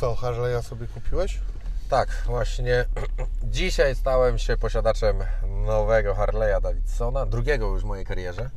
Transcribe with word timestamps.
co, 0.00 0.14
Harley'a 0.14 0.62
sobie 0.62 0.86
kupiłeś? 0.86 1.40
Tak, 1.90 2.08
właśnie 2.26 2.84
dzisiaj 3.42 3.94
stałem 3.94 4.38
się 4.38 4.56
posiadaczem 4.56 5.16
nowego 5.66 6.14
Harley'a 6.14 6.60
Davidsona, 6.60 7.26
drugiego 7.26 7.66
już 7.66 7.82
w 7.82 7.84
mojej 7.84 8.04
karierze. 8.04 8.50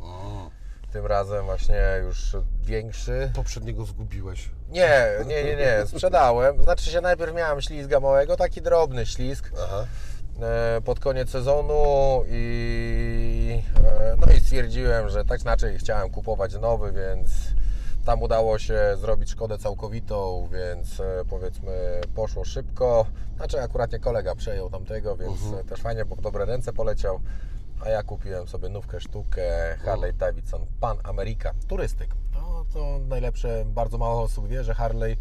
Tym 0.91 1.05
razem 1.05 1.45
właśnie 1.45 1.81
już 2.03 2.35
większy. 2.61 3.31
Poprzedniego 3.35 3.85
zgubiłeś. 3.85 4.49
Nie, 4.69 5.09
nie, 5.25 5.43
nie, 5.43 5.55
nie, 5.55 5.83
sprzedałem. 5.87 6.63
Znaczy 6.63 6.91
się 6.91 7.01
najpierw 7.01 7.33
miałem 7.33 7.61
ślizga 7.61 7.99
małego, 7.99 8.37
taki 8.37 8.61
drobny 8.61 9.05
ślizg 9.05 9.51
Aha. 9.63 9.85
e, 10.41 10.81
pod 10.81 10.99
koniec 10.99 11.29
sezonu 11.29 12.23
i 12.27 13.61
e, 14.01 14.15
no 14.25 14.33
i 14.33 14.39
stwierdziłem, 14.39 15.09
że 15.09 15.25
tak 15.25 15.39
znaczy 15.39 15.77
chciałem 15.77 16.09
kupować 16.09 16.53
nowy, 16.53 16.91
więc 16.91 17.31
tam 18.05 18.21
udało 18.21 18.59
się 18.59 18.97
zrobić 18.97 19.29
szkodę 19.29 19.57
całkowitą, 19.57 20.47
więc 20.51 20.99
e, 20.99 21.25
powiedzmy 21.29 22.01
poszło 22.15 22.45
szybko. 22.45 23.05
Znaczy 23.37 23.61
akurat 23.61 23.91
nie 23.91 23.99
kolega 23.99 24.35
przejął 24.35 24.69
tamtego, 24.69 25.17
więc 25.17 25.39
e, 25.59 25.63
też 25.63 25.81
fajnie, 25.81 26.05
bo 26.05 26.15
w 26.15 26.21
dobre 26.21 26.45
ręce 26.45 26.73
poleciał. 26.73 27.19
A 27.85 27.89
ja 27.89 28.03
kupiłem 28.03 28.47
sobie 28.47 28.69
nówkę 28.69 28.99
sztukę 28.99 29.77
Harley 29.85 30.13
Davidson 30.13 30.65
Pan 30.79 30.97
America 31.03 31.53
Turystyk. 31.67 32.15
No 32.33 32.65
to 32.73 32.99
najlepsze, 33.07 33.65
bardzo 33.65 33.97
mało 33.97 34.21
osób 34.21 34.47
wie, 34.47 34.63
że 34.63 34.73
Harley 34.73 35.17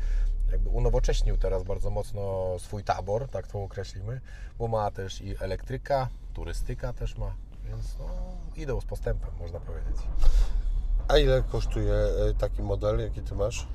jakby 0.51 0.69
unowocześnił 0.69 1.37
teraz 1.37 1.63
bardzo 1.63 1.91
mocno 1.91 2.55
swój 2.59 2.85
tabor, 2.85 3.29
tak 3.29 3.47
to 3.47 3.63
określimy, 3.63 4.21
bo 4.59 4.69
ma 4.69 4.91
też 4.91 5.21
i 5.21 5.35
elektryka, 5.41 6.09
turystyka 6.35 6.93
też 6.93 7.17
ma, 7.17 7.35
więc 7.65 7.99
no, 7.99 8.07
idą 8.57 8.81
z 8.81 8.85
postępem, 8.85 9.31
można 9.41 9.61
powiedzieć. 9.61 9.97
A 11.13 11.19
ile 11.19 11.43
kosztuje 11.43 11.95
e, 11.95 12.35
taki 12.39 12.63
model, 12.63 13.01
jaki 13.01 13.21
ty 13.23 13.35
masz? 13.35 13.67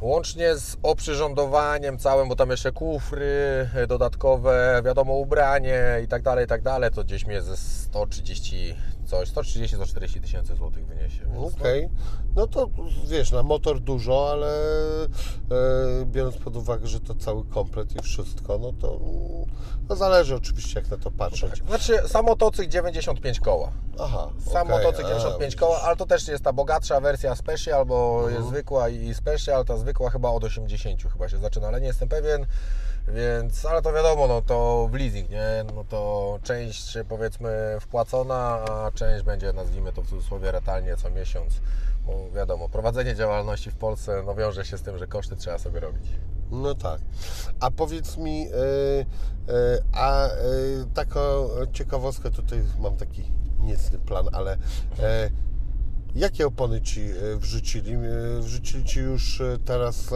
Łącznie 0.00 0.56
z 0.56 0.76
oprzyrządowaniem 0.82 1.98
całym, 1.98 2.28
bo 2.28 2.36
tam 2.36 2.50
jeszcze 2.50 2.72
kufry 2.72 3.68
e, 3.74 3.86
dodatkowe, 3.86 4.82
wiadomo, 4.84 5.14
ubranie 5.14 6.00
i 6.04 6.08
tak 6.08 6.22
dalej, 6.22 6.44
i 6.44 6.48
tak 6.48 6.62
dalej, 6.62 6.90
to 6.90 7.04
gdzieś 7.04 7.26
mnie 7.26 7.42
ze 7.42 7.56
130 7.56 8.76
coś, 9.04 9.30
130-140 9.32 10.20
tysięcy 10.20 10.54
złotych 10.56 10.86
wyniesie. 10.86 11.26
więc 11.26 11.54
Okej. 11.54 11.88
No 12.36 12.46
to 12.46 12.70
wiesz, 13.08 13.32
na 13.32 13.42
motor 13.42 13.80
dużo, 13.80 14.30
ale 14.30 14.48
e, 15.04 16.06
biorąc 16.06 16.36
pod 16.36 16.56
uwagę, 16.56 16.86
że 16.86 17.00
to 17.00 17.14
cały 17.14 17.44
komplet 17.44 17.96
i 17.96 18.02
wszystko, 18.02 18.58
no 18.58 18.72
to 18.72 19.00
no 19.88 19.96
zależy 19.96 20.34
oczywiście 20.34 20.80
jak 20.80 20.90
na 20.90 20.96
to 20.96 21.10
patrzeć. 21.10 21.60
no. 21.60 21.66
Znaczy, 21.66 22.08
sam 22.08 22.24
motocykl 22.24 22.68
95 22.70 23.40
koła. 23.40 23.72
Aha. 24.00 24.30
Sam 24.52 24.66
okej, 24.70 24.78
motocykl 24.78 25.06
a, 25.06 25.08
95 25.08 25.56
koła, 25.56 25.80
ale 25.82 25.96
to 25.96 26.06
też 26.06 26.28
jest 26.28 26.44
ta 26.44 26.52
bogatsza 26.52 27.00
wersja 27.00 27.34
Special, 27.36 27.86
bo 27.86 28.16
Mhm. 28.18 28.34
jest 28.34 28.48
zwykła 28.48 28.88
i 28.88 29.14
Special, 29.14 29.64
ta 29.64 29.76
zwykła 29.76 30.10
chyba 30.10 30.28
od 30.30 30.44
80 30.44 31.02
chyba 31.12 31.28
się 31.28 31.38
zaczyna, 31.38 31.68
ale 31.68 31.80
nie 31.80 31.86
jestem 31.86 32.08
pewien, 32.08 32.46
więc, 33.08 33.64
ale 33.64 33.82
to 33.82 33.92
wiadomo, 33.92 34.26
no 34.26 34.42
to 34.42 34.88
w 34.90 34.94
leasing, 34.94 35.30
nie, 35.30 35.64
no 35.74 35.84
to 35.84 36.38
część 36.42 36.98
powiedzmy 37.08 37.76
wpłacona, 37.80 38.64
a 38.70 38.90
część 38.94 39.24
będzie, 39.24 39.52
nazwijmy 39.52 39.92
to 39.92 40.02
w 40.02 40.08
cudzysłowie, 40.08 40.52
ratalnie 40.52 40.96
co 40.96 41.10
miesiąc, 41.10 41.60
bo 42.06 42.30
wiadomo, 42.30 42.68
prowadzenie 42.68 43.14
działalności 43.14 43.70
w 43.70 43.76
Polsce, 43.76 44.22
no 44.26 44.34
wiąże 44.34 44.64
się 44.64 44.78
z 44.78 44.82
tym, 44.82 44.98
że 44.98 45.06
koszty 45.06 45.36
trzeba 45.36 45.58
sobie 45.58 45.80
robić. 45.80 46.06
No 46.50 46.74
tak. 46.74 47.00
A 47.60 47.70
powiedz 47.70 48.16
mi, 48.16 48.46
e, 48.46 48.50
e, 49.54 49.82
a 49.92 50.26
e, 50.26 50.30
taką 50.94 51.48
ciekawostkę, 51.72 52.30
tutaj 52.30 52.62
mam 52.80 52.96
taki 52.96 53.22
niecny 53.60 53.98
plan, 53.98 54.28
ale 54.32 54.52
e, 54.98 55.30
jakie 56.14 56.46
opony 56.46 56.80
Ci 56.80 57.00
e, 57.10 57.36
wrzucili? 57.36 57.94
E, 57.94 57.98
Wrzucili 58.40 58.84
Ci 58.84 59.00
już 59.00 59.40
e, 59.40 59.58
teraz 59.64 60.10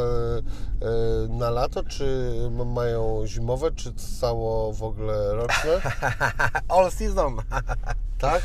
na 1.28 1.50
lato, 1.50 1.84
czy 1.84 2.34
mają 2.66 3.26
zimowe, 3.26 3.72
czy 3.72 3.92
cało 3.94 4.72
w 4.72 4.82
ogóle 4.82 5.34
roczne? 5.34 5.80
All 6.68 6.90
season! 6.90 7.36
Tak? 8.18 8.42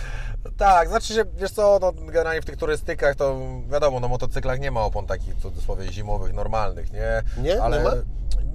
Tak, 0.58 0.90
znaczy 0.90 1.14
się, 1.14 1.24
wiesz 1.38 1.52
co, 1.52 1.80
no, 1.82 1.92
generalnie 1.94 2.42
w 2.42 2.46
tych 2.46 2.58
turystykach 2.58 3.16
to 3.16 3.38
wiadomo, 3.70 4.00
na 4.00 4.08
motocyklach 4.08 4.60
nie 4.60 4.72
ma 4.72 4.82
opon 4.82 5.08
takich 5.08 5.36
w 5.36 5.42
cudzysłowie 5.42 5.92
zimowych, 5.92 6.34
normalnych, 6.34 6.92
nie? 6.92 7.24
Nie? 7.38 7.62
Ale 7.62 7.78
Nie 7.78 7.84
ma? 7.84 7.92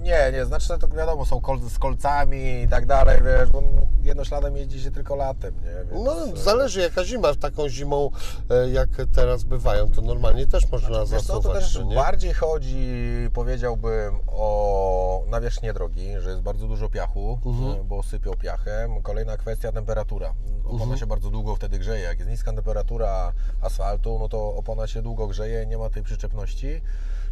Nie, 0.01 0.31
nie, 0.33 0.45
znaczy 0.45 0.67
to 0.79 0.87
wiadomo, 0.87 1.25
są 1.25 1.41
kol 1.41 1.59
z 1.59 1.79
kolcami 1.79 2.61
i 2.61 2.67
tak 2.67 2.85
dalej, 2.85 3.21
wiesz, 3.25 3.49
bo 3.49 3.63
jednośladem 4.03 4.57
jeździ 4.57 4.81
się 4.81 4.91
tylko 4.91 5.15
latem, 5.15 5.53
nie? 5.55 5.91
Więc, 5.91 6.05
No, 6.05 6.25
e, 6.27 6.37
zależy 6.37 6.81
jaka 6.81 7.05
zima. 7.05 7.35
Taką 7.35 7.69
zimą, 7.69 8.09
e, 8.49 8.69
jak 8.69 8.89
teraz 9.15 9.43
bywają, 9.43 9.91
to 9.91 10.01
normalnie 10.01 10.47
też 10.47 10.71
można 10.71 11.05
Wiesz 11.05 11.21
co, 11.21 11.33
to 11.33 11.41
zasuwać, 11.41 11.63
też 11.63 11.83
nie? 11.85 11.95
bardziej 11.95 12.33
chodzi, 12.33 12.87
powiedziałbym, 13.33 14.19
o 14.27 15.23
nawierzchnię 15.27 15.73
drogi, 15.73 16.07
że 16.19 16.29
jest 16.29 16.41
bardzo 16.41 16.67
dużo 16.67 16.89
piachu, 16.89 17.39
Mhm. 17.45 17.71
e, 17.81 17.83
bo 17.83 18.03
sypią 18.03 18.31
piachem. 18.33 19.01
Kolejna 19.01 19.37
kwestia 19.37 19.71
temperatura. 19.71 20.33
Opona 20.65 20.81
Mhm. 20.81 20.97
się 20.99 21.05
bardzo 21.07 21.29
długo 21.29 21.55
wtedy 21.55 21.79
grzeje. 21.79 22.03
Jak 22.03 22.19
jest 22.19 22.31
niska 22.31 22.53
temperatura 22.53 23.33
asfaltu, 23.61 24.17
no 24.19 24.29
to 24.29 24.55
opona 24.55 24.87
się 24.87 25.01
długo 25.01 25.27
grzeje, 25.27 25.65
nie 25.65 25.77
ma 25.77 25.89
tej 25.89 26.03
przyczepności. 26.03 26.81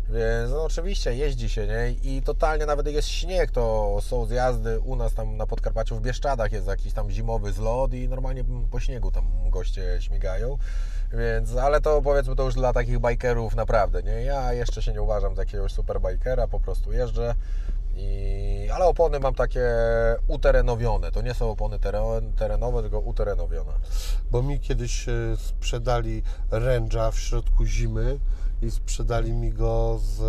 Więc 0.09 0.51
no, 0.51 0.63
oczywiście 0.63 1.15
jeździ 1.15 1.49
się, 1.49 1.67
nie? 1.67 1.91
I 1.91 2.21
totalnie 2.21 2.65
nawet 2.65 2.87
jest 2.87 3.07
śnieg, 3.07 3.51
to 3.51 3.97
są 4.01 4.25
zjazdy 4.25 4.79
u 4.79 4.95
nas 4.95 5.13
tam 5.13 5.37
na 5.37 5.47
Podkarpaciu 5.47 5.95
w 5.95 6.01
Bieszczadach 6.01 6.51
jest 6.51 6.67
jakiś 6.67 6.93
tam 6.93 7.11
zimowy 7.11 7.53
zlot 7.53 7.93
i 7.93 8.09
normalnie 8.09 8.43
po 8.71 8.79
śniegu 8.79 9.11
tam 9.11 9.49
goście 9.49 9.97
śmigają. 10.01 10.57
Więc, 11.13 11.55
ale 11.55 11.81
to 11.81 12.01
powiedzmy 12.01 12.35
to 12.35 12.43
już 12.43 12.53
dla 12.55 12.73
takich 12.73 12.99
bajkerów 12.99 13.55
naprawdę, 13.55 14.03
nie? 14.03 14.11
Ja 14.11 14.53
jeszcze 14.53 14.81
się 14.81 14.93
nie 14.93 15.01
uważam 15.01 15.35
za 15.35 15.41
jakiegoś 15.41 15.71
super 15.71 16.01
bajkera, 16.01 16.47
po 16.47 16.59
prostu 16.59 16.93
jeżdżę. 16.93 17.35
I, 17.95 18.69
ale 18.73 18.85
opony 18.85 19.19
mam 19.19 19.35
takie 19.35 19.65
uterenowione. 20.27 21.11
To 21.11 21.21
nie 21.21 21.33
są 21.33 21.51
opony 21.51 21.79
teren, 21.79 22.33
terenowe, 22.33 22.81
tylko 22.81 22.99
uterenowione. 22.99 23.73
Bo 24.31 24.43
mi 24.43 24.59
kiedyś 24.59 25.09
e, 25.09 25.13
sprzedali 25.37 26.23
ręża 26.51 27.11
w 27.11 27.19
środku 27.19 27.65
zimy 27.65 28.19
i 28.61 28.71
sprzedali 28.71 29.33
mi 29.33 29.53
go 29.53 29.99
z 30.03 30.21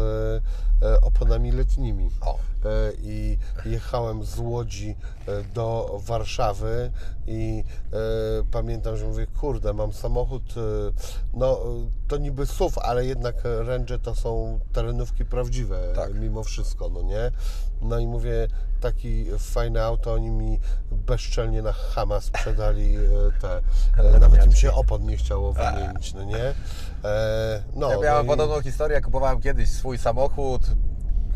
oponami 1.02 1.52
letnimi. 1.52 2.10
O. 2.20 2.38
E, 2.64 2.68
I 3.02 3.38
jechałem 3.64 4.24
z 4.24 4.38
Łodzi 4.38 4.96
e, 5.28 5.42
do 5.54 5.98
Warszawy 6.06 6.90
i 7.26 7.64
e, 7.92 7.96
pamiętam, 8.50 8.96
że 8.96 9.06
mówię, 9.06 9.26
kurde, 9.40 9.72
mam 9.72 9.92
samochód, 9.92 10.42
e, 10.56 10.60
no 11.34 11.52
e, 11.52 11.58
to 12.08 12.16
niby 12.18 12.46
SUV, 12.46 12.82
ale 12.82 13.04
jednak 13.06 13.34
ręże 13.44 13.98
to 13.98 14.14
są 14.14 14.58
terenówki 14.72 15.24
prawdziwe, 15.24 15.92
Tak. 15.94 16.14
mimo 16.14 16.42
wszystko, 16.44 16.88
no 16.88 17.02
nie? 17.02 17.30
No 17.82 17.98
i 17.98 18.06
mówię, 18.06 18.48
taki 18.80 19.26
fajne 19.38 19.84
auto, 19.84 20.12
oni 20.14 20.30
mi 20.30 20.58
bezczelnie 20.92 21.62
na 21.62 21.72
Hama 21.72 22.20
sprzedali 22.20 22.96
e, 22.96 23.00
te, 23.40 23.60
e, 24.16 24.18
nawet 24.20 24.46
im 24.46 24.52
się 24.52 24.72
opon 24.72 25.06
nie 25.06 25.16
chciało 25.16 25.52
wymienić, 25.52 26.14
no 26.14 26.24
nie? 26.24 26.54
E, 27.04 27.62
no, 27.74 27.90
Ja 27.90 27.98
miałem 27.98 28.26
no 28.26 28.32
i- 28.34 28.36
podobną 28.36 28.62
historię, 28.62 29.00
kupowałem 29.00 29.40
kiedyś 29.40 29.70
swój 29.70 29.98
samochód, 29.98 30.62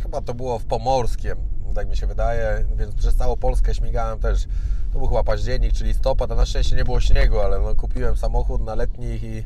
chyba 0.03 0.21
to 0.21 0.35
było 0.35 0.59
w 0.59 0.65
Pomorskiem, 0.65 1.39
tak 1.75 1.89
mi 1.89 1.97
się 1.97 2.07
wydaje, 2.07 2.65
więc 2.77 2.95
przez 2.95 3.17
całą 3.17 3.37
Polskę 3.37 3.75
śmigałem 3.75 4.19
też, 4.19 4.47
to 4.93 4.99
był 4.99 5.09
chyba 5.09 5.25
październik, 5.25 5.73
czy 5.73 5.85
listopad, 5.85 6.33
a 6.33 6.35
na 6.35 6.47
szczęście 6.47 6.77
nie 6.77 6.85
było 6.85 7.01
śniegu, 7.01 7.41
ale 7.41 7.59
no, 7.59 7.75
kupiłem 7.75 8.17
samochód 8.17 8.63
na 8.63 8.75
letnich 8.75 9.23
i 9.23 9.45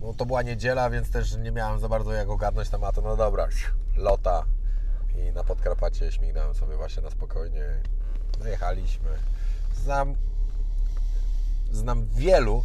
no, 0.00 0.14
to 0.14 0.26
była 0.26 0.42
niedziela, 0.42 0.90
więc 0.90 1.10
też 1.10 1.36
nie 1.36 1.52
miałem 1.52 1.80
za 1.80 1.88
bardzo 1.88 2.12
jak 2.12 2.28
ogarnąć 2.28 2.68
tematu, 2.68 3.02
no 3.02 3.16
dobra, 3.16 3.48
lota 3.96 4.44
i 5.14 5.32
na 5.32 5.44
Podkarpacie 5.44 6.12
śmignąłem 6.12 6.54
sobie 6.54 6.76
właśnie 6.76 7.02
na 7.02 7.10
spokojnie, 7.10 7.64
no 8.40 8.48
jechaliśmy. 8.48 9.10
Znam 9.84 10.14
znam 11.72 12.06
wielu, 12.06 12.64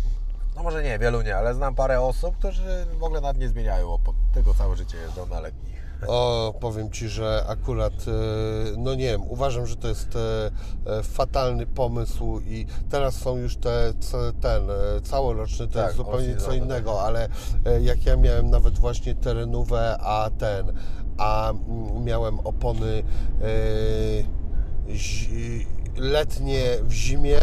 no 0.55 0.63
może 0.63 0.83
nie, 0.83 0.99
wielu 0.99 1.21
nie, 1.21 1.37
ale 1.37 1.55
znam 1.55 1.75
parę 1.75 2.01
osób, 2.01 2.37
którzy 2.37 2.85
w 2.99 3.03
ogóle 3.03 3.21
nawet 3.21 3.37
nie 3.37 3.49
zmieniają 3.49 3.93
opon, 3.93 4.15
tylko 4.33 4.53
całe 4.53 4.77
życie 4.77 4.97
jeżdżą 4.97 5.25
na 5.25 5.39
letnich. 5.39 5.80
O, 6.07 6.53
powiem 6.59 6.91
Ci, 6.91 7.09
że 7.09 7.43
akurat, 7.47 7.93
e, 7.93 8.11
no 8.77 8.95
nie 8.95 9.05
wiem, 9.05 9.21
uważam, 9.29 9.65
że 9.67 9.75
to 9.75 9.87
jest 9.87 10.15
e, 10.15 10.51
e, 10.99 11.03
fatalny 11.03 11.65
pomysł 11.65 12.39
i 12.47 12.65
teraz 12.89 13.15
są 13.15 13.37
już 13.37 13.55
te, 13.57 13.93
ten, 14.41 14.63
całoroczny, 15.03 15.67
to 15.67 15.73
Tak, 15.73 15.83
jest 15.85 15.97
zupełnie 15.97 16.35
co 16.35 16.47
off-seasonowe. 16.51 16.57
innego, 16.57 17.01
ale 17.01 17.29
jak 17.81 18.05
ja 18.05 18.17
miałem 18.17 18.49
nawet 18.49 18.79
właśnie 18.79 19.15
terenówę, 19.15 19.97
a 20.01 20.29
ten, 20.37 20.73
a 21.17 21.49
mm, 21.51 22.03
miałem 22.03 22.39
opony 22.39 23.03
zi- 24.89 25.67
letnie 25.97 26.63
w 26.83 26.91
zimie, 26.91 27.39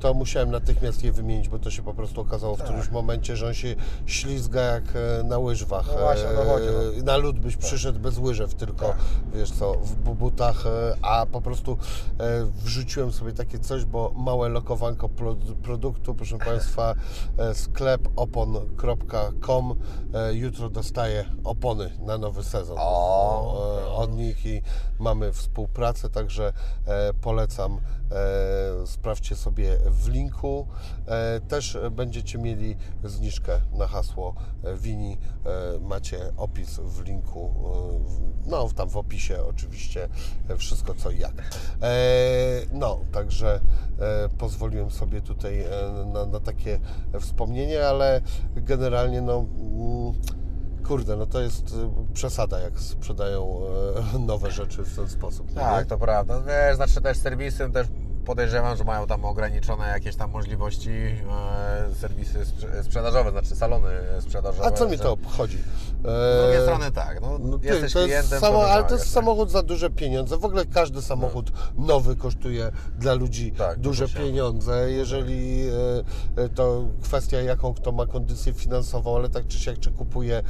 to 0.00 0.14
musiałem 0.14 0.50
natychmiast 0.50 1.04
je 1.04 1.12
wymienić, 1.12 1.48
bo 1.48 1.58
to 1.58 1.70
się 1.70 1.82
po 1.82 1.94
prostu 1.94 2.20
okazało 2.20 2.54
w 2.54 2.58
Tak. 2.58 2.66
którymś 2.66 2.90
momencie, 2.90 3.36
że 3.36 3.46
on 3.46 3.54
się 3.54 3.74
ślizga 4.06 4.60
jak 4.62 4.84
e, 5.20 5.22
na 5.22 5.38
łyżwach. 5.38 5.86
No 5.94 5.98
właśnie, 5.98 6.28
to 6.28 6.44
chodzi, 6.44 6.66
no. 6.72 7.00
E, 7.00 7.02
Na 7.02 7.16
lód 7.16 7.38
byś 7.38 7.56
przyszedł 7.56 8.00
bez 8.00 8.18
łyżew 8.18 8.54
tylko, 8.54 8.86
Tak. 8.88 8.96
wiesz 9.34 9.50
co, 9.50 9.74
w 9.74 9.94
bu- 9.96 10.14
butach, 10.14 10.66
e, 10.66 10.96
a 11.02 11.26
po 11.26 11.40
prostu 11.40 11.78
e, 12.20 12.44
wrzuciłem 12.44 13.12
sobie 13.12 13.32
takie 13.32 13.58
coś, 13.58 13.84
bo 13.84 14.12
małe 14.16 14.48
lokowanko 14.48 15.08
pro- 15.08 15.36
produktu, 15.62 16.14
proszę 16.14 16.38
Państwa, 16.48 16.94
e, 17.38 17.54
sklep 17.54 18.08
opon.com 18.16 19.74
e, 20.14 20.34
jutro 20.34 20.70
dostaje 20.70 21.24
opony 21.44 21.90
na 22.00 22.18
nowy 22.18 22.44
sezon 22.44 22.76
O, 22.80 23.78
e, 23.80 23.86
od 23.88 24.16
nich 24.16 24.46
i 24.46 24.62
mamy 24.98 25.32
współpracę, 25.32 26.10
także 26.10 26.52
e, 26.86 27.12
polecam. 27.20 27.80
E, 28.10 28.86
sprawdźcie 28.86 29.36
sobie 29.36 29.78
w 29.86 30.08
linku. 30.08 30.66
E, 31.06 31.40
też 31.40 31.78
będziecie 31.90 32.38
mieli 32.38 32.76
zniżkę 33.04 33.60
na 33.72 33.86
hasło 33.86 34.34
e, 34.64 34.76
Wini. 34.76 35.18
Macie 35.80 36.18
opis 36.36 36.80
w 36.80 37.04
linku, 37.04 37.54
no 38.46 38.68
tam 38.76 38.88
w 38.88 38.96
opisie 38.96 39.44
oczywiście 39.44 40.08
wszystko 40.58 40.94
co 40.94 41.10
i 41.10 41.18
jak. 41.18 41.32
No, 42.72 43.00
także 43.12 43.60
pozwoliłem 44.38 44.90
sobie 44.90 45.20
tutaj 45.20 45.64
na, 46.12 46.26
na 46.26 46.40
takie 46.40 46.80
wspomnienie, 47.20 47.86
ale 47.88 48.20
generalnie 48.56 49.22
no. 49.22 49.44
Kurde, 50.88 51.16
no 51.16 51.26
to 51.26 51.40
jest 51.40 51.70
y, 51.70 52.12
przesada, 52.14 52.58
jak 52.60 52.78
sprzedają 52.80 53.60
e, 54.14 54.18
nowe 54.26 54.50
rzeczy 54.50 54.82
w 54.84 54.96
ten 54.96 55.08
sposób. 55.08 55.46
no 55.54 55.60
Tak, 55.60 55.84
nie? 55.84 55.88
to 55.90 55.98
prawda. 55.98 56.40
Wiesz, 56.40 56.76
znaczy 56.76 57.00
też 57.00 57.18
serwisy 57.18 57.70
też 57.70 57.86
podejrzewam, 58.24 58.76
że 58.76 58.84
mają 58.84 59.06
tam 59.06 59.24
ograniczone 59.24 59.88
jakieś 59.88 60.16
tam 60.16 60.30
możliwości 60.30 60.90
e, 60.90 61.94
serwisy 61.94 62.38
sprze- 62.46 62.82
sprzedażowe, 62.84 63.30
znaczy 63.30 63.56
salony 63.56 63.88
sprzedażowe. 64.20 64.66
A 64.66 64.70
co 64.70 64.88
mi 64.88 64.98
to 64.98 65.12
obchodzi? 65.12 65.58
Z 66.02 66.42
drugiej 66.42 66.62
strony 66.62 66.90
tak, 66.92 67.20
no, 67.20 67.38
No 67.38 67.58
ty, 67.58 67.66
jesteś 67.66 67.92
to 67.92 67.98
jest 67.98 68.10
klientem, 68.10 68.40
samo, 68.40 68.58
ale 68.58 68.66
to 68.68 68.74
wymagasz, 68.74 68.90
jest 68.90 69.04
tak. 69.04 69.12
samochód 69.14 69.50
za 69.50 69.62
duże 69.62 69.90
pieniądze. 69.90 70.36
W 70.38 70.44
ogóle 70.44 70.66
każdy 70.66 71.02
samochód 71.02 71.52
nowy 71.78 72.16
kosztuje 72.16 72.72
dla 72.98 73.14
ludzi 73.14 73.52
Tak, 73.52 73.78
duże 73.80 74.08
pieniądze. 74.08 74.90
Jeżeli 74.90 75.68
e, 76.36 76.42
e, 76.44 76.48
to 76.48 76.84
kwestia, 77.02 77.40
jaką 77.40 77.74
kto 77.74 77.92
ma 77.92 78.06
kondycję 78.06 78.52
finansową, 78.52 79.16
ale 79.16 79.28
tak 79.28 79.46
czy 79.46 79.58
siak, 79.58 79.78
czy 79.78 79.90
kupuje 79.90 80.38
e, 80.38 80.42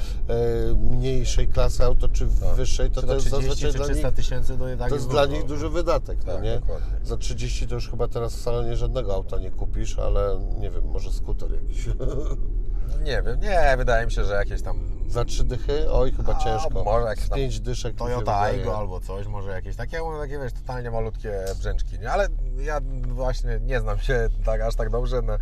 mniejszej 0.75 1.49
klasy 1.49 1.85
auto, 1.85 2.09
czy 2.09 2.27
wyższej, 2.57 2.91
to 2.91 3.01
Tak. 3.01 3.09
To 3.11 3.15
jest 3.15 3.27
30 3.27 3.49
zazwyczaj 3.49 3.73
dla 3.73 3.85
300 3.85 4.09
nich 4.09 4.17
tysięcy 4.17 4.53
to 4.53 4.59
To 4.59 4.69
jest 4.69 4.93
jest 4.93 5.09
dla 5.09 5.27
nich 5.27 5.45
duży 5.45 5.69
wydatek, 5.69 6.19
no 6.27 6.33
Tak, 6.33 6.43
nie? 6.43 6.61
dokładnie. 6.61 6.87
Za 7.05 7.17
30 7.17 7.69
to 7.69 7.75
już 7.75 7.91
chyba 7.91 8.09
teraz 8.09 8.35
w 8.35 8.41
salonie 8.41 8.77
żadnego 8.77 9.15
auta 9.15 9.39
nie 9.39 9.51
kupisz, 9.51 9.99
ale 9.99 10.41
nie 10.59 10.71
wiem, 10.71 10.85
może 10.93 11.13
skuter 11.13 11.53
jakiś. 11.53 11.89
Nie 13.03 13.23
wiem, 13.23 13.41
nie, 13.41 13.75
wydaje 13.77 14.07
mi 14.07 14.13
się, 14.13 14.25
że 14.25 14.35
jakieś 14.35 14.63
tam 14.63 14.99
Za 15.09 15.25
trzy 15.25 15.45
dychy? 15.45 15.93
Oj, 15.93 16.13
chyba 16.13 16.37
A, 16.37 16.45
ciężko. 16.45 16.85
może 16.85 17.07
jakieś 17.07 17.25
Z 17.25 17.29
tam 17.29 17.37
pięć 17.39 17.61
dyszek 17.61 17.95
Toyota. 17.97 18.41
Aygo 18.41 18.79
albo 18.79 19.01
coś, 19.01 19.27
może 19.27 19.51
jakieś 19.51 19.77
takie, 19.77 19.97
ja 19.97 20.05
mówię, 20.05 20.19
takie 20.19 20.39
wiesz, 20.39 20.53
totalnie 20.53 20.91
malutkie 20.91 21.45
brzęczki, 21.59 21.99
nie? 21.99 22.11
Ale 22.11 22.29
ja 22.59 22.81
właśnie 23.09 23.61
nie 23.63 23.81
znam 23.81 23.99
się 23.99 24.29
tak 24.45 24.61
aż 24.61 24.75
tak 24.75 24.91
dobrze, 24.91 25.23
no, 25.23 25.33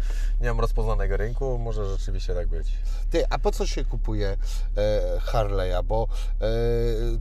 nie 0.41 0.49
mam 0.49 0.61
rozpoznanego 0.61 1.17
rynku, 1.17 1.59
może 1.59 1.87
rzeczywiście 1.87 2.35
tak 2.35 2.49
być. 2.49 2.73
Ty, 3.11 3.25
a 3.31 3.39
po 3.39 3.53
co 3.53 3.67
się 3.67 3.85
kupuje 3.85 4.37
e, 4.77 5.19
Harley'a? 5.19 5.85
Bo 5.85 6.09
e, 6.41 6.47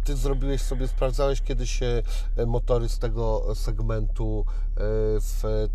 ty 0.04 0.16
zrobiłeś 0.16 0.62
sobie, 0.62 0.88
sprawdzałeś 0.88 1.42
kiedyś 1.42 1.84
e, 1.84 2.04
motory 2.46 2.90
z 2.90 3.00
tego 3.00 3.56
segmentu 3.56 4.46
e, 4.48 4.80
w 5.20 5.68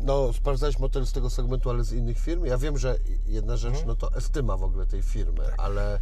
no, 0.00 0.32
sprawdzałeś 0.32 0.78
motory 0.78 1.06
z 1.06 1.12
tego 1.12 1.30
segmentu, 1.30 1.70
ale 1.70 1.84
z 1.84 1.92
innych 1.92 2.18
firm. 2.18 2.44
Ja 2.44 2.58
wiem, 2.58 2.78
że 2.78 2.96
jedna 3.26 3.56
rzecz, 3.56 3.70
Mhm. 3.70 3.88
no 3.88 3.96
to 3.96 4.14
estyma 4.16 4.56
w 4.56 4.62
ogóle 4.62 4.86
tej 4.86 5.02
firmy, 5.02 5.44
Tak. 5.44 5.54
ale 5.58 5.98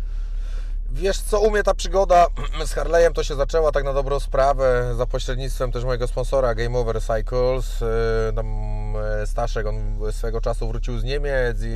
Wiesz 0.91 1.21
co, 1.21 1.41
u 1.41 1.51
mnie 1.51 1.63
ta 1.63 1.75
przygoda 1.75 2.27
z 2.67 2.75
Harley'em 2.75 3.13
to 3.13 3.25
się 3.25 3.35
zaczęła 3.35 3.73
tak 3.73 3.85
na 3.85 3.93
dobrą 3.93 4.21
sprawę 4.21 4.95
za 4.97 5.07
pośrednictwem 5.07 5.73
też 5.73 5.85
mojego 5.85 6.09
sponsora 6.09 6.55
Game 6.55 6.79
Over 6.79 7.01
Cycles. 7.03 7.81
Yy, 7.81 7.87
Tam 8.35 8.47
e, 9.23 9.27
Staszek, 9.27 9.67
on 9.67 9.99
swego 10.13 10.41
czasu 10.41 10.69
wrócił 10.69 10.99
z 10.99 11.05
Niemiec 11.05 11.57
i, 11.63 11.67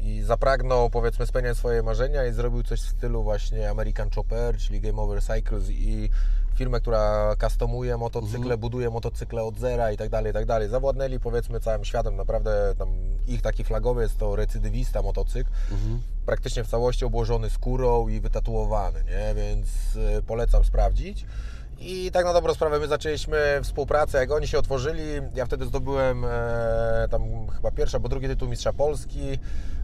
i, 0.00 0.08
i 0.16 0.22
zapragnął 0.22 0.90
powiedzmy 0.90 1.26
spełniać 1.26 1.56
swoje 1.58 1.82
marzenia 1.82 2.26
i 2.26 2.32
zrobił 2.32 2.62
coś 2.62 2.80
w 2.80 2.88
stylu 2.88 3.22
właśnie 3.22 3.70
American 3.70 4.10
Chopper, 4.10 4.56
czyli 4.56 4.80
Game 4.80 5.02
Over 5.02 5.22
Cycles 5.22 5.70
i 5.70 6.10
firmę, 6.54 6.80
która 6.80 7.34
customuje 7.40 7.96
motocykle, 7.96 8.58
buduje 8.58 8.90
motocykle 8.90 9.42
od 9.42 9.58
zera 9.58 9.92
i 9.92 9.96
tak 9.96 10.08
dalej, 10.08 10.30
i 10.30 10.34
tak 10.34 10.46
dalej. 10.46 10.68
Zawładnęli 10.68 11.20
powiedzmy 11.20 11.60
całym 11.60 11.84
światem, 11.84 12.16
naprawdę 12.16 12.74
ich 13.28 13.42
taki 13.42 13.64
flagowy 13.64 14.02
jest 14.02 14.18
to 14.18 14.36
recydywista 14.36 15.02
motocykl, 15.02 15.50
praktycznie 16.26 16.64
w 16.64 16.68
całości 16.68 17.04
obłożony 17.04 17.50
skórą 17.50 18.08
i 18.08 18.20
wytatuowany, 18.20 19.04
nie? 19.04 19.34
więc 19.34 19.68
y, 20.18 20.22
polecam 20.22 20.64
sprawdzić. 20.64 21.26
I 21.84 22.10
tak 22.10 22.24
na 22.24 22.32
dobrą 22.32 22.54
sprawę 22.54 22.78
my 22.78 22.88
zaczęliśmy 22.88 23.60
współpracę, 23.62 24.18
jak 24.18 24.30
oni 24.30 24.48
się 24.48 24.58
otworzyli, 24.58 25.02
ja 25.34 25.46
wtedy 25.46 25.66
zdobyłem 25.66 26.24
e, 26.24 27.08
tam 27.10 27.22
chyba 27.48 27.70
pierwszy 27.70 27.96
albo 27.96 28.08
drugi 28.08 28.28
tytuł 28.28 28.48
Mistrza 28.48 28.72
Polski. 28.72 29.38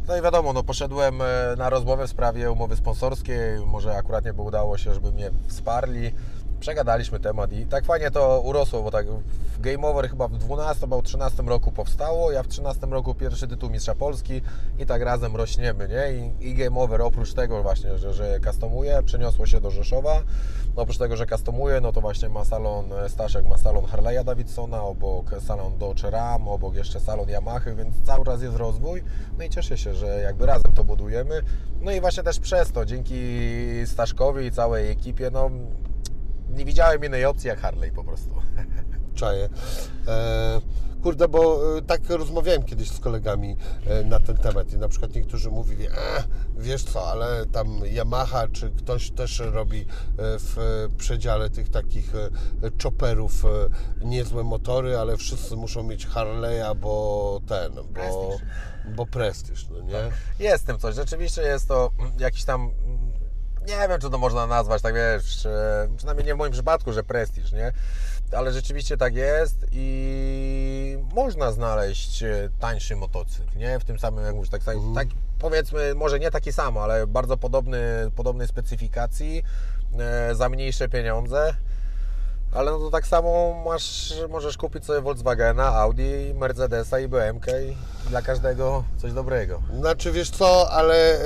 No 0.09 0.17
i 0.17 0.23
wiadomo, 0.23 0.53
no 0.53 0.63
poszedłem 0.63 1.23
e, 1.23 1.25
na 1.57 1.71
rozmowę 1.71 2.07
w 2.07 2.11
sprawie 2.11 2.53
umowy 2.53 2.77
sponsorskiej, 2.77 3.67
może 3.67 3.97
akurat 3.97 4.25
nie 4.25 4.33
by 4.33 4.43
udało 4.43 4.79
się, 4.79 4.95
żeby 4.95 5.13
mnie 5.13 5.31
wsparli. 5.47 6.13
Przegadaliśmy 6.61 7.21
temat 7.21 7.53
i 7.53 7.67
tak 7.67 7.85
fajnie 7.85 8.11
to 8.11 8.41
urosło, 8.41 8.83
bo 8.83 8.91
tak 8.91 9.07
Game 9.61 9.89
Over 9.89 10.11
chyba 10.11 10.29
w 10.29 10.39
12 10.39 10.83
albo 10.83 11.03
13 11.03 11.43
roku 11.43 11.73
powstało, 11.73 12.33
ja 12.33 12.43
w 12.43 12.49
13 12.49 12.87
roku 12.87 13.15
pierwszy 13.15 13.49
tytuł 13.49 13.71
Mistrza 13.71 13.95
Polski 13.95 14.43
i 14.79 14.87
tak 14.87 15.03
razem 15.03 15.37
rośniemy, 15.37 15.89
nie? 15.89 16.13
I, 16.13 16.51
i 16.51 16.55
Game 16.55 16.81
Over 16.81 17.03
oprócz 17.03 17.35
tego 17.35 17.63
właśnie, 17.63 17.99
że, 17.99 18.15
że 18.15 18.41
customuje, 18.41 19.03
przeniosło 19.03 19.47
się 19.47 19.61
do 19.61 19.71
Rzeszowa. 19.71 20.23
Oprócz 20.77 20.99
tego, 20.99 21.17
że 21.17 21.27
customuje, 21.27 21.81
no 21.81 21.93
to 21.93 22.01
właśnie 22.01 22.29
ma 22.29 22.45
salon, 22.45 22.93
e, 22.93 23.09
Staszek 23.09 23.47
ma 23.47 23.59
salon 23.59 23.85
Harley'a 23.85 24.25
Davidsona, 24.25 24.83
obok 24.83 25.31
salon 25.47 25.79
Dodge 25.79 26.03
Ram, 26.03 26.49
obok 26.49 26.75
jeszcze 26.75 27.01
salon 27.01 27.29
Yamaha, 27.29 27.75
więc 27.77 27.95
cały 28.05 28.25
czas 28.25 28.43
jest 28.43 28.57
rozwój. 28.57 29.03
No 29.39 29.45
i 29.45 29.51
cieszę 29.51 29.79
się, 29.79 29.95
że 29.95 30.07
jakby 30.07 30.47
razem 30.47 30.73
to 30.75 30.85
budujemy. 30.85 31.43
No 31.81 31.93
i 31.93 32.01
właśnie 32.01 32.23
też 32.23 32.41
przez 32.41 32.73
to, 32.73 32.85
dzięki 32.85 33.17
Staszkowi 33.87 34.47
i 34.47 34.53
całej 34.53 34.91
ekipie, 34.91 35.31
no 35.31 35.51
nie 36.51 36.65
widziałem 36.65 37.05
innej 37.05 37.25
opcji 37.25 37.49
jak 37.49 37.61
Harley 37.61 37.93
po 37.93 38.05
prostu. 38.05 38.31
czaję. 39.15 39.49
E, 40.09 40.61
kurde, 41.03 41.29
bo 41.29 41.61
e, 41.79 41.83
tak 41.83 42.01
rozmawiałem 42.11 42.63
kiedyś 42.63 42.91
z 42.91 43.01
kolegami 43.01 43.57
e, 43.87 44.05
na 44.05 44.21
ten 44.21 44.37
temat 44.37 44.73
i 44.73 44.77
na 44.79 44.89
przykład 44.89 45.15
niektórzy 45.15 45.51
mówili, 45.51 45.89
a 45.89 46.23
wiesz 46.57 46.85
co, 46.85 47.11
ale 47.11 47.47
tam 47.47 47.81
Yamaha 47.87 48.49
czy 48.49 48.71
ktoś 48.71 49.11
też 49.11 49.39
robi 49.39 49.81
e, 49.81 49.85
w 50.19 50.57
przedziale 50.99 51.51
tych 51.51 51.69
takich 51.69 52.15
e, 52.15 52.29
chopperów 52.83 53.45
e, 53.45 53.49
niezłe 54.05 54.45
motory, 54.45 54.99
ale 54.99 55.17
wszyscy 55.17 55.57
muszą 55.57 55.83
mieć 55.83 56.07
Harley'a, 56.07 56.77
bo 56.77 57.41
ten, 57.47 57.75
bo 57.75 57.83
Prestiż. 57.83 58.49
bo 58.97 59.07
prestiż, 59.07 59.69
no 59.69 59.81
nie? 59.81 60.11
Jest 60.39 60.65
w 60.65 60.67
tym 60.67 60.79
coś. 60.79 60.95
Rzeczywiście 60.95 61.43
jest 61.43 61.69
to 61.69 61.91
jakiś 62.19 62.45
tam. 62.45 62.71
Nie 63.69 63.89
wiem, 63.89 64.01
czy 64.01 64.11
to 64.11 64.19
można 64.19 64.47
nazwać, 64.47 64.83
tak 64.83 64.95
wiesz, 64.95 65.47
e, 65.47 65.89
przynajmniej 65.97 66.27
nie 66.27 66.35
w 66.35 66.39
moim 66.39 66.53
przypadku, 66.53 66.93
że 66.93 67.03
prestiż, 67.03 67.53
nie? 67.53 67.73
Ale 68.33 68.53
rzeczywiście 68.53 68.97
tak 68.97 69.15
jest 69.15 69.67
i 69.73 70.99
można 71.15 71.53
znaleźć 71.53 72.23
e, 72.23 72.49
tańszy 72.61 72.97
motocykl, 72.97 73.59
nie? 73.59 73.79
W 73.79 73.85
tym 73.85 73.99
samym, 73.99 74.25
jak 74.25 74.35
mówisz, 74.35 74.51
tak, 74.51 74.65
tak, 74.65 74.77
tak 74.95 75.09
powiedzmy, 75.39 75.95
może 75.95 76.19
nie 76.19 76.31
taki 76.31 76.53
sam, 76.53 76.79
ale 76.79 77.07
bardzo 77.07 77.37
podobny, 77.37 78.11
podobnej 78.17 78.49
specyfikacji, 78.49 79.43
e, 79.99 80.35
za 80.35 80.49
mniejsze 80.49 80.89
pieniądze. 80.89 81.55
Ale 82.53 82.71
no 82.71 82.79
to 82.79 82.91
tak 82.91 83.07
samo 83.07 83.63
masz, 83.67 84.15
możesz 84.29 84.57
kupić 84.57 84.85
sobie 84.85 85.01
Volkswagena, 85.01 85.67
Audi, 85.67 86.35
Mercedesa 86.35 87.01
i 87.01 87.09
BMK 87.09 87.47
i 87.47 87.77
dla 88.09 88.23
każdego 88.23 88.85
coś 88.97 89.13
dobrego. 89.13 89.63
Znaczy 89.79 90.13
wiesz 90.13 90.31
co, 90.31 90.71
ale 90.71 91.21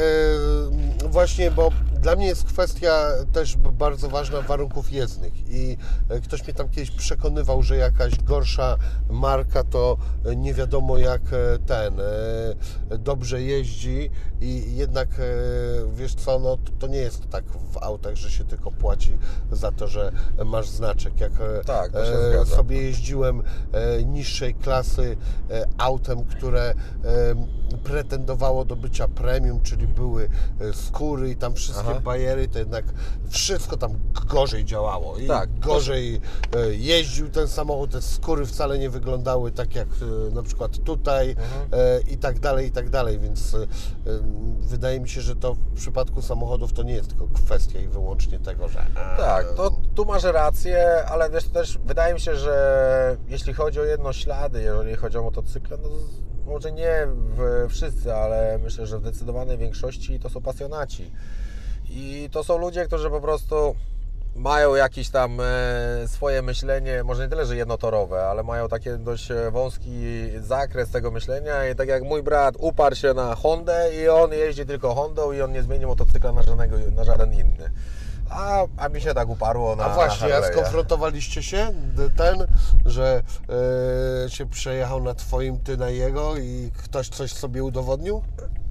y, 1.05 1.09
właśnie, 1.09 1.51
bo 1.51 1.71
dla 2.01 2.17
mnie 2.17 2.27
jest 2.27 2.45
kwestia 2.45 3.09
też 3.33 3.57
bardzo 3.57 4.09
ważna 4.09 4.41
warunków 4.41 4.93
jezdnych 4.93 5.33
i 5.49 5.77
y, 6.17 6.21
ktoś 6.21 6.45
mnie 6.45 6.55
tam 6.55 6.69
kiedyś 6.69 6.91
przekonywał, 6.91 7.62
że 7.62 7.77
jakaś 7.77 8.21
gorsza 8.25 8.79
marka 9.11 9.65
to 9.65 9.97
nie 10.37 10.55
wiadomo 10.55 10.99
jak 10.99 11.23
y, 11.33 11.59
ten 11.67 12.01
y, 12.01 12.99
dobrze 12.99 13.43
jeździ 13.43 14.11
i 14.41 14.77
jednak 14.77 15.09
wiesz 15.95 16.15
co, 16.15 16.39
no 16.39 16.59
to, 16.79 16.87
nie 16.87 16.99
jest 16.99 17.31
tak 17.31 17.45
w 17.45 17.77
autach, 17.77 18.15
że 18.15 18.31
się 18.31 18.45
tylko 18.45 18.71
płaci 18.71 19.19
za 19.53 19.73
to, 19.73 19.89
że 19.89 20.12
masz 20.45 20.69
znaczek. 20.69 21.21
Jak 21.21 21.33
Tak, 21.67 21.93
e, 21.95 22.47
sobie 22.47 22.83
jeździłem 22.83 23.43
e, 23.73 24.05
niższej 24.05 24.55
klasy 24.55 25.17
e, 25.51 25.67
autem, 25.79 26.25
które 26.25 26.72
e, 27.05 27.35
pretendowało 27.79 28.64
do 28.64 28.76
bycia 28.76 29.09
premium, 29.09 29.61
czyli 29.62 29.87
były 29.87 30.29
e, 30.61 30.73
skóry 30.73 31.31
i 31.31 31.37
tam 31.37 31.55
wszystkie 31.55 31.91
Aha. 31.91 32.00
bajery, 32.00 32.49
to 32.49 32.59
jednak 32.59 32.85
wszystko 33.29 33.76
tam 33.76 33.93
gorzej 34.29 34.64
działało 34.64 35.17
i 35.19 35.26
Tak. 35.26 35.59
gorzej 35.59 36.21
e, 36.57 36.75
jeździł 36.75 37.29
ten 37.29 37.49
samochód, 37.49 37.91
te 37.91 38.02
skóry 38.02 38.47
wcale 38.47 38.79
nie 38.79 38.91
wyglądały 38.91 39.52
tak 39.52 39.75
jak 39.75 39.88
e, 40.29 40.35
na 40.35 40.43
przykład 40.43 40.79
tutaj 40.85 41.31
Mhm. 41.31 42.02
i 42.11 42.17
tak 42.17 42.38
dalej, 42.41 42.67
i 42.67 42.71
tak 42.71 42.91
dalej, 42.91 43.19
więc 43.19 43.57
wydaje 44.61 45.00
mi 45.00 45.09
się, 45.09 45.21
że 45.21 45.37
to 45.37 45.55
w 45.55 45.75
przypadku 45.75 46.23
samochodów 46.23 46.73
to 46.73 46.83
nie 46.83 46.95
jest 46.95 47.09
tylko 47.09 47.29
kwestia 47.35 47.79
i 47.79 47.87
wyłącznie 47.88 48.38
tego, 48.38 48.69
że... 48.69 48.87
Tak, 49.17 49.52
to 49.55 49.71
tu 49.95 50.05
masz 50.05 50.23
rację, 50.25 51.05
ale 51.07 51.31
wiesz, 51.31 51.45
też 51.49 51.79
wydaje 51.79 52.14
mi 52.14 52.21
się, 52.21 52.37
że 52.37 53.17
jeśli 53.29 53.52
chodzi 53.52 53.81
o 53.81 53.85
jednoślady, 53.85 54.62
jeżeli 54.62 54.95
chodzi 54.97 55.19
o 55.19 55.23
motocykle, 55.23 55.79
no 55.83 55.88
może 56.47 56.73
nie 56.73 57.07
w, 57.37 57.62
wszyscy, 57.69 58.14
ale 58.14 58.59
myślę, 58.62 58.87
że 58.87 58.99
w 58.99 59.00
zdecydowanej 59.00 59.59
większości 59.59 60.21
to 60.21 60.31
są 60.31 60.40
pasjonaci. 60.40 61.11
I 61.90 62.28
to 62.33 62.45
są 62.45 62.59
ludzie, 62.59 62.87
którzy 62.87 63.11
po 63.11 63.21
prostu 63.21 63.75
mają 64.37 64.75
jakieś 64.75 65.09
tam 65.11 65.38
e, 65.40 66.09
swoje 66.09 66.42
myślenie, 66.42 67.04
może 67.04 67.23
nie 67.23 67.28
tyle, 67.28 67.47
że 67.47 67.57
jednotorowe, 67.57 68.26
ale 68.26 68.42
mają 68.42 68.69
taki 68.69 68.90
dość 68.99 69.31
e, 69.31 69.50
wąski 69.50 69.90
zakres 70.40 70.90
tego 70.90 71.11
myślenia 71.11 71.69
i 71.69 71.75
tak 71.75 71.88
jak 71.88 72.02
mój 72.02 72.23
brat 72.23 72.54
uparł 72.59 72.97
się 72.97 73.14
na 73.14 73.35
Hondę 73.35 73.90
i 74.02 74.09
on 74.09 74.33
jeździ 74.33 74.66
tylko 74.66 74.95
Hondą 74.95 75.33
i 75.33 75.40
on 75.40 75.52
nie 75.52 75.62
zmieni 75.62 75.87
motocykla 75.87 76.33
na, 76.33 76.42
żadnego, 76.42 76.76
na 76.97 77.04
żaden 77.04 77.33
inny. 77.33 77.71
A, 78.33 78.67
a 78.77 78.89
mi 78.89 79.01
się 79.01 79.15
tak 79.15 79.29
uparło 79.29 79.77
na 79.77 79.85
A 79.85 79.95
właśnie, 79.95 80.29
na 80.29 80.37
a 80.37 80.41
Harley'a. 80.41 80.53
skonfrontowaliście 80.53 81.43
się 81.43 81.73
ten, 82.17 82.47
że 82.87 83.23
e, 84.27 84.31
się 84.31 84.47
przejechał 84.47 85.03
na 85.03 85.15
twoim, 85.15 85.59
ty 85.59 85.77
na 85.77 85.91
jego 85.91 86.37
i 86.37 86.71
ktoś 86.85 87.09
coś 87.09 87.33
sobie 87.33 87.65
udowodnił? 87.65 88.23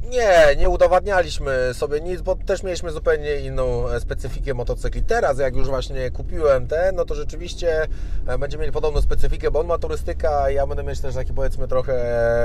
Nie, 0.09 0.55
nie 0.57 0.69
udowadnialiśmy 0.69 1.69
sobie 1.73 2.01
nic, 2.01 2.21
bo 2.21 2.35
też 2.35 2.63
mieliśmy 2.63 2.91
zupełnie 2.91 3.35
inną 3.35 3.89
e, 3.89 3.99
specyfikę 3.99 4.53
motocykli. 4.53 5.03
Teraz, 5.03 5.39
jak 5.39 5.55
już 5.55 5.67
właśnie 5.69 6.11
kupiłem 6.11 6.67
ten, 6.67 6.95
no 6.95 7.05
to 7.05 7.15
rzeczywiście 7.15 7.87
e, 8.27 8.37
będziemy 8.37 8.61
mieli 8.61 8.73
podobną 8.73 9.01
specyfikę, 9.01 9.51
bo 9.51 9.59
on 9.59 9.67
ma 9.67 9.77
turystyka, 9.77 10.41
a 10.41 10.49
ja 10.49 10.67
będę 10.67 10.83
mieć 10.83 10.99
też 10.99 11.15
taki 11.15 11.33
powiedzmy 11.33 11.67
trochę 11.67 11.95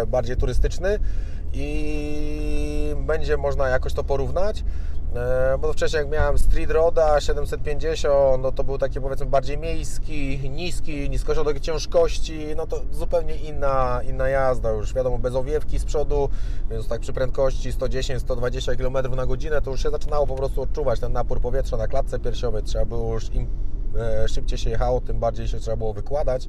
bardziej 0.06 0.36
turystyczny 0.36 0.98
i 1.52 2.94
będzie 2.96 3.36
można 3.36 3.68
jakoś 3.68 3.92
to 3.92 4.04
porównać. 4.04 4.64
E, 5.14 5.58
Bo 5.58 5.72
wcześniej 5.72 6.00
jak 6.00 6.10
miałem 6.10 6.38
Street 6.38 6.70
Roda 6.70 7.20
750, 7.20 8.42
no 8.42 8.52
to 8.52 8.64
był 8.64 8.78
taki 8.78 9.00
powiedzmy 9.00 9.26
bardziej 9.26 9.58
miejski, 9.58 10.50
niski, 10.50 11.10
niskośrodek 11.10 11.60
ciężkości, 11.60 12.46
no 12.56 12.66
to 12.66 12.80
zupełnie 12.92 13.36
inna, 13.36 14.00
inna 14.08 14.28
jazda 14.28 14.70
już, 14.70 14.94
wiadomo, 14.94 15.18
bez 15.18 15.34
owiewki 15.34 15.78
z 15.78 15.84
przodu, 15.84 16.28
więc 16.70 16.88
tak 16.88 17.00
przy 17.00 17.12
prędkości 17.12 17.72
110-120 17.72 18.76
km 18.76 19.16
na 19.16 19.26
godzinę 19.26 19.62
to 19.62 19.70
już 19.70 19.82
się 19.82 19.90
zaczynało 19.90 20.26
po 20.26 20.34
prostu 20.34 20.62
odczuwać 20.62 21.00
ten 21.00 21.12
napór 21.12 21.40
powietrza 21.40 21.76
na 21.76 21.88
klatce 21.88 22.18
piersiowej, 22.18 22.62
trzeba 22.62 22.84
było 22.84 23.14
już 23.14 23.34
im 23.34 23.46
e, 23.98 24.28
szybciej 24.28 24.58
się 24.58 24.70
jechało, 24.70 25.00
tym 25.00 25.20
bardziej 25.20 25.48
się 25.48 25.58
trzeba 25.58 25.76
było 25.76 25.92
wykładać 25.92 26.48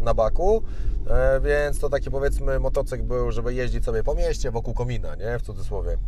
na 0.00 0.14
baku, 0.14 0.62
e, 1.10 1.40
więc 1.40 1.80
to 1.80 1.88
taki 1.88 2.10
powiedzmy 2.10 2.60
motocykl 2.60 3.02
był, 3.02 3.32
żeby 3.32 3.54
jeździć 3.54 3.84
sobie 3.84 4.02
po 4.02 4.14
mieście 4.14 4.50
wokół 4.50 4.74
komina, 4.74 5.14
nie, 5.14 5.38
w 5.38 5.42
cudzysłowie. 5.42 5.98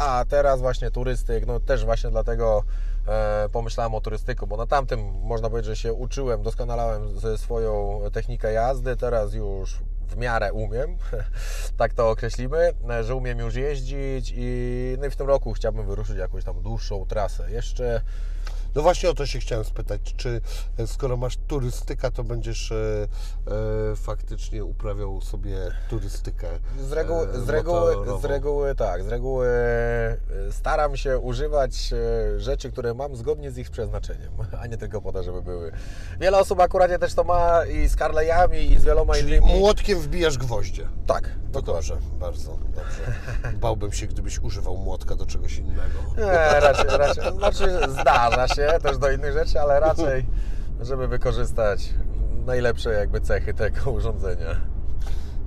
A 0.00 0.24
teraz 0.28 0.60
właśnie 0.60 0.90
turystyk, 0.90 1.46
no 1.46 1.60
też 1.60 1.84
właśnie 1.84 2.10
dlatego 2.10 2.62
e, 3.08 3.48
pomyślałem 3.52 3.94
o 3.94 4.00
turystyku, 4.00 4.46
bo 4.46 4.56
na 4.56 4.66
tamtym 4.66 5.00
można 5.22 5.50
powiedzieć, 5.50 5.66
że 5.66 5.76
się 5.76 5.92
uczyłem, 5.92 6.42
doskonalałem 6.42 7.18
ze 7.18 7.38
swoją 7.38 8.00
technikę 8.12 8.52
jazdy, 8.52 8.96
teraz 8.96 9.34
już 9.34 9.78
w 10.08 10.16
miarę 10.16 10.52
umiem, 10.52 10.96
tak 11.78 11.94
to 11.94 12.10
określimy, 12.10 12.72
e, 12.90 13.04
że 13.04 13.14
umiem 13.14 13.38
już 13.38 13.54
jeździć 13.54 14.32
i, 14.36 14.96
no 14.98 15.06
i 15.06 15.10
w 15.10 15.16
tym 15.16 15.26
roku 15.26 15.52
chciałbym 15.52 15.86
wyruszyć 15.86 16.16
jakąś 16.16 16.44
tam 16.44 16.62
dłuższą 16.62 17.06
trasę. 17.06 17.50
Jeszcze 17.50 18.00
No 18.74 18.82
właśnie 18.82 19.10
o 19.10 19.14
to 19.14 19.26
się 19.26 19.38
chciałem 19.38 19.64
spytać, 19.64 20.14
czy 20.16 20.40
e, 20.78 20.86
skoro 20.86 21.16
masz 21.16 21.36
turystyka, 21.46 22.10
to 22.10 22.24
będziesz 22.24 22.72
e, 22.72 22.76
e, 23.92 23.96
faktycznie 23.96 24.64
uprawiał 24.64 25.20
sobie 25.20 25.56
turystykę 25.90 26.46
Z 26.88 26.92
reguły, 26.92 27.28
e, 27.28 27.40
z, 27.40 27.48
reguły, 27.48 28.20
z 28.20 28.24
reguły 28.24 28.74
tak, 28.74 29.04
z 29.04 29.08
reguły 29.08 29.46
e, 29.48 30.16
staram 30.52 30.96
się 30.96 31.18
używać 31.18 31.92
e, 31.92 32.40
rzeczy, 32.40 32.72
które 32.72 32.94
mam 32.94 33.16
zgodnie 33.16 33.50
z 33.50 33.58
ich 33.58 33.70
przeznaczeniem, 33.70 34.32
a 34.60 34.66
nie 34.66 34.76
tylko 34.76 35.00
po 35.02 35.12
to, 35.12 35.22
żeby 35.22 35.42
były. 35.42 35.72
Wiele 36.20 36.38
osób 36.38 36.60
akurat 36.60 37.00
też 37.00 37.14
to 37.14 37.24
ma 37.24 37.64
i 37.64 37.88
z 37.88 37.96
Carley'ami 37.96 38.56
i 38.72 38.78
z 38.78 38.84
wieloma 38.84 39.14
Czyli 39.14 39.28
innymi. 39.36 39.58
młotkiem 39.58 39.98
wbijasz 39.98 40.38
gwoździe. 40.38 40.88
Tak, 41.06 41.30
To 41.52 41.62
dobrze, 41.62 41.98
bardzo 42.20 42.50
dobrze. 42.50 43.00
Bałbym 43.60 43.92
się, 43.92 44.06
gdybyś 44.06 44.38
używał 44.38 44.76
młotka 44.76 45.16
do 45.16 45.26
czegoś 45.26 45.58
innego. 45.58 45.98
Nie, 46.18 46.60
raczej, 46.60 46.90
raczej, 46.98 47.32
znaczy 47.38 47.78
zdarza 47.88 48.48
się 48.48 48.59
też 48.82 48.98
do 48.98 49.10
innych 49.10 49.32
rzeczy, 49.32 49.60
ale 49.60 49.80
raczej, 49.80 50.26
żeby 50.80 51.08
wykorzystać 51.08 51.94
najlepsze 52.46 52.90
jakby 52.90 53.20
cechy 53.20 53.54
tego 53.54 53.90
urządzenia. 53.90 54.56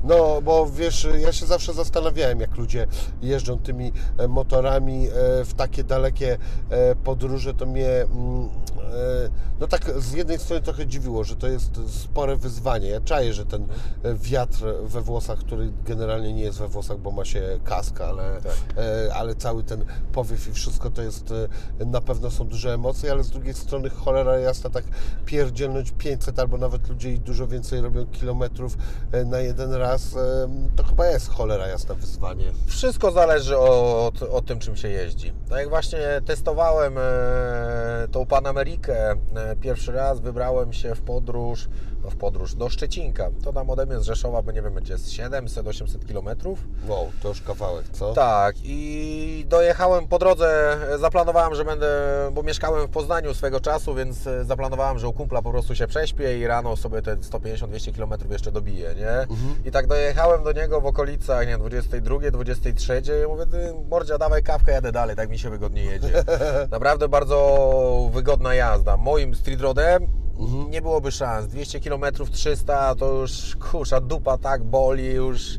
No, 0.04 0.42
bo 0.42 0.68
wiesz, 0.68 1.08
ja 1.20 1.32
się 1.32 1.46
zawsze 1.46 1.74
zastanawiałem, 1.74 2.40
jak 2.40 2.58
ludzie 2.58 2.88
jeżdżą 3.22 3.60
tymi 3.60 3.92
e, 4.18 4.28
motorami 4.28 5.08
e, 5.08 5.46
w 5.46 5.54
takie 5.54 5.84
dalekie 5.84 6.38
e, 6.70 6.96
podróże, 6.96 7.54
to 7.54 7.66
mnie 7.66 7.90
mm, 7.90 8.50
no 9.60 9.68
tak 9.68 9.92
z 10.02 10.14
jednej 10.14 10.40
strony 10.40 10.62
trochę 10.62 10.88
dziwiło, 10.88 11.24
że 11.24 11.36
to 11.36 11.48
jest 11.48 11.72
spore 12.04 12.36
wyzwanie. 12.36 12.90
Ja 12.90 13.02
czaję, 13.02 13.34
że 13.34 13.46
ten 13.46 13.68
e, 14.04 14.14
wiatr 14.14 14.66
we 14.84 15.02
włosach, 15.02 15.40
który 15.40 15.72
generalnie 15.86 16.34
nie 16.34 16.44
jest 16.44 16.60
we 16.60 16.68
włosach, 16.68 16.98
bo 16.98 17.12
ma 17.12 17.26
się 17.26 17.60
kask, 17.64 18.02
ale, 18.02 18.42
Tak. 18.42 18.54
e, 18.78 19.14
ale 19.14 19.36
cały 19.36 19.64
ten 19.64 19.86
powiew 20.12 20.48
i 20.48 20.52
wszystko 20.54 20.90
to 20.90 21.02
jest, 21.02 21.34
e, 21.80 21.86
na 21.86 22.02
pewno 22.02 22.32
są 22.32 22.48
duże 22.48 22.74
emocje, 22.74 23.12
ale 23.12 23.24
z 23.24 23.30
drugiej 23.30 23.54
strony 23.54 23.90
cholera 23.90 24.38
jasna, 24.40 24.70
tak 24.70 24.84
pierdzielnąć 25.26 25.92
500 25.92 26.40
albo 26.40 26.58
nawet 26.58 26.90
ludzie 26.90 27.14
i 27.14 27.20
dużo 27.20 27.48
więcej 27.48 27.82
robią 27.82 28.06
kilometrów 28.06 28.78
e, 29.12 29.26
na 29.26 29.40
jeden 29.40 29.74
raz, 29.74 30.16
e, 30.16 30.20
to 30.76 30.84
chyba 30.84 31.08
jest 31.08 31.30
cholera 31.30 31.68
jasna 31.68 31.96
wyzwanie. 31.96 32.52
Wszystko 32.68 33.12
zależy 33.12 33.58
od, 33.58 34.24
od 34.24 34.46
tym, 34.46 34.60
czym 34.60 34.76
się 34.76 34.88
jeździ. 34.88 35.34
Tak 35.50 35.60
jak 35.60 35.70
właśnie 35.70 36.00
testowałem 36.26 36.98
e, 36.98 37.02
tą 38.12 38.26
Panamerikę 38.26 38.83
e, 38.90 39.16
pierwszy 39.62 39.92
raz, 39.92 40.20
wybrałem 40.20 40.74
się 40.74 40.96
w 40.96 41.02
podróż, 41.02 41.70
w 42.10 42.16
podróż 42.16 42.56
do 42.56 42.70
Szczecinka. 42.70 43.30
To 43.44 43.54
tam 43.54 43.70
ode 43.70 43.86
mnie 43.86 44.00
z 44.00 44.04
Rzeszowa, 44.04 44.42
bo 44.42 44.52
nie 44.52 44.62
wiem, 44.62 44.74
będzie 44.74 44.98
z 44.98 45.10
700-800 45.10 46.06
kilometrów. 46.06 46.60
Wow, 46.88 47.12
to 47.22 47.30
już 47.30 47.42
kawałek, 47.42 47.86
co? 47.92 48.14
Tak, 48.14 48.56
i 48.64 49.46
dojechałem 49.50 50.08
po 50.08 50.20
drodze, 50.20 50.78
zaplanowałem, 51.00 51.56
że 51.56 51.66
będę, 51.66 51.88
bo 52.34 52.44
mieszkałem 52.44 52.88
w 52.88 52.90
Poznaniu 52.90 53.34
swego 53.34 53.60
czasu, 53.60 53.96
więc 53.96 54.28
e, 54.28 54.46
zaplanowałem, 54.46 55.00
że 55.00 55.08
u 55.08 55.14
kumpla 55.14 55.42
po 55.42 55.52
prostu 55.52 55.76
się 55.76 55.88
prześpię 55.88 56.40
i 56.40 56.48
rano 56.48 56.78
sobie 56.78 57.02
te 57.02 57.16
150-200 57.16 57.96
km 57.96 58.32
jeszcze 58.32 58.52
dobiję, 58.52 58.96
nie? 58.98 59.38
I 59.66 59.72
tak 59.72 59.88
dojechałem 59.88 60.44
do 60.44 60.52
niego 60.52 60.82
w 60.82 60.86
okolicach, 60.86 61.40
nie 61.40 61.52
wiem, 61.52 61.60
22, 61.60 62.32
23 62.32 63.02
i 63.24 63.28
mówię, 63.28 63.46
ty 63.46 63.74
mordzia, 63.90 64.18
dawaj 64.18 64.44
kawkę, 64.44 64.72
jadę 64.72 64.92
dalej, 64.92 65.16
tak 65.16 65.30
mi 65.30 65.40
się 65.40 65.50
wygodnie 65.50 65.84
jedzie. 65.84 66.24
Naprawdę 66.72 67.10
bardzo 67.10 68.10
wygodna 68.14 68.56
jazda. 68.56 68.98
Moim 68.98 69.36
street 69.36 69.62
roadem 69.62 70.23
nie 70.70 70.82
byłoby 70.82 71.12
szans. 71.12 71.48
200 71.48 71.80
km, 71.80 72.06
300 72.32 72.96
to 72.96 73.12
już 73.12 73.56
kurza 73.56 74.00
dupa 74.02 74.38
tak 74.38 74.64
boli, 74.64 75.06
już 75.06 75.58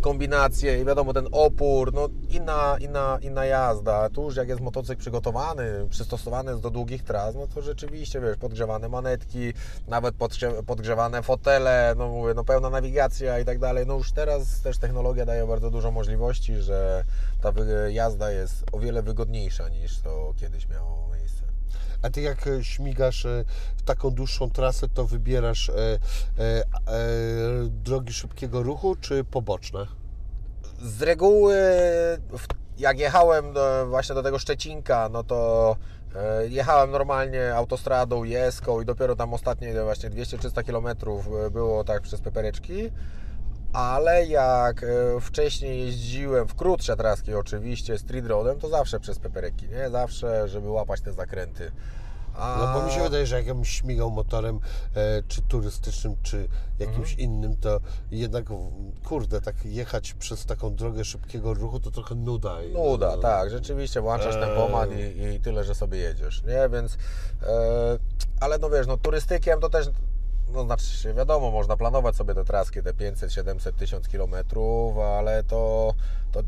kombinacje 0.00 0.80
i 0.80 0.84
wiadomo 0.84 1.12
ten 1.12 1.28
opór, 1.32 1.94
no 1.94 2.08
inna, 2.30 2.76
inna, 2.80 3.18
inna 3.22 3.44
jazda. 3.44 4.10
Tu 4.10 4.22
już 4.22 4.36
jak 4.36 4.48
jest 4.48 4.60
motocykl 4.60 5.00
przygotowany, 5.00 5.86
przystosowany 5.90 6.60
do 6.60 6.70
długich 6.70 7.02
tras, 7.02 7.34
no 7.34 7.46
to 7.54 7.62
rzeczywiście 7.62 8.20
wiesz, 8.20 8.36
podgrzewane 8.36 8.88
manetki, 8.88 9.52
nawet 9.88 10.14
podgrze- 10.14 10.62
podgrzewane 10.62 11.22
fotele, 11.22 11.94
no 11.96 12.08
mówię, 12.08 12.34
no 12.34 12.44
pełna 12.44 12.70
nawigacja 12.70 13.38
i 13.38 13.44
tak 13.44 13.58
dalej. 13.58 13.86
No 13.86 13.94
już 13.94 14.12
teraz 14.12 14.60
też 14.60 14.78
technologia 14.78 15.26
daje 15.26 15.46
bardzo 15.46 15.70
dużo 15.70 15.90
możliwości, 15.90 16.56
że 16.56 17.04
ta 17.42 17.52
jazda 17.88 18.30
jest 18.30 18.64
o 18.72 18.78
wiele 18.78 19.02
wygodniejsza 19.02 19.68
niż 19.68 20.00
to 20.00 20.34
kiedyś 20.36 20.68
miało. 20.68 21.03
A 22.04 22.10
ty 22.10 22.20
jak 22.20 22.46
e, 22.46 22.64
śmigasz 22.64 23.26
e, 23.26 23.44
w 23.76 23.82
taką 23.82 24.10
dłuższą 24.10 24.50
trasę, 24.50 24.88
to 24.88 25.06
wybierasz 25.06 25.68
e, 25.70 25.98
drogi 27.68 28.12
szybkiego 28.12 28.62
ruchu, 28.62 28.96
czy 29.00 29.24
poboczne? 29.24 29.86
Z 30.82 31.02
reguły, 31.02 31.56
jak 32.78 32.98
jechałem 32.98 33.44
właśnie 33.88 34.14
do 34.14 34.22
tego 34.22 34.38
Szczecinka, 34.38 35.08
no 35.12 35.24
to 35.24 35.76
jechałem 36.48 36.90
normalnie 36.90 37.54
autostradą, 37.54 38.24
jeską 38.24 38.80
i 38.80 38.84
dopiero 38.84 39.16
tam 39.16 39.34
ostatnie 39.34 39.82
właśnie 39.82 40.10
200-300 40.10 40.64
km 40.64 40.96
było 41.52 41.84
tak 41.84 42.02
przez 42.02 42.20
pepereczki. 42.20 42.90
Ale 43.74 44.26
jak 44.26 44.82
e, 44.84 44.86
wcześniej 45.20 45.80
jeździłem 45.86 46.48
w 46.48 46.54
krótsze 46.54 46.96
traski 46.96 47.34
oczywiście 47.34 47.98
street 47.98 48.26
roadem, 48.26 48.58
to 48.60 48.68
zawsze 48.68 49.00
przez 49.00 49.18
pepereki, 49.18 49.68
nie? 49.68 49.90
Zawsze, 49.90 50.48
żeby 50.48 50.70
łapać 50.70 51.00
te 51.00 51.12
zakręty. 51.12 51.72
A... 52.36 52.56
No 52.58 52.80
bo 52.80 52.86
mi 52.86 52.92
się 52.92 53.02
wydaje, 53.02 53.26
że 53.26 53.36
jak 53.36 53.46
ja 53.46 53.54
bym 53.54 53.64
śmigał 53.64 54.10
motorem, 54.10 54.60
e, 54.94 55.22
czy 55.28 55.42
turystycznym, 55.42 56.16
czy 56.22 56.48
jakimś 56.78 57.10
Mhm. 57.12 57.18
innym, 57.18 57.56
to 57.56 57.80
jednak, 58.10 58.44
kurde, 59.04 59.40
tak 59.40 59.64
jechać 59.64 60.12
przez 60.14 60.46
taką 60.46 60.74
drogę 60.74 61.04
szybkiego 61.04 61.54
ruchu, 61.54 61.80
to 61.80 61.90
trochę 61.90 62.14
nuda. 62.14 62.56
Nuda, 62.72 63.16
no, 63.16 63.22
tak, 63.22 63.50
rzeczywiście 63.50 64.00
włączasz 64.00 64.34
Eee. 64.34 64.40
tempomat 64.42 64.90
i, 64.92 65.22
i 65.34 65.40
tyle, 65.40 65.64
że 65.64 65.74
sobie 65.74 65.98
jedziesz, 65.98 66.42
nie? 66.42 66.68
Więc, 66.68 66.94
e, 67.42 67.98
ale 68.40 68.58
no 68.58 68.70
wiesz, 68.70 68.86
no 68.86 68.96
turystykiem 68.96 69.60
to 69.60 69.70
też, 69.70 69.86
no 70.52 70.64
znaczy 70.64 71.14
wiadomo, 71.14 71.50
można 71.50 71.76
planować 71.76 72.16
sobie 72.16 72.34
te 72.34 72.44
traski, 72.44 72.82
te 72.82 72.94
500, 72.94 73.32
700, 73.32 73.76
1000 73.76 74.08
kilometrów, 74.08 74.98
ale 74.98 75.44
to, 75.44 75.94
to 76.32 76.40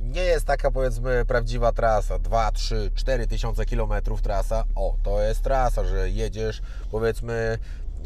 nie 0.00 0.22
jest 0.22 0.46
taka 0.46 0.70
powiedzmy 0.70 1.24
prawdziwa 1.24 1.72
trasa, 1.72 2.18
2, 2.18 2.52
3, 2.52 2.90
4 2.94 3.26
tysiące 3.26 3.64
kilometrów 3.64 4.22
trasa, 4.22 4.64
o, 4.74 4.96
to 5.02 5.22
jest 5.22 5.42
trasa, 5.42 5.84
że 5.84 6.10
jedziesz 6.10 6.62
powiedzmy 6.90 7.58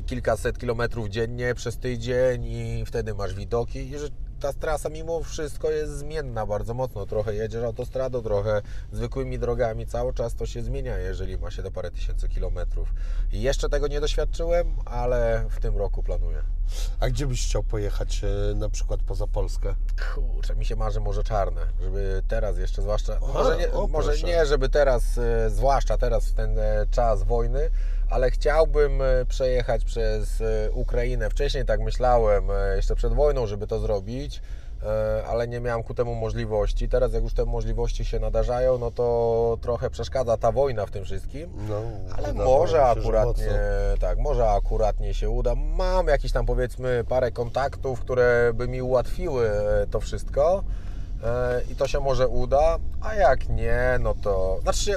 kilkaset 0.07 0.59
kilometrów 0.59 1.09
dziennie 1.09 1.55
przez 1.55 1.78
tydzień 1.78 2.45
i 2.45 2.85
wtedy 2.87 3.14
masz 3.14 3.35
widoki 3.35 3.90
i 3.90 3.99
że 3.99 4.09
ta 4.40 4.52
trasa 4.52 4.88
mimo 4.88 5.23
wszystko 5.23 5.71
jest 5.71 5.93
zmienna 5.93 6.47
bardzo 6.47 6.75
mocno, 6.75 7.07
trochę 7.07 7.35
jedziesz 7.35 7.64
autostradą, 7.64 8.23
trochę 8.23 8.62
zwykłymi 8.93 9.38
drogami, 9.38 9.87
cały 9.87 10.12
czas 10.12 10.35
to 10.35 10.47
się 10.47 10.62
zmienia, 10.62 10.99
jeżeli 10.99 11.38
ma 11.38 11.50
się 11.50 11.62
te 11.62 11.71
parę 11.71 11.90
tysięcy 11.90 12.28
kilometrów. 12.28 12.88
I 13.33 13.43
jeszcze 13.43 13.69
tego 13.69 13.88
nie 13.88 14.00
doświadczyłem, 14.00 14.76
ale 14.85 15.45
w 15.50 15.61
tym 15.61 15.76
roku 15.76 16.02
planuję. 16.02 16.43
A 17.00 17.09
gdzie 17.09 17.26
byś 17.26 17.47
chciał 17.47 17.62
pojechać, 17.62 18.25
e, 18.25 18.55
na 18.55 18.69
przykład 18.69 19.00
poza 19.02 19.26
Polskę? 19.26 19.75
Kurczę, 20.14 20.57
mi 20.57 20.64
się 20.64 20.76
marzy 20.76 21.00
Morze 21.00 21.25
Czarne, 21.25 21.61
żeby 21.81 22.23
teraz 22.28 22.59
jeszcze, 22.59 22.83
zwłaszcza, 22.83 23.21
może, 23.21 23.57
nie, 23.57 23.73
o, 23.73 23.87
może 23.87 24.19
nie, 24.19 24.47
żeby 24.47 24.69
teraz, 24.69 25.19
e, 25.19 25.50
zwłaszcza 25.50 25.99
teraz 25.99 26.26
w 26.26 26.35
ten 26.35 26.59
e, 26.59 26.87
czas 26.90 27.23
wojny, 27.23 27.71
ale 28.10 28.30
chciałbym 28.30 29.02
e, 29.02 29.25
przejechać 29.28 29.84
przez 29.84 30.40
e, 30.40 30.70
Ukrainę. 30.72 31.30
Wcześniej 31.30 31.64
tak 31.64 31.80
myślałem, 31.80 32.50
e, 32.50 32.76
jeszcze 32.76 32.96
przed 32.96 33.12
wojną, 33.12 33.46
żeby 33.46 33.66
to 33.66 33.78
zrobić, 33.78 34.42
ale 35.28 35.48
nie 35.48 35.60
miałem 35.60 35.82
ku 35.82 35.94
temu 35.94 36.14
możliwości. 36.14 36.88
Teraz 36.88 37.12
jak 37.12 37.22
już 37.22 37.34
te 37.34 37.44
możliwości 37.44 38.04
się 38.04 38.20
nadarzają, 38.20 38.78
no 38.78 38.90
to 38.90 39.58
trochę 39.60 39.90
przeszkadza 39.90 40.36
ta 40.36 40.52
wojna 40.52 40.86
w 40.86 40.90
tym 40.90 41.04
wszystkim. 41.04 41.50
No, 41.68 41.82
Ale 42.16 42.34
może 42.34 42.84
akuratnie, 42.84 43.60
tak, 44.00 44.18
może 44.18 44.48
akuratnie 44.50 45.14
się 45.14 45.30
uda. 45.30 45.54
Mam 45.54 46.06
jakieś 46.06 46.32
tam 46.32 46.46
powiedzmy 46.46 47.04
parę 47.08 47.30
kontaktów, 47.30 48.00
które 48.00 48.52
by 48.54 48.68
mi 48.68 48.82
ułatwiły 48.82 49.50
to 49.90 50.00
wszystko 50.00 50.64
i 51.70 51.76
to 51.76 51.86
się 51.86 52.00
może 52.00 52.28
uda, 52.28 52.78
a 53.00 53.14
jak 53.14 53.48
nie, 53.48 53.98
no 54.00 54.14
to 54.22 54.58
znaczy 54.62 54.96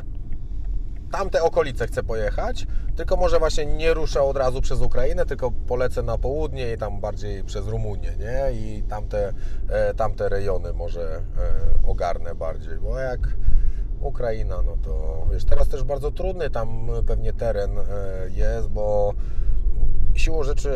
tamte 1.12 1.44
okolice 1.44 1.88
chcę 1.88 2.04
pojechać, 2.04 2.68
tylko 2.96 3.16
może 3.16 3.40
właśnie 3.40 3.66
nie 3.66 3.94
ruszę 3.94 4.22
od 4.22 4.38
razu 4.38 4.62
przez 4.62 4.82
Ukrainę, 4.82 5.26
tylko 5.26 5.52
polecę 5.52 6.04
na 6.04 6.18
południe 6.18 6.74
i 6.74 6.78
tam 6.78 7.00
bardziej 7.00 7.44
przez 7.44 7.68
Rumunię, 7.68 8.14
nie? 8.20 8.52
I 8.52 8.84
tamte, 8.84 9.34
e, 9.70 9.94
tamte 9.94 10.30
rejony 10.30 10.74
może 10.74 11.02
e, 11.02 11.22
ogarnę 11.88 12.36
bardziej, 12.36 12.78
bo 12.78 13.00
jak 13.00 13.20
Ukraina, 14.02 14.62
no 14.62 14.78
to 14.84 15.26
wiesz, 15.32 15.46
teraz 15.46 15.70
też 15.70 15.84
bardzo 15.84 16.12
trudny 16.12 16.50
tam 16.50 16.88
pewnie 17.08 17.34
teren 17.34 17.78
e, 17.78 17.84
jest, 18.30 18.68
bo 18.68 19.14
siłą 20.14 20.44
rzeczy 20.44 20.72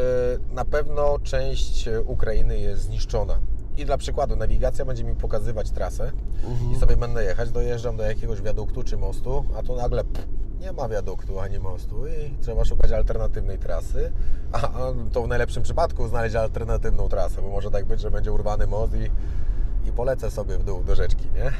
na 0.51 0.65
pewno 0.65 1.19
część 1.19 1.89
Ukrainy 2.05 2.59
jest 2.59 2.81
zniszczona. 2.81 3.39
I 3.77 3.85
dla 3.85 3.97
przykładu 3.97 4.35
nawigacja 4.35 4.85
będzie 4.85 5.03
mi 5.03 5.15
pokazywać 5.15 5.71
trasę 5.71 6.11
i 6.71 6.79
sobie 6.79 6.97
będę 6.97 7.23
jechać, 7.23 7.51
dojeżdżam 7.51 7.97
do 7.97 8.03
jakiegoś 8.03 8.41
wiaduktu 8.41 8.83
czy 8.83 8.97
mostu, 8.97 9.45
a 9.57 9.63
tu 9.63 9.75
nagle 9.75 10.03
pff, 10.03 10.27
nie 10.59 10.71
ma 10.73 10.89
wiaduktu 10.89 11.39
ani 11.39 11.59
mostu 11.59 12.07
i 12.07 12.37
trzeba 12.41 12.65
szukać 12.65 12.91
alternatywnej 12.91 13.57
trasy, 13.57 14.11
a, 14.51 14.57
a 14.57 14.93
to 15.11 15.23
w 15.23 15.27
najlepszym 15.27 15.63
przypadku 15.63 16.07
znaleźć 16.07 16.35
alternatywną 16.35 17.09
trasę, 17.09 17.41
bo 17.41 17.49
może 17.49 17.71
tak 17.71 17.85
być, 17.85 17.99
że 18.01 18.11
będzie 18.11 18.31
urwany 18.31 18.67
most 18.67 18.93
i, 18.93 19.09
i 19.89 19.91
polecę 19.91 20.31
sobie 20.31 20.57
w 20.57 20.63
dół 20.63 20.83
do 20.83 20.95
rzeczki, 20.95 21.27
nie? 21.35 21.51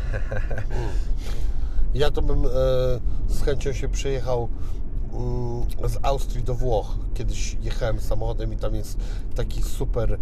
Ja 1.94 2.12
to 2.12 2.22
bym 2.22 2.46
e, 2.46 2.50
z 3.28 3.42
chęcią 3.46 3.74
się 3.74 3.90
przejechał 3.90 4.50
mm, 4.50 4.83
z 5.88 5.98
Austrii 6.02 6.44
do 6.44 6.56
Włoch. 6.56 6.98
Kiedyś 7.14 7.58
jechałem 7.62 8.00
samochodem 8.00 8.54
i 8.54 8.58
tam 8.58 8.76
jest 8.76 8.98
taki 9.36 9.64
super 9.64 10.14
e, 10.14 10.18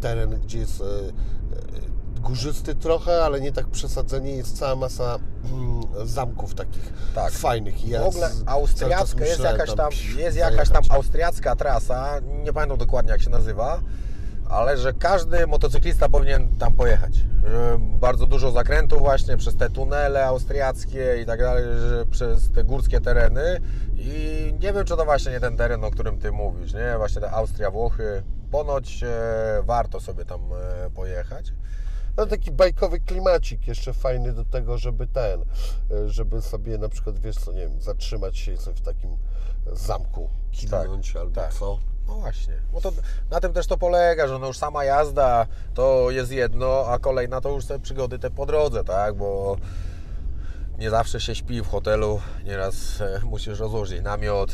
teren, 0.00 0.40
gdzie 0.40 0.58
jest 0.58 0.80
e, 0.80 0.84
e, 0.84 2.20
górzysty 2.20 2.74
trochę, 2.74 3.24
ale 3.24 3.40
nie 3.40 3.52
tak 3.52 3.66
przesadzenie. 3.66 4.36
Jest 4.36 4.58
cała 4.58 4.76
masa 4.76 5.18
mm, 5.44 6.08
zamków 6.08 6.54
takich 6.54 6.92
Tak. 7.14 7.32
fajnych. 7.32 7.84
I 7.84 7.88
ja 7.88 8.02
W 8.02 8.06
ogóle 8.06 8.30
austriacka 8.46 9.24
jest 9.24 9.40
jakaś 9.40 9.74
tam, 9.74 9.90
psz, 9.90 10.16
jest 10.16 10.36
jakaś 10.36 10.68
tam 10.68 10.82
austriacka 10.88 11.56
trasa, 11.56 12.20
nie 12.44 12.52
pamiętam 12.52 12.78
dokładnie 12.78 13.12
jak 13.12 13.22
się 13.22 13.30
nazywa, 13.30 13.80
ale 14.52 14.78
że 14.78 14.92
każdy 14.92 15.46
motocyklista 15.46 16.08
powinien 16.08 16.56
tam 16.58 16.72
pojechać. 16.72 17.14
Że 17.46 17.78
bardzo 17.80 18.26
dużo 18.26 18.50
zakrętów 18.50 18.98
właśnie 18.98 19.36
przez 19.36 19.56
te 19.56 19.70
tunele 19.70 20.26
austriackie 20.26 21.18
i 21.22 21.26
tak 21.26 21.40
dalej, 21.40 21.64
przez 22.10 22.50
te 22.50 22.64
górskie 22.64 23.00
tereny 23.00 23.60
i 23.94 24.54
nie 24.60 24.72
wiem 24.72 24.84
czy 24.84 24.96
to 24.96 25.04
właśnie 25.04 25.32
nie 25.32 25.40
ten 25.40 25.56
teren, 25.56 25.84
o 25.84 25.90
którym 25.90 26.18
Ty 26.18 26.32
mówisz, 26.32 26.74
nie? 26.74 26.94
Właśnie 26.96 27.20
te 27.20 27.30
Austria, 27.30 27.70
Włochy, 27.70 28.22
ponoć 28.50 29.02
e, 29.02 29.62
warto 29.62 30.00
sobie 30.00 30.24
tam 30.24 30.40
e, 30.52 30.90
pojechać. 30.90 31.52
No 32.16 32.26
taki 32.26 32.50
bajkowy 32.50 33.00
klimacik 33.00 33.66
jeszcze 33.66 33.92
fajny 33.92 34.32
do 34.32 34.44
tego, 34.44 34.78
żeby 34.78 35.06
ten, 35.06 35.40
e, 35.90 36.08
żeby 36.08 36.42
sobie 36.42 36.78
na 36.78 36.88
przykład, 36.88 37.18
wiesz 37.18 37.36
co, 37.36 37.52
nie 37.52 37.60
wiem, 37.60 37.80
zatrzymać 37.80 38.38
się 38.38 38.56
sobie 38.56 38.76
w 38.76 38.80
takim 38.80 39.16
zamku, 39.72 40.28
kinąć 40.50 41.16
albo 41.16 41.40
tak. 41.40 41.54
co. 41.54 41.91
No 42.12 42.18
właśnie, 42.18 42.54
bo 42.72 42.80
to 42.80 42.92
na 43.30 43.40
tym 43.40 43.52
też 43.52 43.66
to 43.66 43.78
polega, 43.78 44.28
że 44.28 44.38
no 44.38 44.46
już 44.46 44.58
sama 44.58 44.84
jazda 44.84 45.46
to 45.74 46.10
jest 46.10 46.32
jedno, 46.32 46.84
a 46.88 46.98
kolejna 46.98 47.40
to 47.40 47.48
już 47.48 47.66
te 47.66 47.78
przygody 47.78 48.18
te 48.18 48.30
po 48.30 48.46
drodze, 48.46 48.84
tak, 48.84 49.14
bo 49.14 49.56
nie 50.78 50.90
zawsze 50.90 51.20
się 51.20 51.34
śpi 51.34 51.62
w 51.62 51.66
hotelu, 51.68 52.20
nieraz 52.44 53.00
e, 53.00 53.20
musisz 53.24 53.58
rozłożyć 53.58 54.02
namiot. 54.02 54.52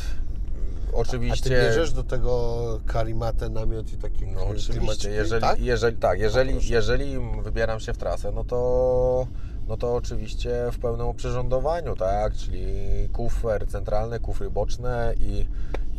A 0.93 0.95
Oczywiście. 0.95 1.49
ty 1.49 1.49
bierzesz 1.49 1.93
do 1.93 2.03
tego 2.03 2.79
karimatę, 2.85 3.49
namiot 3.49 3.93
i 3.93 3.97
taki 3.97 4.27
No 4.27 4.43
oczywiście, 4.43 4.73
klimaciki, 4.73 5.13
jeżeli, 5.13 5.41
tak? 5.41 5.59
jeżeli, 5.59 5.97
tak, 5.97 6.19
jeżeli, 6.19 6.69
jeżeli 6.69 7.17
wybieram 7.41 7.79
się 7.79 7.93
w 7.93 7.97
trasę, 7.97 8.31
no 8.31 8.43
to, 8.43 9.27
no 9.67 9.77
to 9.77 9.95
oczywiście 9.95 10.51
w 10.71 10.79
pełnym 10.79 11.07
oprzyrządowaniu, 11.07 11.95
tak, 11.95 12.33
czyli 12.33 12.75
kufer 13.13 13.67
centralny, 13.67 14.19
kufry 14.19 14.49
boczne 14.49 15.13
i, 15.19 15.45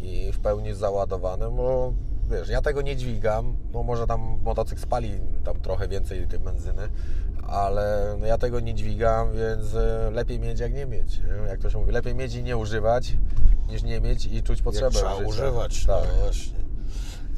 i 0.01 0.33
w 0.33 0.39
pełni 0.39 0.75
załadowane, 0.75 1.51
bo 1.51 1.93
wiesz, 2.31 2.49
ja 2.49 2.63
tego 2.63 2.83
nie 2.83 2.97
dźwigam, 2.97 3.57
no 3.73 3.83
może 3.83 4.07
tam 4.07 4.39
motocykl 4.43 4.81
spali 4.83 5.13
tam 5.45 5.61
trochę 5.61 5.89
więcej 5.89 6.27
tej 6.29 6.39
benzyny, 6.39 6.89
ale 7.49 8.17
no 8.21 8.27
ja 8.27 8.39
tego 8.39 8.61
nie 8.61 8.75
dźwigam, 8.75 9.33
więc 9.33 9.75
e, 9.75 10.11
lepiej 10.11 10.41
mieć 10.41 10.61
jak 10.61 10.75
nie 10.75 10.87
mieć, 10.87 11.21
jak 11.49 11.61
to 11.61 11.71
się 11.71 11.79
mówi, 11.79 11.93
lepiej 11.93 12.15
mieć 12.15 12.35
i 12.35 12.43
nie 12.43 12.57
używać, 12.57 13.17
niż 13.69 13.83
nie 13.83 14.01
mieć 14.01 14.27
i 14.27 14.43
czuć 14.43 14.59
Jak 14.59 14.65
potrzebę 14.65 14.91
trzeba 14.91 15.15
użycia. 15.15 15.29
używać, 15.31 15.87
tak. 15.87 16.05
no 16.17 16.23
właśnie. 16.25 16.59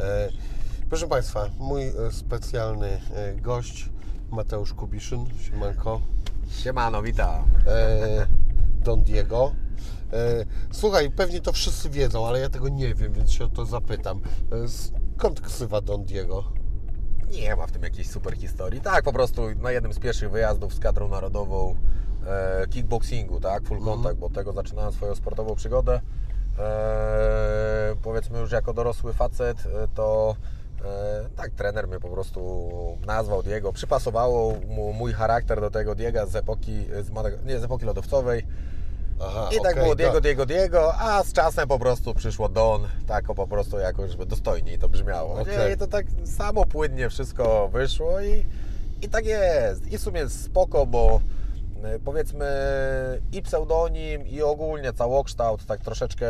E, 0.01 0.29
proszę 0.88 1.09
Państwa, 1.09 1.48
mój 1.59 1.83
e, 1.88 1.92
specjalny 2.11 3.01
e, 3.14 3.35
gość, 3.35 3.90
Mateusz 4.31 4.75
Kubiszyn, 4.75 5.25
siemanko, 5.40 6.01
Siemano, 6.51 7.03
witam. 7.03 7.44
e, 7.66 8.27
Don 8.85 9.03
Diego. 9.03 9.53
E, 10.12 10.45
słuchaj, 10.73 11.11
pewnie 11.11 11.40
to 11.40 11.53
wszyscy 11.53 11.90
wiedzą, 11.90 12.27
ale 12.27 12.40
ja 12.40 12.49
tego 12.49 12.68
nie 12.68 12.95
wiem, 12.95 13.12
więc 13.12 13.33
się 13.33 13.45
o 13.45 13.49
to 13.49 13.64
zapytam. 13.64 14.21
E, 14.53 14.68
skąd 15.16 15.40
ksywa 15.40 15.81
Don 15.81 16.05
Diego? 16.05 16.45
Nie 17.31 17.57
ma 17.57 17.66
w 17.66 17.73
tym 17.73 17.83
jakiejś 17.83 18.11
super 18.11 18.37
historii. 18.37 18.81
Tak, 18.81 19.05
po 19.05 19.12
prostu 19.12 19.42
na 19.55 19.71
jednym 19.71 19.92
z 19.92 19.99
pierwszych 19.99 20.31
wyjazdów 20.31 20.75
z 20.75 20.79
kadrą 20.79 21.09
narodową 21.09 21.75
e, 22.27 22.66
kickboxingu, 22.66 23.40
tak, 23.40 23.64
full 23.64 23.85
contact, 23.85 24.18
bo 24.18 24.27
od 24.27 24.33
tego 24.33 24.53
zaczynałem 24.53 24.92
swoją 24.92 25.14
sportową 25.14 25.55
przygodę. 25.55 26.01
Powiedzmy 28.03 28.38
już 28.38 28.53
jako 28.53 28.75
dorosły 28.75 29.12
facet, 29.12 29.57
to 29.95 30.37
e, 30.85 31.29
tak, 31.37 31.51
trener 31.51 31.88
mnie 31.88 32.01
po 32.01 32.09
prostu 32.09 32.71
nazwał 33.07 33.42
Diego, 33.42 33.73
przypasowało 33.73 34.55
mu 34.68 34.92
mój 34.92 35.12
charakter 35.12 35.61
do 35.61 35.71
tego 35.71 35.95
Diega 35.95 36.27
z 36.27 36.37
epoki, 36.37 36.85
z, 37.03 37.11
nie, 37.47 37.61
z 37.61 37.64
epoki 37.64 37.85
lodowcowej. 37.85 38.47
Aha, 39.26 39.48
I 39.52 39.56
tak 39.61 39.72
okej, 39.72 39.82
było 39.82 39.94
Diego, 39.94 40.12
do- 40.12 40.20
Diego, 40.20 40.46
Diego, 40.46 40.94
a 40.98 41.24
z 41.24 41.32
czasem 41.32 41.68
po 41.68 41.78
prostu 41.78 42.14
przyszło 42.14 42.48
Don, 42.48 42.88
tak 43.06 43.24
po 43.24 43.46
prostu 43.46 43.78
jakoś, 43.78 44.11
żeby 44.11 44.26
dostojniej 44.26 44.78
to 44.78 44.88
brzmiało. 44.88 45.35
Nie? 45.37 45.42
Okej. 45.42 45.74
I 45.74 45.76
to 45.76 45.87
tak 45.87 46.06
samo 46.24 46.66
płynnie 46.66 47.11
wszystko 47.11 47.68
wyszło 47.68 48.20
i, 48.20 48.46
i 49.02 49.08
tak 49.08 49.26
jest. 49.26 49.92
I 49.92 49.98
w 49.98 50.00
sumie 50.00 50.28
spoko, 50.28 50.87
bo 50.87 51.20
e, 51.85 51.98
powiedzmy 51.98 52.46
i 53.32 53.42
pseudonim 53.42 54.26
i 54.26 54.42
ogólnie 54.42 54.92
całokształt 54.92 55.66
tak 55.66 55.80
troszeczkę 55.80 56.26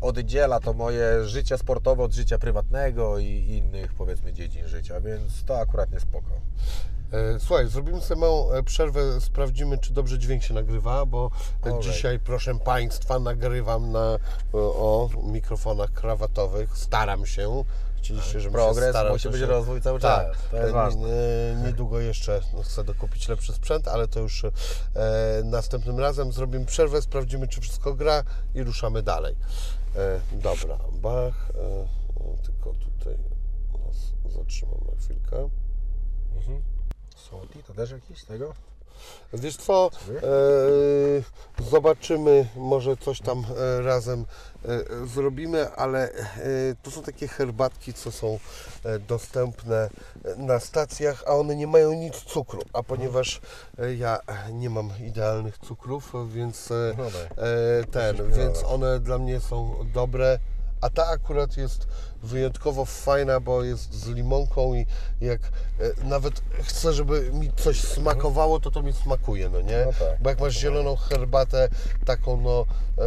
oddziela 0.00 0.60
to 0.60 0.72
moje 0.72 1.24
życie 1.24 1.58
sportowe 1.58 2.02
od 2.02 2.12
życia 2.12 2.38
prywatnego 2.38 3.18
i 3.18 3.26
innych 3.26 3.94
powiedzmy 3.94 4.32
dziedzin 4.32 4.68
życia, 4.68 5.00
więc 5.00 5.44
to 5.44 5.58
akurat 5.60 5.92
nie 5.92 6.00
spoko. 6.00 6.30
E, 7.12 7.40
Słuchaj, 7.40 7.68
zrobimy 7.68 8.00
sobie 8.00 8.20
małą 8.20 8.52
e, 8.52 8.62
przerwę, 8.62 9.20
sprawdzimy, 9.20 9.78
czy 9.78 9.92
dobrze 9.92 10.18
dźwięk 10.18 10.42
się 10.42 10.54
nagrywa, 10.54 11.06
bo 11.06 11.30
e, 11.66 11.80
dzisiaj, 11.80 12.18
proszę 12.18 12.54
Państwa, 12.58 13.18
nagrywam 13.18 13.92
na 13.92 14.18
o, 14.52 15.08
mikrofonach 15.22 15.92
krawatowych. 15.92 16.78
Staram 16.78 17.26
się. 17.26 17.64
Chcieliście, 17.96 18.40
żebym 18.40 18.60
się 18.60 18.64
Progres 18.64 18.90
starał. 18.90 19.12
musi 19.12 19.28
być 19.28 19.40
się... 19.40 19.46
rozwój 19.46 19.80
cały 19.80 20.00
Tak, 20.00 20.26
czas. 20.32 20.36
To 20.50 20.56
jest 20.56 20.72
ważne. 20.72 21.08
niedługo 21.66 22.00
jeszcze 22.00 22.40
no, 22.54 22.62
chcę 22.62 22.84
dokupić 22.84 23.28
lepszy 23.28 23.52
sprzęt, 23.52 23.88
ale 23.88 24.08
to 24.08 24.20
już 24.20 24.44
e, 24.44 24.50
następnym 25.44 26.00
razem 26.00 26.32
zrobimy 26.32 26.66
przerwę, 26.66 27.02
sprawdzimy, 27.02 27.48
czy 27.48 27.60
wszystko 27.60 27.94
gra 27.94 28.22
i 28.54 28.62
ruszamy 28.62 29.02
dalej. 29.02 29.36
E, 29.96 30.20
dobra, 30.32 30.78
Bach, 30.92 31.50
e, 31.50 32.42
tylko 32.42 32.72
tutaj 32.72 33.18
nas 33.86 34.32
zatrzymam 34.32 34.78
na 34.90 35.00
chwilkę. 35.04 35.48
To 37.66 37.74
też 37.74 37.90
jakiś 37.90 38.24
tego? 38.24 38.54
Wiesz 39.32 39.56
co, 39.56 39.90
e, 41.58 41.64
zobaczymy, 41.70 42.48
może 42.56 42.96
coś 42.96 43.20
tam 43.20 43.44
e, 43.58 43.82
razem 43.82 44.24
e, 44.64 45.06
zrobimy, 45.06 45.70
ale 45.70 46.12
e, 46.12 46.18
to 46.82 46.90
są 46.90 47.02
takie 47.02 47.28
herbatki, 47.28 47.94
co 47.94 48.12
są 48.12 48.38
e, 48.84 48.98
dostępne 48.98 49.90
na 50.36 50.60
stacjach, 50.60 51.24
a 51.26 51.30
one 51.30 51.56
nie 51.56 51.66
mają 51.66 51.92
nic 51.92 52.16
cukru, 52.16 52.62
a 52.72 52.82
ponieważ 52.82 53.40
e, 53.78 53.94
ja 53.94 54.18
nie 54.52 54.70
mam 54.70 54.90
idealnych 55.06 55.58
cukrów, 55.58 56.12
więc 56.34 56.70
e, 56.70 56.94
No 56.98 57.04
tak. 57.04 57.38
e, 57.38 57.84
ten, 57.90 58.32
więc 58.32 58.64
one 58.64 59.00
dla 59.00 59.18
mnie 59.18 59.40
są 59.40 59.86
dobre. 59.94 60.38
A 60.82 60.90
ta 60.90 61.06
akurat 61.06 61.56
jest 61.56 61.86
wyjątkowo 62.22 62.84
fajna, 62.84 63.40
bo 63.40 63.62
jest 63.64 63.94
z 63.94 64.08
limonką 64.08 64.74
i 64.74 64.86
jak 65.20 65.40
e, 65.42 66.04
nawet 66.04 66.42
chcę, 66.62 66.92
żeby 66.92 67.30
mi 67.32 67.52
coś 67.52 67.80
smakowało, 67.80 68.60
to 68.60 68.70
to 68.70 68.82
mi 68.82 68.92
smakuje, 68.92 69.48
no 69.48 69.60
nie? 69.60 69.84
No 69.86 69.92
tak. 69.92 70.22
Bo 70.22 70.30
jak 70.30 70.40
masz 70.40 70.54
zieloną 70.54 70.96
herbatę, 70.96 71.68
taką 72.06 72.40
no 72.40 72.66
e, 72.98 73.02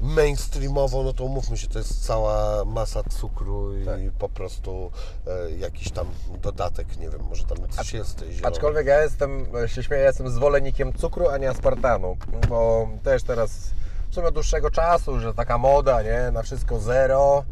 mainstreamową, 0.00 1.02
no 1.02 1.12
to 1.12 1.24
umówmy 1.24 1.56
się, 1.56 1.68
to 1.68 1.78
jest 1.78 2.06
cała 2.06 2.64
masa 2.64 3.02
cukru 3.02 3.78
i 3.78 3.84
Tak. 3.84 4.00
po 4.18 4.28
prostu 4.28 4.90
e, 5.26 5.50
jakiś 5.50 5.90
tam 5.90 6.06
dodatek, 6.42 6.96
nie 6.98 7.10
wiem, 7.10 7.20
może 7.30 7.44
tam 7.44 7.58
coś 7.70 7.92
jest 7.92 8.16
tej 8.18 8.32
zielonej. 8.32 8.52
Aczkolwiek 8.52 8.86
ja 8.86 9.02
jestem, 9.02 9.46
się 9.66 9.82
śmieję, 9.82 10.02
jestem 10.02 10.30
zwolennikiem 10.30 10.92
cukru, 10.92 11.28
a 11.28 11.38
nie 11.38 11.50
aspartanu, 11.50 12.16
bo 12.48 12.88
też 13.02 13.22
teraz 13.22 13.50
sumie 14.18 14.28
od 14.28 14.34
dłuższego 14.34 14.70
czasu, 14.70 15.20
że 15.20 15.34
taka 15.34 15.58
moda, 15.58 16.02
nie, 16.02 16.30
na 16.32 16.42
wszystko 16.42 16.80
zero. 16.80 17.44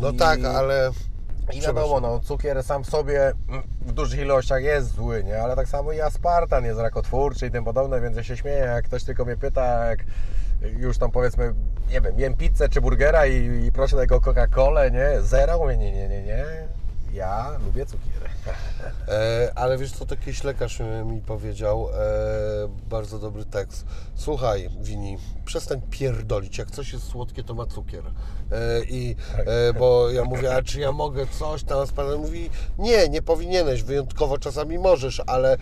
No 0.00 0.10
I- 0.10 0.16
tak, 0.16 0.44
ale... 0.44 0.90
I 1.52 1.60
wiadomo, 1.60 2.00
no, 2.00 2.20
cukier 2.20 2.62
sam 2.62 2.84
w 2.84 2.90
sobie 2.90 3.32
mm, 3.48 3.62
w 3.80 3.92
dużych 3.92 4.20
ilościach 4.20 4.62
jest 4.62 4.94
zły, 4.94 5.24
nie? 5.24 5.42
Ale 5.42 5.56
tak 5.56 5.68
samo 5.68 5.92
i 5.92 6.00
aspartan 6.00 6.64
jest 6.64 6.80
rakotwórczy 6.80 7.46
i 7.46 7.50
tym 7.50 7.64
podobne, 7.64 8.00
więc 8.00 8.16
ja 8.16 8.22
się 8.22 8.36
śmieję, 8.36 8.58
jak 8.58 8.84
ktoś 8.84 9.04
tylko 9.04 9.24
mnie 9.24 9.36
pyta, 9.36 9.84
jak 9.84 10.04
już 10.62 10.98
tam 10.98 11.10
powiedzmy, 11.10 11.54
nie 11.90 12.00
wiem, 12.00 12.18
jem 12.18 12.36
pizzę 12.36 12.68
czy 12.68 12.80
burgera 12.80 13.26
i, 13.26 13.64
i 13.66 13.72
proszę 13.72 13.96
tego 13.96 14.20
Coca-Colę, 14.20 14.90
nie? 14.92 15.22
Zero? 15.22 15.58
Mówię, 15.58 15.76
nie, 15.76 15.92
nie, 15.92 16.08
nie, 16.08 16.22
nie. 16.22 16.44
Ja 17.12 17.50
lubię 17.64 17.86
cukier. 17.86 18.30
E, 19.08 19.52
ale 19.54 19.78
wiesz 19.78 19.92
co, 19.92 20.06
to 20.06 20.14
jakiś 20.14 20.44
lekarz 20.44 20.80
e, 20.80 21.04
mi 21.04 21.20
powiedział, 21.20 21.88
e, 21.94 21.94
bardzo 22.90 23.18
dobry 23.18 23.44
tekst. 23.44 23.84
Słuchaj, 24.14 24.70
Wini, 24.80 25.18
przestań 25.44 25.80
pierdolić, 25.90 26.58
jak 26.58 26.70
coś 26.70 26.92
jest 26.92 27.04
słodkie, 27.08 27.44
to 27.44 27.54
ma 27.54 27.66
cukier. 27.66 28.04
E, 28.52 28.84
I, 28.84 29.16
e, 29.46 29.72
bo 29.72 30.10
ja 30.10 30.24
mówię, 30.24 30.54
a 30.54 30.62
czy 30.62 30.80
ja 30.80 30.92
mogę 30.92 31.26
coś 31.26 31.62
tam, 31.64 31.78
a 31.78 31.86
pan 31.96 32.16
mówi, 32.16 32.50
nie, 32.78 33.08
nie 33.08 33.22
powinieneś, 33.22 33.82
wyjątkowo 33.82 34.38
czasami 34.38 34.78
możesz, 34.78 35.22
ale 35.26 35.52
e, 35.52 35.58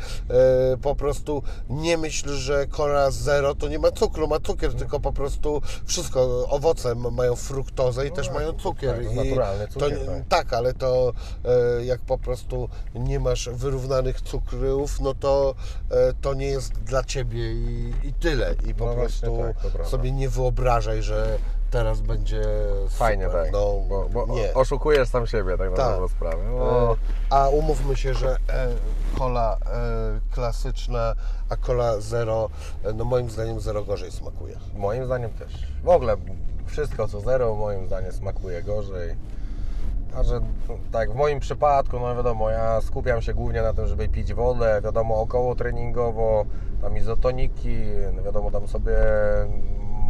po 0.83 0.95
prostu 0.95 1.43
nie 1.71 1.99
myśl, 1.99 2.29
że 2.29 2.67
Cola 2.67 3.11
Zero 3.11 3.55
to 3.55 3.69
nie 3.69 3.79
ma 3.79 3.91
cukru, 3.91 4.29
ma 4.29 4.41
cukier, 4.41 4.75
tylko 4.75 5.01
po 5.01 5.13
prostu 5.13 5.63
wszystko, 5.85 6.47
owoce 6.49 6.95
ma- 6.95 7.11
mają 7.11 7.37
fruktozę 7.37 8.07
i 8.07 8.13
też 8.13 8.31
mają 8.31 8.53
cukier. 8.53 8.97
tak, 8.97 9.05
to 9.05 9.13
I 9.13 9.29
naturalny 9.29 9.69
cukier, 9.69 9.99
to, 9.99 10.07
tak. 10.07 10.29
tak, 10.29 10.53
ale 10.53 10.75
to 10.75 11.13
jak 11.85 12.01
po 12.01 12.19
prostu 12.19 12.69
nie 12.95 13.21
masz 13.21 13.49
wyrównanych 13.49 14.21
cukrów, 14.21 15.01
no 15.01 15.15
to 15.15 15.55
e, 15.91 16.13
to 16.21 16.35
nie 16.35 16.47
jest 16.47 16.73
dla 16.73 17.05
ciebie 17.05 17.53
i, 17.53 17.93
i 18.05 18.13
tyle. 18.13 18.55
I 18.67 18.75
po 18.75 18.87
No 18.87 18.95
prostu 18.95 19.39
tak, 19.77 19.87
sobie 19.87 20.13
nie 20.13 20.29
wyobrażaj, 20.29 21.03
że 21.03 21.39
teraz 21.71 22.01
będzie 22.01 22.43
Fajnie, 22.89 23.25
super. 23.25 23.43
tak. 23.45 23.53
No, 23.53 23.59
bo, 23.89 24.09
bo 24.13 24.27
nie. 24.27 24.55
oszukujesz 24.55 25.09
sam 25.09 25.27
siebie, 25.27 25.59
tak 25.59 25.71
na 25.71 25.77
Tak. 25.77 25.91
dobrą 25.93 26.09
sprawę. 26.09 26.43
E, 26.43 26.51
No, 26.51 26.97
A 27.31 27.49
umówmy 27.49 27.97
się, 27.97 28.15
że 28.15 28.31
e, 28.49 28.69
kola 29.19 29.57
klasyczna, 30.35 31.15
a 31.49 31.57
kola 31.57 32.01
zero, 32.01 32.51
no 32.95 33.05
moim 33.05 33.31
zdaniem 33.31 33.61
zero 33.61 33.85
gorzej 33.85 34.11
smakuje. 34.13 34.57
moim 34.77 35.07
zdaniem 35.07 35.31
też. 35.31 35.53
W 35.85 35.89
ogóle 35.89 36.17
wszystko 36.67 37.09
co 37.09 37.21
zero 37.21 37.55
moim 37.55 37.87
zdaniem 37.87 38.13
smakuje 38.13 38.63
gorzej. 38.63 39.17
A 40.17 40.23
że 40.23 40.41
no, 40.41 40.75
tak, 40.93 41.13
w 41.13 41.15
moim 41.15 41.41
przypadku, 41.41 42.01
no 42.01 42.17
wiadomo, 42.17 42.51
ja 42.51 42.81
skupiam 42.81 43.23
się 43.23 43.35
głównie 43.35 43.63
na 43.63 43.73
tym, 43.73 43.87
żeby 43.87 44.09
pić 44.09 44.35
wodę, 44.35 44.81
wiadomo, 44.85 45.21
około 45.21 45.55
treningowo, 45.55 46.45
tam 46.83 46.97
izotoniki, 46.97 47.79
no 48.17 48.23
wiadomo, 48.23 48.51
tam 48.51 48.69
sobie 48.69 48.97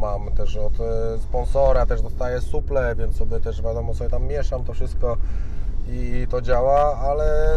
mam 0.01 0.33
też 0.33 0.57
od 0.57 0.81
e, 0.81 1.19
sponsora, 1.19 1.87
też 1.87 2.03
dostaję 2.03 2.41
suple, 2.41 2.95
więc 2.97 3.17
sobie 3.17 3.41
też 3.41 3.63
wiadomo, 3.63 3.95
sobie 3.95 4.11
tam 4.11 4.25
mieszam 4.27 4.65
to 4.65 4.73
wszystko 4.73 5.17
i 5.89 6.27
to 6.31 6.41
działa, 6.41 6.99
ale 6.99 7.55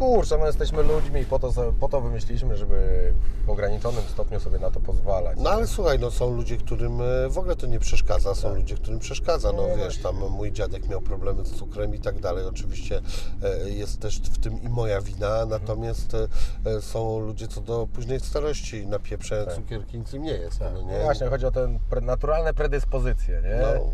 kurczę, 0.00 0.38
no 0.38 0.46
jesteśmy 0.46 0.82
ludźmi, 0.82 1.24
po 1.24 1.38
to, 1.38 1.52
po 1.80 1.88
to 1.88 2.00
wymyśliliśmy, 2.00 2.56
żeby 2.56 3.12
w 3.46 3.50
ograniczonym 3.50 4.02
stopniu 4.02 4.40
sobie 4.40 4.58
na 4.58 4.70
to 4.70 4.80
pozwalać. 4.80 5.38
No 5.40 5.50
ale 5.50 5.66
słuchaj, 5.66 5.98
no 5.98 6.10
są 6.10 6.34
ludzie, 6.34 6.56
którym 6.56 7.00
e, 7.00 7.28
w 7.28 7.38
ogóle 7.38 7.56
to 7.56 7.66
nie 7.66 7.78
przeszkadza, 7.78 8.34
są 8.34 8.54
ludzie, 8.54 8.74
którym 8.74 8.98
przeszkadza. 8.98 9.52
No 9.52 9.62
Tak. 9.66 9.78
No 9.78 9.84
wiesz, 9.84 9.98
tam 9.98 10.16
mój 10.16 10.52
dziadek 10.52 10.88
miał 10.88 11.00
problemy 11.00 11.44
z 11.44 11.50
cukrem 11.52 11.94
i 11.94 11.98
tak 11.98 12.20
dalej. 12.20 12.44
Oczywiście 12.46 13.00
e, 13.42 13.70
jest 13.70 14.00
też 14.00 14.20
w 14.20 14.38
tym 14.38 14.62
i 14.62 14.68
moja 14.68 15.00
wina, 15.00 15.46
natomiast 15.46 16.14
e, 16.66 16.80
są 16.80 17.20
ludzie, 17.20 17.48
co 17.48 17.60
do 17.60 17.86
późnej 17.92 18.20
starości 18.20 18.86
napieprzają 18.86 19.46
cukierki, 19.46 19.98
nic 19.98 20.14
im 20.14 20.22
nie 20.22 20.32
jest. 20.32 20.60
No, 20.60 20.82
nie? 20.82 20.98
No 20.98 21.04
właśnie, 21.04 21.26
chodzi 21.26 21.46
o 21.46 21.50
te 21.50 21.78
naturalne 22.02 22.54
predyspozycje, 22.54 23.42
nie? 23.42 23.62
No, 23.62 23.90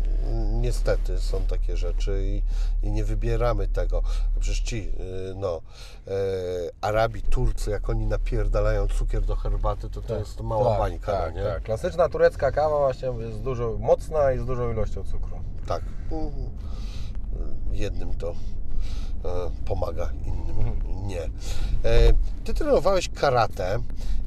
niestety 0.61 1.19
są 1.19 1.41
takie 1.41 1.77
rzeczy 1.77 2.23
i, 2.23 2.41
i 2.87 2.91
nie 2.91 3.03
wybieramy 3.03 3.67
tego. 3.67 4.01
Przecież 4.39 4.59
ci, 4.59 4.91
y, 5.31 5.35
no, 5.35 5.61
e, 6.07 6.11
Arabi, 6.81 7.21
Turcy, 7.21 7.71
jak 7.71 7.89
oni 7.89 8.05
napierdalają 8.05 8.87
cukier 8.87 9.21
do 9.21 9.35
herbaty, 9.35 9.89
to 9.89 10.01
to 10.01 10.15
jest 10.15 10.41
mała 10.41 10.69
tak, 10.69 10.79
bańka, 10.79 11.11
tak, 11.11 11.35
nie? 11.35 11.43
tak. 11.43 11.63
Klasyczna 11.63 12.09
turecka 12.09 12.51
kawa 12.51 12.77
właśnie 12.77 13.07
jest 13.07 13.41
dużo 13.41 13.75
mocna 13.79 14.31
i 14.31 14.39
z 14.39 14.45
dużą 14.45 14.71
ilością 14.71 15.03
cukru. 15.03 15.37
Tak. 15.67 15.81
Jednym 17.71 18.13
to 18.13 18.29
e, 18.31 18.35
pomaga, 19.65 20.09
innym 20.25 20.57
Mhm. 20.59 21.07
nie. 21.07 21.21
E, 21.23 21.29
Ty 22.43 22.53
trenowałeś 22.53 23.09
karate 23.09 23.79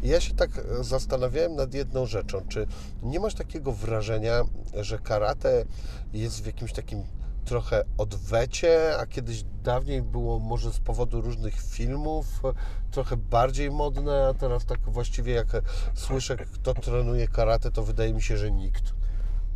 i 0.02 0.08
ja 0.08 0.20
się 0.20 0.34
tak 0.34 0.50
zastanawiałem 0.80 1.56
nad 1.56 1.74
jedną 1.74 2.06
rzeczą. 2.06 2.40
Czy 2.48 2.66
nie 3.02 3.20
masz 3.20 3.34
takiego 3.34 3.72
wrażenia, 3.72 4.42
że 4.80 4.98
karate 4.98 5.64
jest 6.12 6.42
w 6.42 6.46
jakimś 6.46 6.72
takim 6.72 7.02
trochę 7.50 7.84
odwecie, 7.98 8.96
a 9.00 9.06
kiedyś 9.06 9.42
dawniej 9.62 10.02
było 10.02 10.38
może 10.38 10.72
z 10.72 10.78
powodu 10.78 11.20
różnych 11.20 11.62
filmów 11.62 12.26
e, 12.44 12.52
trochę 12.90 13.16
bardziej 13.16 13.70
modne, 13.70 14.26
a 14.26 14.34
teraz 14.34 14.64
tak 14.64 14.80
właściwie 14.80 15.32
jak 15.32 15.54
e, 15.54 15.62
słyszę, 15.94 16.36
kto 16.36 16.74
trenuje 16.74 17.28
karate, 17.28 17.70
to 17.70 17.82
wydaje 17.82 18.14
mi 18.14 18.22
się, 18.22 18.36
że 18.36 18.50
nikt. 18.50 18.94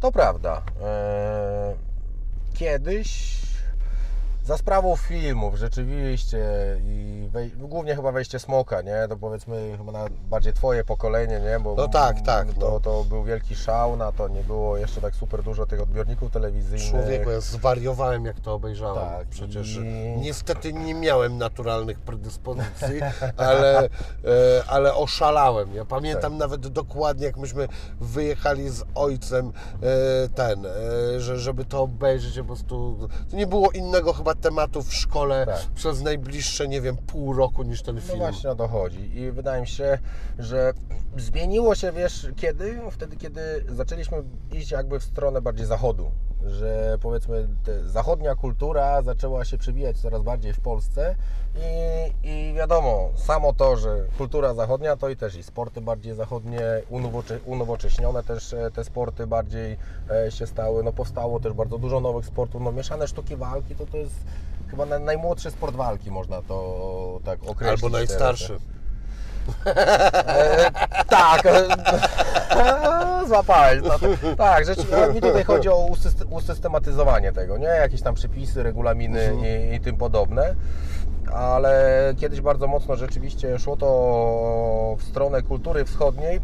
To 0.01 0.13
prawda. 0.13 0.63
Eee, 0.83 1.77
Kiedyś 2.55 3.37
za 4.45 4.57
sprawą 4.59 4.97
filmów 4.97 5.55
rzeczywiście 5.57 6.39
i 6.85 7.29
wej, 7.33 7.51
głównie 7.51 7.97
chyba 7.97 8.13
wejście 8.13 8.39
Smoka, 8.39 8.83
nie? 8.83 9.07
To 9.09 9.17
powiedzmy 9.17 9.75
chyba 9.79 9.93
na 9.93 10.05
bardziej 10.31 10.53
Twoje 10.53 10.85
pokolenie, 10.85 11.41
nie? 11.41 11.61
Bo 11.61 11.75
No 11.75 11.89
tak, 11.89 12.21
tak, 12.21 12.55
To, 12.55 12.71
no. 12.71 12.81
to 12.81 13.05
był 13.05 13.25
wielki 13.25 13.55
szał, 13.55 13.97
na 13.97 14.13
to 14.13 14.29
nie 14.29 14.43
było 14.43 14.77
jeszcze 14.77 15.01
tak 15.01 15.15
super 15.15 15.43
dużo 15.43 15.67
tych 15.67 15.81
odbiorników 15.81 16.31
telewizyjnych. 16.31 16.91
Człowieku, 16.91 17.31
ja 17.31 17.41
zwariowałem 17.41 18.25
jak 18.25 18.41
to 18.41 18.55
obejrzałem. 18.55 19.09
Tak, 19.19 19.27
Przecież 19.29 19.77
i- 19.77 19.81
niestety 20.21 20.73
nie 20.73 20.95
miałem 20.95 21.39
naturalnych 21.39 22.01
predyspozycji, 22.01 23.01
ale, 23.37 23.79
e, 23.85 23.89
ale 24.69 24.95
oszalałem. 24.95 25.75
Ja 25.75 25.85
pamiętam 25.85 26.33
Tak. 26.33 26.41
nawet 26.41 26.69
dokładnie, 26.69 27.27
jak 27.27 27.37
myśmy 27.37 27.69
wyjechali 28.01 28.71
z 28.71 28.85
ojcem 28.95 29.53
e, 29.83 30.29
ten, 30.29 30.67
e, 30.67 30.71
że, 31.21 31.39
żeby 31.39 31.65
to 31.65 31.83
obejrzeć, 31.83 32.39
po 32.39 32.45
prostu 32.45 33.09
to 33.31 33.37
nie 33.37 33.47
było 33.47 33.71
innego 33.71 34.13
chyba 34.13 34.34
tematów 34.41 34.89
w 34.89 34.95
szkole 34.95 35.47
Tak. 35.47 35.61
przez 35.75 36.01
najbliższe, 36.03 36.69
nie 36.69 36.81
wiem, 36.81 36.97
pół 36.97 37.33
roku 37.33 37.63
niż 37.63 37.83
ten 37.83 37.95
No 37.95 38.01
film. 38.01 38.19
właśnie 38.19 38.51
o 38.51 38.55
to 38.55 38.69
chodzi. 38.69 39.19
I 39.19 39.31
wydaje 39.31 39.61
mi 39.61 39.67
się, 39.69 39.99
że 40.39 40.73
zmieniło 41.17 41.75
się, 41.75 41.93
wiesz, 41.93 42.27
kiedy? 42.37 42.81
Wtedy, 42.91 43.17
kiedy 43.17 43.41
zaczęliśmy 43.69 44.23
iść 44.53 44.71
jakby 44.71 45.01
w 45.01 45.05
stronę 45.05 45.41
bardziej 45.43 45.67
zachodu. 45.67 46.11
Że 46.47 46.99
powiedzmy, 47.03 47.49
zachodnia 47.85 48.35
kultura 48.35 49.03
zaczęła 49.03 49.45
się 49.45 49.59
przebijać 49.59 49.97
coraz 49.97 50.23
bardziej 50.23 50.53
w 50.53 50.61
Polsce 50.61 51.15
i, 51.55 52.29
i 52.29 52.55
wiadomo, 52.55 53.11
samo 53.17 53.53
to, 53.53 53.77
że 53.77 54.05
kultura 54.19 54.55
zachodnia, 54.55 54.97
to 54.97 55.09
i 55.09 55.17
też 55.17 55.35
i 55.35 55.43
sporty 55.43 55.81
bardziej 55.81 56.15
zachodnie, 56.15 56.61
unowocze, 56.89 57.39
unowocześnione 57.45 58.23
też 58.23 58.53
e, 58.53 58.71
te 58.71 58.85
sporty 58.85 59.27
bardziej 59.27 59.77
e, 60.11 60.31
się 60.31 60.47
stały. 60.47 60.83
No 60.83 60.93
powstało 60.93 61.41
też 61.41 61.53
bardzo 61.53 61.79
dużo 61.79 62.01
nowych 62.01 62.27
sportów. 62.27 62.63
No 62.63 62.73
mieszane 62.73 63.09
sztuki 63.09 63.37
walki 63.37 63.75
to 63.75 63.87
to 63.87 63.97
jest 63.97 64.15
chyba 64.71 64.87
na, 64.87 64.99
najmłodszy 64.99 65.51
sport 65.51 65.77
walki, 65.77 66.11
można 66.11 66.43
to 66.43 67.21
tak 67.25 67.39
określić. 67.47 67.85
Albo 67.85 68.07
teraz. 68.19 68.53
E, 69.67 70.71
tak, 71.09 71.47
e, 71.47 71.67
złapałeś. 73.29 73.83
No, 73.83 73.99
to, 73.99 74.07
tak, 74.37 74.65
rzecz, 74.65 74.79
ale 74.93 75.15
mi 75.15 75.21
tutaj 75.21 75.45
chodzi 75.45 75.69
o 75.69 75.89
usyst- 75.91 76.27
usystematyzowanie 76.31 77.33
tego, 77.33 77.59
nie? 77.59 77.67
Jakieś 77.67 78.03
tam 78.03 78.15
przepisy, 78.15 78.63
regulaminy 78.63 79.33
i, 79.71 79.75
i 79.75 79.81
tym 79.81 79.97
podobne. 79.97 80.55
Ale 81.33 82.15
kiedyś 82.17 82.41
bardzo 82.41 82.67
mocno 82.67 82.97
rzeczywiście 82.97 83.59
szło 83.59 83.77
to 83.77 84.97
w 84.99 85.03
stronę 85.03 85.43
kultury 85.43 85.85
wschodniej. 85.85 86.41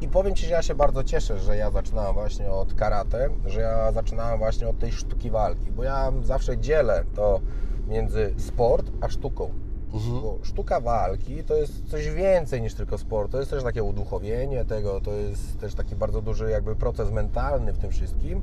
I 0.00 0.08
powiem 0.08 0.34
Ci, 0.34 0.46
że 0.46 0.52
ja 0.52 0.62
się 0.62 0.74
bardzo 0.74 1.04
cieszę, 1.04 1.38
że 1.38 1.56
ja 1.56 1.70
zaczynałem 1.70 2.14
właśnie 2.14 2.50
od 2.50 2.74
karate, 2.74 3.28
że 3.46 3.60
ja 3.60 3.92
zaczynałem 3.92 4.38
właśnie 4.38 4.68
od 4.68 4.78
tej 4.78 4.92
sztuki 4.92 5.30
walki, 5.30 5.70
bo 5.70 5.84
ja 5.84 6.12
zawsze 6.22 6.58
dzielę 6.58 7.04
to 7.16 7.40
między 7.88 8.34
sport 8.38 8.86
a 9.00 9.08
sztuką. 9.08 9.50
Bo 9.92 10.38
sztuka 10.42 10.80
walki 10.80 11.44
to 11.44 11.54
jest 11.54 11.90
coś 11.90 12.10
więcej 12.10 12.62
niż 12.62 12.74
tylko 12.74 12.98
sport. 12.98 13.32
To 13.32 13.38
jest 13.38 13.50
też 13.50 13.62
takie 13.62 13.82
uduchowienie 13.82 14.64
tego, 14.64 15.00
to 15.00 15.12
jest 15.12 15.60
też 15.60 15.74
taki 15.74 15.96
bardzo 15.96 16.22
duży 16.22 16.50
jakby 16.50 16.76
proces 16.76 17.10
mentalny 17.10 17.72
w 17.72 17.78
tym 17.78 17.90
wszystkim. 17.90 18.42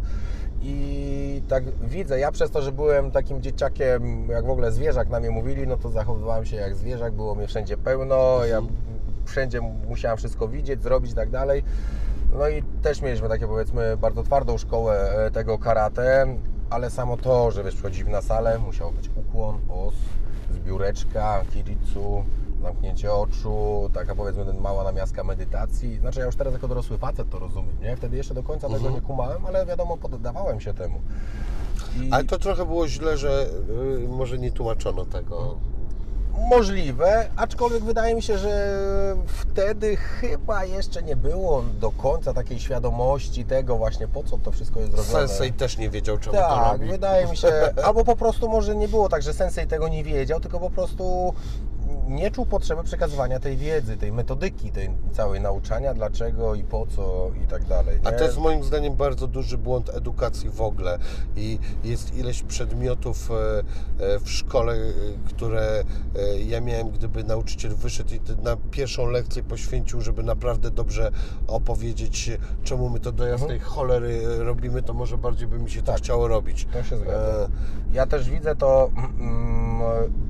I 0.62 1.42
tak 1.48 1.64
widzę, 1.82 2.20
ja 2.20 2.32
przez 2.32 2.52
to, 2.52 2.62
że 2.62 2.72
byłem 2.72 3.12
takim 3.12 3.42
dzieciakiem, 3.42 4.30
jak 4.30 4.46
w 4.46 4.50
ogóle 4.50 4.72
zwierzak 4.72 5.10
na 5.10 5.20
mnie 5.20 5.30
mówili, 5.30 5.68
no 5.68 5.78
to 5.78 5.90
zachowywałem 5.90 6.46
się 6.46 6.56
jak 6.56 6.76
zwierzak, 6.76 7.14
było 7.14 7.36
mnie 7.36 7.48
wszędzie 7.48 7.78
pełno, 7.78 8.46
ja 8.46 8.62
wszędzie 9.26 9.62
musiałem 9.62 10.18
wszystko 10.18 10.48
widzieć, 10.48 10.84
zrobić 10.84 11.12
i 11.12 11.16
tak 11.16 11.30
dalej. 11.30 11.64
No 12.34 12.48
i 12.48 12.64
też 12.82 13.02
mieliśmy 13.02 13.30
takie 13.30 13.48
powiedzmy 13.48 13.98
bardzo 13.98 14.24
twardą 14.24 14.58
szkołę 14.58 15.26
e, 15.26 15.32
tego 15.32 15.60
karate, 15.60 16.28
ale 16.70 16.90
samo 16.90 17.18
to, 17.18 17.52
że 17.52 17.64
wiesz, 17.64 17.74
przychodziliśmy 17.74 18.12
na 18.12 18.22
salę, 18.22 18.60
musiał 18.60 18.92
być 18.92 19.10
ukłon, 19.16 19.60
os, 19.70 19.94
zbióreczka, 20.68 21.44
kiritsu, 21.54 22.24
zamknięcie 22.62 23.14
oczu, 23.14 23.90
taka 23.94 24.16
powiedzmy 24.16 24.46
ten 24.46 24.58
mała 24.60 24.84
namiastka 24.84 25.24
medytacji. 25.24 26.00
Znaczy 26.00 26.20
ja 26.20 26.26
już 26.26 26.36
teraz 26.36 26.54
jako 26.54 26.68
dorosły 26.68 26.98
facet 26.98 27.30
to 27.30 27.40
rozumiem, 27.40 27.76
nie? 27.82 27.98
Wtedy 27.98 28.18
jeszcze 28.18 28.34
do 28.34 28.44
końca 28.44 28.70
tego 28.70 28.90
nie 28.90 29.02
kumałem, 29.02 29.46
ale 29.46 29.66
wiadomo, 29.66 29.98
poddawałem 29.98 30.60
się 30.60 30.74
temu. 30.74 31.02
I 32.02 32.12
Ale 32.12 32.24
to 32.24 32.40
trochę 32.40 32.66
było 32.66 32.88
źle, 32.88 33.18
że 33.18 33.50
y, 34.04 34.08
może 34.08 34.38
nie 34.38 34.52
tłumaczono 34.52 35.06
tego. 35.06 35.58
Możliwe, 36.38 37.30
aczkolwiek 37.36 37.84
wydaje 37.84 38.16
mi 38.16 38.22
się, 38.22 38.38
że 38.38 38.78
wtedy 39.28 39.96
chyba 39.98 40.66
jeszcze 40.66 41.04
nie 41.04 41.16
było 41.16 41.64
do 41.80 41.92
końca 41.92 42.34
takiej 42.34 42.60
świadomości 42.60 43.46
tego 43.46 43.78
właśnie, 43.78 44.08
po 44.08 44.24
co 44.24 44.38
to 44.38 44.52
wszystko 44.52 44.80
jest 44.80 44.92
zrobione. 44.92 45.28
Sensei 45.28 45.54
też 45.54 45.78
nie 45.78 45.90
wiedział, 45.90 46.18
czemu 46.18 46.36
to 46.36 46.42
Tak, 46.42 46.72
robi. 46.74 46.88
wydaje 46.92 47.28
mi 47.28 47.38
się, 47.38 47.52
albo 47.84 48.04
po 48.04 48.16
prostu 48.16 48.50
może 48.50 48.76
nie 48.76 48.88
było 48.88 49.10
tak, 49.10 49.22
że 49.22 49.34
sensei 49.34 49.68
tego 49.68 49.88
nie 49.88 50.04
wiedział, 50.04 50.40
tylko 50.40 50.60
po 50.60 50.70
prostu 50.70 51.34
nie 52.08 52.32
czuł 52.32 52.46
potrzeby 52.46 52.84
przekazywania 52.84 53.40
tej 53.40 53.58
wiedzy, 53.58 53.98
tej 53.98 54.12
metodyki, 54.12 54.72
tej 54.72 54.90
całej 55.12 55.42
nauczania, 55.42 55.94
dlaczego 55.94 56.56
i 56.56 56.64
po 56.64 56.88
co 56.88 57.32
i 57.44 57.48
tak 57.48 57.66
dalej. 57.66 58.00
A 58.04 58.12
nie? 58.12 58.18
to 58.18 58.24
jest 58.24 58.38
moim 58.38 58.64
zdaniem 58.64 58.96
bardzo 58.96 59.28
duży 59.28 59.58
błąd 59.58 59.90
edukacji 59.90 60.50
w 60.50 60.62
ogóle. 60.62 61.00
I 61.36 61.60
jest 61.84 62.18
ileś 62.18 62.44
przedmiotów 62.44 63.32
e, 63.32 63.60
e, 64.06 64.20
w 64.20 64.32
szkole, 64.32 64.74
e, 64.74 64.88
które 65.28 65.84
ja 66.48 66.62
miałem, 66.62 66.90
gdyby 66.90 67.24
nauczyciel 67.24 67.76
wyszedł 67.76 68.14
i 68.14 68.20
na 68.44 68.58
pierwszą 68.72 69.08
lekcję 69.08 69.44
poświęcił, 69.44 70.02
żeby 70.02 70.24
naprawdę 70.24 70.72
dobrze 70.72 71.12
opowiedzieć, 71.48 72.32
czemu 72.64 72.90
my 72.90 73.00
to 73.00 73.12
do 73.12 73.28
jasnej 73.28 73.60
cholery 73.60 74.22
e, 74.40 74.44
robimy, 74.44 74.82
to 74.84 74.94
może 74.94 75.18
bardziej 75.18 75.48
by 75.48 75.60
mi 75.60 75.70
się 75.70 75.82
to 75.82 75.92
Tak. 75.92 75.98
chciało 75.98 76.28
robić. 76.28 76.68
To 76.74 76.84
się 76.84 76.98
zgadza. 76.98 77.50
Ja 77.92 78.06
też 78.06 78.30
widzę 78.30 78.56
to, 78.56 78.92
mm, 79.20 79.82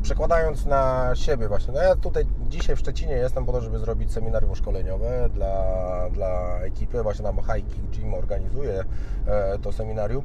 przekładając 0.04 0.66
na 0.66 1.12
siebie 1.16 1.47
właśnie. 1.48 1.74
No 1.74 1.82
ja 1.82 1.96
tutaj 1.96 2.26
dzisiaj 2.50 2.76
w 2.76 2.80
Szczecinie 2.80 3.14
jestem 3.14 3.46
po 3.46 3.52
to, 3.52 3.62
żeby 3.62 3.80
zrobić 3.80 4.12
seminarium 4.12 4.56
szkoleniowe 4.56 5.30
dla, 5.34 5.64
dla 6.10 6.60
ekipy. 6.60 7.04
Właśnie 7.04 7.26
tam 7.26 7.36
High 7.36 7.66
Gym 7.92 8.14
organizuje 8.14 8.84
e, 9.28 9.60
to 9.60 9.72
seminarium. 9.72 10.24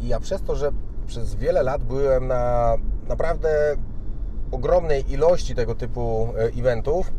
I 0.00 0.08
ja 0.08 0.20
przez 0.20 0.42
to, 0.42 0.56
że 0.56 0.70
przez 1.06 1.34
wiele 1.34 1.62
lat 1.62 1.84
byłem 1.84 2.26
na 2.26 2.76
naprawdę 3.08 3.76
ogromnej 4.50 5.12
ilości 5.12 5.54
tego 5.54 5.74
typu 5.74 6.28
e, 6.36 6.60
eventów 6.60 7.12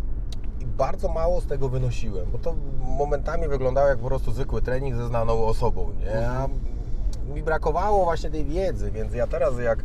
i 0.60 0.66
bardzo 0.66 1.10
mało 1.10 1.42
z 1.42 1.46
tego 1.46 1.70
wynosiłem, 1.70 2.26
bo 2.32 2.38
to 2.38 2.56
momentami 2.80 3.48
wyglądało 3.48 3.88
jak 3.88 3.98
po 3.98 4.08
prostu 4.08 4.32
zwykły 4.32 4.62
trening 4.62 4.96
ze 4.96 5.08
znaną 5.08 5.46
osobą, 5.46 5.90
nie? 6.00 6.30
A 6.30 6.48
mi 7.34 7.44
brakowało 7.44 8.04
właśnie 8.04 8.30
tej 8.30 8.46
wiedzy, 8.46 8.92
więc 8.92 9.14
ja 9.14 9.28
teraz 9.28 9.60
jak 9.60 9.84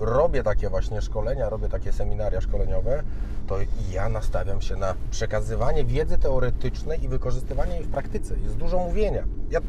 robię 0.00 0.42
takie 0.42 0.68
właśnie 0.68 1.02
szkolenia, 1.02 1.48
robię 1.48 1.68
takie 1.68 1.92
seminaria 1.92 2.40
szkoleniowe, 2.40 3.02
to 3.46 3.56
ja 3.92 4.08
nastawiam 4.08 4.60
się 4.60 4.76
na 4.76 4.94
przekazywanie 5.10 5.84
wiedzy 5.84 6.18
teoretycznej 6.18 7.04
i 7.04 7.08
wykorzystywanie 7.08 7.74
jej 7.74 7.84
w 7.84 7.88
praktyce. 7.88 8.34
Jest 8.44 8.56
dużo 8.56 8.78
mówienia. 8.78 9.24
Ja 9.50 9.60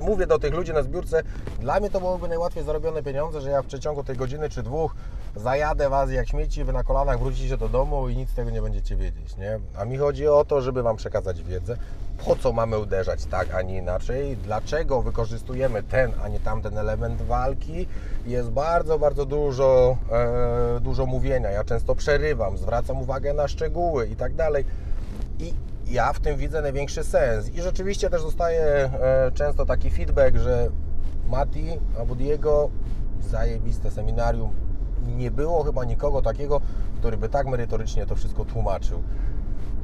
mówię 0.00 0.26
do 0.26 0.38
tych 0.38 0.54
ludzi 0.54 0.72
na 0.72 0.82
zbiórce, 0.82 1.22
dla 1.60 1.80
mnie 1.80 1.90
to 1.90 2.00
byłoby 2.00 2.28
najłatwiej 2.28 2.64
zarobione 2.64 3.02
pieniądze, 3.02 3.40
że 3.40 3.50
ja 3.50 3.62
w 3.62 3.66
przeciągu 3.66 4.04
tej 4.04 4.16
godziny 4.16 4.48
czy 4.48 4.62
dwóch 4.62 4.94
zajadę 5.36 5.88
Was 5.88 6.10
jak 6.10 6.28
śmieci, 6.28 6.64
Wy 6.64 6.72
na 6.72 6.84
kolanach 6.84 7.18
wrócicie 7.18 7.56
do 7.56 7.68
domu 7.68 8.08
i 8.08 8.16
nic 8.16 8.30
z 8.30 8.34
tego 8.34 8.50
nie 8.50 8.62
będziecie 8.62 8.96
wiedzieć, 8.96 9.36
nie? 9.36 9.60
A 9.78 9.84
mi 9.84 9.96
chodzi 9.96 10.28
o 10.28 10.44
to, 10.44 10.60
żeby 10.60 10.82
Wam 10.82 10.96
przekazać 10.96 11.42
wiedzę, 11.42 11.76
po 12.24 12.36
co 12.36 12.52
mamy 12.52 12.78
uderzać 12.78 13.24
tak, 13.24 13.54
a 13.54 13.62
nie 13.62 13.76
inaczej, 13.76 14.36
dlaczego 14.36 15.02
wykorzystujemy 15.02 15.82
ten, 15.82 16.12
a 16.22 16.28
nie 16.28 16.40
tamten 16.40 16.78
element 16.78 17.22
walki. 17.22 17.86
Jest 18.26 18.50
bardzo, 18.50 18.98
bardzo 18.98 19.26
dużo, 19.26 19.96
e, 20.12 20.80
dużo 20.80 21.06
mówienia. 21.06 21.50
Ja 21.50 21.64
często 21.64 21.94
przerywam, 21.94 22.58
zwracam 22.58 23.02
uwagę 23.02 23.32
na 23.34 23.48
szczegóły 23.48 24.06
i 24.06 24.16
tak 24.16 24.34
dalej. 24.34 24.64
I 25.38 25.54
ja 25.90 26.12
w 26.12 26.20
tym 26.20 26.36
widzę 26.36 26.62
największy 26.62 27.04
sens. 27.04 27.48
I 27.48 27.62
rzeczywiście 27.62 28.10
też 28.10 28.22
dostaję 28.22 28.62
e, 28.62 29.30
często 29.34 29.66
taki 29.66 29.90
feedback, 29.90 30.36
że 30.36 30.68
Mati 31.28 31.66
albo 31.98 32.14
Diego, 32.14 32.70
zajebiste 33.20 33.90
seminarium, 33.90 34.50
nie 35.16 35.30
było 35.30 35.64
chyba 35.64 35.84
nikogo 35.84 36.22
takiego, 36.22 36.60
który 36.98 37.16
by 37.16 37.28
tak 37.28 37.46
merytorycznie 37.46 38.06
to 38.06 38.14
wszystko 38.14 38.44
tłumaczył. 38.44 39.02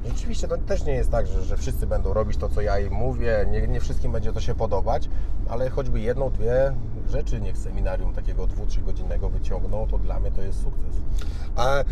I 0.09 0.11
Oczywiście 0.11 0.49
to 0.49 0.59
też 0.59 0.85
nie 0.85 0.93
jest 0.93 1.11
tak, 1.11 1.27
że, 1.27 1.45
że 1.45 1.57
wszyscy 1.57 1.87
będą 1.87 2.13
robić 2.13 2.37
to, 2.37 2.49
co 2.49 2.61
ja 2.61 2.79
im 2.79 2.93
mówię, 2.93 3.47
nie, 3.51 3.69
nie 3.69 3.81
wszystkim 3.81 4.13
będzie 4.13 4.33
to 4.33 4.41
się 4.41 4.55
podobać, 4.55 5.09
ale 5.49 5.71
choćby 5.71 6.01
jedną, 6.01 6.31
dwie 6.31 6.73
rzeczy 7.09 7.41
niech 7.41 7.59
seminarium 7.59 8.15
takiego 8.15 8.47
dwu, 8.47 8.67
trzy 8.67 8.81
godzinnego 8.81 9.29
wyciągną, 9.29 9.87
to 9.87 9.99
dla 9.99 10.21
mnie 10.21 10.31
to 10.31 10.43
jest 10.43 10.63
sukces. 10.63 10.97
A 11.57 11.79
e, 11.79 11.85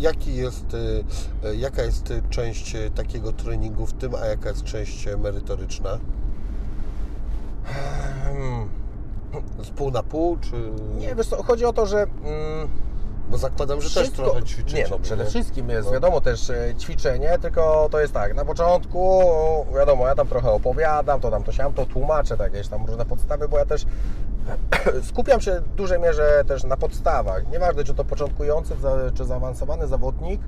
jaki 0.00 0.36
jest, 0.36 0.74
e, 1.44 1.48
e, 1.48 1.54
jaka 1.54 1.82
jest 1.82 2.12
część 2.30 2.76
takiego 2.94 3.32
treningu 3.32 3.86
w 3.86 3.92
tym, 3.92 4.14
a 4.14 4.26
jaka 4.26 4.48
jest 4.48 4.64
część 4.64 5.06
merytoryczna? 5.18 5.98
Hmm. 8.24 8.68
Z 9.62 9.70
pół 9.70 9.90
na 9.90 10.02
pół, 10.02 10.36
czy... 10.36 10.70
Nie, 10.98 11.14
wiesz 11.14 11.26
co, 11.26 11.42
chodzi 11.42 11.64
o 11.64 11.72
to, 11.72 11.86
że... 11.86 12.02
Mm, 12.02 12.68
Bo 13.30 13.38
zakładam, 13.38 13.80
że 13.80 13.90
też 14.00 14.10
trochę 14.10 14.42
ćwiczycie. 14.42 14.76
Nie, 14.82 14.88
no 14.90 14.98
przede 14.98 15.24
nie? 15.24 15.30
wszystkim 15.30 15.70
jest 15.70 15.86
No. 15.86 15.92
wiadomo 15.92 16.20
też 16.20 16.50
e, 16.50 16.74
ćwiczenie, 16.78 17.38
tylko 17.42 17.88
to 17.90 18.00
jest 18.00 18.14
tak, 18.14 18.34
na 18.34 18.44
początku 18.44 19.20
wiadomo, 19.74 20.06
ja 20.06 20.14
tam 20.14 20.26
trochę 20.28 20.50
opowiadam, 20.50 21.20
to 21.20 21.30
tam 21.30 21.44
to 21.44 21.52
siam, 21.52 21.72
to 21.72 21.86
tłumaczę 21.86 22.36
tak, 22.36 22.52
jakieś 22.52 22.68
tam 22.68 22.86
różne 22.86 23.04
podstawy, 23.04 23.48
bo 23.48 23.58
ja 23.58 23.64
też 23.64 23.86
skupiam 25.10 25.40
się 25.40 25.60
w 25.60 25.74
dużej 25.74 26.00
mierze 26.00 26.44
też 26.46 26.64
na 26.64 26.76
podstawach. 26.76 27.48
Nieważne, 27.50 27.84
czy 27.84 27.94
to 27.94 28.04
początkujący, 28.04 28.74
czy 29.14 29.24
zaawansowany 29.24 29.86
zawodnik, 29.86 30.40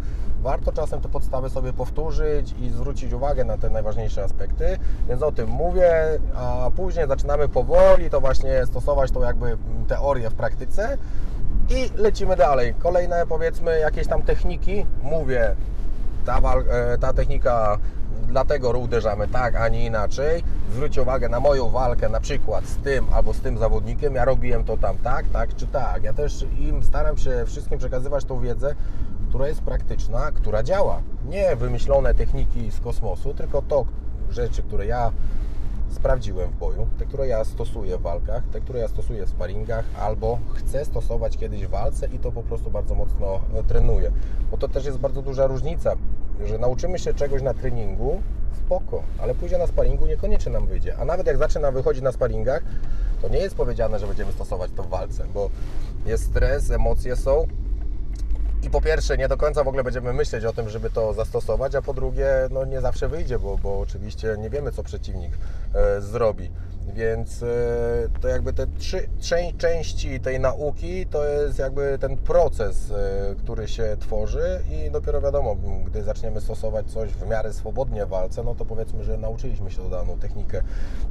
warto 0.43 0.73
czasem 0.73 1.01
te 1.01 1.09
podstawy 1.09 1.51
sobie 1.51 1.73
powtórzyć 1.73 2.55
i 2.61 2.71
zwrócić 2.71 3.13
uwagę 3.13 3.45
na 3.45 3.59
te 3.59 3.71
najważniejsze 3.71 4.25
aspekty, 4.25 4.79
więc 5.09 5.23
o 5.23 5.33
tym 5.33 5.49
mówię, 5.49 6.19
a 6.37 6.71
później 6.77 7.09
zaczynamy 7.09 7.49
powoli 7.49 8.11
to 8.11 8.21
właśnie 8.21 8.67
stosować 8.67 9.11
tą 9.11 9.23
jakby 9.23 9.59
teorię 9.89 10.31
w 10.31 10.35
praktyce 10.35 10.99
i 11.71 11.91
lecimy 11.97 12.37
dalej. 12.37 12.75
Kolejne 12.79 13.27
powiedzmy 13.29 13.79
jakieś 13.79 14.07
tam 14.07 14.23
techniki, 14.23 14.87
mówię, 15.03 15.57
ta, 16.27 16.39
e, 16.39 16.99
ta 16.99 17.13
technika 17.13 17.79
dlatego 18.29 18.71
uderzamy 18.71 19.29
tak, 19.29 19.57
a 19.57 19.69
nie 19.69 19.87
inaczej. 19.87 20.43
Zwróćcie 20.73 21.03
uwagę 21.03 21.29
na 21.29 21.41
moją 21.41 21.69
walkę 21.69 22.09
na 22.09 22.21
przykład 22.21 22.65
z 22.65 22.77
tym 22.77 23.07
albo 23.13 23.33
z 23.33 23.41
tym 23.41 23.59
zawodnikiem. 23.59 24.15
Ja 24.15 24.25
robiłem 24.25 24.65
to 24.65 24.77
tam 24.77 24.99
tak, 24.99 25.29
tak 25.33 25.57
czy 25.57 25.67
tak. 25.67 26.03
Ja 26.03 26.13
też 26.13 26.47
im 26.59 26.83
staram 26.85 27.17
się 27.17 27.45
wszystkim 27.47 27.79
przekazywać 27.79 28.25
tą 28.25 28.41
wiedzę, 28.41 28.75
która 29.29 29.49
jest 29.49 29.61
praktyczna, 29.61 30.31
która 30.31 30.63
działa. 30.63 31.03
Nie 31.29 31.57
wymyślone 31.57 32.15
techniki 32.15 32.71
z 32.71 32.81
kosmosu, 32.81 33.35
tylko 33.35 33.63
to 33.63 33.85
rzeczy, 34.31 34.63
które 34.63 34.87
ja 34.87 35.13
sprawdziłem 35.91 36.51
w 36.51 36.57
boju, 36.57 36.87
te, 36.99 37.07
które 37.07 37.27
ja 37.27 37.45
stosuję 37.45 37.99
w 37.99 38.03
walkach, 38.03 38.43
te, 38.53 38.61
które 38.61 38.79
ja 38.79 38.89
stosuję 38.89 39.27
w 39.27 39.29
sparingach, 39.29 39.85
albo 39.99 40.39
chcę 40.55 40.85
stosować 40.85 41.37
kiedyś 41.37 41.67
w 41.67 41.71
walce 41.71 42.07
i 42.07 42.19
to 42.19 42.33
po 42.33 42.43
prostu 42.43 42.71
bardzo 42.71 42.95
mocno 42.95 43.41
e, 43.55 43.63
trenuję. 43.63 44.13
Bo 44.51 44.57
to 44.57 44.69
też 44.69 44.85
jest 44.85 44.99
bardzo 44.99 45.23
duża 45.23 45.47
różnica, 45.47 45.93
że 46.45 46.59
nauczymy 46.59 46.99
się 46.99 47.15
czegoś 47.15 47.43
na 47.43 47.55
treningu, 47.55 48.23
spoko, 48.67 49.03
ale 49.19 49.35
później 49.35 49.61
na 49.61 49.67
sparingu 49.67 50.07
niekoniecznie 50.07 50.53
nam 50.53 50.67
wyjdzie. 50.67 50.97
A 50.97 51.05
nawet 51.05 51.27
jak 51.27 51.37
zacznie 51.37 51.61
nam 51.61 51.75
wychodzić 51.75 52.03
na 52.03 52.13
sparingach, 52.13 52.63
to 53.23 53.29
nie 53.29 53.39
jest 53.39 53.55
powiedziane, 53.55 53.99
że 53.99 54.07
będziemy 54.07 54.33
stosować 54.33 54.71
to 54.77 54.83
w 54.83 54.89
walce, 54.89 55.25
bo 55.35 55.51
jest 56.07 56.25
stres, 56.25 56.71
emocje 56.71 57.17
są, 57.17 57.47
i 58.63 58.71
po 58.71 58.81
pierwsze, 58.81 59.19
nie 59.19 59.29
do 59.29 59.37
końca 59.37 59.65
w 59.65 59.69
ogóle 59.69 59.85
będziemy 59.85 60.13
myśleć 60.13 60.45
o 60.45 60.53
tym, 60.53 60.69
żeby 60.69 60.91
to 60.91 61.13
zastosować, 61.13 61.75
a 61.75 61.83
po 61.83 61.95
drugie, 61.95 62.27
no 62.51 62.65
nie 62.65 62.81
zawsze 62.81 63.09
wyjdzie, 63.09 63.39
bo, 63.39 63.59
bo 63.59 63.81
oczywiście 63.81 64.37
nie 64.39 64.51
wiemy, 64.51 64.73
co 64.73 64.83
przeciwnik 64.83 65.33
e, 65.75 66.01
zrobi. 66.01 66.51
Więc 66.95 67.43
e, 67.43 67.47
to 68.21 68.29
jakby 68.29 68.53
te 68.53 68.67
trzy, 68.67 69.09
części 69.59 70.21
tej 70.21 70.41
nauki 70.41 71.07
to 71.07 71.25
jest 71.25 71.59
jakby 71.59 71.99
ten 72.01 72.17
proces, 72.17 72.91
e, 72.91 73.35
który 73.35 73.69
się 73.69 73.97
tworzy 74.01 74.61
i 74.71 74.91
dopiero 74.91 75.21
wiadomo, 75.21 75.57
gdy 75.87 76.03
zaczniemy 76.03 76.41
stosować 76.41 76.87
coś 76.87 77.11
w 77.11 77.29
miarę 77.29 77.53
swobodnie 77.53 78.07
w 78.07 78.09
walce, 78.09 78.43
no 78.43 78.55
to 78.55 78.65
powiedzmy, 78.65 79.05
że 79.05 79.17
nauczyliśmy 79.17 79.71
się 79.71 79.91
daną 79.91 80.19
technikę. 80.19 80.63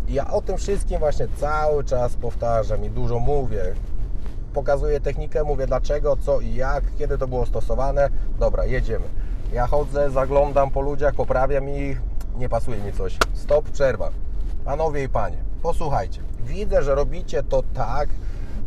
I 0.07 0.13
ja 0.13 0.31
o 0.31 0.41
tym 0.41 0.57
wszystkim 0.57 0.99
właśnie 0.99 1.27
cały 1.37 1.83
czas 1.83 2.15
powtarzam 2.15 2.85
i 2.85 2.89
dużo 2.89 3.19
mówię 3.19 3.73
pokazuję 4.53 4.99
technikę, 4.99 5.43
mówię 5.43 5.67
dlaczego, 5.67 6.17
co 6.17 6.39
i 6.39 6.55
jak, 6.55 6.83
kiedy 6.97 7.17
to 7.17 7.27
było 7.27 7.45
stosowane. 7.45 8.09
Dobra, 8.39 8.65
jedziemy. 8.65 9.05
Ja 9.53 9.67
chodzę, 9.67 10.11
zaglądam 10.11 10.71
po 10.71 10.81
ludziach, 10.81 11.15
poprawiam 11.15 11.69
ich, 11.69 12.01
nie 12.37 12.49
pasuje 12.49 12.77
mi 12.77 12.93
coś. 12.93 13.17
Stop, 13.33 13.69
przerwa. 13.69 14.09
Panowie 14.65 15.03
i 15.03 15.09
panie, 15.09 15.37
posłuchajcie. 15.61 16.21
Widzę, 16.43 16.83
że 16.83 16.95
robicie 16.95 17.43
to 17.43 17.63
tak, 17.73 18.09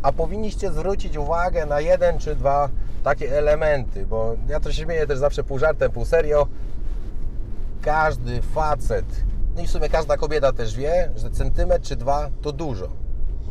a 0.03 0.11
powinniście 0.11 0.71
zwrócić 0.71 1.17
uwagę 1.17 1.65
na 1.65 1.79
jeden 1.79 2.19
czy 2.19 2.35
dwa 2.35 2.69
takie 3.03 3.37
elementy, 3.37 4.05
bo 4.05 4.35
ja 4.47 4.59
to 4.59 4.71
się 4.71 4.83
śmieję 4.83 5.07
też 5.07 5.19
zawsze 5.19 5.43
pół 5.43 5.59
żartem, 5.59 5.91
pół 5.91 6.05
serio. 6.05 6.47
Każdy 7.81 8.41
facet, 8.41 9.05
no 9.55 9.61
i 9.61 9.67
w 9.67 9.71
sumie 9.71 9.89
każda 9.89 10.17
kobieta 10.17 10.53
też 10.53 10.75
wie, 10.75 11.11
że 11.15 11.29
centymetr 11.29 11.85
czy 11.87 11.95
dwa 11.95 12.29
to 12.41 12.51
dużo 12.51 13.02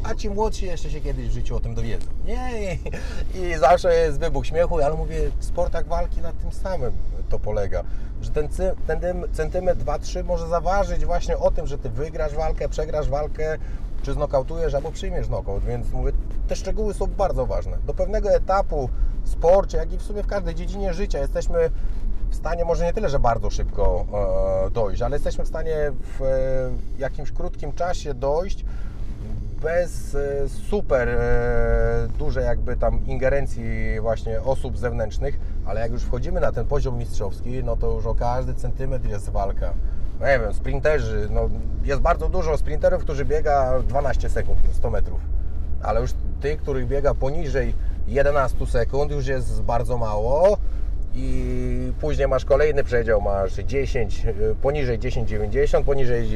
a 0.03 0.15
ci 0.15 0.31
młodsi 0.31 0.67
jeszcze 0.67 0.91
się 0.91 1.01
kiedyś 1.01 1.29
w 1.29 1.33
życiu 1.33 1.57
o 1.57 1.61
tym 1.61 1.75
dowiedzą. 1.75 2.07
Nie, 2.25 2.75
i, 2.75 2.79
i 3.39 3.59
zawsze 3.59 3.95
jest 3.95 4.19
wybuch 4.19 4.47
śmiechu, 4.47 4.81
ale 4.81 4.95
mówię, 4.95 5.31
w 5.39 5.45
sportach 5.45 5.87
walki 5.87 6.21
na 6.21 6.33
tym 6.33 6.53
samym 6.53 6.93
to 7.29 7.39
polega, 7.39 7.83
że 8.23 8.31
ten, 8.31 8.49
ten 8.87 9.25
centymetr 9.33 9.81
2-3 9.81 10.25
może 10.25 10.49
zaważyć 10.49 11.05
właśnie 11.05 11.39
o 11.39 11.51
tym, 11.51 11.67
że 11.67 11.79
ty 11.79 11.91
wygrasz 11.91 12.35
walkę, 12.35 12.69
przegrasz 12.69 13.09
walkę, 13.09 13.59
czy 14.03 14.13
znokautujesz 14.13 14.75
albo 14.75 14.93
przyjmiesz 14.93 15.29
nokaut, 15.29 15.65
więc 15.65 15.93
mówię, 15.93 16.13
te 16.49 16.57
szczegóły 16.57 16.95
są 16.95 17.07
bardzo 17.07 17.47
ważne. 17.47 17.79
Do 17.87 17.95
pewnego 17.95 18.31
etapu 18.31 18.89
w 19.25 19.29
sporcie, 19.29 19.79
jak 19.79 19.93
i 19.93 19.99
w 19.99 20.03
sumie 20.03 20.23
w 20.23 20.27
każdej 20.27 20.55
dziedzinie 20.55 20.95
życia 20.95 21.19
jesteśmy 21.19 21.71
w 22.31 22.37
stanie 22.37 22.65
może 22.65 22.85
nie 22.85 22.93
tyle, 22.93 23.09
że 23.09 23.19
bardzo 23.19 23.51
szybko 23.51 24.07
e, 24.67 24.71
dojść, 24.71 25.03
ale 25.03 25.17
jesteśmy 25.17 25.45
w 25.45 25.49
stanie 25.49 25.77
w 26.19 26.23
e, 26.23 26.29
jakimś 26.99 27.33
krótkim 27.33 27.73
czasie 27.73 28.15
dojść 28.15 28.65
bez 29.63 30.15
e, 30.15 30.49
super 30.49 31.09
e, 31.09 32.09
dużej 32.19 32.45
jakby 32.45 32.77
tam 32.77 33.07
ingerencji 33.07 34.01
właśnie 34.01 34.41
osób 34.41 34.79
zewnętrznych, 34.79 35.39
ale 35.67 35.81
jak 35.81 35.93
już 35.93 36.03
wchodzimy 36.03 36.41
na 36.41 36.53
ten 36.53 36.67
poziom 36.67 36.99
mistrzowski, 36.99 37.65
no 37.65 37.77
to 37.77 37.91
już 37.91 38.07
o 38.07 38.15
każdy 38.15 38.55
centymetr 38.55 39.09
jest 39.09 39.31
walka. 39.31 39.75
No 40.21 40.27
nie 40.27 40.39
wiem, 40.39 40.55
sprinterzy, 40.55 41.29
no 41.31 41.51
jest 41.85 42.01
bardzo 42.01 42.29
dużo 42.29 42.59
sprinterów, 42.59 43.03
którzy 43.03 43.25
biega 43.25 43.81
12 43.81 44.31
sekund, 44.31 44.59
100 44.73 44.91
metrów, 44.91 45.21
ale 45.83 46.01
już 46.01 46.11
tych, 46.41 46.63
których 46.63 46.87
biega 46.87 47.15
poniżej 47.15 47.75
11 48.07 48.67
sekund 48.67 49.11
już 49.11 49.27
jest 49.27 49.63
bardzo 49.63 49.99
mało, 49.99 50.57
i 51.15 51.93
później 52.01 52.29
masz 52.29 52.45
kolejny 52.45 52.85
przedział, 52.85 53.21
masz 53.21 53.55
10, 53.55 54.25
y, 54.25 54.55
poniżej 54.63 54.99
10,90, 54.99 55.85
poniżej 55.85 56.29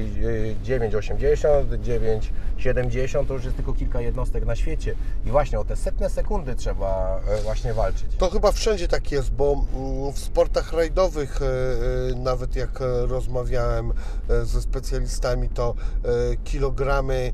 9,80, 0.64 1.78
9,70, 1.78 3.26
to 3.26 3.34
już 3.34 3.44
jest 3.44 3.56
tylko 3.56 3.72
kilka 3.72 4.00
jednostek 4.00 4.44
na 4.44 4.56
świecie 4.56 4.94
i 5.26 5.30
właśnie 5.30 5.60
o 5.60 5.64
te 5.64 5.76
setne 5.76 6.10
sekundy 6.10 6.54
trzeba 6.54 7.20
e, 7.28 7.42
właśnie 7.42 7.74
walczyć. 7.74 8.06
To 8.18 8.30
chyba 8.30 8.52
wszędzie 8.52 8.88
tak 8.88 9.12
jest, 9.12 9.30
bo 9.30 9.52
mm, 9.52 10.12
w 10.12 10.18
sportach 10.18 10.72
rajdowych, 10.72 11.42
e, 11.42 11.46
e, 12.12 12.14
nawet 12.14 12.56
jak 12.56 12.70
rozmawiałem 13.06 13.92
ze 14.44 14.62
specjalistami, 14.62 15.48
to 15.48 15.74
kilogramy 16.44 17.32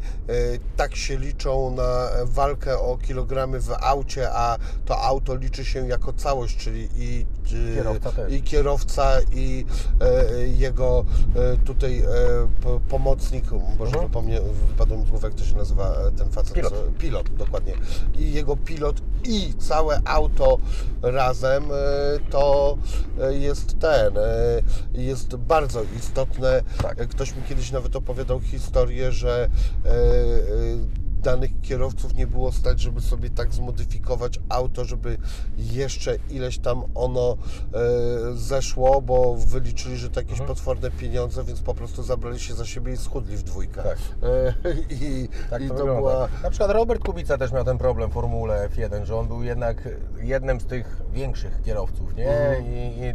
tak 0.77 0.97
się 0.97 1.17
liczą 1.17 1.75
na 1.75 2.09
walkę 2.25 2.79
o 2.79 2.99
kilogramy 2.99 3.61
w 3.61 3.71
aucie, 3.81 4.31
a 4.33 4.59
to 4.85 5.01
auto 5.01 5.37
liczy 5.37 5.65
się 5.65 5.89
jako 5.89 6.13
całość, 6.13 6.57
czyli 6.57 6.89
i 6.97 7.27
Kierowca 7.45 8.29
i 8.29 8.43
kierowca 8.43 9.21
i 9.33 9.65
e, 10.01 10.47
jego 10.47 11.05
e, 11.37 11.57
tutaj 11.57 11.99
e, 11.99 12.07
pomocnik, 12.89 13.51
może 13.53 13.85
mhm. 13.85 14.07
wypomnę, 14.07 14.41
wypadło 14.69 14.99
mi 14.99 15.07
z 15.07 15.11
głowy, 15.11 15.27
jak 15.27 15.35
to 15.35 15.45
się 15.45 15.57
nazywa 15.57 15.95
e, 15.95 16.11
ten 16.11 16.31
facet. 16.31 16.55
Pilot. 16.55 16.75
pilot, 16.99 17.35
dokładnie. 17.35 17.75
I 18.19 18.33
jego 18.33 18.57
pilot 18.57 19.03
i 19.25 19.55
całe 19.59 20.01
auto 20.05 20.59
razem 21.03 21.65
e, 21.65 21.75
to 22.31 22.79
e, 23.21 23.35
jest 23.35 23.79
ten, 23.79 24.15
jest 24.95 25.37
bardzo 25.37 25.83
istotne. 25.99 26.63
Tak. 26.83 27.09
Ktoś 27.09 27.37
mi 27.37 27.43
kiedyś 27.43 27.73
nawet 27.73 27.97
opowiadał 27.97 28.41
historię, 28.41 29.13
że 29.13 29.49
danych 31.23 31.61
kierowców 31.61 32.15
nie 32.15 32.27
było 32.27 32.53
stać, 32.53 32.81
żeby 32.81 33.01
sobie 33.01 33.31
tak 33.31 33.55
zmodyfikować 33.55 34.41
auto, 34.49 34.85
żeby 34.85 35.19
jeszcze 35.59 36.17
ileś 36.31 36.59
tam 36.59 36.83
ono 36.95 37.37
e, 37.75 37.79
zeszło, 38.35 39.03
bo 39.03 39.35
wyliczyli, 39.35 39.97
że 39.97 40.11
to 40.11 40.21
jakieś 40.21 40.41
mhm. 40.41 40.49
potworne 40.49 40.91
pieniądze, 40.91 41.45
więc 41.45 41.61
po 41.61 41.75
prostu 41.75 42.03
zabrali 42.03 42.41
się 42.41 42.55
za 42.55 42.67
siebie 42.67 42.93
i 42.93 42.97
schudli 42.97 43.37
w 43.37 43.43
dwójkę. 43.43 43.83
Tak. 43.83 43.99
E, 44.23 44.55
I, 45.01 45.29
tak 45.51 45.63
i 45.63 45.69
to, 45.69 45.75
to 45.75 45.85
była... 45.85 46.29
Na 46.43 46.51
przykład 46.51 46.71
Robert 46.71 47.05
Kubica 47.05 47.39
też 47.39 47.53
miał 47.53 47.65
ten 47.65 47.79
problem 47.79 48.11
w 48.11 48.13
Formule 48.13 48.69
F1, 48.69 49.05
że 49.05 49.17
on 49.17 49.29
był 49.29 49.43
jednak 49.43 49.89
jednym 50.21 50.61
z 50.61 50.67
tych 50.67 51.03
większych 51.13 51.63
kierowców, 51.63 52.17
nie? 52.17 52.31
Mhm. 52.31 52.67
I, 52.67 53.01
I 53.01 53.15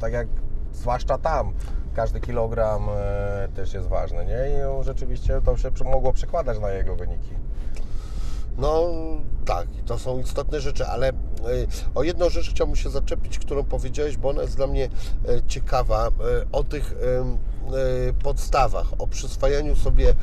tak 0.00 0.12
jak 0.12 0.28
zwłaszcza 0.72 1.18
tam 1.18 1.54
każdy 1.94 2.20
kilogram 2.20 2.88
e, 2.88 3.48
też 3.54 3.74
jest 3.74 3.88
ważny, 3.88 4.24
nie? 4.24 4.50
I 4.50 4.62
no, 4.62 4.82
rzeczywiście 4.82 5.40
to 5.44 5.56
się 5.56 5.70
mogło 5.84 6.12
przekładać 6.12 6.58
na 6.58 6.70
jego 6.70 6.96
wyniki. 6.96 7.30
No 8.58 8.90
tak, 9.44 9.68
to 9.86 9.98
są 9.98 10.18
istotne 10.18 10.60
rzeczy, 10.60 10.86
ale 10.86 11.08
e, 11.08 11.12
o 11.94 12.02
jedną 12.02 12.28
rzecz 12.28 12.50
chciałbym 12.50 12.76
się 12.76 12.90
zaczepić, 12.90 13.38
którą 13.38 13.64
powiedziałeś, 13.64 14.16
bo 14.16 14.28
ona 14.28 14.42
jest 14.42 14.56
dla 14.56 14.66
mnie 14.66 14.84
e, 14.84 15.42
ciekawa, 15.46 16.08
o 16.52 16.64
tych 16.64 16.94
podstawach, 18.22 18.86
o 18.98 19.06
przyswajaniu 19.06 19.76
sobie 19.76 20.14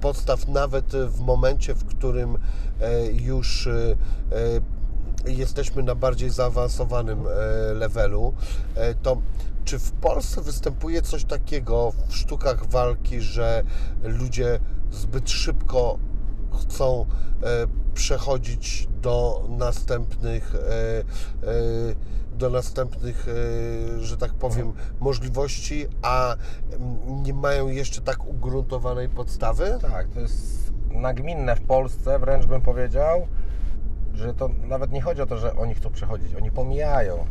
podstaw 0.00 0.48
nawet 0.48 0.92
w 0.92 1.20
momencie, 1.20 1.74
w 1.74 1.84
którym 1.84 2.38
już 3.12 3.68
jesteśmy 5.26 5.82
na 5.82 5.94
bardziej 5.94 6.30
zaawansowanym 6.30 7.24
levelu, 7.74 8.34
to 9.02 9.16
czy 9.66 9.78
w 9.78 9.92
Polsce 9.92 10.40
występuje 10.40 11.02
coś 11.02 11.24
takiego 11.24 11.92
w 12.08 12.16
sztukach 12.16 12.66
walki, 12.66 13.20
że 13.20 13.62
ludzie 14.02 14.58
zbyt 14.90 15.30
szybko 15.30 15.98
chcą 16.60 17.06
e, 17.42 17.66
przechodzić 17.94 18.88
do 19.02 19.46
następnych, 19.48 20.54
e, 20.54 20.60
e, 20.60 21.04
do 22.32 22.50
następnych, 22.50 23.26
że 23.98 24.16
tak 24.16 24.34
powiem, 24.34 24.72
możliwości, 25.00 25.86
a 26.02 26.36
nie 27.06 27.34
mają 27.34 27.68
jeszcze 27.68 28.00
tak 28.00 28.26
ugruntowanej 28.26 29.08
podstawy? 29.08 29.78
Tak, 29.82 30.08
to 30.08 30.20
jest 30.20 30.72
nagminne 30.90 31.56
w 31.56 31.62
Polsce, 31.62 32.18
wręcz 32.18 32.46
bym 32.46 32.60
powiedział, 32.60 33.26
że 34.14 34.34
to 34.34 34.48
nawet 34.48 34.92
nie 34.92 35.00
chodzi 35.00 35.22
o 35.22 35.26
to, 35.26 35.38
że 35.38 35.56
oni 35.56 35.74
chcą 35.74 35.90
przechodzić, 35.90 36.34
oni 36.34 36.50
pomijają 36.50 37.26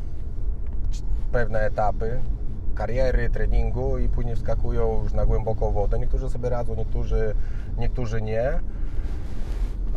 pewne 1.35 1.59
etapy 1.59 2.19
kariery, 2.75 3.29
treningu 3.29 3.97
i 3.97 4.09
później 4.09 4.35
wskakują 4.35 5.03
już 5.03 5.13
na 5.13 5.25
głęboką 5.25 5.71
wodę. 5.71 5.99
Niektórzy 5.99 6.29
sobie 6.29 6.49
radzą, 6.49 6.75
niektórzy, 6.75 7.35
niektórzy 7.77 8.21
nie. 8.21 8.59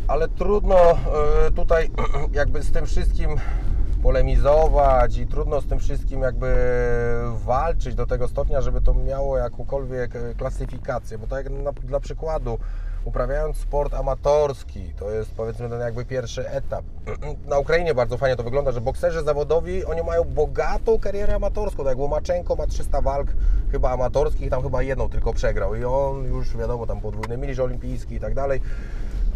Ale 0.07 0.27
trudno 0.27 0.75
e, 0.75 1.51
tutaj 1.55 1.89
jakby 2.39 2.63
z 2.63 2.71
tym 2.71 2.85
wszystkim 2.85 3.29
polemizować 4.03 5.17
i 5.17 5.27
trudno 5.27 5.61
z 5.61 5.67
tym 5.67 5.79
wszystkim 5.79 6.21
jakby 6.21 6.55
walczyć 7.45 7.95
do 7.95 8.05
tego 8.05 8.27
stopnia, 8.27 8.61
żeby 8.61 8.81
to 8.81 8.93
miało 8.93 9.37
jakąkolwiek 9.37 10.15
e, 10.15 10.35
klasyfikację, 10.35 11.17
bo 11.17 11.27
tak 11.27 11.45
jak 11.45 11.53
na, 11.53 11.71
dla 11.71 11.99
przykładu 11.99 12.57
uprawiając 13.05 13.57
sport 13.57 13.93
amatorski, 13.93 14.93
to 14.99 15.11
jest 15.11 15.31
powiedzmy 15.31 15.69
ten 15.69 15.79
jakby 15.79 16.05
pierwszy 16.05 16.49
etap. 16.49 16.85
Na 17.49 17.59
Ukrainie 17.59 17.93
bardzo 17.93 18.17
fajnie 18.17 18.35
to 18.35 18.43
wygląda, 18.43 18.71
że 18.71 18.81
bokserzy 18.81 19.23
zawodowi, 19.23 19.85
oni 19.85 20.03
mają 20.03 20.23
bogatą 20.23 20.99
karierę 20.99 21.35
amatorską, 21.35 21.77
tak 21.77 21.87
jak 21.87 21.97
Łomaczenko 21.97 22.55
ma 22.55 22.67
300 22.67 23.01
walk 23.01 23.27
chyba 23.71 23.91
amatorskich, 23.91 24.49
tam 24.49 24.63
chyba 24.63 24.81
jedną 24.81 25.09
tylko 25.09 25.33
przegrał 25.33 25.75
i 25.75 25.83
on 25.83 26.23
już 26.25 26.57
wiadomo, 26.57 26.87
tam 26.87 27.01
podwójny 27.01 27.37
miliż 27.37 27.59
olimpijski 27.59 28.15
i 28.15 28.19
tak 28.19 28.33
dalej. 28.33 28.61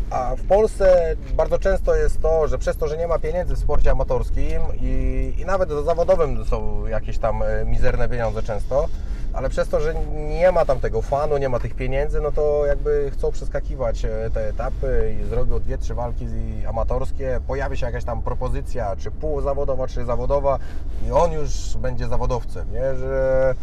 A 0.10 0.36
w 0.36 0.44
Polsce 0.44 1.16
bardzo 1.36 1.60
często 1.60 1.96
jest 1.96 2.22
to, 2.22 2.48
że 2.48 2.58
przez 2.58 2.78
to, 2.78 2.88
że 2.88 2.98
nie 2.98 3.08
ma 3.08 3.20
pieniędzy 3.20 3.56
w 3.56 3.60
sporcie 3.60 3.92
amatorskim 3.92 4.62
i, 4.82 5.34
i 5.38 5.46
nawet 5.46 5.70
zawodowym 5.86 6.46
są 6.46 6.86
jakieś 6.86 7.18
tam 7.18 7.44
e, 7.44 7.66
mizerne 7.66 8.10
pieniądze 8.10 8.44
często, 8.44 8.88
ale 9.34 9.50
przez 9.50 9.70
to, 9.70 9.80
że 9.80 9.96
nie 10.14 10.52
ma 10.52 10.66
tam 10.66 10.80
tego 10.80 11.02
fanu, 11.02 11.38
nie 11.38 11.50
ma 11.50 11.60
tych 11.60 11.76
pieniędzy, 11.76 12.22
no 12.22 12.32
to 12.32 12.66
jakby 12.66 13.12
chcą 13.12 13.32
przeskakiwać 13.32 14.06
e, 14.06 14.30
te 14.34 14.48
etapy 14.48 15.16
i 15.22 15.30
zrobią 15.30 15.60
dwie, 15.60 15.78
trzy 15.78 15.94
walki 15.94 16.26
amatorskie, 16.68 17.40
pojawi 17.48 17.78
się 17.78 17.86
jakaś 17.86 18.04
tam 18.04 18.22
propozycja, 18.22 18.96
czy 18.96 19.12
półzawodowa, 19.12 19.88
czy 19.88 20.06
zawodowa 20.06 20.60
i 21.08 21.12
on 21.12 21.32
już 21.32 21.78
będzie 21.78 22.08
zawodowcem, 22.08 22.72
nie? 22.72 22.96
Że 22.96 23.56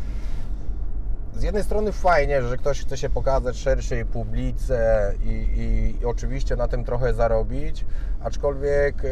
z 1.35 1.43
jednej 1.43 1.65
strony 1.65 1.93
fajnie, 1.93 2.43
że 2.43 2.57
ktoś 2.57 2.81
chce 2.81 2.97
się 2.97 3.11
pokazać 3.11 3.57
szerszej 3.57 4.05
publice 4.05 5.13
i, 5.25 5.29
i, 5.29 6.03
i 6.03 6.05
oczywiście 6.05 6.57
na 6.57 6.69
tym 6.69 6.85
trochę 6.85 7.15
zarobić, 7.15 7.85
aczkolwiek 8.23 9.05
e, 9.05 9.09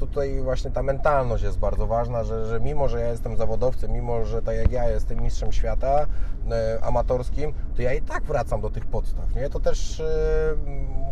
tutaj 0.00 0.40
właśnie 0.40 0.70
ta 0.70 0.82
mentalność 0.82 1.44
jest 1.44 1.58
bardzo 1.58 1.86
ważna, 1.86 2.24
że, 2.24 2.46
że 2.46 2.60
mimo, 2.60 2.88
że 2.88 3.00
ja 3.00 3.08
jestem 3.08 3.36
zawodowcem, 3.36 3.92
mimo, 3.92 4.24
że 4.24 4.42
tak 4.42 4.56
jak 4.56 4.72
ja 4.72 4.88
jestem 4.88 5.22
mistrzem 5.22 5.52
świata 5.52 6.06
e, 6.50 6.78
amatorskim, 6.84 7.52
to 7.76 7.82
ja 7.82 7.92
i 7.92 8.02
tak 8.02 8.22
wracam 8.22 8.60
do 8.60 8.70
tych 8.70 8.86
podstaw, 8.86 9.34
nie? 9.34 9.50
To 9.50 9.60
też 9.60 10.00
e, 10.00 10.04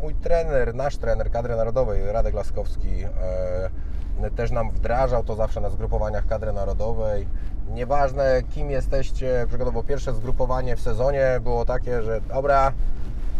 mój 0.02 0.14
trener, 0.14 0.74
nasz 0.74 0.96
trener 0.96 1.30
kadry 1.30 1.56
narodowej, 1.56 2.12
Radek 2.12 2.34
Laskowski, 2.34 3.04
e, 3.04 4.30
też 4.36 4.50
nam 4.50 4.70
wdrażał 4.70 5.24
to 5.24 5.34
zawsze 5.34 5.60
na 5.60 5.70
zgrupowaniach 5.70 6.26
kadry 6.26 6.52
narodowej. 6.52 7.26
Nieważne 7.74 8.42
kim 8.50 8.70
jesteście, 8.70 9.44
przykładowo 9.48 9.82
pierwsze 9.82 10.14
zgrupowanie 10.14 10.76
w 10.76 10.80
sezonie 10.80 11.40
było 11.42 11.64
takie, 11.64 12.02
że 12.02 12.20
dobra, 12.20 12.72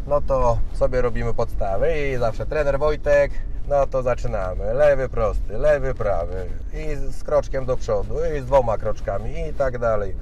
no 0.07 0.21
to 0.21 0.59
sobie 0.73 1.03
robimy 1.03 1.35
podstawy 1.35 2.09
i 2.09 2.17
zawsze 2.17 2.47
trener 2.47 2.79
Wojtek, 2.79 3.31
no 3.69 3.87
to 3.87 4.03
zaczynamy. 4.03 4.75
Lewy 4.75 5.09
prosty, 5.09 5.59
lewy 5.59 5.95
prawy 5.95 6.47
i 6.75 6.97
z 7.13 7.25
kroczkiem 7.25 7.67
do 7.67 7.77
przodu 7.77 8.15
i 8.37 8.41
z 8.41 8.47
dwoma 8.47 8.79
kroczkami 8.79 9.49
i 9.49 9.55
tak 9.55 9.79
dalej. 9.79 10.17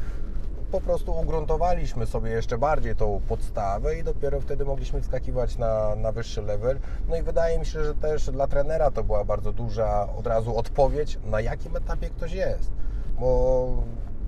Po 0.71 0.81
prostu 0.81 1.21
ugruntowaliśmy 1.21 2.07
sobie 2.07 2.31
jeszcze 2.31 2.59
bardziej 2.59 2.97
tą 2.97 3.21
podstawę 3.29 3.99
i 3.99 4.03
dopiero 4.03 4.41
wtedy 4.41 4.65
mogliśmy 4.65 5.01
wskakiwać 5.01 5.59
na, 5.59 5.97
na 5.97 6.13
wyższy 6.13 6.43
level. 6.43 6.79
No 7.09 7.17
i 7.17 7.23
wydaje 7.23 7.59
mi 7.59 7.67
się, 7.67 7.85
że 7.85 7.95
też 7.95 8.31
dla 8.31 8.47
trenera 8.47 8.91
to 8.91 9.05
była 9.05 9.25
bardzo 9.25 9.53
duża 9.53 10.09
od 10.19 10.27
razu 10.27 10.57
odpowiedź, 10.57 11.19
na 11.25 11.41
jakim 11.41 11.77
etapie 11.77 12.11
ktoś 12.11 12.33
jest. 12.33 12.71
Bo 13.21 13.69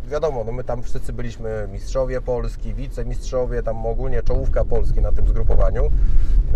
wiadomo, 0.09 0.45
no 0.45 0.53
my 0.53 0.65
tam 0.65 0.83
wszyscy 0.83 1.13
byliśmy 1.13 1.69
mistrzowie 1.73 2.21
Polski, 2.21 2.75
wicemistrzowie, 2.75 3.63
tam 3.63 3.87
ogólnie 3.87 4.23
czołówka 4.23 4.65
Polski 4.65 5.01
na 5.01 5.13
tym 5.13 5.29
zgrupowaniu, 5.29 5.83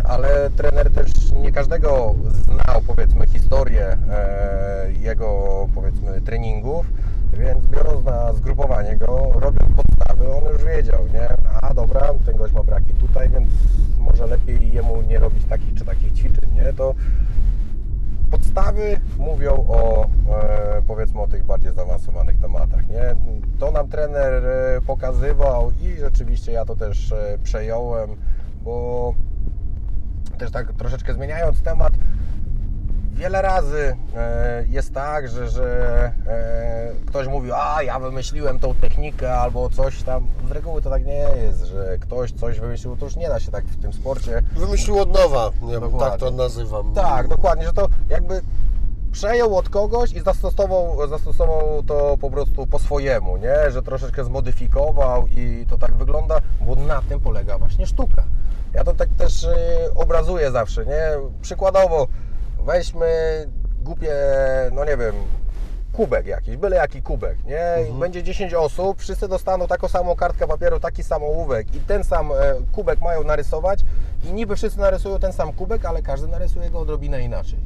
ale 0.05 0.51
trener 0.51 0.91
też 0.91 1.33
nie 1.33 1.53
każdego 1.53 2.15
znał, 2.45 2.83
powiedzmy, 2.87 3.27
historię 3.27 3.99
e, 4.11 4.93
jego, 5.01 5.69
powiedzmy, 5.75 6.21
treningów, 6.21 6.87
więc 7.33 7.67
biorąc 7.67 8.05
na 8.05 8.33
zgrupowanie 8.33 8.97
go, 8.97 9.31
robiąc 9.35 9.73
podstawy, 9.77 10.33
on 10.33 10.53
już 10.53 10.65
wiedział, 10.65 11.01
nie? 11.13 11.29
A 11.61 11.75
dobra, 11.75 12.15
ten 12.27 12.37
gość 12.37 12.55
ma 12.55 12.63
braki 12.63 12.95
tutaj, 12.95 13.29
więc 13.29 13.49
może 13.99 14.27
lepiej 14.27 14.73
jemu 14.73 15.03
nie 15.03 15.19
robić 15.19 15.45
takich 15.45 15.75
czy 15.75 15.85
takich 15.85 16.13
ćwiczeń, 16.13 16.51
nie? 16.55 16.73
To 16.73 16.95
podstawy 18.33 19.01
mówią 19.19 19.53
o 19.69 20.05
e, 20.05 20.83
powiedzmy 20.87 21.21
o 21.21 21.29
tych 21.29 21.45
bardziej 21.45 21.73
zaawansowanych 21.73 22.39
tematach. 22.39 22.89
Nie? 22.89 23.15
To 23.59 23.71
nam 23.71 23.89
trener 23.89 24.47
e, 24.47 24.81
pokazywał 24.87 25.71
i 25.81 25.97
rzeczywiście 26.01 26.53
ja 26.53 26.65
to 26.65 26.77
też 26.77 27.13
e, 27.13 27.39
przejąłem, 27.43 28.11
bo 28.65 29.15
też 30.39 30.51
tak 30.51 30.73
troszeczkę 30.73 31.15
zmieniając 31.15 31.63
temat, 31.63 31.93
wiele 33.13 33.43
razy 33.43 33.97
e, 34.17 34.65
jest 34.69 34.95
tak, 34.95 35.29
że, 35.29 35.49
że 35.49 35.67
e, 36.27 36.93
ktoś 37.07 37.29
mówi, 37.29 37.51
a 37.55 37.83
ja 37.83 37.99
wymyśliłem 37.99 38.59
tą 38.59 38.75
technikę 38.75 39.35
albo 39.35 39.71
coś 39.71 40.03
tam. 40.03 40.27
Z 40.49 40.51
reguły 40.51 40.83
to 40.83 40.91
tak 40.91 41.07
nie 41.07 41.27
jest, 41.47 41.65
że 41.65 41.99
ktoś 41.99 42.33
coś 42.33 42.61
wymyślił, 42.61 42.97
to 42.97 43.05
już 43.05 43.17
nie 43.17 43.29
da 43.29 43.41
się 43.41 43.51
tak 43.51 43.65
w 43.65 43.83
tym 43.83 43.93
sporcie. 43.93 44.43
Wymyślił 44.57 44.99
od 44.99 45.13
nowa, 45.13 45.51
nie, 45.63 45.99
tak 45.99 46.17
to 46.17 46.31
nazywam. 46.31 46.95
Tak, 46.95 47.29
dokładnie, 47.29 47.65
że 47.65 47.73
to 47.73 47.89
jakby 48.09 48.41
przejął 49.13 49.57
od 49.57 49.69
kogoś 49.69 50.13
i 50.13 50.21
zastosował, 50.21 51.09
zastosował 51.09 51.83
to 51.83 52.17
po 52.21 52.31
prostu 52.31 52.67
po 52.67 52.79
swojemu, 52.79 53.37
nie? 53.37 53.71
Że 53.71 53.83
troszeczkę 53.83 54.25
zmodyfikował 54.25 55.27
i 55.27 55.67
to 55.69 55.79
tak 55.79 55.95
wygląda, 55.95 56.41
bo 56.61 56.77
na 56.77 57.03
tym 57.03 57.21
polega 57.21 57.59
właśnie 57.59 57.87
sztuka. 57.87 58.25
Ja 58.75 58.85
to 58.85 58.95
tak 58.95 59.09
też 59.19 59.43
y, 59.43 59.57
obrazuję 59.95 60.51
zawsze, 60.51 60.87
nie? 60.87 61.03
Przykładowo, 61.43 62.07
weźmy 62.67 63.07
głupie, 63.83 64.15
no 64.73 64.85
nie 64.85 64.97
wiem, 64.97 65.15
kubek 65.93 66.27
jakiś, 66.27 66.57
byle 66.57 66.77
jaki 66.77 67.03
kubek, 67.03 67.45
nie? 67.45 67.61
Mhm. 67.61 68.01
Będzie 68.01 68.23
10 68.23 68.55
osób, 68.55 69.01
wszyscy 69.01 69.29
dostaną 69.29 69.67
taką 69.67 69.89
samą 69.89 70.17
kartkę 70.17 70.47
papieru, 70.47 70.81
taki 70.81 71.03
sam 71.03 71.23
ołówek 71.23 71.75
i 71.75 71.81
ten 71.81 72.05
sam 72.05 72.33
e, 72.33 72.35
kubek 72.73 73.01
mają 73.01 73.25
narysować 73.25 73.81
i 74.25 74.33
niby 74.33 74.57
wszyscy 74.57 74.81
narysują 74.81 75.19
ten 75.19 75.33
sam 75.33 75.53
kubek, 75.53 75.85
ale 75.85 76.03
każdy 76.03 76.29
narysuje 76.29 76.71
go 76.71 76.81
odrobinę 76.81 77.23
inaczej. 77.23 77.59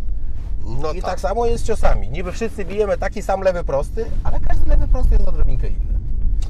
No 0.66 0.92
I 0.92 1.00
tak. 1.00 1.10
tak. 1.10 1.20
samo 1.20 1.46
jest 1.46 1.64
z 1.64 1.66
ciosami. 1.66 2.10
Niby 2.10 2.32
wszyscy 2.32 2.64
bijemy 2.64 2.98
taki 2.98 3.22
sam 3.22 3.40
lewy 3.40 3.64
prosty, 3.64 4.04
ale 4.24 4.40
każdy 4.40 4.70
lewy 4.70 4.88
prosty 4.88 5.14
jest 5.14 5.28
odrobinkę 5.28 5.66
inny. 5.66 5.96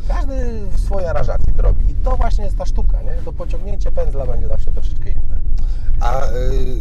Każdy 0.08 0.34
w 0.70 0.80
swojej 0.80 1.08
aranżacji 1.08 1.52
to 1.52 1.62
robi. 1.62 1.90
I 1.90 1.94
to 1.94 2.16
właśnie 2.16 2.44
jest 2.44 2.58
ta 2.58 2.66
sztuka, 2.66 3.02
nie? 3.02 3.12
To 3.24 3.32
pociągnięcie 3.32 3.92
pędzla 3.92 4.26
będzie 4.26 4.48
zawsze 4.48 4.72
troszeczkę 4.72 5.10
inne. 5.10 5.35
A 6.00 6.26
y, 6.26 6.80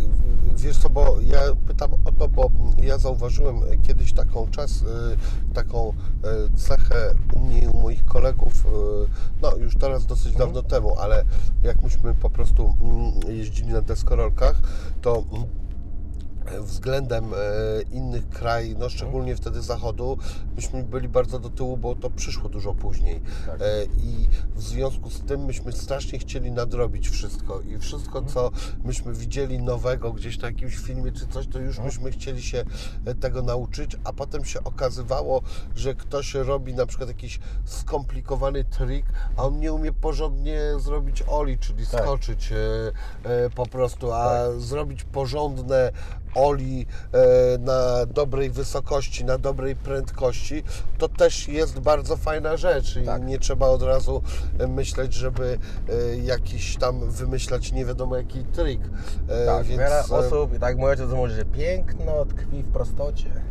wiesz 0.55 0.77
co, 0.77 0.89
bo 0.89 1.15
ja 1.21 1.39
pytam 1.67 1.93
o 2.05 2.11
to, 2.11 2.27
bo 2.27 2.51
ja 2.83 2.97
zauważyłem 2.97 3.61
kiedyś 3.81 4.13
taką 4.13 4.47
czas, 4.47 4.81
y, 4.81 4.85
taką 5.53 5.89
y, 5.89 6.57
cechę 6.57 7.11
u 7.35 7.39
mnie 7.39 7.59
i 7.59 7.67
u 7.67 7.77
moich 7.77 8.05
kolegów, 8.05 8.53
no 9.41 9.55
już 9.55 9.75
teraz 9.75 10.05
dosyć 10.05 10.27
mhm. 10.27 10.45
dawno 10.45 10.69
temu, 10.69 10.99
ale 10.99 11.23
jak 11.63 11.81
myśmy 11.81 12.15
po 12.15 12.29
prostu 12.29 12.75
mm, 12.81 13.35
jeździli 13.37 13.73
na 13.73 13.81
deskorolkach, 13.81 14.61
to 15.01 15.23
względem 16.61 17.33
e, 17.33 17.37
innych 17.91 18.29
krajów, 18.29 18.79
no 18.79 18.89
szczególnie 18.89 19.35
wtedy 19.35 19.61
zachodu, 19.61 20.17
myśmy 20.55 20.83
byli 20.83 21.09
bardzo 21.09 21.39
do 21.39 21.49
tyłu, 21.49 21.77
bo 21.77 21.95
to 21.95 22.09
przyszło 22.09 22.49
dużo 22.49 22.73
później. 22.73 23.21
Tak. 23.45 23.61
E, 23.61 23.85
I 23.85 24.27
w 24.55 24.61
związku 24.61 25.09
z 25.09 25.21
tym 25.21 25.45
myśmy 25.45 25.71
strasznie 25.71 26.19
chcieli 26.19 26.51
nadrobić 26.51 27.09
wszystko 27.09 27.61
i 27.61 27.77
wszystko, 27.77 28.21
co 28.21 28.51
myśmy 28.83 29.13
widzieli 29.13 29.59
nowego 29.59 30.13
gdzieś 30.13 30.39
na 30.39 30.47
jakimś 30.47 30.77
filmie 30.77 31.11
czy 31.11 31.27
coś, 31.27 31.47
to 31.47 31.59
już 31.59 31.77
mhm. 31.77 31.85
myśmy 31.87 32.11
chcieli 32.11 32.43
się 32.43 32.63
e, 33.05 33.15
tego 33.15 33.41
nauczyć, 33.41 33.97
a 34.03 34.13
potem 34.13 34.45
się 34.45 34.63
okazywało, 34.63 35.41
że 35.75 35.95
ktoś 35.95 36.33
robi 36.33 36.73
na 36.73 36.85
przykład 36.85 37.09
jakiś 37.09 37.39
skomplikowany 37.65 38.63
trik, 38.63 39.05
a 39.37 39.43
on 39.43 39.59
nie 39.59 39.73
umie 39.73 39.91
porządnie 39.91 40.61
zrobić 40.77 41.23
oli, 41.27 41.57
czyli 41.57 41.87
tak. 41.87 42.01
skoczyć 42.01 42.53
po 43.55 43.65
prostu, 43.65 44.11
a 44.11 44.25
tak. 44.25 44.59
zrobić 44.59 45.03
porządne 45.03 45.91
oli 46.35 46.85
e, 47.11 47.57
na 47.57 48.05
dobrej 48.05 48.49
wysokości, 48.49 49.25
na 49.25 49.37
dobrej 49.37 49.75
prędkości, 49.75 50.63
to 50.97 51.09
też 51.09 51.47
jest 51.47 51.79
bardzo 51.79 52.17
fajna 52.17 52.57
rzecz 52.57 52.95
i 52.95 53.05
tak. 53.05 53.23
nie 53.23 53.39
trzeba 53.39 53.67
od 53.67 53.81
razu 53.81 54.21
myśleć, 54.67 55.13
żeby 55.13 55.57
e, 55.89 56.17
jakiś 56.17 56.77
tam 56.77 57.09
wymyślać 57.11 57.71
nie 57.71 57.85
wiadomo 57.85 58.15
jaki 58.15 58.43
trik. 58.43 58.81
E, 59.27 59.45
tak, 59.45 59.65
więc... 59.65 59.79
wiele 59.79 60.03
osób, 60.09 60.55
i 60.55 60.59
tak 60.59 60.77
mój 60.77 60.89
ojciec 60.89 61.09
mówi, 61.09 61.33
że 61.33 61.45
piękno 61.45 62.25
tkwi 62.25 62.63
w 62.63 62.71
prostocie. 62.71 63.29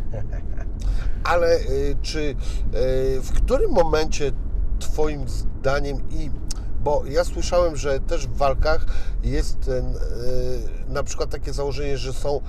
Ale 1.24 1.58
czy 2.02 2.36
w 3.22 3.32
którym 3.36 3.70
momencie 3.70 4.32
Twoim 4.78 5.28
zdaniem 5.28 6.10
i 6.10 6.30
bo 6.80 7.02
ja 7.06 7.24
słyszałem, 7.24 7.76
że 7.76 8.00
też 8.00 8.26
w 8.26 8.36
walkach 8.36 8.86
jest 9.22 9.70
na 10.88 11.02
przykład 11.02 11.30
takie 11.30 11.52
założenie, 11.52 11.98
że 11.98 12.12
są 12.12 12.40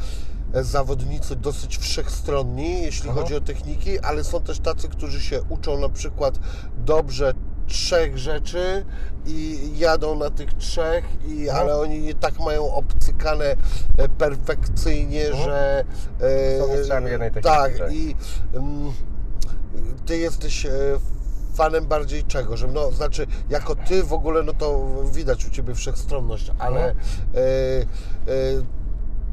zawodnicy 0.64 1.36
dosyć 1.36 1.78
wszechstronni, 1.78 2.82
jeśli 2.82 3.10
Aha. 3.10 3.22
chodzi 3.22 3.36
o 3.36 3.42
techniki, 3.42 4.00
ale 4.00 4.24
są 4.24 4.42
też 4.42 4.60
tacy, 4.60 4.90
którzy 4.90 5.22
się 5.22 5.42
uczą 5.50 5.80
na 5.80 5.90
przykład 5.90 6.40
dobrze 6.78 7.34
trzech 7.68 8.18
rzeczy 8.18 8.86
i 9.26 9.60
jadą 9.78 10.16
na 10.16 10.30
tych 10.30 10.54
trzech, 10.54 11.06
i, 11.28 11.44
No. 11.48 11.54
ale 11.54 11.78
oni 11.78 12.16
tak 12.16 12.40
mają 12.40 12.74
obcykane 12.74 13.56
e, 13.98 14.10
perfekcyjnie, 14.10 15.34
że... 15.34 15.84
e, 16.22 17.10
jednej 17.10 17.32
techniki, 17.32 17.48
Tak, 17.58 17.78
tak. 17.78 17.94
i 17.94 18.16
mm, 18.54 18.94
ty 20.06 20.18
jesteś 20.18 20.66
e, 20.66 20.72
fanem 21.56 21.86
bardziej 21.86 22.24
czego? 22.24 22.58
Że 22.58 22.68
no, 22.68 22.92
znaczy, 22.92 23.28
jako 23.50 23.76
ty 23.76 24.04
w 24.04 24.14
ogóle, 24.14 24.44
no 24.44 24.54
to 24.54 24.86
widać 25.12 25.46
u 25.46 25.50
ciebie 25.50 25.76
wszechstronność, 25.76 26.52
ale 26.60 26.86
e, 26.86 26.94
e, 26.94 26.96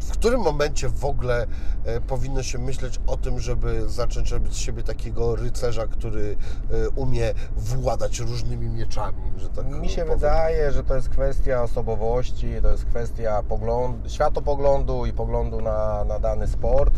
w 0.03 0.11
którym 0.11 0.41
momencie 0.41 0.89
w 0.89 1.05
ogóle 1.05 1.47
e, 1.85 2.01
powinno 2.01 2.43
się 2.43 2.59
myśleć 2.59 3.01
o 3.07 3.17
tym, 3.17 3.41
żeby 3.41 3.89
zacząć 3.89 4.31
robić 4.31 4.55
z 4.55 4.57
siebie 4.57 4.83
takiego 4.83 5.37
rycerza, 5.37 5.87
który 5.87 6.37
e, 6.71 6.91
umie 6.91 7.35
władać 7.57 8.19
różnymi 8.21 8.69
mieczami, 8.69 9.23
że 9.37 9.49
tak 9.49 9.67
Mi 9.67 9.89
się 9.89 10.03
powiem. 10.03 10.19
wydaje, 10.19 10.73
że 10.73 10.85
to 10.85 10.95
jest 10.97 11.09
kwestia 11.09 11.63
osobowości, 11.63 12.49
to 12.63 12.71
jest 12.71 12.85
kwestia 12.85 13.43
poglądu, 13.49 14.09
światopoglądu 14.09 15.07
i 15.07 15.13
poglądu 15.13 15.61
na, 15.61 16.05
na 16.05 16.19
dany 16.19 16.47
sport, 16.47 16.95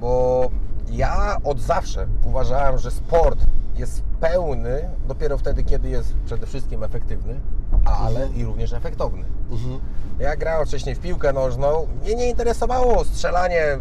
bo 0.00 0.50
ja 0.90 1.36
od 1.44 1.60
zawsze 1.60 2.06
uważałem, 2.24 2.78
że 2.78 2.90
sport 2.90 3.38
jest 3.76 4.02
pełny 4.20 4.90
dopiero 5.08 5.38
wtedy, 5.38 5.64
kiedy 5.64 5.88
jest 5.88 6.14
przede 6.24 6.46
wszystkim 6.46 6.82
efektywny, 6.84 7.40
ale 7.84 8.28
i 8.28 8.44
również 8.44 8.72
efektowny. 8.72 9.24
Mhm. 9.50 9.80
Ja 10.18 10.36
grałem 10.36 10.66
wcześniej 10.66 10.94
w 10.94 11.00
piłkę 11.00 11.32
nożną. 11.32 11.86
Mnie 12.02 12.14
nie 12.14 12.30
interesowało 12.30 13.04
strzelanie 13.04 13.62
e, 13.62 13.78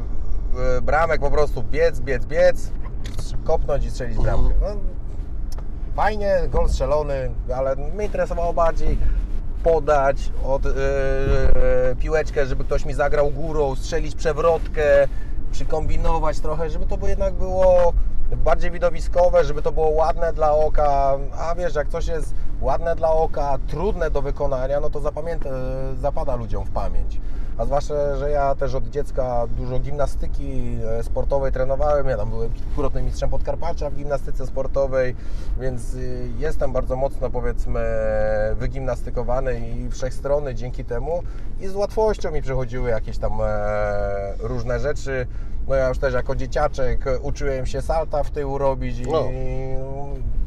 bramek, 0.82 1.22
po 1.22 1.32
prostu 1.32 1.64
biec, 1.64 2.00
biec, 2.00 2.26
biec, 2.26 2.72
kopnąć 3.44 3.86
i 3.86 3.92
strzelić 3.92 4.18
bramkę. 4.18 4.54
No, 4.62 4.68
fajnie, 5.96 6.38
gol 6.50 6.70
strzelony, 6.70 7.32
ale 7.56 7.76
mnie 7.76 8.06
interesowało 8.06 8.54
bardziej 8.54 8.98
podać 9.64 10.32
od 10.44 10.66
e, 10.66 10.72
piłeczkę, 12.00 12.46
żeby 12.46 12.64
ktoś 12.64 12.86
mi 12.86 12.94
zagrał 12.94 13.32
górą, 13.32 13.76
strzelić 13.76 14.16
przewrotkę, 14.16 15.08
przykombinować 15.54 16.40
trochę, 16.40 16.70
żeby 16.70 16.86
to 16.86 17.08
jednak 17.08 17.34
było 17.34 17.94
bardziej 18.38 18.72
widowiskowe, 18.72 19.44
żeby 19.44 19.62
to 19.62 19.72
było 19.72 19.90
ładne 19.90 20.34
dla 20.34 20.52
oka, 20.52 21.18
a 21.40 21.56
wiesz, 21.56 21.76
jak 21.76 21.90
coś 21.90 22.08
jest 22.08 22.34
ładne 22.62 22.96
dla 22.96 23.12
oka, 23.12 23.58
trudne 23.68 24.12
do 24.12 24.22
wykonania, 24.22 24.80
no 24.80 24.90
to 24.90 25.00
zapamięta, 25.00 25.50
zapada 26.02 26.36
ludziom 26.36 26.66
w 26.66 26.72
pamięć. 26.72 27.22
A 27.58 27.66
zwłaszcza, 27.66 28.16
że 28.16 28.30
ja 28.30 28.56
też 28.56 28.76
od 28.76 28.90
dziecka 28.90 29.48
dużo 29.58 29.80
gimnastyki 29.80 30.78
e, 31.00 31.04
sportowej 31.04 31.52
trenowałem. 31.52 32.08
Ja 32.08 32.18
tam 32.18 32.30
byłem 32.30 32.54
kilkukrotnym 32.54 33.06
mistrzem 33.06 33.30
Podkarpacia 33.30 33.90
w 33.90 33.96
gimnastyce 33.96 34.48
sportowej, 34.48 35.16
więc 35.60 35.94
y, 35.94 36.30
jestem 36.38 36.74
bardzo 36.74 36.96
mocno 36.96 37.30
powiedzmy 37.30 37.82
wygimnastykowany 38.56 39.60
i 39.60 39.90
wszechstronny 39.90 40.56
dzięki 40.56 40.86
temu 40.86 41.24
i 41.62 41.68
z 41.68 41.76
łatwością 41.76 42.32
mi 42.32 42.42
przychodziły 42.42 42.90
jakieś 42.90 43.18
tam 43.18 43.34
e, 43.42 44.34
różne 44.40 44.80
rzeczy. 44.80 45.28
No 45.68 45.76
ja 45.76 45.90
już 45.90 45.98
też 45.98 46.14
jako 46.14 46.36
dzieciaczek 46.36 47.06
uczyłem 47.22 47.66
się 47.66 47.82
salta 47.82 48.24
w 48.24 48.32
tył 48.32 48.58
robić 48.58 49.00
i 49.00 49.12
No. 49.12 49.24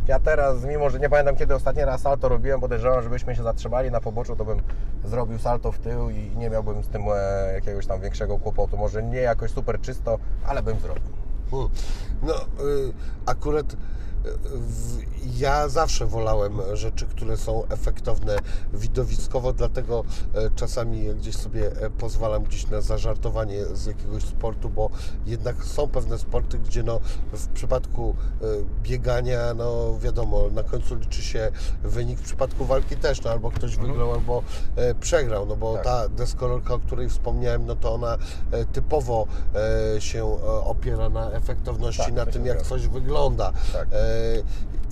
Ja 0.09 0.21
teraz, 0.21 0.65
mimo 0.65 0.91
że 0.91 0.99
nie 0.99 1.09
pamiętam 1.09 1.37
kiedy 1.37 1.55
ostatni 1.55 1.85
raz 1.85 2.01
salto 2.01 2.29
robiłem, 2.29 2.61
podejrzewam, 2.61 3.03
żebyśmy 3.03 3.37
się 3.37 3.43
zatrzymali 3.43 3.91
na 3.91 4.01
poboczu, 4.01 4.37
to 4.37 4.45
bym 4.45 4.63
zrobił 5.05 5.39
salto 5.39 5.73
w 5.73 5.79
tył 5.79 6.11
i 6.11 6.37
nie 6.37 6.51
miałbym 6.51 6.83
z 6.83 6.89
tym 6.89 7.03
e, 7.03 7.53
jakiegoś 7.55 7.87
tam 7.87 8.01
większego 8.01 8.39
kłopotu. 8.39 8.77
Może 8.77 9.03
nie 9.03 9.19
jakoś 9.19 9.51
super 9.51 9.81
czysto, 9.81 10.19
ale 10.47 10.63
bym 10.63 10.79
zrobił. 10.81 11.13
Hmm. 11.51 11.69
No, 12.23 12.35
y, 12.35 12.93
akurat 13.27 13.67
ja 15.37 15.69
zawsze 15.69 16.07
wolałem 16.07 16.61
rzeczy, 16.73 17.07
które 17.07 17.37
są 17.37 17.67
efektowne 17.69 18.39
widowiskowo, 18.75 19.53
dlatego 19.53 20.05
e, 20.35 20.51
czasami 20.57 21.15
gdzieś 21.15 21.37
sobie 21.37 21.73
e, 21.73 21.91
pozwalam 21.91 22.45
gdzieś 22.45 22.67
na 22.71 22.81
zażartowanie 22.81 23.65
z 23.67 23.87
jakiegoś 23.87 24.23
sportu, 24.23 24.71
bo 24.71 24.91
jednak 25.27 25.65
są 25.65 25.89
pewne 25.89 26.19
sporty, 26.19 26.59
gdzie 26.59 26.83
no, 26.83 27.01
w 27.33 27.49
przypadku 27.49 28.15
e, 28.43 28.45
biegania, 28.83 29.55
no 29.55 29.99
wiadomo, 29.99 30.43
na 30.53 30.63
końcu 30.63 30.95
liczy 30.95 31.23
się 31.23 31.51
wynik, 31.85 32.19
w 32.19 32.23
przypadku 32.23 32.65
walki 32.65 32.97
też, 32.97 33.23
no, 33.23 33.31
albo 33.31 33.51
ktoś 33.51 33.77
wygrał, 33.77 34.13
albo 34.13 34.43
przegrał, 35.01 35.47
no 35.47 35.57
bo 35.57 35.75
Tak. 35.75 35.85
ta 35.85 36.09
deskorolka, 36.09 36.75
o 36.75 36.79
której 36.79 37.09
wspomniałem, 37.09 37.67
no 37.67 37.77
to 37.77 37.95
ona 37.95 38.19
typowo 38.73 39.27
się 39.99 40.39
opiera 40.65 41.09
na 41.09 41.31
efektowności, 41.31 42.03
Tak, 42.03 42.15
na 42.15 42.27
tym 42.27 42.47
jak 42.47 42.63
coś 42.63 42.89
wygląda. 42.89 43.53
Tak. 43.73 43.89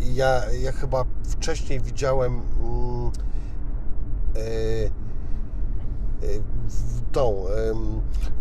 Ja, 0.01 0.43
ja 0.63 0.73
chyba 0.73 1.05
wcześniej 1.25 1.81
widziałem 1.81 2.33
mm, 2.33 3.11
e, 4.37 4.41
e, 4.41 4.91
tą 7.13 7.45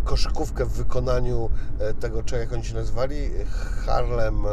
koszykówkę 0.04 0.66
w 0.66 0.70
wykonaniu 0.72 1.49
e, 1.80 1.93
tego, 1.93 2.24
czy 2.24 2.38
jak 2.38 2.54
oni 2.54 2.64
się 2.66 2.76
nazywali, 2.76 3.30
Harlem, 3.86 4.45
e, 4.45 4.49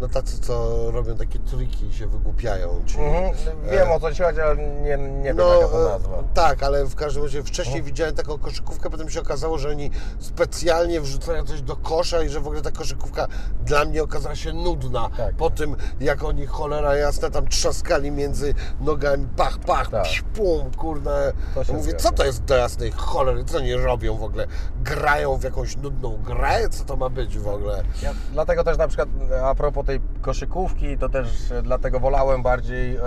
no 0.00 0.08
tacy, 0.08 0.40
co 0.40 0.84
robią 0.90 1.16
takie 1.16 1.38
triki 1.38 1.86
i 1.86 1.92
się 1.92 2.06
wygłupiają. 2.06 2.82
Czyli, 2.86 3.04
Mhm. 3.04 3.34
Wiem 3.70 3.90
o 3.92 4.00
co 4.00 4.12
ci 4.14 4.22
chodzi, 4.22 4.40
ale 4.40 4.56
nie, 4.56 4.82
nie 4.82 5.24
wiem 5.24 5.38
jaka 5.38 5.68
to 5.68 5.86
e, 5.86 5.92
nazwa. 5.92 6.22
Tak, 6.34 6.62
ale 6.62 6.84
w 6.84 6.94
każdym 6.94 7.22
razie 7.22 7.42
wcześniej 7.42 7.82
widziałem 7.82 8.14
taką 8.14 8.38
koszykówkę, 8.38 8.90
potem 8.90 9.10
się 9.10 9.20
okazało, 9.20 9.58
że 9.58 9.68
oni 9.68 9.90
specjalnie 10.18 11.00
wrzucają 11.00 11.44
coś 11.44 11.62
do 11.62 11.76
kosza 11.76 12.22
i 12.22 12.28
że 12.28 12.40
w 12.40 12.46
ogóle 12.46 12.62
ta 12.62 12.70
koszykówka 12.70 13.26
dla 13.64 13.84
mnie 13.84 14.02
okazała 14.02 14.36
się 14.36 14.52
nudna. 14.52 15.10
Tak. 15.16 15.36
Po 15.36 15.50
tym, 15.50 15.76
jak 16.00 16.24
oni 16.24 16.46
cholera 16.46 16.96
jasna 16.96 17.30
tam 17.30 17.48
trzaskali 17.48 18.10
między 18.10 18.54
nogami, 18.80 19.26
pach, 19.36 19.58
pach, 19.58 19.90
Tak. 19.90 20.06
pum, 20.34 20.70
kurde. 20.70 21.32
Mówię, 21.68 21.82
zgadza. 21.82 21.96
co 22.10 22.12
to 22.12 22.24
jest 22.24 22.44
do 22.44 22.56
jasnej 22.56 22.90
cholery, 22.92 23.44
co 23.44 23.58
oni 23.58 23.74
robią 23.74 24.16
w 24.16 24.22
ogóle? 24.22 24.46
Grają 24.94 25.36
w 25.36 25.44
jakąś 25.44 25.76
nudną 25.76 26.16
grę? 26.16 26.68
Co 26.68 26.84
to 26.84 26.96
ma 26.96 27.08
być 27.08 27.38
w 27.38 27.48
ogóle? 27.48 27.82
Ja, 28.02 28.12
dlatego 28.32 28.64
też 28.64 28.78
na 28.78 28.88
przykład 28.88 29.08
a 29.44 29.54
propos 29.54 29.86
tej 29.86 30.00
koszykówki, 30.20 30.98
to 30.98 31.08
też 31.08 31.50
e, 31.50 31.62
dlatego 31.62 32.00
wolałem 32.00 32.42
bardziej 32.42 32.96
e, 32.96 33.00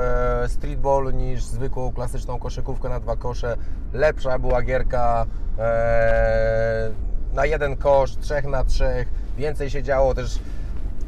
streetball 0.48 1.14
niż 1.14 1.44
zwykłą 1.44 1.94
klasyczną 1.94 2.40
koszykówkę 2.40 2.90
na 2.90 3.00
dwa 3.00 3.16
kosze. 3.16 3.58
Lepsza 3.94 4.40
była 4.40 4.62
gierka 4.62 5.26
e, 5.60 6.92
na 7.34 7.46
jeden 7.46 7.78
kosz, 7.78 8.16
trzech 8.18 8.46
na 8.46 8.64
trzech, 8.64 9.08
więcej 9.38 9.70
się 9.70 9.84
działo 9.84 10.14
też. 10.14 10.40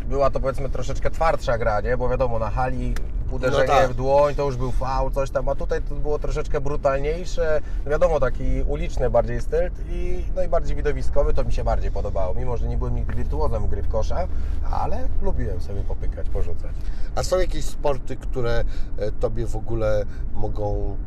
Była 0.10 0.30
to 0.30 0.40
powiedzmy 0.40 0.70
troszeczkę 0.70 1.12
twardsza 1.12 1.58
gra, 1.58 1.82
nie? 1.82 1.98
Bo 1.98 2.10
wiadomo, 2.10 2.40
na 2.40 2.50
hali 2.50 2.96
uderzenie 3.32 3.68
No 3.68 3.74
tak. 3.74 3.92
w 3.92 3.94
dłoń 3.96 4.36
to 4.36 4.46
już 4.46 4.58
był 4.58 4.72
faul, 4.72 5.12
coś 5.12 5.30
tam, 5.32 5.50
a 5.50 5.56
tutaj 5.56 5.82
to 5.82 5.96
było 5.96 6.20
troszeczkę 6.20 6.62
brutalniejsze. 6.62 7.62
No 7.86 7.92
wiadomo, 7.92 8.20
taki 8.20 8.62
uliczny 8.68 9.10
bardziej 9.10 9.42
styl 9.42 9.72
i 9.90 10.24
no 10.36 10.44
i 10.44 10.48
bardziej 10.48 10.76
widowiskowy, 10.76 11.34
to 11.34 11.44
mi 11.44 11.54
się 11.54 11.64
bardziej 11.64 11.92
podobało. 11.92 12.34
Mimo, 12.36 12.58
że 12.58 12.68
nie 12.68 12.78
byłem 12.78 12.96
nigdy 12.96 13.14
wirtuozem 13.16 13.68
gry 13.68 13.82
w 13.82 13.88
kosza, 13.88 14.28
ale 14.72 15.08
lubiłem 15.22 15.62
sobie 15.62 15.82
popykać, 15.82 16.30
porzucać. 16.30 16.72
A 17.16 17.24
są 17.24 17.40
jakieś 17.40 17.66
sporty, 17.66 18.16
które 18.16 18.64
e, 18.98 19.12
Tobie 19.12 19.48
w 19.48 19.56
ogóle 19.56 20.06
mogą 20.34 20.98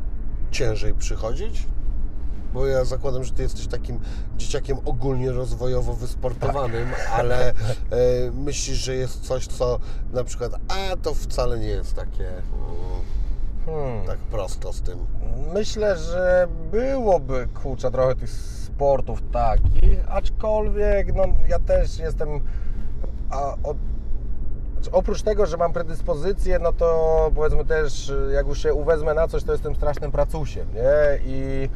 ciężej 0.51 0.93
przychodzić? 0.93 1.67
Bo 2.53 2.67
ja 2.67 2.85
zakładam, 2.85 3.23
że 3.23 3.31
Ty 3.31 3.43
jesteś 3.43 3.67
takim 3.67 3.99
dzieciakiem 4.37 4.77
ogólnie 4.85 5.31
rozwojowo 5.31 5.93
wysportowanym, 5.93 6.87
ale 7.13 7.47
e, 7.49 7.53
myślisz, 8.33 8.77
że 8.77 8.95
jest 8.95 9.21
coś, 9.21 9.47
co 9.47 9.79
na 10.13 10.23
przykład, 10.23 10.51
a 10.67 10.95
to 10.95 11.13
wcale 11.13 11.59
nie 11.59 11.67
jest 11.67 11.93
takie 11.93 12.27
mm, 12.27 12.43
Hmm. 13.65 14.05
tak 14.07 14.17
prosto 14.17 14.73
z 14.73 14.81
tym. 14.81 14.99
Myślę, 15.53 15.97
że 15.97 16.47
byłoby 16.71 17.47
kurczę 17.63 17.91
trochę 17.91 18.15
tych 18.15 18.29
sportów 18.29 19.21
takich, 19.31 19.99
aczkolwiek 20.09 21.15
no, 21.15 21.23
ja 21.49 21.59
też 21.59 21.99
jestem 21.99 22.29
a, 23.29 23.55
od, 23.63 23.77
znaczy, 24.73 24.91
oprócz 24.91 25.21
tego, 25.21 25.45
że 25.45 25.57
mam 25.57 25.73
predyspozycję, 25.73 26.59
no 26.59 26.73
to 26.73 27.31
powiedzmy 27.35 27.65
też 27.65 28.13
jak 28.33 28.47
już 28.47 28.63
się 28.63 28.73
uwezmę 28.73 29.13
na 29.13 29.27
coś, 29.27 29.43
to 29.43 29.51
jestem 29.51 29.75
strasznym 29.75 30.11
pracusiem, 30.11 30.67
nie? 30.73 31.19
I 31.25 31.69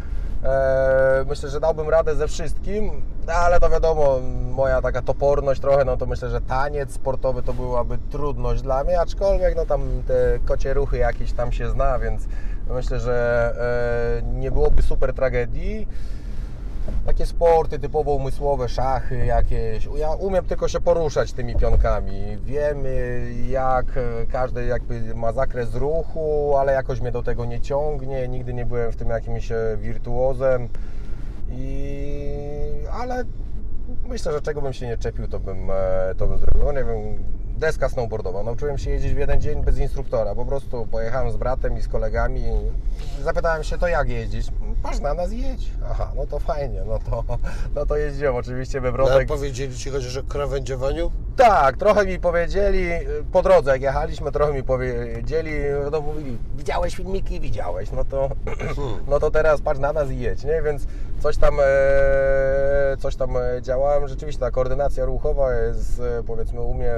myślę, 1.27 1.49
że 1.49 1.59
dałbym 1.59 1.89
radę 1.89 2.15
ze 2.15 2.27
wszystkim, 2.27 3.01
ale 3.27 3.59
to 3.59 3.69
wiadomo, 3.69 4.19
moja 4.51 4.81
taka 4.81 5.01
toporność 5.01 5.61
trochę, 5.61 5.85
no 5.85 5.97
to 5.97 6.05
myślę, 6.05 6.29
że 6.29 6.41
taniec 6.41 6.93
sportowy 6.93 7.43
to 7.43 7.53
byłaby 7.53 7.97
trudność 8.11 8.61
dla 8.61 8.83
mnie, 8.83 8.99
aczkolwiek 8.99 9.55
no 9.55 9.65
tam 9.65 10.03
te 10.07 10.39
kocie 10.45 10.73
ruchy 10.73 10.97
jakieś 10.97 11.33
tam 11.33 11.51
się 11.51 11.69
zna, 11.69 11.99
więc 11.99 12.27
myślę, 12.69 12.99
że 12.99 13.53
e, 14.19 14.39
nie 14.39 14.51
byłoby 14.51 14.81
super 14.81 15.13
tragedii. 15.13 15.87
Takie 17.05 17.25
sporty 17.25 17.79
typowo 17.79 18.13
umysłowe, 18.13 18.69
szachy 18.69 19.25
jakieś. 19.25 19.89
Ja 19.97 20.11
umiem 20.11 20.45
tylko 20.45 20.67
się 20.67 20.79
poruszać 20.79 21.33
tymi 21.33 21.55
pionkami. 21.55 22.37
Wiem 22.43 22.77
jak 23.49 23.85
e, 23.97 24.25
każdy 24.31 24.65
jakby 24.65 25.15
ma 25.15 25.33
zakres 25.33 25.75
ruchu, 25.75 26.57
ale 26.57 26.73
jakoś 26.73 27.01
mnie 27.01 27.11
do 27.11 27.23
tego 27.23 27.45
nie 27.45 27.61
ciągnie. 27.61 28.27
Nigdy 28.27 28.53
nie 28.53 28.65
byłem 28.65 28.91
w 28.91 28.95
tym 28.95 29.09
jakimś 29.09 29.51
e, 29.51 29.77
wirtuozem. 29.77 30.69
I... 31.49 32.87
Ale 32.91 33.23
myślę, 34.07 34.31
że 34.31 34.41
czego 34.41 34.61
bym 34.61 34.73
się 34.73 34.87
nie 34.87 34.97
czepił, 34.97 35.27
to 35.27 35.39
bym, 35.39 35.71
e, 35.71 36.15
to 36.17 36.27
bym 36.27 36.37
zrobił. 36.37 36.63
No 36.63 36.71
nie 36.71 36.83
wiem, 36.83 37.23
deska 37.57 37.89
snowboardowa. 37.89 38.43
Nauczyłem 38.43 38.77
się 38.77 38.89
jeździć 38.89 39.13
w 39.13 39.17
jeden 39.17 39.41
dzień 39.41 39.63
bez 39.63 39.77
instruktora. 39.77 40.35
Po 40.35 40.45
prostu 40.45 40.87
pojechałem 40.91 41.31
z 41.31 41.37
bratem 41.37 41.77
i 41.77 41.81
z 41.81 41.87
kolegami. 41.87 42.43
Zapytałem 43.23 43.63
się, 43.63 43.77
to 43.77 43.87
jak 43.87 44.09
jeździć? 44.09 44.47
Patrz 44.83 44.99
na 44.99 45.13
nas 45.13 45.31
i 45.31 45.41
jedź. 45.41 45.71
Aha, 45.91 46.11
no 46.15 46.27
to 46.27 46.39
fajnie, 46.39 46.81
no 46.87 46.99
to, 46.99 47.23
no 47.75 47.85
to 47.85 47.97
jeździłem 47.97 48.35
oczywiście 48.35 48.81
we 48.81 48.91
No, 48.91 49.07
powiedzieli 49.27 49.75
Ci 49.75 49.89
chociaż 49.89 50.17
o 50.17 50.23
krawędziowaniu? 50.23 51.11
Tak, 51.37 51.77
trochę 51.77 52.05
mi 52.05 52.19
powiedzieli, 52.19 52.89
po 53.31 53.41
drodze 53.41 53.71
jak 53.71 53.81
jechaliśmy, 53.81 54.31
trochę 54.31 54.53
mi 54.53 54.63
powiedzieli, 54.63 55.51
no 55.91 56.01
mówili, 56.01 56.37
widziałeś 56.55 56.95
filmiki, 56.95 57.39
widziałeś, 57.39 57.91
no 57.91 58.05
to, 58.05 58.29
no 59.07 59.19
to 59.19 59.31
teraz 59.31 59.61
patrz 59.61 59.79
na 59.79 59.93
nas 59.93 60.11
i 60.11 60.19
jedź, 60.19 60.43
nie? 60.43 60.61
Więc 60.61 60.87
coś 61.19 61.37
tam, 61.37 61.57
e, 61.59 62.97
coś 62.99 63.15
tam 63.15 63.37
e, 63.37 63.61
działałem, 63.61 64.07
rzeczywiście 64.07 64.39
ta 64.39 64.51
koordynacja 64.51 65.05
ruchowa 65.05 65.53
jest 65.53 65.99
e, 65.99 66.23
powiedzmy 66.23 66.61
u 66.61 66.73
mnie 66.73 66.93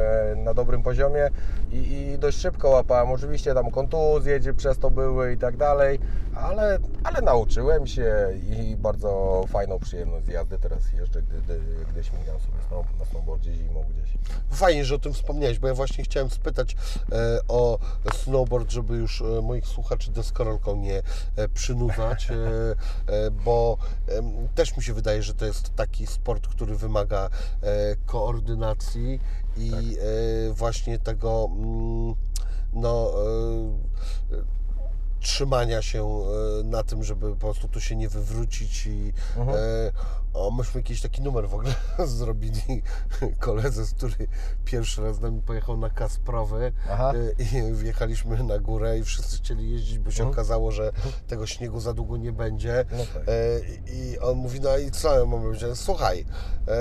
na 0.49 0.53
dobrym 0.53 0.83
poziomie 0.83 1.29
i, 1.71 1.77
i 1.77 2.19
dość 2.19 2.37
szybko 2.37 2.69
łapałem, 2.69 3.11
oczywiście 3.11 3.53
tam 3.53 3.71
kontuzje 3.71 4.39
gdzie 4.39 4.53
przez 4.53 4.79
to 4.79 4.91
były 4.91 5.33
i 5.33 5.37
tak 5.37 5.57
dalej, 5.57 5.99
ale, 6.35 6.79
ale 7.03 7.21
nauczyłem 7.21 7.87
się 7.87 8.29
i 8.51 8.75
bardzo 8.75 9.43
fajną 9.47 9.79
przyjemność 9.79 10.25
z 10.25 10.29
jazdy 10.29 10.59
teraz 10.59 10.93
jeżdżę, 10.93 11.21
gdy, 11.21 11.41
gdy, 11.41 11.59
gdy 11.91 12.03
śmigam 12.03 12.39
sobie 12.39 12.83
na 12.99 13.05
snowboardzie 13.05 13.53
zimą 13.53 13.83
gdzieś. 13.89 14.09
Fajnie, 14.51 14.85
że 14.85 14.95
o 14.95 14.99
tym 14.99 15.13
wspomniałeś, 15.13 15.59
bo 15.59 15.67
ja 15.67 15.73
właśnie 15.73 16.03
chciałem 16.03 16.29
spytać 16.29 16.75
e, 17.11 17.39
o 17.47 17.79
snowboard, 18.13 18.71
żeby 18.71 18.97
już 18.97 19.21
e, 19.21 19.41
moich 19.41 19.67
słuchaczy 19.67 20.11
deskorolką 20.11 20.75
nie 20.75 21.01
e, 21.35 21.47
przynudzać, 21.49 22.31
e, 22.31 22.35
e, 23.13 23.31
bo 23.31 23.77
też 24.55 24.77
mi 24.77 24.83
się 24.83 24.93
wydaje, 24.93 25.23
że 25.23 25.33
to 25.33 25.45
jest 25.45 25.75
taki 25.75 26.07
sport, 26.07 26.47
który 26.47 26.75
wymaga 26.75 27.29
e, 27.63 27.95
koordynacji 28.05 29.19
i 29.61 29.97
e, 29.99 30.53
właśnie 30.53 30.99
tego 30.99 31.49
mm, 31.55 32.15
no 32.73 33.11
e, 34.31 34.59
trzymania 35.19 35.81
się 35.81 36.05
e, 36.05 36.63
na 36.63 36.83
tym, 36.83 37.03
żeby 37.03 37.29
po 37.29 37.35
prostu 37.35 37.67
tu 37.67 37.79
się 37.81 37.95
nie 37.95 38.09
wywrócić 38.09 38.85
i 38.85 39.13
Mhm. 39.37 39.57
e, 39.57 39.91
o, 40.33 40.51
myśmy 40.51 40.79
jakiś 40.81 41.01
taki 41.01 41.21
numer 41.21 41.49
w 41.49 41.53
ogóle 41.53 41.73
zrobili 42.05 42.81
koledze, 43.39 43.85
z 43.85 43.93
który 43.93 44.27
pierwszy 44.65 45.03
raz 45.03 45.15
z 45.15 45.19
nami 45.21 45.41
pojechał 45.41 45.77
na 45.77 45.89
Kasprowy 45.89 46.71
Aha. 46.91 47.13
e, 47.39 47.43
i 47.69 47.73
wjechaliśmy 47.73 48.43
na 48.43 48.59
górę 48.59 48.99
i 48.99 49.03
wszyscy 49.03 49.37
chcieli 49.37 49.71
jeździć, 49.71 49.99
bo 49.99 50.11
się 50.11 50.23
Mhm. 50.23 50.33
okazało, 50.33 50.71
że 50.71 50.91
tego 51.27 51.47
śniegu 51.47 51.79
za 51.79 51.93
długo 51.93 52.17
nie 52.17 52.31
będzie 52.31 52.85
No 52.91 53.03
tak. 53.13 53.23
e, 53.27 53.59
i 53.93 54.19
on 54.19 54.37
mówi, 54.37 54.59
no 54.61 54.77
i 54.77 54.91
co 54.91 55.19
ja 55.19 55.25
mam 55.25 55.41
powiedzieć? 55.41 55.69
Słuchaj, 55.79 56.25
e, 56.67 56.73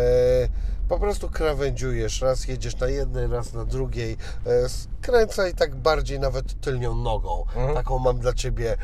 po 0.89 0.99
prostu 0.99 1.31
krawędziujesz, 1.31 2.21
raz 2.21 2.49
jedziesz 2.49 2.77
na 2.81 2.87
jednej, 2.87 3.27
raz 3.27 3.53
na 3.53 3.65
drugiej, 3.65 4.17
e, 4.47 4.69
skręcaj 4.69 5.55
tak 5.55 5.77
bardziej 5.77 6.21
nawet 6.21 6.61
tylnią 6.61 6.95
nogą. 6.95 7.45
Mhm. 7.47 7.75
Taką 7.75 7.99
mam 7.99 8.19
dla 8.19 8.33
Ciebie 8.33 8.77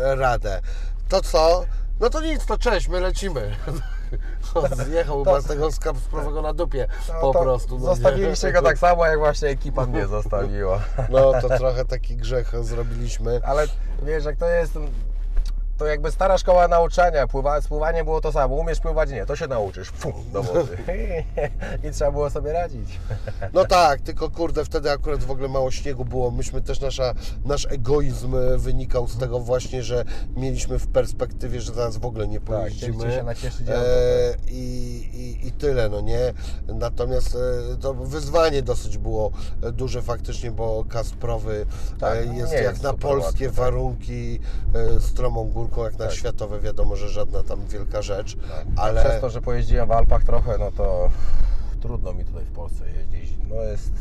radę. 0.00 0.60
To 1.08 1.20
co? 1.20 1.64
No 2.02 2.10
to 2.10 2.20
nic, 2.20 2.46
to 2.46 2.58
cześć, 2.58 2.88
my 2.88 3.00
lecimy. 3.00 3.50
On 4.54 4.68
Zjechał 4.84 5.24
z 5.40 5.46
tego 5.46 5.72
skapsprawego 5.72 6.42
na 6.42 6.52
dupie 6.52 6.86
No 7.08 7.20
po 7.20 7.32
to 7.32 7.40
prostu. 7.42 7.74
no 7.74 7.80
nie? 7.80 7.86
Zostawiliście 7.94 8.52
go 8.52 8.62
tak 8.62 8.78
samo, 8.78 9.06
jak 9.06 9.18
właśnie 9.18 9.48
ekipa 9.48 9.86
mnie 9.86 10.06
zostawiła. 10.16 10.80
No 11.10 11.32
to 11.40 11.48
trochę 11.58 11.84
taki 11.84 12.16
grzech 12.16 12.52
zrobiliśmy. 12.60 13.40
Ale 13.44 13.66
wiesz, 14.02 14.24
jak 14.24 14.36
to 14.36 14.46
jest, 14.46 14.78
to 15.82 15.86
jakby 15.86 16.10
stara 16.10 16.38
szkoła 16.38 16.68
nauczania, 16.68 17.26
pływa, 17.26 17.60
z 17.60 17.68
pływaniem 17.68 18.04
było 18.04 18.20
to 18.20 18.32
samo. 18.32 18.54
Umiesz 18.54 18.80
pływać? 18.80 19.10
Nie, 19.10 19.26
to 19.26 19.36
się 19.36 19.46
nauczysz. 19.46 19.88
Fum, 19.88 20.12
do 20.32 20.42
wody. 20.42 20.76
I 21.84 21.90
trzeba 21.90 22.12
było 22.12 22.30
sobie 22.30 22.52
radzić. 22.52 23.00
No 23.52 23.64
tak, 23.64 24.00
tylko 24.00 24.30
kurde, 24.30 24.64
wtedy 24.64 24.90
akurat 24.90 25.24
w 25.24 25.30
ogóle 25.30 25.48
mało 25.48 25.70
śniegu 25.70 26.04
było. 26.04 26.30
Myśmy 26.30 26.62
też, 26.62 26.80
nasza, 26.80 27.14
nasz 27.44 27.66
egoizm 27.70 28.34
e, 28.34 28.58
wynikał 28.58 29.08
z 29.08 29.18
tego 29.18 29.40
właśnie, 29.40 29.82
że 29.82 30.04
mieliśmy 30.36 30.78
w 30.78 30.86
perspektywie, 30.86 31.60
że 31.60 31.74
zaraz 31.74 31.96
w 31.96 32.06
ogóle 32.06 32.28
nie 32.28 32.40
pojeździmy. 32.40 32.92
chcieliście 32.92 33.18
się 33.18 33.24
nacieszyć 33.24 33.68
e, 33.68 33.72
autem, 33.72 34.46
i, 34.48 35.38
i, 35.42 35.46
I 35.46 35.52
tyle, 35.52 35.88
no 35.88 36.00
nie? 36.00 36.32
Natomiast 36.68 37.36
e, 37.72 37.76
to 37.76 37.94
wyzwanie 37.94 38.62
dosyć 38.62 38.98
było 38.98 39.30
duże 39.72 40.02
faktycznie, 40.02 40.50
bo 40.50 40.84
Kasprowy 40.88 41.66
Tak, 42.00 42.18
e, 42.18 42.26
no 42.26 42.32
jest 42.32 42.52
nie 42.52 42.58
jak 42.58 42.72
jest 42.72 42.82
na 42.82 42.94
polskie 42.94 43.46
tak. 43.46 43.54
warunki 43.54 44.40
stromą 45.00 45.44
górką, 45.44 45.71
jak 45.80 45.98
na 45.98 46.06
Tak. 46.06 46.14
światowe 46.14 46.60
wiadomo, 46.60 46.96
że 46.96 47.08
żadna 47.08 47.42
tam 47.42 47.66
wielka 47.66 48.02
rzecz. 48.02 48.36
Ale 48.76 49.00
Ale 49.00 49.04
przez 49.10 49.20
to, 49.20 49.30
że 49.30 49.40
pojeździłem 49.40 49.88
w 49.88 49.92
Alpach 49.92 50.24
trochę, 50.24 50.58
no 50.58 50.70
to 50.72 51.10
trudno 51.80 52.12
mi 52.12 52.24
tutaj 52.24 52.44
w 52.44 52.50
Polsce 52.52 52.84
jeździć. 52.90 53.36
No 53.48 53.54
jest, 53.62 53.92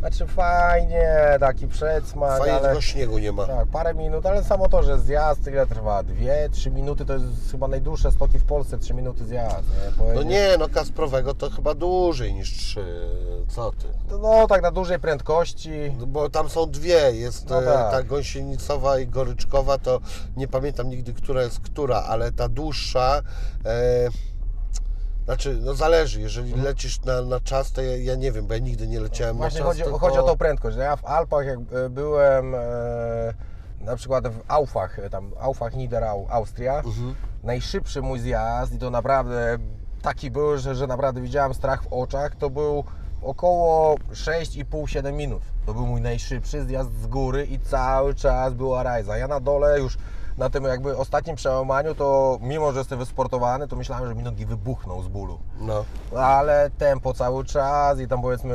znaczy 0.00 0.26
fajnie, 0.26 1.36
taki 1.40 1.68
przedsmak, 1.68 2.38
fajnie 2.38 2.56
ale... 2.56 2.82
śniegu 2.82 3.18
nie 3.18 3.32
ma. 3.32 3.46
Tak, 3.46 3.66
parę 3.68 3.94
minut, 3.94 4.26
ale 4.26 4.44
samo 4.44 4.68
to, 4.68 4.82
że 4.82 4.98
zjazd 4.98 5.46
ile 5.46 5.66
trwa? 5.66 6.02
Dwie, 6.02 6.48
trzy 6.52 6.70
minuty 6.70 7.04
to 7.04 7.12
jest 7.12 7.24
chyba 7.50 7.68
najdłuższe 7.68 8.12
stoki 8.12 8.38
w 8.38 8.44
Polsce, 8.44 8.78
trzy 8.78 8.94
minuty 8.94 9.24
zjazd. 9.24 9.64
Nie? 10.06 10.14
No 10.14 10.22
nie, 10.22 10.48
no 10.58 10.68
Kasprowego 10.68 11.34
to 11.34 11.50
chyba 11.50 11.74
dłużej 11.74 12.34
niż 12.34 12.56
trzy. 12.56 12.84
Co 13.48 13.72
ty? 13.72 14.16
No 14.20 14.46
tak 14.46 14.62
na 14.62 14.70
dużej 14.70 14.98
prędkości. 14.98 15.70
No 15.98 16.06
Bo 16.06 16.30
tam 16.30 16.48
są 16.48 16.70
dwie, 16.70 17.12
jest 17.12 17.50
No 17.50 17.62
e, 17.62 17.64
tak. 17.64 17.90
ta 17.90 18.02
gąsienicowa 18.02 18.98
i 18.98 19.06
goryczkowa, 19.06 19.78
to 19.78 20.00
nie 20.36 20.48
pamiętam 20.48 20.90
nigdy, 20.90 21.12
która 21.12 21.42
jest 21.42 21.60
która, 21.60 22.02
ale 22.02 22.32
ta 22.32 22.48
dłuższa, 22.48 23.22
e, 23.64 24.08
znaczy, 25.30 25.58
no 25.62 25.74
zależy, 25.74 26.20
jeżeli 26.20 26.54
lecisz 26.54 27.00
na, 27.04 27.22
na 27.22 27.40
czas, 27.40 27.72
to 27.72 27.82
ja, 27.82 27.96
ja 27.96 28.14
nie 28.14 28.32
wiem, 28.32 28.46
bo 28.46 28.54
ja 28.54 28.60
nigdy 28.60 28.86
nie 28.86 29.00
leciałem 29.00 29.36
Właśnie 29.36 29.60
na 29.60 29.66
czas, 29.66 29.72
chodzi, 29.72 29.82
tylko... 29.82 29.98
chodzi 29.98 30.18
o 30.18 30.22
tą 30.22 30.36
prędkość. 30.36 30.76
Ja 30.76 30.96
w 30.96 31.04
Alpach 31.04 31.46
jak 31.46 31.58
e, 31.58 31.90
byłem 31.90 32.54
e, 32.54 32.58
na 33.80 33.96
przykład 33.96 34.28
w 34.28 34.40
Aufach, 34.48 34.98
e, 34.98 35.10
tam 35.10 35.30
Aufach 35.40 35.74
Niederau, 35.74 36.26
Austria, 36.30 36.76
Mhm. 36.76 37.14
najszybszy 37.42 38.02
mój 38.02 38.18
zjazd 38.18 38.74
i 38.74 38.78
to 38.78 38.90
naprawdę 38.90 39.58
taki 40.02 40.30
był, 40.30 40.58
że, 40.58 40.74
że 40.74 40.86
naprawdę 40.86 41.20
widziałem 41.20 41.54
strach 41.54 41.82
w 41.82 41.92
oczach, 41.92 42.36
to 42.36 42.50
był 42.50 42.84
około 43.22 43.94
6,5-7 44.12 45.12
minut. 45.12 45.42
To 45.66 45.74
był 45.74 45.86
mój 45.86 46.00
najszybszy 46.00 46.64
zjazd 46.64 46.92
z 47.02 47.06
góry 47.06 47.46
i 47.46 47.58
cały 47.58 48.14
czas 48.14 48.54
była 48.54 48.82
rajza. 48.82 49.16
Ja 49.16 49.28
na 49.28 49.40
dole 49.40 49.80
już 49.80 49.98
na 50.38 50.50
tym 50.50 50.64
jakby 50.64 50.96
ostatnim 50.96 51.36
przełamaniu, 51.36 51.94
to 51.94 52.38
mimo, 52.42 52.72
że 52.72 52.78
jestem 52.78 52.98
wysportowany, 52.98 53.68
to 53.68 53.76
myślałem, 53.76 54.08
że 54.08 54.14
mi 54.14 54.22
nogi 54.22 54.46
wybuchną 54.46 55.02
z 55.02 55.08
bólu 55.08 55.38
No, 55.60 55.84
ale 56.20 56.70
tempo 56.78 57.14
cały 57.14 57.44
czas 57.44 58.00
i 58.00 58.08
tam 58.08 58.22
powiedzmy 58.22 58.54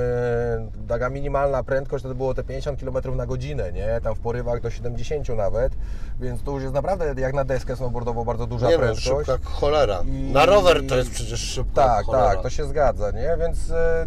taka 0.88 1.10
minimalna 1.10 1.64
prędkość 1.64 2.04
to 2.04 2.16
było 2.16 2.34
te 2.34 2.44
50 2.44 2.80
km 2.80 3.18
na 3.18 3.26
godzinę, 3.26 3.72
nie? 3.72 4.02
Tam 4.04 4.16
w 4.16 4.20
porywach 4.20 4.62
do 4.62 4.70
70 4.70 5.30
nawet, 5.30 5.74
więc 6.20 6.44
to 6.44 6.52
już 6.52 6.62
jest 6.62 6.74
naprawdę 6.76 7.22
jak 7.22 7.34
na 7.34 7.44
deskę 7.44 7.76
snowboardową 7.76 8.26
bardzo 8.26 8.48
duża 8.48 8.70
nie 8.70 8.78
prędkość. 8.78 9.04
szybko 9.04 9.32
jak 9.32 9.44
cholera. 9.46 10.02
I- 10.06 10.32
Na 10.32 10.46
rower 10.46 10.88
to 10.88 10.96
jest 10.98 11.10
przecież 11.12 11.40
szybko 11.40 11.82
jak 11.82 11.90
Tak, 11.90 12.06
cholera. 12.06 12.28
tak, 12.30 12.42
to 12.42 12.50
się 12.50 12.66
zgadza, 12.66 13.12
nie? 13.12 13.38
Więc 13.40 13.72
e, 13.72 14.06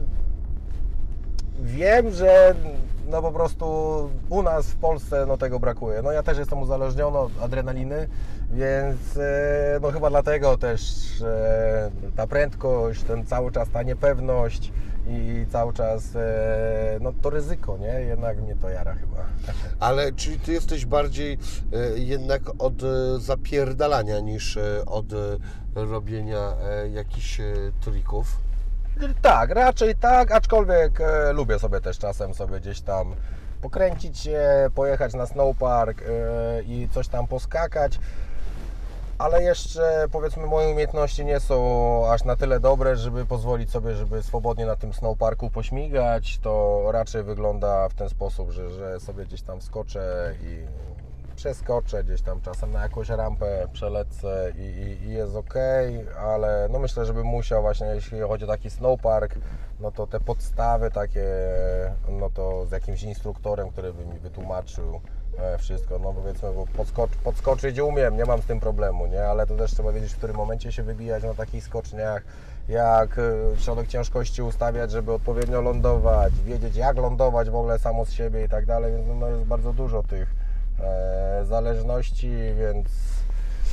wiem, 1.58 2.10
że 2.10 2.54
no 3.08 3.22
po 3.22 3.32
prostu 3.32 3.66
u 4.28 4.42
nas 4.42 4.66
w 4.66 4.76
Polsce 4.76 5.26
no 5.26 5.36
tego 5.36 5.60
brakuje. 5.60 6.02
No 6.02 6.12
ja 6.12 6.22
też 6.22 6.38
jestem 6.38 6.58
uzależniony 6.58 7.18
od 7.18 7.42
adrenaliny, 7.42 8.08
więc 8.50 9.16
e, 9.16 9.78
no 9.82 9.90
chyba 9.90 10.10
dlatego 10.10 10.56
też 10.56 10.82
ta 12.16 12.26
prędkość, 12.26 13.02
ten 13.02 13.26
cały 13.26 13.52
czas 13.52 13.68
ta 13.70 13.82
niepewność 13.82 14.72
i 15.08 15.46
cały 15.52 15.72
czas 15.72 16.16
e, 16.16 16.98
no 17.00 17.12
to 17.22 17.30
ryzyko, 17.30 17.78
nie? 17.78 18.00
Jednak 18.00 18.42
mnie 18.42 18.56
to 18.56 18.68
jara 18.68 18.94
chyba. 18.94 19.16
Ale 19.88 20.12
czyli 20.12 20.40
ty 20.40 20.52
jesteś 20.52 20.86
bardziej 20.86 21.38
e, 21.72 21.98
jednak 21.98 22.42
od 22.58 22.74
zapierdalania 23.18 24.20
niż 24.20 24.58
od 24.86 25.06
robienia 25.74 26.52
jakichś 26.90 27.40
trików? 27.80 28.47
Tak, 29.22 29.50
raczej 29.50 29.94
tak, 29.94 30.32
aczkolwiek 30.32 31.00
e, 31.00 31.32
lubię 31.32 31.58
sobie 31.58 31.80
też 31.80 31.98
czasem 31.98 32.34
sobie 32.34 32.60
gdzieś 32.60 32.80
tam 32.80 33.14
pokręcić 33.62 34.18
się, 34.18 34.70
pojechać 34.74 35.14
na 35.14 35.26
snowpark 35.26 36.02
e, 36.02 36.62
i 36.62 36.88
coś 36.88 37.08
tam 37.08 37.26
poskakać. 37.26 37.98
Ale 39.18 39.42
jeszcze 39.42 40.06
powiedzmy 40.12 40.46
moje 40.46 40.68
umiejętności 40.68 41.24
nie 41.24 41.40
są 41.40 42.02
aż 42.10 42.24
na 42.24 42.36
tyle 42.36 42.60
dobre, 42.60 42.96
żeby 42.96 43.26
pozwolić 43.26 43.70
sobie, 43.70 43.94
żeby 43.94 44.22
swobodnie 44.22 44.66
na 44.66 44.76
tym 44.76 44.92
snowparku 44.92 45.50
pośmigać. 45.50 46.38
To 46.38 46.84
raczej 46.92 47.22
wygląda 47.22 47.88
w 47.88 47.94
ten 47.94 48.08
sposób, 48.08 48.50
że, 48.50 48.70
że 48.70 49.00
sobie 49.00 49.24
gdzieś 49.24 49.42
tam 49.42 49.60
skoczę 49.62 50.34
i 50.42 50.66
przeskoczę 51.38 52.04
gdzieś 52.04 52.22
tam 52.22 52.40
czasem 52.40 52.70
na 52.70 52.82
jakąś 52.82 53.08
rampę, 53.08 53.68
przelecę 53.72 54.52
i, 54.58 54.62
i, 54.62 55.06
i 55.06 55.12
jest 55.12 55.36
ok, 55.36 55.54
ale 56.20 56.68
no 56.70 56.78
myślę, 56.78 57.06
żebym 57.06 57.26
musiał 57.26 57.62
właśnie, 57.62 57.86
jeśli 57.86 58.20
chodzi 58.20 58.44
o 58.44 58.48
taki 58.48 58.70
snowpark, 58.70 59.34
no 59.80 59.90
to 59.90 60.06
te 60.06 60.20
podstawy 60.20 60.90
takie, 60.90 61.26
no 62.08 62.30
to 62.30 62.66
z 62.66 62.70
jakimś 62.70 63.02
instruktorem, 63.02 63.70
który 63.70 63.92
by 63.92 64.06
mi 64.06 64.18
wytłumaczył 64.18 65.00
e, 65.38 65.58
wszystko, 65.58 65.98
no 65.98 66.12
powiedzmy, 66.12 66.52
bo 66.52 66.66
podskocz, 66.66 67.10
podskoczyć 67.24 67.78
umiem, 67.78 68.16
nie 68.16 68.24
mam 68.24 68.42
z 68.42 68.46
tym 68.46 68.60
problemu, 68.60 69.06
nie? 69.06 69.24
Ale 69.24 69.46
to 69.46 69.56
też 69.56 69.70
trzeba 69.70 69.92
wiedzieć, 69.92 70.12
w 70.12 70.18
którym 70.18 70.36
momencie 70.36 70.72
się 70.72 70.82
wybijać 70.82 71.22
na 71.22 71.34
takich 71.34 71.64
skoczniach, 71.64 72.22
jak 72.68 73.18
e, 73.18 73.56
środek 73.56 73.88
ciężkości 73.88 74.42
ustawiać, 74.42 74.90
żeby 74.90 75.12
odpowiednio 75.12 75.60
lądować, 75.60 76.32
wiedzieć 76.34 76.76
jak 76.76 76.96
lądować 76.96 77.50
w 77.50 77.54
ogóle 77.54 77.78
samo 77.78 78.04
z 78.04 78.12
siebie 78.12 78.44
i 78.44 78.48
tak 78.48 78.66
dalej, 78.66 78.92
więc 78.92 79.06
no, 79.20 79.28
jest 79.28 79.44
bardzo 79.44 79.72
dużo 79.72 80.02
tych 80.02 80.37
zależności, 81.44 82.30
więc 82.58 82.88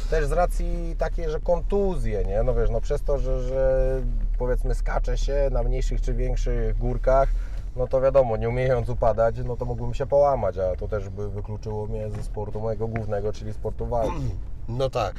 też 0.10 0.26
z 0.26 0.32
racji 0.32 0.96
takiej, 0.98 1.30
że 1.30 1.40
kontuzje, 1.40 2.26
nie? 2.26 2.44
No 2.44 2.54
wiesz, 2.54 2.70
no 2.70 2.82
przez 2.82 3.02
to, 3.02 3.18
że, 3.18 3.42
że 3.42 4.02
powiedzmy 4.38 4.76
skacze 4.76 5.18
się 5.18 5.50
na 5.52 5.64
mniejszych 5.64 6.02
czy 6.02 6.14
większych 6.14 6.78
górkach, 6.78 7.30
no 7.76 7.88
to 7.88 8.02
wiadomo, 8.02 8.38
nie 8.38 8.50
umiejąc 8.50 8.90
upadać, 8.90 9.36
no 9.46 9.58
to 9.58 9.66
mógłbym 9.66 9.94
się 9.94 10.06
połamać, 10.06 10.58
a 10.58 10.76
to 10.76 10.88
też 10.88 11.10
by 11.10 11.30
wykluczyło 11.30 11.88
mnie 11.88 12.10
ze 12.10 12.24
sportu 12.24 12.60
mojego 12.60 12.88
głównego, 12.88 13.34
czyli 13.34 13.54
sportu 13.54 13.86
walki. 13.86 14.32
No 14.68 14.90
tak. 14.90 15.16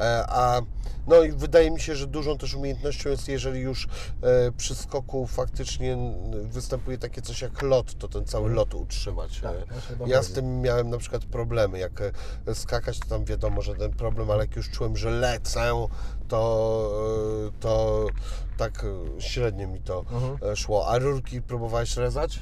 E, 0.00 0.24
A 0.28 0.60
no 1.06 1.22
i 1.22 1.32
wydaje 1.32 1.70
mi 1.70 1.80
się, 1.80 1.96
że 1.96 2.06
dużą 2.06 2.38
też 2.38 2.54
umiejętnością 2.54 3.10
jest, 3.10 3.28
jeżeli 3.28 3.60
już 3.60 3.84
e, 4.22 4.52
przy 4.56 4.74
skoku 4.74 5.26
faktycznie 5.26 5.96
występuje 6.32 6.98
takie 6.98 7.22
coś 7.22 7.42
jak 7.42 7.62
lot, 7.62 7.98
to 7.98 8.08
ten 8.08 8.24
cały 8.24 8.50
lot 8.54 8.74
utrzymać. 8.74 9.40
Tak, 9.40 9.52
E, 9.92 9.96
to 9.98 10.06
ja 10.06 10.22
z 10.22 10.32
tym 10.32 10.60
miałem 10.60 10.90
na 10.90 10.98
przykład 10.98 11.24
problemy. 11.24 11.78
Jak 11.78 12.02
skakać, 12.54 12.98
to 12.98 13.06
tam 13.08 13.24
wiadomo, 13.24 13.62
że 13.62 13.74
ten 13.74 13.90
problem, 13.92 14.30
ale 14.30 14.40
jak 14.44 14.56
już 14.56 14.70
czułem, 14.70 14.96
że 14.96 15.10
lecę, 15.10 15.86
to, 16.28 16.92
to 17.60 18.06
tak 18.56 18.86
średnio 19.18 19.68
mi 19.68 19.80
to 19.80 19.98
Mhm. 20.12 20.56
szło. 20.56 20.88
A 20.88 20.98
rurki 20.98 21.42
próbowałeś 21.42 21.96
rezać? 21.96 22.40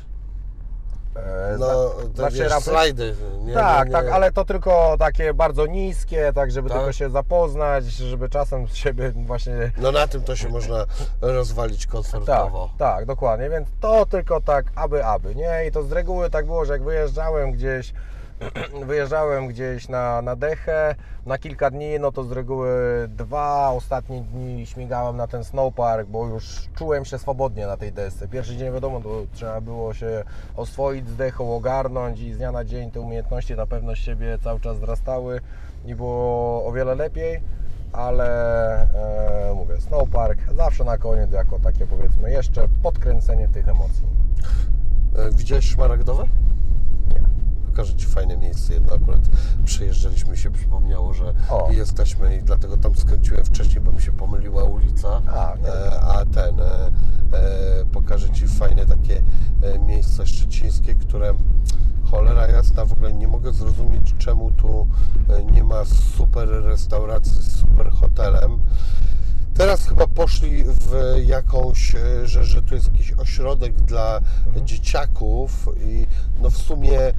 E, 1.27 1.57
No, 1.59 1.91
znaczy 2.15 2.49
rampy- 2.49 2.61
slajdy. 2.63 3.15
Nie, 3.45 3.55
tak, 3.55 3.87
nie, 3.89 3.93
tak, 3.93 4.07
nie. 4.07 4.13
ale 4.13 4.33
to 4.33 4.45
tylko 4.45 4.97
takie 4.99 5.35
bardzo 5.35 5.67
niskie, 5.67 6.33
tak 6.35 6.51
żeby 6.51 6.69
Tak? 6.69 6.79
tylko 6.79 6.93
się 6.93 7.11
zapoznać, 7.11 7.85
żeby 7.85 8.29
czasem 8.29 8.69
siebie 8.69 9.13
właśnie 9.27 9.73
No 9.79 9.93
na 9.93 10.07
tym 10.07 10.23
to 10.23 10.37
się 10.37 10.49
można 10.49 10.85
rozwalić 11.21 11.83
Tak, 11.83 11.93
komfortowo. 11.93 12.71
tak, 12.79 13.07
dokładnie, 13.07 13.51
więc 13.51 13.69
to 13.81 14.07
tylko 14.07 14.41
tak 14.41 14.67
aby, 14.75 15.05
aby, 15.05 15.35
nie? 15.35 15.67
I 15.69 15.73
to 15.73 15.83
z 15.83 15.93
reguły 15.93 16.31
tak 16.31 16.47
było, 16.47 16.65
że 16.65 16.73
jak 16.73 16.83
wyjeżdżałem 16.83 17.53
gdzieś, 17.53 17.93
wyjeżdżałem 18.87 19.49
gdzieś 19.49 19.89
na, 19.89 20.23
na 20.23 20.37
dechę 20.37 20.95
na 21.27 21.39
kilka 21.39 21.71
dni, 21.71 22.01
no 22.01 22.13
to 22.13 22.25
z 22.25 22.33
reguły 22.33 22.69
dwa 23.09 23.71
ostatnie 23.71 24.21
dni 24.21 24.67
śmigałem 24.67 25.17
na 25.17 25.27
ten 25.27 25.45
snowpark, 25.45 26.09
bo 26.09 26.27
już 26.27 26.69
czułem 26.77 27.05
się 27.05 27.19
swobodnie 27.19 27.67
na 27.67 27.77
tej 27.77 27.93
desce. 27.93 28.29
Pierwszy 28.29 28.57
dzień 28.57 28.73
wiadomo, 28.73 29.01
to 29.01 29.23
trzeba 29.33 29.61
było 29.61 29.95
się 29.95 30.25
oswoić 30.57 31.09
z 31.09 31.17
dechą, 31.17 31.57
ogarnąć 31.57 32.21
i 32.21 32.33
z 32.33 32.39
dnia 32.39 32.53
na 32.53 32.65
dzień 32.65 32.91
te 32.91 33.01
umiejętności, 33.01 33.57
ta 33.57 33.67
pewność 33.67 34.05
siebie 34.05 34.39
cały 34.45 34.61
czas 34.61 34.79
wzrastały 34.79 35.41
i 35.87 35.95
było 35.95 36.67
o 36.67 36.73
wiele 36.73 36.95
lepiej 36.95 37.41
ale 37.93 38.29
e, 39.51 39.55
mówię, 39.55 39.81
snowpark 39.81 40.39
zawsze 40.57 40.85
na 40.85 40.99
koniec 40.99 41.33
jako 41.33 41.59
takie 41.59 41.87
powiedzmy 41.87 42.31
jeszcze 42.31 42.69
podkręcenie 42.83 43.49
tych 43.49 43.69
emocji. 43.69 44.07
E, 45.17 45.31
Widziałeś 45.33 45.65
szmaragdowe? 45.65 46.25
Pokażę 47.79 47.95
Ci 47.95 48.07
fajne 48.07 48.37
miejsce. 48.37 48.75
Jedno 48.75 48.95
akurat 48.95 49.21
przejeżdżaliśmy 49.65 50.37
się, 50.37 50.51
przypomniało, 50.51 51.15
że 51.15 51.35
O. 51.51 51.69
jesteśmy 51.73 52.37
i 52.37 52.43
dlatego 52.43 52.77
tam 52.77 52.97
skręciłem 52.97 53.45
wcześniej, 53.45 53.81
bo 53.81 53.93
mi 53.93 54.03
się 54.03 54.13
pomyliła 54.13 54.65
ulica. 54.65 55.23
A. 55.27 55.55
E, 55.55 56.01
a 56.01 56.25
ten, 56.25 56.61
e, 56.61 56.91
e, 57.33 57.85
pokażę 57.93 58.31
Ci 58.31 58.49
fajne 58.49 58.87
takie 58.87 59.23
e, 59.63 59.79
miejsca 59.79 60.27
szczecińskie, 60.27 60.95
które 60.95 61.35
cholera 62.11 62.47
jasna, 62.47 62.85
w 62.85 62.93
ogóle 62.93 63.13
nie 63.13 63.29
mogę 63.29 63.53
zrozumieć, 63.53 64.15
czemu 64.19 64.51
tu 64.51 64.87
e, 65.29 65.45
nie 65.45 65.65
ma 65.65 65.85
super 66.17 66.49
restauracji 66.49 67.43
z 67.43 67.57
super 67.57 67.91
hotelem. 67.91 68.59
Teraz 69.59 69.89
chyba 69.89 70.07
poszli 70.07 70.65
w 70.65 71.17
jakąś, 71.27 71.95
e, 71.95 72.27
że, 72.27 72.45
że 72.45 72.63
tu 72.63 72.75
jest 72.75 72.93
jakiś 72.93 73.13
ośrodek 73.13 73.75
dla 73.75 74.21
dzieciaków 74.65 75.69
i 75.81 76.07
no 76.41 76.51
w 76.51 76.57
sumie 76.57 77.01
e, 77.01 77.15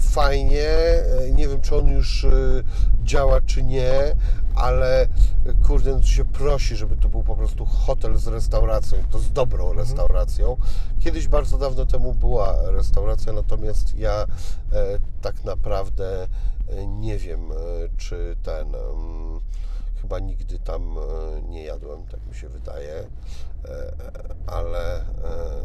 fajnie, 0.00 0.68
e, 0.68 1.30
nie 1.32 1.48
wiem 1.48 1.60
czy 1.60 1.76
on 1.76 1.88
już 1.88 2.24
e, 2.24 2.30
działa 3.04 3.40
czy 3.40 3.62
nie, 3.62 3.92
ale 4.54 5.08
kurde, 5.66 5.92
no 5.92 6.00
tu 6.00 6.06
się 6.06 6.24
prosi, 6.24 6.76
żeby 6.76 6.96
to 6.96 7.08
był 7.08 7.22
po 7.22 7.36
prostu 7.36 7.66
hotel 7.66 8.16
z 8.16 8.26
restauracją, 8.26 8.98
to 9.10 9.18
z 9.18 9.32
dobrą 9.32 9.72
restauracją. 9.72 10.56
Kiedyś 11.00 11.28
bardzo 11.28 11.58
dawno 11.58 11.86
temu 11.86 12.14
była 12.14 12.70
restauracja, 12.70 13.32
natomiast 13.32 13.98
ja 13.98 14.24
e, 14.72 14.98
tak 15.22 15.44
naprawdę 15.44 16.28
nie 16.86 17.18
wiem, 17.18 17.40
czy 17.96 18.36
ten... 18.42 18.66
Chyba 20.06 20.18
nigdy 20.18 20.58
tam 20.58 20.98
e, 20.98 21.02
nie 21.42 21.64
jadłem, 21.64 22.06
tak 22.06 22.26
mi 22.26 22.34
się 22.34 22.48
wydaje, 22.48 23.06
E, 23.68 23.92
ale 24.46 25.00
e, 25.00 25.04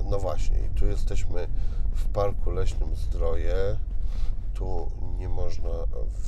no 0.09 0.19
właśnie, 0.19 0.57
tu 0.75 0.85
jesteśmy 0.85 1.47
w 1.95 2.07
Parku 2.07 2.51
Leśnym 2.51 2.95
Zdroje. 2.95 3.55
Tu 4.53 4.91
nie 5.17 5.29
można 5.29 5.69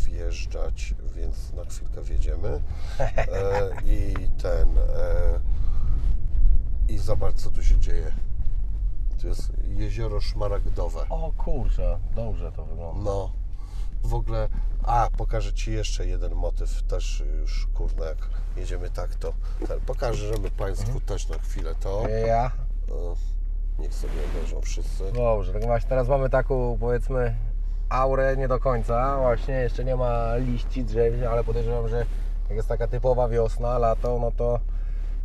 wjeżdżać, 0.05 0.95
więc 1.15 1.53
na 1.53 1.65
chwilkę 1.65 2.01
wjedziemy. 2.01 2.61
I 3.85 4.13
ten. 4.41 4.69
I 6.89 6.97
zobacz, 6.97 7.35
co 7.35 7.51
tu 7.51 7.63
się 7.63 7.79
dzieje. 7.79 8.11
Tu 9.21 9.27
jest 9.27 9.51
jezioro 9.67 10.21
Szmaragdowe. 10.21 11.05
O 11.09 11.31
kurczę, 11.37 11.99
dobrze 12.15 12.51
to 12.51 12.65
wygląda. 12.65 13.03
No, 13.03 13.29
w 14.03 14.13
ogóle. 14.13 14.49
A, 14.83 15.09
pokażę 15.17 15.53
Ci 15.53 15.71
jeszcze 15.71 16.07
jeden 16.07 16.35
motyw, 16.35 16.83
też 16.83 17.23
już 17.41 17.67
kurna, 17.73 18.05
jak 18.05 18.29
jedziemy 18.57 18.89
tak, 18.89 19.15
to 19.15 19.33
ten, 19.67 19.79
pokażemy 19.79 20.51
Państwu 20.57 20.99
też 20.99 21.27
na 21.27 21.37
chwilę 21.37 21.75
to. 21.79 22.07
Ja? 22.27 22.51
E, 22.89 23.33
Niech 23.79 23.93
sobie 23.93 24.13
obejrzą 24.33 24.61
wszyscy. 24.61 25.11
Dobrze, 25.11 25.53
tak 25.53 25.65
właśnie 25.65 25.89
teraz 25.89 26.07
mamy 26.07 26.29
taką 26.29 26.77
powiedzmy 26.79 27.35
aurę 27.89 28.37
nie 28.37 28.47
do 28.47 28.59
końca, 28.59 29.17
właśnie 29.17 29.53
jeszcze 29.53 29.85
nie 29.85 29.95
ma 29.95 30.35
liści 30.35 30.83
drzew, 30.83 31.13
ale 31.31 31.43
podejrzewam, 31.43 31.87
że 31.89 32.05
jak 32.49 32.57
jest 32.57 32.67
taka 32.67 32.87
typowa 32.87 33.27
wiosna, 33.27 33.77
lato, 33.77 34.19
no 34.19 34.31
to 34.31 34.59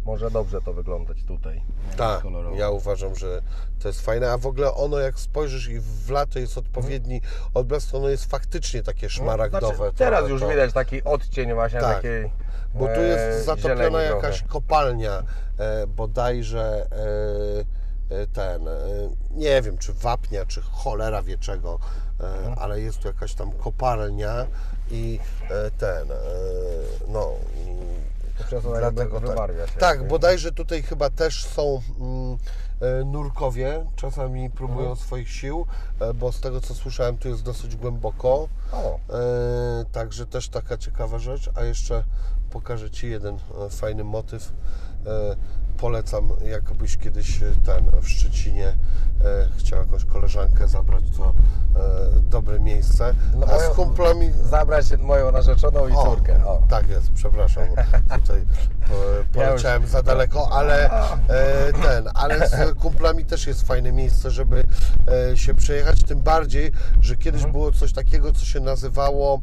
może 0.08 0.30
dobrze 0.30 0.60
to 0.62 0.72
wyglądać 0.72 1.16
tutaj. 1.24 1.62
Tak, 1.96 2.22
ja 2.54 2.70
uważam, 2.70 3.16
że 3.16 3.42
to 3.82 3.88
jest 3.88 4.00
fajne, 4.00 4.32
a 4.32 4.38
w 4.38 4.46
ogóle 4.46 4.74
ono 4.74 4.98
jak 4.98 5.18
spojrzysz 5.20 5.68
i 5.68 5.80
w 5.80 6.10
lato 6.10 6.38
jest 6.38 6.58
odpowiedni 6.58 7.20
odblask, 7.54 7.90
to 7.90 7.98
ono 7.98 8.08
jest 8.08 8.30
faktycznie 8.30 8.82
takie 8.82 9.10
szmaragdowe. 9.10 9.76
Znaczy, 9.76 9.92
teraz 9.96 10.28
już 10.30 10.40
to. 10.40 10.48
widać 10.48 10.72
taki 10.72 11.04
odcień 11.04 11.54
właśnie 11.54 11.80
Tak, 11.80 11.96
takiej 11.96 12.30
Bo 12.74 12.84
tu 12.84 13.00
e, 13.00 13.02
jest 13.02 13.46
zatopiona 13.46 13.84
zieleni 13.84 14.14
jakaś 14.14 14.36
trochę. 14.38 14.52
kopalnia, 14.52 15.22
e, 15.58 15.86
bodajże 15.86 16.86
e, 18.10 18.16
e, 18.22 18.26
ten, 18.26 18.68
e, 18.68 18.72
nie 19.30 19.62
wiem 19.62 19.78
czy 19.78 19.92
wapnia, 19.92 20.46
czy 20.46 20.60
cholera 20.62 21.22
wie 21.22 21.38
czego, 21.38 21.78
e, 22.20 22.24
Mhm. 22.24 22.54
ale 22.58 22.80
jest 22.80 22.98
tu 22.98 23.08
jakaś 23.08 23.34
tam 23.34 23.52
kopalnia 23.52 24.46
i 24.90 25.18
e, 25.50 25.70
ten, 25.70 26.12
e, 26.12 26.14
no 27.08 27.30
dlatego 28.78 29.20
tak. 29.20 29.28
wybarwia 29.30 29.66
się. 29.66 29.72
Tak, 29.78 29.96
jakby. 29.96 30.08
bodajże 30.08 30.52
tutaj 30.52 30.82
chyba 30.82 31.10
też 31.10 31.44
są 31.44 31.82
mm, 32.00 32.38
e, 32.80 33.04
nurkowie, 33.04 33.86
czasami 33.96 34.50
próbują 34.50 34.88
Mhm. 34.90 34.96
swoich 35.06 35.30
sił, 35.30 35.66
e, 36.00 36.14
bo 36.14 36.32
z 36.32 36.40
tego 36.40 36.60
co 36.60 36.74
słyszałem 36.74 37.18
tu 37.18 37.28
jest 37.28 37.42
dosyć 37.42 37.76
głęboko. 37.76 38.48
O, 38.72 38.98
E, 39.10 39.84
także 39.92 40.26
też 40.26 40.48
taka 40.48 40.76
ciekawa 40.76 41.18
rzecz, 41.18 41.50
a 41.54 41.64
jeszcze 41.64 42.04
pokażę 42.50 42.90
Ci 42.90 43.10
jeden 43.10 43.38
fajny 43.70 44.04
motyw. 44.04 44.52
E, 45.06 45.36
polecam, 45.78 46.32
jakbyś 46.50 46.96
kiedyś 46.96 47.42
e, 47.42 47.46
ten 47.66 48.00
w 48.02 48.08
Szczecinie 48.08 48.66
e, 48.66 48.74
chciał 49.58 49.78
jakąś 49.78 50.04
koleżankę 50.04 50.68
zabrać, 50.68 51.04
to 51.16 51.24
e, 51.28 52.20
dobre 52.30 52.60
miejsce. 52.60 53.14
No 53.36 53.46
a 53.46 53.58
z 53.58 53.68
kumplami 53.68 54.32
zabrać 54.32 54.86
moją 54.98 55.32
narzeczoną 55.32 55.88
i 55.88 55.92
o, 55.92 56.04
córkę. 56.04 56.46
O. 56.46 56.62
Tak 56.68 56.88
jest, 56.88 57.12
przepraszam. 57.12 57.64
Tutaj 58.22 58.42
po, 58.88 58.94
poleciałem 59.32 59.86
za 59.86 60.02
daleko, 60.02 60.48
ale 60.52 60.90
e, 61.28 61.72
ten, 61.72 62.08
ale 62.14 62.48
z 62.48 62.74
kumplami 62.74 63.24
też 63.24 63.46
jest 63.46 63.62
fajne 63.62 63.92
miejsce, 63.92 64.30
żeby 64.30 64.64
e, 65.32 65.36
się 65.36 65.54
przejechać. 65.54 66.02
Tym 66.02 66.20
bardziej, 66.20 66.72
że 67.00 67.16
kiedyś 67.16 67.46
było 67.46 67.72
coś 67.72 67.92
takiego, 67.92 68.32
co 68.32 68.44
się 68.44 68.60
nazywało 68.60 69.40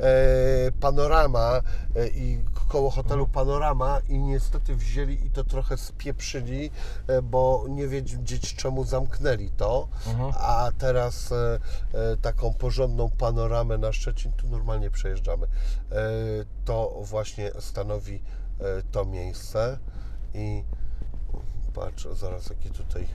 e, 0.00 0.72
Panorama 0.80 1.60
e, 1.96 2.08
i 2.08 2.40
koło 2.68 2.90
hotelu 2.90 3.26
Panorama 3.26 4.00
i 4.08 4.18
niestety 4.18 4.76
wzięli 4.76 5.26
i 5.26 5.30
to 5.30 5.44
trochę 5.44 5.76
spieprzyli, 5.76 6.70
e, 7.06 7.22
bo 7.22 7.64
nie 7.68 7.88
wiedzieć 7.88 8.54
czemu 8.54 8.84
zamknęli 8.84 9.50
to, 9.50 9.88
a 10.38 10.70
teraz 10.78 11.32
e, 11.32 11.58
e, 11.94 12.16
taką 12.16 12.54
porządną 12.54 13.10
panoramę 13.10 13.78
na 13.78 13.92
Szczecin 13.92 14.32
tu 14.32 14.48
normalnie 14.48 14.90
przejeżdżamy. 14.90 15.46
To 16.64 17.00
właśnie 17.02 17.50
stanowi 17.60 18.22
to 18.90 19.04
miejsce 19.04 19.78
i 20.34 20.64
patrz, 21.74 22.08
zaraz 22.14 22.50
jakie 22.50 22.70
tutaj 22.70 23.08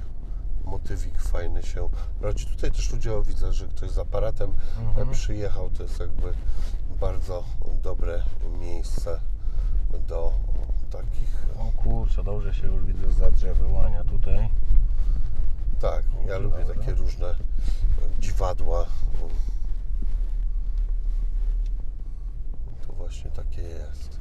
motywik 0.66 1.22
fajny 1.22 1.64
się 1.64 1.90
rodzi. 2.22 2.46
Tutaj 2.46 2.72
też 2.72 2.92
ludzie, 2.92 3.12
widzę, 3.28 3.54
że 3.54 3.68
ktoś 3.68 3.90
z 3.90 3.98
aparatem 3.98 4.54
e, 4.98 5.06
przyjechał. 5.06 5.70
To 5.70 5.84
jest 5.84 6.00
jakby 6.00 6.34
bardzo 7.00 7.44
dobre 7.84 8.24
miejsce 8.60 9.20
do 10.00 10.34
takich. 10.92 11.34
O 11.60 11.72
kurczę, 11.84 12.24
dobrze 12.24 12.54
się 12.54 12.68
już 12.68 12.86
widzę 12.86 13.12
za 13.12 13.32
drzew 13.32 13.58
wyłania 13.58 14.04
tutaj. 14.04 14.50
Tak, 15.82 16.04
ja 16.28 16.38
lubię 16.38 16.58
Dobra. 16.58 16.76
takie 16.76 16.94
różne 16.94 17.36
dziwadła. 18.20 18.86
To 22.88 22.94
właśnie 22.94 23.32
takie 23.32 23.62
jest. 23.62 24.20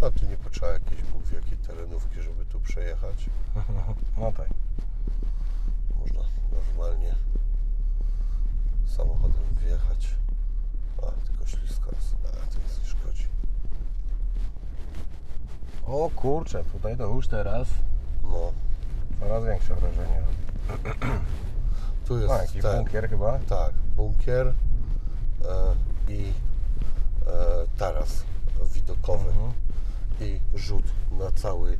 A 0.00 0.10
tu 0.10 0.26
nie 0.26 0.36
potrzeba 0.36 0.72
jakiejś 0.72 1.02
Bóg 1.02 1.22
wie 1.26 1.36
jakiej 1.36 1.58
terenówki, 1.58 2.22
żeby 2.22 2.44
tu 2.44 2.60
przejechać. 2.60 3.26
No 4.18 4.32
tak. 4.32 4.48
Można 6.00 6.20
normalnie 6.52 7.14
samochodem 8.86 9.54
wjechać. 9.62 10.14
A, 11.02 11.26
tylko 11.26 11.46
ślisko 11.46 11.90
jest. 11.94 12.14
A, 12.24 12.28
to 12.30 12.58
nic 12.58 12.78
nie 12.80 12.86
szkodzi. 12.86 13.24
O 15.86 16.10
kurczę, 16.16 16.64
tutaj 16.72 16.96
to 16.96 17.04
już 17.06 17.28
teraz 17.28 17.68
No, 18.22 18.52
coraz 19.20 19.44
większe 19.44 19.74
wrażenie 19.74 20.20
robi. 20.20 21.10
tu 22.06 22.18
jest 22.18 22.32
A, 22.32 22.42
jakiś 22.42 22.62
ten, 22.62 22.76
bunkier 22.76 23.08
chyba. 23.10 23.38
Tak, 23.38 23.72
bunkier 23.96 24.46
e, 24.46 24.52
i 26.12 26.32
e, 27.26 27.32
taras 27.78 28.24
widokowy 28.74 29.28
Mhm. 29.28 29.52
i 30.20 30.40
rzut 30.54 30.84
na 31.12 31.30
cały 31.30 31.78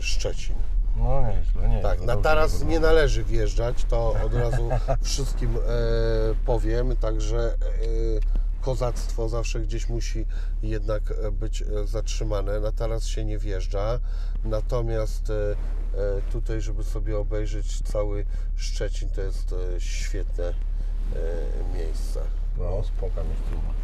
Szczecin. 0.00 0.56
No 0.96 1.20
nieźle, 1.28 1.68
nieźle. 1.68 1.82
Tak, 1.90 2.00
na 2.00 2.16
taras 2.16 2.62
nie 2.64 2.80
należy 2.80 3.24
wjeżdżać, 3.24 3.84
to 3.84 4.14
od 4.24 4.34
razu 4.34 4.68
wszystkim 5.02 5.56
e, 5.56 5.60
powiem, 6.46 6.96
także 6.96 7.38
e, 7.54 7.58
kozactwo 8.60 9.28
zawsze 9.28 9.60
gdzieś 9.60 9.88
musi 9.88 10.26
jednak 10.62 11.02
e, 11.10 11.30
być 11.32 11.62
e, 11.62 11.86
zatrzymane. 11.86 12.60
Na 12.60 12.72
taras 12.72 13.04
się 13.06 13.24
nie 13.24 13.38
wjeżdża, 13.38 13.98
natomiast 14.44 15.30
e, 15.30 15.56
tutaj, 16.32 16.60
żeby 16.60 16.84
sobie 16.84 17.18
obejrzeć 17.18 17.82
cały 17.82 18.24
Szczecin, 18.56 19.10
to 19.10 19.20
jest 19.22 19.54
świetne 19.78 20.54
miejsce. 21.74 22.20
No, 22.58 22.82
spoko 22.84 23.24
miejscowa. 23.24 23.74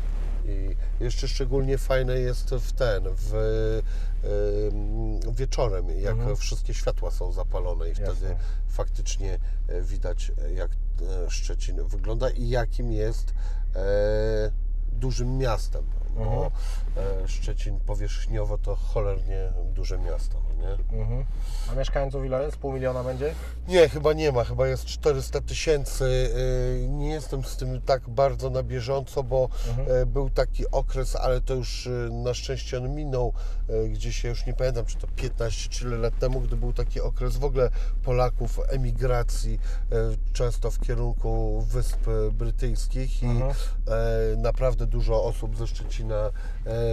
I 0.44 0.76
jeszcze 1.04 1.28
szczególnie 1.28 1.78
fajne 1.78 2.18
jest 2.18 2.50
w 2.50 2.72
ten, 2.72 3.04
w 3.08 3.32
wieczorem, 5.36 5.88
jak 6.00 6.14
Mhm. 6.16 6.36
wszystkie 6.36 6.74
światła 6.74 7.10
są 7.10 7.32
zapalone 7.32 7.86
i 7.86 7.88
Jasne. 7.88 8.06
wtedy 8.14 8.36
faktycznie 8.68 9.38
widać, 9.82 10.32
jak 10.54 10.70
Szczecin 11.28 11.88
wygląda 11.88 12.30
i 12.30 12.48
jakim 12.48 12.92
jest 12.92 13.34
e, 13.76 14.50
dużym 15.04 15.38
miastem. 15.38 15.84
Bo 16.16 16.22
Mhm. 16.24 16.50
E, 16.96 17.28
Szczecin 17.28 17.80
powierzchniowo 17.80 18.58
to 18.58 18.76
cholernie 18.76 19.52
duże 19.74 19.98
miasto, 19.98 20.38
no 20.48 20.62
nie? 20.62 21.00
Mhm. 21.00 21.24
A 21.72 21.74
mieszkańców 21.74 22.24
ile 22.24 22.44
jest? 22.44 22.56
Pół 22.56 22.72
miliona 22.72 23.04
będzie? 23.04 23.34
Nie, 23.68 23.88
chyba 23.88 24.12
nie 24.12 24.32
ma, 24.32 24.44
chyba 24.44 24.66
jest 24.68 24.84
400 24.84 25.40
tysięcy. 25.40 26.30
Yy, 26.82 26.88
Nie 26.88 27.10
jestem 27.10 27.44
z 27.44 27.56
tym 27.56 27.80
tak 27.82 28.08
bardzo 28.08 28.50
na 28.50 28.62
bieżąco, 28.62 29.22
bo 29.22 29.48
e, 29.88 30.06
był 30.06 30.30
taki 30.30 30.70
okres, 30.70 31.16
ale 31.16 31.40
to 31.40 31.54
już 31.54 31.86
e, 31.86 31.90
na 32.12 32.34
szczęście 32.34 32.78
on 32.78 32.94
minął, 32.94 33.32
e, 33.68 33.88
gdzie 33.88 34.12
się 34.12 34.28
już 34.28 34.46
nie 34.46 34.54
pamiętam, 34.54 34.84
czy 34.86 34.96
to 34.96 35.06
15 35.16 35.68
czy 35.68 35.84
ile 35.84 35.96
lat 35.98 36.18
temu, 36.18 36.40
gdy 36.40 36.56
był 36.56 36.72
taki 36.72 37.00
okres 37.00 37.36
w 37.36 37.44
ogóle 37.44 37.70
Polaków 38.02 38.60
emigracji, 38.68 39.58
e, 39.92 39.96
często 40.32 40.70
w 40.70 40.80
kierunku 40.80 41.60
Wysp 41.68 42.06
Brytyjskich 42.32 43.22
i 43.22 43.26
Mhm. 43.26 43.50
e, 43.52 44.36
naprawdę 44.36 44.86
dużo 44.86 45.24
osób 45.24 45.56
ze 45.56 45.66
Szczecina 45.66 46.14
e, 46.14 46.30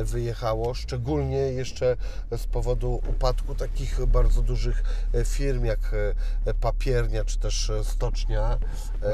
wyjechało, 0.03 0.73
szczególnie 0.73 1.37
jeszcze 1.37 1.97
z 2.37 2.45
powodu 2.45 3.01
upadku 3.09 3.55
takich 3.55 4.05
bardzo 4.05 4.41
dużych 4.41 4.83
e, 5.13 5.25
firm 5.25 5.65
jak 5.65 5.79
e, 6.45 6.53
papiernia 6.53 7.25
czy 7.25 7.39
też 7.39 7.69
e, 7.69 7.83
stocznia. 7.83 8.57
E, 9.03 9.13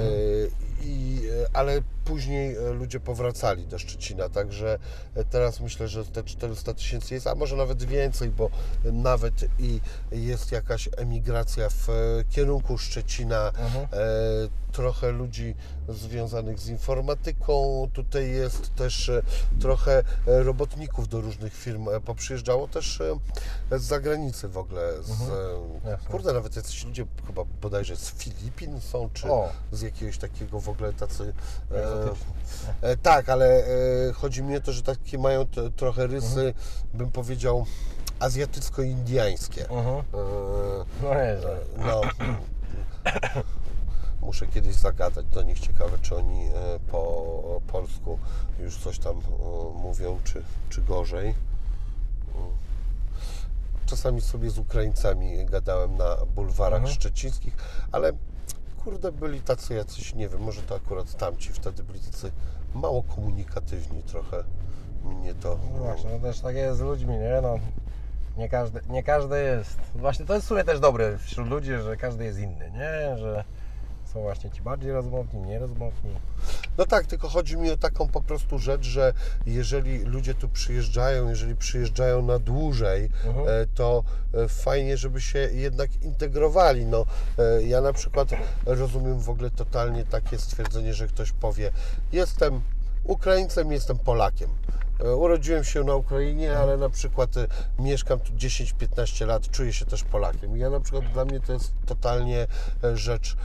I, 0.82 1.22
e, 1.44 1.50
ale 1.54 1.82
później 2.08 2.56
e, 2.56 2.70
ludzie 2.74 3.00
powracali 3.00 3.68
do 3.68 3.80
Szczecina, 3.80 4.30
także 4.30 4.80
e, 5.16 5.24
teraz 5.26 5.60
myślę, 5.60 5.88
że 5.88 6.06
te 6.06 6.24
400 6.24 6.74
tysięcy 6.74 7.14
jest, 7.14 7.28
a 7.28 7.36
może 7.36 7.56
nawet 7.56 7.84
więcej, 7.84 8.30
bo 8.30 8.50
nawet 8.84 9.34
i 9.60 9.82
jest 10.12 10.52
jakaś 10.52 10.90
emigracja 10.98 11.70
w 11.70 11.90
e, 11.90 11.94
kierunku 12.30 12.78
Szczecina. 12.78 13.48
Mhm. 13.48 13.88
Trochę 14.72 15.12
ludzi 15.12 15.56
związanych 15.90 16.60
z 16.60 16.68
informatyką. 16.68 17.88
Tutaj 17.94 18.32
jest 18.32 18.76
też 18.76 19.12
trochę 19.60 20.04
robotników 20.26 21.08
do 21.08 21.22
różnych 21.22 21.54
firm 21.54 21.88
poprzyjeżdżało 22.06 22.68
też 22.68 23.02
z 23.72 23.82
zagranicy 23.82 24.48
w 24.48 24.58
ogóle. 24.58 25.04
Z, 25.04 25.12
Mhm. 25.12 25.98
kurde, 26.12 26.34
nawet 26.34 26.56
jacyś 26.56 26.86
ludzie 26.86 27.06
chyba 27.28 27.44
bodajże 27.62 27.96
z 27.96 28.10
Filipin 28.12 28.82
są, 28.82 29.10
czy 29.14 29.32
O. 29.32 29.50
z 29.72 29.82
jakiegoś 29.82 30.18
takiego 30.18 30.60
w 30.60 30.70
ogóle 30.70 30.94
tacy... 30.94 31.34
E. 31.72 31.97
e, 32.82 32.98
tak, 32.98 33.30
ale 33.30 33.46
e, 34.10 34.14
chodzi 34.14 34.44
mi 34.44 34.56
o 34.58 34.62
to, 34.62 34.72
że 34.72 34.82
takie 34.84 35.18
mają 35.18 35.46
t, 35.46 35.72
trochę 35.72 36.08
rysy, 36.08 36.40
Mhm. 36.40 36.54
bym 36.94 37.12
powiedział, 37.12 37.66
azjatycko-indiańskie. 38.20 39.62
Mhm. 39.70 39.96
E, 39.98 40.04
No 41.04 41.10
nieźle. 41.16 41.58
no, 41.78 42.02
muszę 44.22 44.48
kiedyś 44.48 44.76
zagadać 44.76 45.26
do 45.26 45.42
nich. 45.44 45.60
Ciekawe, 45.60 45.98
czy 46.02 46.16
oni 46.16 46.50
po 46.92 47.62
polsku 47.68 48.20
już 48.60 48.78
coś 48.78 49.00
tam 49.00 49.22
mówią, 49.76 50.20
czy, 50.24 50.44
czy 50.70 50.82
gorzej. 50.82 51.34
Czasami 53.86 54.22
sobie 54.22 54.50
z 54.50 54.58
Ukraińcami 54.58 55.46
gadałem 55.46 55.98
na 55.98 56.16
bulwarach 56.36 56.80
Mhm. 56.80 56.96
szczecińskich, 56.96 57.56
ale 57.92 58.12
kurde, 58.88 59.12
byli 59.12 59.42
tacy 59.42 59.74
jacyś, 59.74 60.14
nie 60.16 60.30
wiem, 60.30 60.42
może 60.42 60.62
to 60.62 60.76
akurat 60.76 61.18
tamci 61.18 61.54
wtedy 61.54 61.84
byli 61.84 62.00
tacy 62.00 62.32
mało 62.76 63.04
komunikatywni 63.04 64.04
trochę. 64.04 64.44
Mnie 65.04 65.34
to... 65.34 65.60
No 65.74 65.80
właśnie, 65.80 66.10
no 66.10 66.20
też 66.20 66.40
tak 66.40 66.56
jest 66.56 66.78
z 66.78 66.82
ludźmi, 66.82 67.18
nie? 67.18 67.40
No, 67.42 67.60
nie 68.38 68.50
każdy, 68.50 68.80
nie 68.90 69.04
każdy 69.04 69.44
jest. 69.44 69.80
Właśnie 69.96 70.26
to 70.26 70.34
jest 70.34 70.46
w 70.46 70.50
sumie 70.50 70.64
też 70.64 70.80
dobre 70.80 71.18
wśród 71.18 71.48
ludzi, 71.48 71.72
że 71.84 71.98
każdy 71.98 72.24
jest 72.24 72.40
inny, 72.40 72.72
nie? 72.72 73.18
Że 73.18 73.44
są 74.18 74.22
właśnie 74.22 74.50
ci 74.52 74.62
bardziej 74.62 74.92
rozmowni, 74.92 75.40
mniej 75.40 75.60
rozmowni. 75.60 76.12
No 76.78 76.86
tak, 76.86 77.06
tylko 77.06 77.30
chodzi 77.30 77.58
mi 77.58 77.72
o 77.72 77.78
taką 77.78 78.08
po 78.08 78.22
prostu 78.22 78.60
rzecz, 78.60 78.86
że 78.86 79.14
jeżeli 79.46 80.00
ludzie 80.00 80.34
tu 80.34 80.50
przyjeżdżają, 80.50 81.30
jeżeli 81.30 81.56
przyjeżdżają 81.56 82.22
na 82.22 82.40
dłużej, 82.40 83.10
Mhm. 83.26 83.48
e, 83.48 83.68
to 83.76 84.04
e, 84.34 84.48
fajnie, 84.48 84.98
żeby 84.98 85.22
się 85.22 85.40
jednak 85.40 86.04
integrowali. 86.04 86.86
No, 86.86 87.06
e, 87.40 87.64
ja 87.64 87.82
na 87.82 87.94
przykład 87.94 88.30
rozumiem 88.66 89.20
w 89.20 89.30
ogóle 89.30 89.50
totalnie 89.50 90.06
takie 90.06 90.38
stwierdzenie, 90.38 90.94
że 90.94 91.08
ktoś 91.08 91.32
powie: 91.32 91.72
Jestem 92.12 92.62
Ukraińcem, 93.04 93.72
jestem 93.72 93.98
Polakiem. 93.98 94.50
E, 95.00 95.16
Urodziłem 95.16 95.64
się 95.64 95.84
na 95.84 95.96
Ukrainie, 95.96 96.58
ale 96.58 96.78
na 96.78 96.90
przykład 96.90 97.38
e, 97.38 97.48
mieszkam 97.80 98.20
tu 98.20 98.34
10-15 98.34 99.28
lat, 99.28 99.52
czuję 99.52 99.74
się 99.74 99.86
też 99.86 100.04
Polakiem. 100.04 100.58
Ja 100.58 100.70
na 100.70 100.80
przykład 100.80 101.12
dla 101.14 101.26
mnie 101.26 101.40
to 101.40 101.54
jest 101.54 101.74
totalnie 101.86 102.48
e, 102.84 102.98
rzecz 102.98 103.38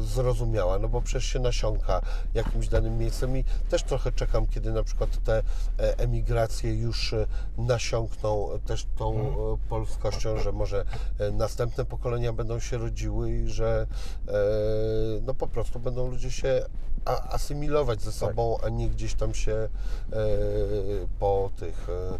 zrozumiała, 0.00 0.78
no 0.78 0.88
bo 0.88 1.02
przecież 1.02 1.24
się 1.24 1.38
nasiąka 1.38 2.00
jakimś 2.34 2.68
danym 2.68 2.98
miejscem 2.98 3.36
i 3.36 3.44
też 3.70 3.82
trochę 3.82 4.12
czekam, 4.12 4.46
kiedy 4.46 4.72
na 4.72 4.82
przykład 4.82 5.24
te 5.24 5.42
emigracje 5.78 6.74
już 6.74 7.14
nasiąkną 7.58 8.48
też 8.66 8.86
tą 8.98 9.14
e, 9.14 9.68
polskością, 9.68 10.38
że 10.38 10.52
może 10.52 10.84
następne 11.32 11.84
pokolenia 11.84 12.32
będą 12.32 12.60
się 12.60 12.78
rodziły 12.78 13.30
i 13.30 13.48
że 13.48 13.86
no 15.22 15.34
po 15.34 15.46
prostu 15.46 15.80
będą 15.80 16.10
ludzie 16.10 16.30
się 16.30 16.64
a- 17.08 17.28
asymilować 17.28 18.00
ze 18.02 18.12
sobą, 18.12 18.58
a 18.64 18.68
nie 18.68 18.88
gdzieś 18.88 19.14
tam 19.14 19.34
się 19.34 19.52
e, 19.52 19.68
po 21.18 21.50
tych, 21.56 21.86
e, 21.88 22.14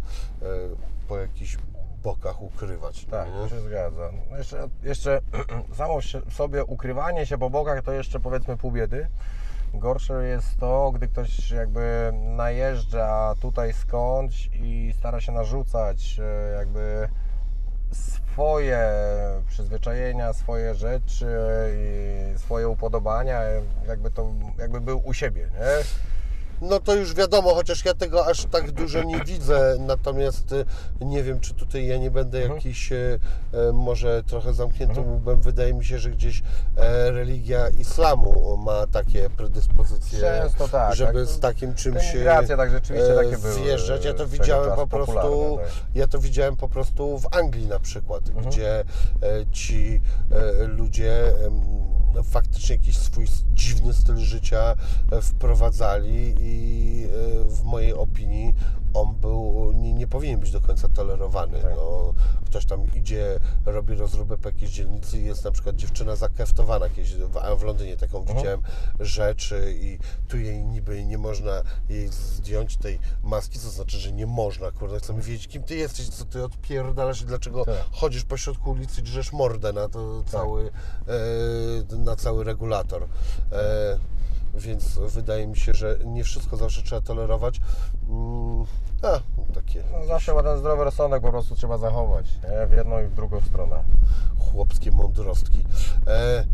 e, 0.46 0.48
po 1.08 1.18
jakichś 1.18 1.58
bokach 2.02 2.42
ukrywać. 2.42 3.06
no 3.06 3.10
Tak, 3.10 3.28
nie? 3.28 3.32
to 3.40 3.48
się 3.48 3.60
zgadza. 3.60 4.10
No 4.30 4.36
Jeszcze, 4.36 4.68
jeszcze 4.82 5.20
samo 5.78 5.98
sobie 6.30 6.64
ukrywanie 6.64 7.26
się 7.26 7.38
po 7.38 7.50
bokach 7.50 7.82
to 7.82 7.92
jeszcze 7.92 8.20
powiedzmy 8.20 8.56
pół 8.56 8.72
biedy. 8.72 9.08
Gorsze 9.74 10.24
jest 10.24 10.58
to, 10.60 10.90
gdy 10.94 11.08
ktoś 11.08 11.50
jakby 11.50 12.10
najeżdża 12.36 13.34
tutaj 13.40 13.72
skądś 13.72 14.50
i 14.52 14.94
stara 14.98 15.20
się 15.20 15.32
narzucać 15.32 16.20
e, 16.22 16.52
jakby 16.56 17.08
swoje 18.38 18.92
przyzwyczajenia, 19.48 20.32
swoje 20.32 20.74
rzeczy 20.74 21.26
i 21.74 22.38
swoje 22.38 22.68
upodobania, 22.68 23.40
jakby 23.88 24.10
to 24.10 24.34
jakby 24.58 24.80
był 24.80 25.02
u 25.04 25.14
siebie, 25.14 25.42
nie? 25.42 25.84
No 26.62 26.80
to 26.80 26.94
już 26.94 27.14
wiadomo, 27.14 27.54
chociaż 27.54 27.84
ja 27.84 27.94
tego 27.94 28.26
aż 28.26 28.44
tak 28.44 28.70
dużo 28.70 29.02
nie 29.02 29.20
widzę, 29.24 29.76
natomiast 29.80 30.52
y, 30.52 30.64
nie 31.00 31.22
wiem, 31.22 31.40
czy 31.40 31.54
tutaj 31.54 31.86
ja 31.86 31.96
nie 31.98 32.10
będę 32.10 32.38
Mhm. 32.38 32.54
jakiś 32.56 32.92
y, 32.92 33.18
e, 33.52 33.72
może 33.72 34.22
trochę 34.22 34.52
zamkniętym 34.54 35.12
łbem. 35.12 35.40
Wydaje 35.40 35.74
mi 35.74 35.84
się, 35.84 35.98
że 35.98 36.10
gdzieś 36.10 36.42
e, 36.76 37.10
religia 37.10 37.68
islamu 37.68 38.56
ma 38.56 38.86
takie 38.86 39.30
predyspozycje, 39.30 40.20
Często 40.20 40.68
tak, 40.68 40.94
żeby 40.94 41.26
tak. 41.26 41.34
z 41.34 41.40
takim 41.40 41.74
czymś 41.74 42.14
e, 42.14 42.18
migracje 42.18 42.56
tak 42.56 42.70
rzeczywiście 42.70 43.14
takie 43.14 43.38
były 43.38 43.52
zjeżdżać. 43.54 44.04
Ja 44.04 44.14
to 44.14 44.26
widziałem 44.26 44.76
po 44.76 44.86
prostu, 44.86 45.58
tak. 45.62 45.70
ja 45.94 46.06
to 46.06 46.18
widziałem 46.18 46.56
po 46.56 46.68
prostu 46.68 47.18
w 47.18 47.26
Anglii 47.36 47.66
na 47.66 47.80
przykład, 47.80 48.28
Mhm. 48.28 48.46
gdzie 48.46 48.80
e, 48.80 48.84
ci 49.52 50.00
e, 50.32 50.64
ludzie 50.66 51.32
faktycznie 52.24 52.76
jakiś 52.76 52.98
swój 52.98 53.26
dziwny 53.54 53.92
styl 53.92 54.16
życia 54.16 54.74
e, 55.10 55.22
wprowadzali 55.22 56.34
i 56.40 57.04
e, 57.04 57.44
w 57.44 57.64
mojej 57.64 57.94
opinii 57.94 58.54
on 58.94 59.14
był, 59.14 59.72
nie, 59.74 59.92
nie 59.92 60.06
powinien 60.06 60.40
być 60.40 60.50
do 60.50 60.60
końca 60.60 60.88
tolerowany. 60.88 61.58
Tak. 61.62 61.72
No, 61.76 62.14
ktoś 62.46 62.64
tam 62.64 62.94
idzie, 62.94 63.40
robi 63.66 63.94
rozróbę 63.94 64.38
po 64.38 64.48
jakiejś 64.48 64.70
dzielnicy 64.70 65.18
i 65.18 65.24
jest 65.24 65.44
na 65.44 65.50
przykład 65.50 65.76
dziewczyna 65.76 66.16
zakeftowana, 66.16 66.86
jakieś, 66.86 67.14
w, 67.14 67.58
w 67.58 67.62
Londynie 67.62 67.96
taką 67.96 68.18
Mhm. 68.18 68.38
widziałem 68.38 68.60
rzecz 69.00 69.54
i 69.80 69.98
tu 70.28 70.38
jej 70.38 70.62
niby 70.64 71.04
nie 71.04 71.18
można 71.18 71.62
jej 71.88 72.08
zdjąć 72.08 72.76
tej 72.76 72.98
maski, 73.22 73.58
co 73.58 73.70
znaczy, 73.70 73.98
że 73.98 74.12
nie 74.12 74.26
można, 74.26 74.70
kurde, 74.70 74.98
chcemy 74.98 75.22
wiedzieć, 75.22 75.48
kim 75.48 75.62
ty 75.62 75.76
jesteś, 75.76 76.08
co 76.08 76.24
ty 76.24 76.44
odpierdalasz 76.44 77.22
i 77.22 77.24
dlaczego 77.24 77.64
Tak. 77.64 77.74
chodzisz 77.92 78.24
po 78.24 78.36
środku 78.36 78.70
ulicy 78.70 79.00
i 79.00 79.04
drzesz 79.04 79.32
mordę 79.32 79.72
na 79.72 79.88
to 79.88 80.22
cały, 80.26 80.70
e, 81.92 81.96
na 81.96 82.16
cały 82.16 82.44
regulator. 82.44 83.02
E, 83.52 83.98
więc 84.54 84.98
wydaje 84.98 85.46
mi 85.46 85.56
się, 85.56 85.72
że 85.74 85.98
nie 86.04 86.24
wszystko 86.24 86.56
zawsze 86.56 86.82
trzeba 86.82 87.00
tolerować. 87.00 87.60
Mm, 88.08 88.64
a, 89.02 89.20
takie 89.54 89.82
No, 89.92 90.06
zawsze 90.06 90.34
ma 90.34 90.42
ten 90.42 90.58
zdrowy 90.58 90.84
rozsądek 90.84 91.22
po 91.22 91.30
prostu 91.30 91.54
trzeba 91.56 91.78
zachować, 91.78 92.26
nie? 92.42 92.66
w 92.66 92.72
jedną 92.72 93.00
i 93.02 93.06
w 93.06 93.14
drugą 93.14 93.40
stronę. 93.40 93.84
chłopskie 94.38 94.90
mądrostki. 94.90 95.64
E, 96.06 96.44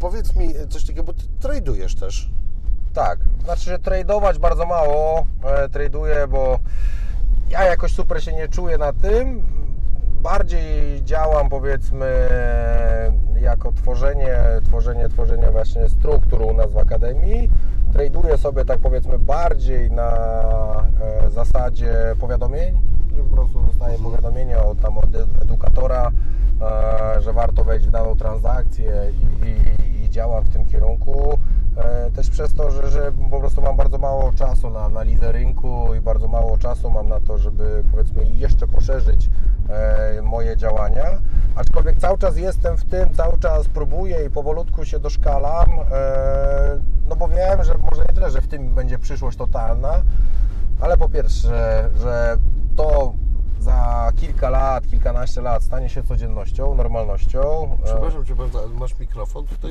powiedz 0.00 0.36
mi 0.36 0.48
coś 0.68 0.82
takiego, 0.82 1.02
bo 1.04 1.12
ty 1.12 1.24
tradujesz 1.40 1.94
też. 1.94 2.30
Tak, 2.94 3.18
znaczy 3.44 3.64
się 3.64 3.78
tradować 3.78 4.38
bardzo 4.38 4.66
mało, 4.66 5.26
e, 5.44 5.68
traduję, 5.68 6.26
bo 6.28 6.58
ja 7.48 7.64
jakoś 7.64 7.92
super 7.94 8.24
się 8.24 8.32
nie 8.32 8.48
czuję 8.48 8.78
na 8.78 8.92
tym. 8.92 9.46
Bardziej 10.24 11.02
działam 11.04 11.48
powiedzmy 11.48 12.28
jako 13.40 13.72
tworzenie, 13.72 14.36
tworzenie, 14.64 15.08
tworzenie 15.08 15.50
właśnie 15.50 15.88
struktur 15.88 16.42
u 16.42 16.54
nas 16.54 16.72
w 16.72 16.78
Akademii. 16.78 17.50
Traduję 17.92 18.38
sobie 18.38 18.64
tak 18.64 18.78
powiedzmy 18.78 19.18
bardziej 19.18 19.90
na 19.90 20.10
e, 21.26 21.30
zasadzie 21.30 21.94
powiadomień, 22.20 22.80
że 23.16 23.22
po 23.22 23.36
prostu 23.36 23.60
dostaję 23.60 23.98
powiadomienie 23.98 24.58
od, 24.58 24.80
tam 24.80 24.98
od 24.98 25.10
edukatora, 25.42 26.10
e, 27.16 27.20
że 27.22 27.32
warto 27.32 27.64
wejść 27.64 27.86
w 27.86 27.90
daną 27.90 28.16
transakcję 28.16 28.92
i, 29.22 29.46
i, 29.46 30.04
i 30.04 30.10
działam 30.10 30.44
w 30.44 30.50
tym 30.50 30.66
kierunku. 30.66 31.38
E, 31.76 32.10
Też 32.10 32.30
przez 32.30 32.54
to, 32.54 32.70
że, 32.70 32.90
że 32.90 33.12
po 33.30 33.40
prostu 33.40 33.62
mam 33.62 33.76
bardzo 33.76 33.98
mało 33.98 34.32
czasu 34.32 34.70
na 34.70 34.80
analizę 34.80 35.32
rynku 35.32 35.94
i 35.94 36.00
bardzo 36.00 36.28
mało 36.28 36.58
czasu 36.58 36.90
mam 36.90 37.08
na 37.08 37.20
to, 37.20 37.38
żeby 37.38 37.84
powiedzmy 37.90 38.24
jeszcze 38.24 38.66
poszerzyć 38.66 39.30
e, 39.68 40.22
moje 40.22 40.56
działania. 40.56 41.04
Aczkolwiek 41.56 41.98
cały 41.98 42.18
czas 42.18 42.36
jestem 42.36 42.76
w 42.76 42.84
tym, 42.84 43.14
cały 43.14 43.38
czas 43.38 43.68
próbuję 43.68 44.24
i 44.26 44.30
powolutku 44.30 44.84
się 44.84 44.98
doszkalam, 44.98 45.68
e, 45.92 46.80
no 47.08 47.16
bo 47.16 47.28
wiem, 47.28 47.64
że 47.64 47.74
może 47.90 48.02
nie 48.08 48.14
tyle, 48.14 48.30
że 48.30 48.40
w 48.40 48.48
tym 48.48 48.74
będzie 48.74 48.98
przyszłość 48.98 49.38
totalna, 49.38 50.02
ale 50.80 50.96
po 50.96 51.08
pierwsze, 51.08 51.90
że 52.00 52.36
to 52.76 53.14
za 53.60 54.12
kilka 54.16 54.50
lat, 54.50 54.86
kilkanaście 54.86 55.40
lat 55.40 55.62
stanie 55.62 55.88
się 55.88 56.02
codziennością, 56.02 56.74
normalnością. 56.74 57.68
Przepraszam 57.84 58.24
Cię 58.24 58.34
bardzo, 58.34 58.68
masz 58.68 58.98
mikrofon 58.98 59.46
tutaj? 59.46 59.70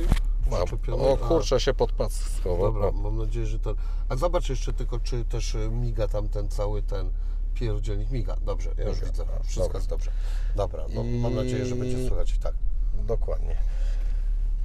Mam. 0.59 1.01
O 1.01 1.17
kurczę, 1.17 1.59
się 1.59 1.73
pod 1.73 1.91
pas 1.91 2.13
schował. 2.13 2.73
Dobra, 2.73 2.91
No. 2.93 3.01
mam 3.01 3.17
nadzieję, 3.17 3.45
że 3.45 3.59
ten... 3.59 3.75
A 4.09 4.15
zobacz 4.15 4.49
jeszcze 4.49 4.73
tylko, 4.73 4.99
czy 4.99 5.25
też 5.25 5.55
e, 5.55 5.69
miga 5.69 6.07
tam 6.07 6.29
ten 6.29 6.49
cały 6.49 6.81
ten 6.81 7.11
pierdzielnik. 7.53 8.11
Miga, 8.11 8.35
dobrze, 8.45 8.69
ja 8.77 8.83
już 8.87 8.95
Miga, 8.97 9.07
widzę. 9.11 9.25
Wszystko 9.43 9.63
dobra. 9.63 9.77
jest 9.79 9.89
dobrze. 9.89 10.11
Dobra, 10.55 10.85
no, 10.95 11.03
I- 11.03 11.19
mam 11.19 11.35
nadzieję, 11.35 11.65
że 11.65 11.75
będzie 11.75 12.07
słychać. 12.07 12.37
Tak. 12.37 12.53
Dokładnie. 12.93 13.57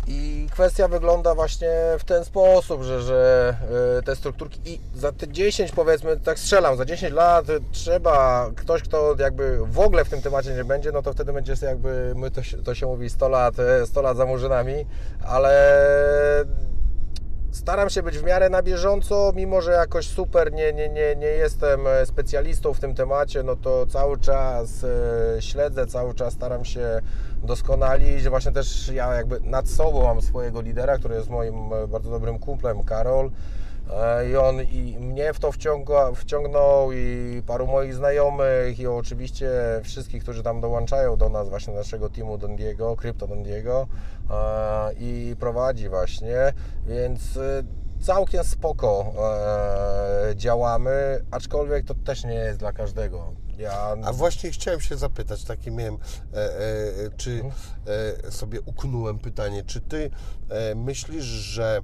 I 0.08 0.46
kwestia 0.50 0.88
wygląda 0.88 1.34
właśnie 1.34 1.70
w 1.98 2.04
ten 2.04 2.24
sposób, 2.24 2.82
że, 2.82 3.02
że 3.02 3.54
y, 3.98 4.02
te 4.02 4.16
strukturki 4.16 4.60
i 4.64 4.80
za 4.94 5.12
te 5.12 5.28
10 5.28 5.72
powiedzmy, 5.72 6.16
tak 6.16 6.38
strzelam, 6.38 6.76
za 6.76 6.84
10 6.84 7.12
lat 7.12 7.46
trzeba, 7.72 8.46
ktoś 8.56 8.82
kto 8.82 9.16
jakby 9.18 9.58
w 9.66 9.78
ogóle 9.78 10.04
w 10.04 10.08
tym 10.08 10.22
temacie 10.22 10.54
nie 10.54 10.64
będzie, 10.64 10.92
no 10.92 11.02
to 11.02 11.12
wtedy 11.12 11.32
będzie 11.32 11.54
jakby, 11.62 12.12
my 12.16 12.30
to, 12.30 12.40
to 12.64 12.74
się 12.74 12.86
mówi 12.86 13.10
100 13.10 13.28
lat, 13.28 13.54
y, 13.82 13.86
100 13.86 14.02
lat 14.02 14.16
za 14.16 14.26
murzynami, 14.26 14.86
ale 15.26 16.44
staram 17.50 17.90
się 17.90 18.02
być 18.02 18.18
w 18.18 18.24
miarę 18.24 18.50
na 18.50 18.62
bieżąco, 18.62 19.32
mimo 19.36 19.60
że 19.60 19.72
jakoś 19.72 20.08
super 20.08 20.52
nie, 20.52 20.72
nie, 20.72 20.88
nie, 20.88 21.16
nie 21.16 21.26
jestem 21.26 21.86
e, 21.86 22.06
specjalistą 22.06 22.74
w 22.74 22.80
tym 22.80 22.94
temacie, 22.94 23.42
no 23.42 23.56
to 23.56 23.86
cały 23.86 24.18
czas 24.18 24.84
e, 24.84 25.42
śledzę, 25.42 25.86
cały 25.86 26.14
czas 26.14 26.32
staram 26.32 26.64
się 26.64 27.00
doskonalić. 27.44 28.28
Właśnie 28.28 28.52
też 28.52 28.88
ja 28.88 29.14
jakby 29.14 29.40
nad 29.40 29.68
sobą 29.68 30.02
mam 30.02 30.22
swojego 30.22 30.60
lidera, 30.60 30.98
który 30.98 31.14
jest 31.14 31.30
moim 31.30 31.72
e, 31.72 31.86
bardzo 31.88 32.10
dobrym 32.10 32.38
kumplem, 32.38 32.82
Karol. 32.82 33.30
E, 33.92 34.30
I 34.30 34.36
on 34.36 34.62
i 34.62 34.96
mnie 35.00 35.32
w 35.32 35.38
to 35.38 35.52
wciąga, 35.52 36.12
wciągnął 36.14 36.92
i 36.92 37.42
paru 37.46 37.66
moich 37.66 37.94
znajomych 37.94 38.78
i 38.80 38.86
oczywiście 38.86 39.50
wszystkich, 39.82 40.22
którzy 40.22 40.42
tam 40.42 40.60
dołączają 40.60 41.16
do 41.16 41.28
nas, 41.28 41.48
właśnie 41.48 41.74
naszego 41.74 42.08
teamu 42.10 42.38
Dondiego, 42.38 42.96
Crypto 42.96 43.26
Dondiego 43.26 43.86
e, 44.30 44.92
i 44.98 45.36
prowadzi 45.40 45.88
właśnie, 45.88 46.52
więc 46.86 47.36
e, 47.36 47.62
całkiem 48.00 48.44
spoko 48.44 49.12
działamy, 50.34 51.24
aczkolwiek 51.30 51.84
to 51.84 51.94
też 51.94 52.24
nie 52.24 52.34
jest 52.34 52.58
dla 52.58 52.72
każdego. 52.72 53.32
Ja, 53.58 53.96
A 54.04 54.12
właśnie 54.12 54.50
chciałem 54.50 54.80
się 54.80 54.96
zapytać, 54.96 55.44
takie 55.44 55.70
miałem, 55.70 55.98
e, 56.34 56.36
e, 56.36 56.60
czy 57.16 57.30
Mhm. 57.30 57.52
e, 58.26 58.30
sobie 58.30 58.60
uknąłem 58.60 59.18
pytanie, 59.18 59.62
czy 59.66 59.80
ty 59.80 60.10
myślisz, 60.76 61.24
że 61.24 61.80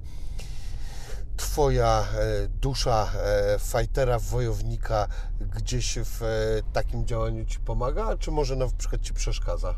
Twoja 1.37 2.07
e, 2.13 2.47
dusza 2.47 3.11
e, 3.23 3.59
fajtera, 3.59 4.19
wojownika 4.19 5.07
gdzieś 5.39 5.99
w 6.03 6.23
e, 6.23 6.25
takim 6.73 7.05
działaniu 7.05 7.45
Ci 7.45 7.59
pomaga, 7.59 8.17
czy 8.17 8.31
może 8.31 8.55
na 8.55 8.67
przykład 8.77 9.01
Ci 9.01 9.13
przeszkadza? 9.13 9.75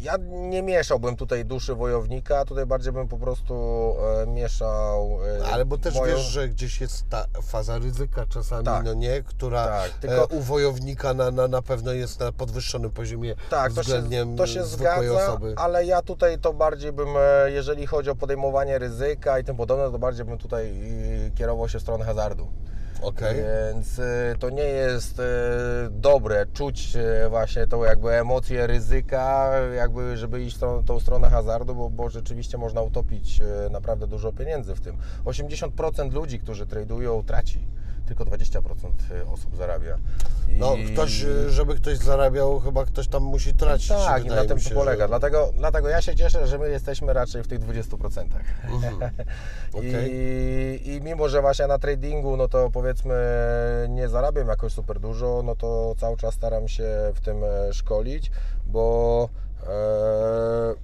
E, 0.00 0.02
Ja 0.02 0.16
nie 0.30 0.62
mieszałbym 0.62 1.16
tutaj 1.16 1.44
duszy 1.44 1.74
wojownika, 1.74 2.44
tutaj 2.44 2.66
bardziej 2.66 2.92
bym 2.92 3.08
po 3.08 3.18
prostu 3.18 3.54
e, 4.22 4.26
mieszał. 4.26 5.18
e, 5.42 5.46
Ale 5.52 5.64
bo 5.64 5.78
też 5.78 5.94
moją- 5.94 6.16
wiesz, 6.16 6.24
że 6.24 6.48
gdzieś 6.48 6.80
jest 6.80 7.08
ta 7.08 7.24
faza 7.42 7.78
ryzyka 7.78 8.26
czasami, 8.26 8.64
Tak. 8.64 8.84
no 8.84 8.94
nie, 8.94 9.22
która 9.22 9.66
Tak, 9.66 9.90
tylko- 9.90 10.22
e, 10.22 10.26
u 10.26 10.40
wojownika 10.40 11.14
na, 11.14 11.30
na, 11.30 11.48
na 11.48 11.62
pewno 11.62 11.92
jest 11.92 12.20
na 12.20 12.32
podwyższonym 12.32 12.90
poziomie 12.90 13.34
Tak, 13.50 13.72
to 13.72 13.74
się, 13.74 13.82
względem 13.82 14.36
to 14.36 14.46
się 14.46 14.64
zgadza, 14.64 15.12
osoby. 15.28 15.54
ale 15.56 15.84
ja 15.84 16.02
tutaj 16.02 16.38
to 16.38 16.52
bardziej 16.52 16.92
bym, 16.92 17.08
e, 17.18 17.50
jeżeli 17.50 17.86
chodzi 17.86 18.10
o 18.10 18.14
podejmowanie 18.14 18.78
ryzyka 18.78 19.38
i 19.38 19.44
tym 19.44 19.56
podobne, 19.56 19.90
to 19.92 19.98
bardziej 19.98 20.24
bym 20.24 20.38
tutaj 20.38 20.66
e, 21.26 21.30
kierował 21.30 21.68
się 21.68 21.78
w 21.78 21.82
stronę 21.82 22.04
hazardu. 22.04 22.48
Okej. 23.02 23.36
Więc 23.36 23.98
e, 23.98 24.34
to 24.38 24.50
nie 24.50 24.62
jest 24.62 25.20
e, 25.20 25.22
dobre 25.90 26.46
czuć 26.52 26.96
e, 26.96 27.28
właśnie 27.28 27.66
tą 27.66 27.84
jakby 27.84 28.12
emocję 28.12 28.66
ryzyka, 28.66 29.50
jakby 29.76 30.16
żeby 30.16 30.42
iść 30.42 30.58
tą, 30.58 30.84
tą 30.84 31.00
stronę 31.00 31.30
hazardu, 31.30 31.74
bo, 31.74 31.90
bo 31.90 32.10
rzeczywiście 32.10 32.58
można 32.58 32.82
utopić 32.82 33.40
naprawdę 33.70 34.06
dużo 34.06 34.32
pieniędzy 34.32 34.74
w 34.74 34.80
tym. 34.80 34.96
80% 35.24 36.12
ludzi, 36.12 36.38
którzy 36.38 36.66
tradują, 36.66 37.22
traci. 37.22 37.75
Tylko 38.06 38.24
20% 38.24 38.60
osób 39.32 39.56
zarabia. 39.56 39.98
I... 40.48 40.52
No, 40.58 40.74
ktoś, 40.92 41.22
e, 41.22 41.50
żeby 41.50 41.74
ktoś 41.74 41.98
zarabiał, 41.98 42.60
chyba 42.60 42.84
ktoś 42.84 43.08
tam 43.08 43.22
musi 43.22 43.54
tracić. 43.54 43.88
Tak, 43.88 44.24
i 44.24 44.28
na 44.28 44.44
tym 44.44 44.56
mi 44.56 44.62
to 44.62 44.68
się, 44.68 44.74
polega. 44.74 45.04
Że... 45.04 45.08
Dlatego, 45.08 45.52
dlatego 45.56 45.88
ja 45.88 46.02
się 46.02 46.14
cieszę, 46.14 46.46
że 46.46 46.58
my 46.58 46.68
jesteśmy 46.68 47.12
raczej 47.12 47.42
w 47.42 47.48
tych 47.48 47.60
20%. 47.60 48.24
Mhm. 48.68 48.96
Okej. 49.72 50.10
I, 50.12 50.94
I 50.94 51.00
mimo, 51.00 51.28
że 51.28 51.40
właśnie 51.40 51.66
na 51.66 51.78
tradingu, 51.78 52.36
no 52.36 52.48
to 52.48 52.70
powiedzmy 52.70 53.14
nie 53.88 54.08
zarabiam 54.08 54.48
jakoś 54.48 54.72
super 54.72 55.00
dużo, 55.00 55.42
no 55.44 55.56
to 55.56 55.94
cały 55.98 56.16
czas 56.16 56.34
staram 56.34 56.68
się 56.68 56.88
w 57.14 57.20
tym 57.20 57.44
e, 57.44 57.72
szkolić, 57.72 58.30
bo 58.66 59.28
e, 59.66 60.74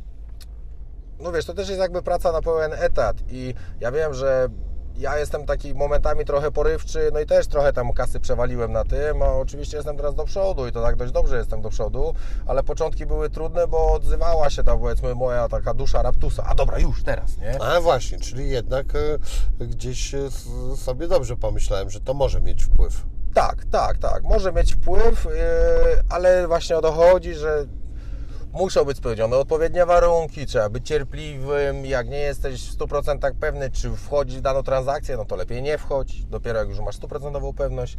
no 1.20 1.32
wiesz, 1.32 1.44
to 1.44 1.54
też 1.54 1.68
jest 1.68 1.80
jakby 1.80 2.02
praca 2.02 2.32
na 2.32 2.42
pełen 2.42 2.72
etat 2.72 3.16
i 3.28 3.54
ja 3.80 3.92
wiem, 3.92 4.14
że 4.14 4.48
ja 4.96 5.18
jestem 5.18 5.46
taki 5.46 5.74
momentami 5.74 6.24
trochę 6.24 6.50
porywczy, 6.50 7.10
no 7.12 7.20
i 7.20 7.26
też 7.26 7.46
trochę 7.46 7.72
tam 7.72 7.92
kasy 7.92 8.20
przewaliłem 8.20 8.72
na 8.72 8.84
tym, 8.84 9.22
a 9.22 9.26
oczywiście 9.26 9.76
jestem 9.76 9.96
teraz 9.96 10.14
do 10.14 10.24
przodu 10.24 10.66
i 10.66 10.72
to 10.72 10.82
tak 10.82 10.96
dość 10.96 11.12
dobrze 11.12 11.36
jestem 11.36 11.62
do 11.62 11.70
przodu, 11.70 12.14
ale 12.46 12.62
początki 12.62 13.06
były 13.06 13.30
trudne, 13.30 13.66
bo 13.66 13.92
odzywała 13.92 14.50
się 14.50 14.62
ta 14.62 14.76
powiedzmy 14.76 15.14
moja 15.14 15.48
taka 15.48 15.74
dusza 15.74 16.02
raptusa, 16.02 16.44
a 16.46 16.54
dobra, 16.54 16.78
już 16.78 17.02
teraz, 17.02 17.38
nie? 17.38 17.62
A 17.62 17.80
właśnie, 17.80 18.18
czyli 18.18 18.50
jednak 18.50 18.86
e, 19.60 19.66
gdzieś 19.66 20.14
e, 20.14 20.30
sobie 20.76 21.08
dobrze 21.08 21.36
pomyślałem, 21.36 21.90
że 21.90 22.00
to 22.00 22.14
może 22.14 22.40
mieć 22.40 22.64
wpływ. 22.64 23.02
Tak, 23.34 23.64
tak, 23.64 23.98
tak. 23.98 24.22
Może 24.22 24.52
mieć 24.52 24.74
wpływ, 24.74 25.24
yy, 25.24 25.32
ale 26.08 26.48
właśnie 26.48 26.76
o 26.76 26.80
to 26.80 26.92
chodzi, 26.92 27.34
że 27.34 27.66
muszą 28.52 28.84
być 28.84 28.96
spełnione 28.96 29.36
odpowiednie 29.36 29.86
warunki, 29.86 30.46
trzeba 30.46 30.68
być 30.68 30.88
cierpliwym. 30.88 31.86
Jak 31.86 32.08
nie 32.08 32.18
jesteś 32.18 32.68
w 32.68 32.78
100% 32.78 33.32
pewny, 33.40 33.70
czy 33.70 33.90
wchodzić 33.96 34.38
w 34.38 34.40
daną 34.40 34.62
transakcję, 34.62 35.16
no 35.16 35.24
to 35.24 35.36
lepiej 35.36 35.62
nie 35.62 35.78
wchodź. 35.78 36.24
Dopiero 36.24 36.58
jak 36.58 36.68
już 36.68 36.80
masz 36.80 36.96
stuprocentową 36.96 37.52
pewność 37.52 37.96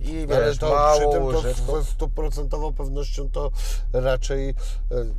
i 0.00 0.26
Ale 0.34 0.46
wiesz, 0.46 0.58
to 0.58 0.66
przy 0.66 0.74
mało 0.74 1.12
tym 1.12 1.20
to 1.22 1.26
łyżeczką. 1.26 1.82
z 1.82 1.88
stuprocentową 1.88 2.72
pewnością 2.72 3.30
to 3.30 3.50
raczej 3.92 4.48
e, 4.48 4.54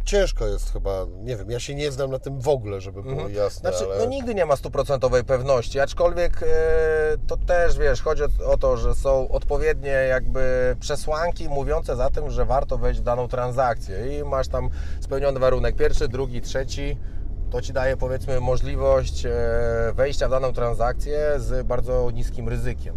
ciężko 0.06 0.48
jest 0.48 0.74
chyba. 0.74 1.06
Nie 1.24 1.38
wiem, 1.38 1.52
ja 1.52 1.60
się 1.60 1.76
nie 1.76 1.92
znam 1.92 2.12
na 2.12 2.20
tym 2.20 2.42
w 2.42 2.48
ogóle, 2.48 2.82
żeby 2.82 3.04
było 3.04 3.30
jasne, 3.30 3.70
Znaczy, 3.70 3.86
ale... 3.86 3.98
no 3.98 4.06
nigdy 4.06 4.36
nie 4.36 4.46
ma 4.46 4.56
stuprocentowej 4.56 5.24
pewności, 5.24 5.80
aczkolwiek 5.80 6.44
e, 6.44 6.48
to 7.28 7.38
też, 7.38 7.78
wiesz, 7.78 8.02
chodzi 8.02 8.24
o, 8.24 8.52
o 8.52 8.58
to, 8.58 8.78
że 8.78 8.96
są 8.96 9.30
odpowiednie 9.30 9.90
jakby 9.90 10.76
przesłanki 10.80 11.50
mówiące 11.50 11.96
za 11.96 12.10
tym, 12.10 12.30
że 12.30 12.46
warto 12.46 12.78
wejść 12.78 13.00
w 13.00 13.04
daną 13.04 13.28
transakcję 13.28 14.20
i 14.20 14.24
masz 14.24 14.48
tam 14.48 14.70
spełniony 15.02 15.40
warunek 15.40 15.76
pierwszy, 15.76 16.08
drugi, 16.08 16.42
trzeci, 16.42 16.98
to 17.50 17.62
Ci 17.62 17.74
daje 17.74 17.98
powiedzmy 17.98 18.40
możliwość 18.40 19.26
e, 19.26 19.32
wejścia 19.94 20.28
w 20.28 20.32
daną 20.32 20.54
transakcję 20.54 21.34
z 21.38 21.68
bardzo 21.68 22.12
niskim 22.12 22.50
ryzykiem. 22.50 22.96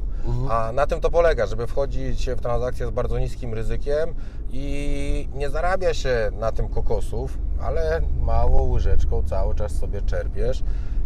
A 0.50 0.72
na 0.72 0.86
tym 0.86 1.00
to 1.00 1.10
polega, 1.10 1.46
żeby 1.46 1.66
wchodzić 1.66 2.30
w 2.30 2.40
transakcję 2.40 2.86
z 2.86 2.90
bardzo 2.90 3.18
niskim 3.18 3.54
ryzykiem 3.54 4.14
i 4.52 5.28
nie 5.34 5.50
zarabia 5.50 5.94
się 5.94 6.30
na 6.32 6.52
tym 6.52 6.68
kokosów, 6.68 7.38
ale 7.62 8.02
małą 8.20 8.68
łyżeczką 8.68 9.22
cały 9.22 9.54
czas 9.54 9.72
sobie 9.72 10.02
czerpiesz 10.02 10.62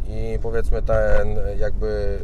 i 0.09 0.39
powiedzmy 0.43 0.83
ten 0.83 1.39
jakby 1.59 2.19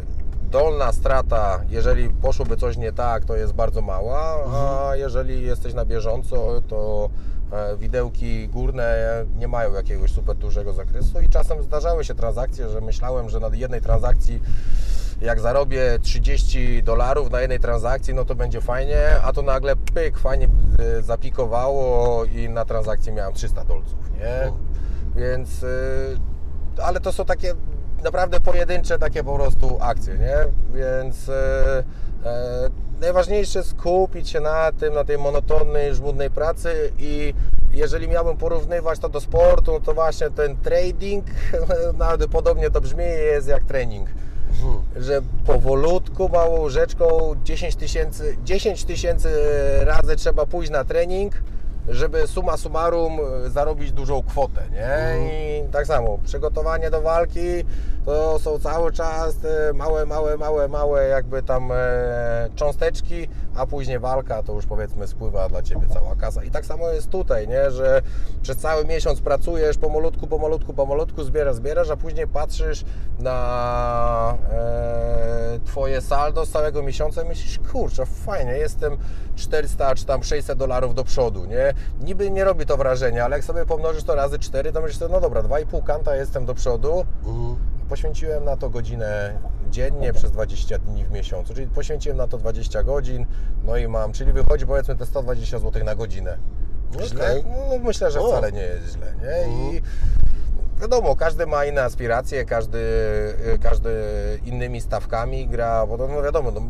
dolna 0.50 0.92
strata, 0.92 1.60
jeżeli 1.68 2.10
poszłoby 2.10 2.56
coś 2.56 2.76
nie 2.76 2.92
tak, 2.92 3.24
to 3.24 3.36
jest 3.36 3.52
bardzo 3.52 3.80
mała, 3.82 4.38
a 4.46 4.96
jeżeli 4.96 5.42
jesteś 5.42 5.74
na 5.74 5.84
bieżąco, 5.84 6.62
to 6.68 7.10
widełki 7.78 8.48
górne 8.48 8.96
nie 9.38 9.48
mają 9.48 9.72
jakiegoś 9.72 10.12
super 10.12 10.36
dużego 10.36 10.72
zakresu 10.72 11.20
i 11.20 11.28
czasem 11.28 11.62
zdarzały 11.62 12.04
się 12.04 12.14
transakcje, 12.14 12.68
że 12.68 12.80
myślałem, 12.80 13.30
że 13.30 13.40
na 13.40 13.48
jednej 13.52 13.80
transakcji 13.80 14.40
jak 15.22 15.40
zarobię 15.40 15.98
30 16.02 16.82
dolarów 16.82 17.30
na 17.30 17.40
jednej 17.40 17.60
transakcji, 17.60 18.14
no 18.14 18.24
to 18.24 18.34
będzie 18.34 18.60
fajnie, 18.60 19.00
a 19.24 19.32
to 19.32 19.42
nagle 19.42 19.76
pyk, 19.76 20.18
fajnie 20.18 20.48
e, 20.78 21.02
zapikowało 21.02 22.24
i 22.24 22.48
na 22.48 22.64
transakcji 22.64 23.12
miałem 23.12 23.34
300 23.34 23.64
dolców, 23.64 24.10
nie? 24.10 24.52
Więc, 25.16 25.64
e, 25.64 26.82
ale 26.82 27.00
to 27.00 27.12
są 27.12 27.24
takie 27.24 27.54
naprawdę 28.04 28.40
pojedyncze 28.40 28.98
takie 28.98 29.24
po 29.24 29.34
prostu 29.34 29.78
akcje, 29.80 30.18
nie? 30.18 30.36
Więc 30.74 31.28
e, 31.28 31.84
e, 32.24 32.70
najważniejsze 33.02 33.58
jest 33.58 33.70
skupić 33.70 34.28
się 34.28 34.40
na 34.40 34.72
tym, 34.72 34.94
na 34.94 35.04
tej 35.04 35.18
monotonnej, 35.18 35.94
żmudnej 35.94 36.30
pracy 36.30 36.92
i 36.98 37.34
jeżeli 37.72 38.08
miałbym 38.08 38.36
porównywać 38.36 38.98
to 38.98 39.08
do 39.08 39.20
sportu, 39.20 39.72
no 39.72 39.80
to 39.80 39.94
właśnie 39.94 40.30
ten 40.30 40.56
trading, 40.56 41.24
nawet 41.98 42.30
podobnie 42.30 42.70
to 42.70 42.80
brzmi, 42.80 43.04
jest 43.04 43.48
jak 43.48 43.64
trening. 43.64 44.08
Że 44.96 45.22
powolutku, 45.46 46.28
małą 46.28 46.60
łyżeczką 46.60 47.34
10 47.44 47.76
tysięcy 47.76 48.36
10 48.44 48.84
tysięcy 48.84 49.28
razy 49.84 50.16
trzeba 50.16 50.46
pójść 50.46 50.70
na 50.70 50.84
trening, 50.84 51.34
żeby 51.88 52.26
summa 52.26 52.56
summarum 52.56 53.20
e, 53.46 53.50
zarobić 53.50 53.92
dużą 53.92 54.22
kwotę, 54.22 54.62
nie? 54.72 55.18
I 55.26 55.72
tak 55.72 55.86
samo, 55.86 56.18
przygotowanie 56.24 56.90
do 56.90 57.02
walki 57.02 57.64
to 58.04 58.38
są 58.38 58.58
cały 58.58 58.92
czas 58.92 59.36
małe, 59.74 60.06
małe, 60.06 60.36
małe, 60.36 60.68
małe 60.68 61.08
jakby 61.08 61.42
tam 61.42 61.72
e, 61.72 61.76
cząsteczki, 62.56 63.28
a 63.56 63.66
później 63.66 63.98
walka 63.98 64.42
to 64.42 64.52
już 64.52 64.66
powiedzmy 64.66 65.06
spływa 65.06 65.48
dla 65.48 65.62
Ciebie 65.62 65.86
cała 65.92 66.16
kasa. 66.16 66.44
I 66.44 66.50
tak 66.50 66.66
samo 66.66 66.88
jest 66.88 67.10
tutaj, 67.10 67.48
nie? 67.48 67.70
Że 67.70 68.02
przez 68.42 68.56
cały 68.56 68.84
miesiąc 68.84 69.20
pracujesz 69.20 69.78
pomalutku, 69.78 70.26
pomalutku, 70.26 70.74
pomalutku, 70.74 71.24
zbierasz, 71.24 71.56
zbierasz, 71.56 71.90
a 71.90 71.96
później 71.96 72.26
patrzysz 72.28 72.84
na 73.18 74.38
e, 74.52 75.58
Twoje 75.64 76.00
saldo 76.00 76.46
z 76.46 76.50
całego 76.50 76.82
miesiąca 76.82 77.22
i 77.22 77.28
myślisz, 77.28 77.58
kurczę, 77.72 78.06
fajnie, 78.06 78.52
jestem 78.52 78.96
400 79.36 79.94
czy 79.94 80.04
tam 80.06 80.22
600 80.22 80.58
dolarów 80.58 80.94
do 80.94 81.04
przodu, 81.04 81.44
nie? 81.44 81.74
Niby 82.00 82.30
nie 82.30 82.44
robi 82.44 82.66
to 82.66 82.76
wrażenia, 82.76 83.24
ale 83.24 83.36
jak 83.36 83.44
sobie 83.44 83.66
pomnożysz 83.66 84.04
to 84.04 84.14
razy 84.14 84.38
4, 84.38 84.72
to 84.72 84.80
myślisz, 84.80 85.00
no 85.10 85.20
dobra, 85.20 85.42
2,5 85.42 85.84
kanta 85.84 86.16
jestem 86.16 86.46
do 86.46 86.54
przodu, 86.54 87.04
Mhm. 87.24 87.56
Poświęciłem 87.88 88.44
na 88.44 88.56
to 88.56 88.70
godzinę 88.70 89.38
dziennie 89.72 90.12
przez 90.12 90.30
20 90.30 90.78
dni 90.78 91.04
w 91.04 91.10
miesiącu, 91.10 91.54
czyli 91.54 91.66
poświęciłem 91.66 92.18
na 92.18 92.28
to 92.28 92.38
20 92.38 92.82
godzin, 92.82 93.26
no 93.64 93.76
i 93.76 93.88
mam, 93.88 94.12
czyli 94.12 94.32
wychodzi 94.32 94.66
powiedzmy 94.66 94.96
te 94.96 95.06
120 95.06 95.58
zł 95.58 95.84
na 95.84 95.94
godzinę. 95.94 96.38
Źle? 97.00 97.24
Okej. 97.24 97.44
No, 97.70 97.78
myślę, 97.78 98.10
że 98.10 98.20
wcale 98.20 98.52
nie 98.52 98.62
jest 98.62 98.92
źle, 98.92 99.14
nie? 99.22 99.52
I 99.52 99.82
wiadomo, 100.80 101.16
każdy 101.16 101.46
ma 101.46 101.64
inne 101.64 101.82
aspiracje, 101.82 102.44
każdy, 102.44 102.80
każdy 103.62 103.90
innymi 104.44 104.80
stawkami 104.80 105.48
gra, 105.48 105.86
bo 105.86 105.98
to 105.98 106.08
no 106.08 106.22
wiadomo, 106.22 106.50
no, 106.50 106.60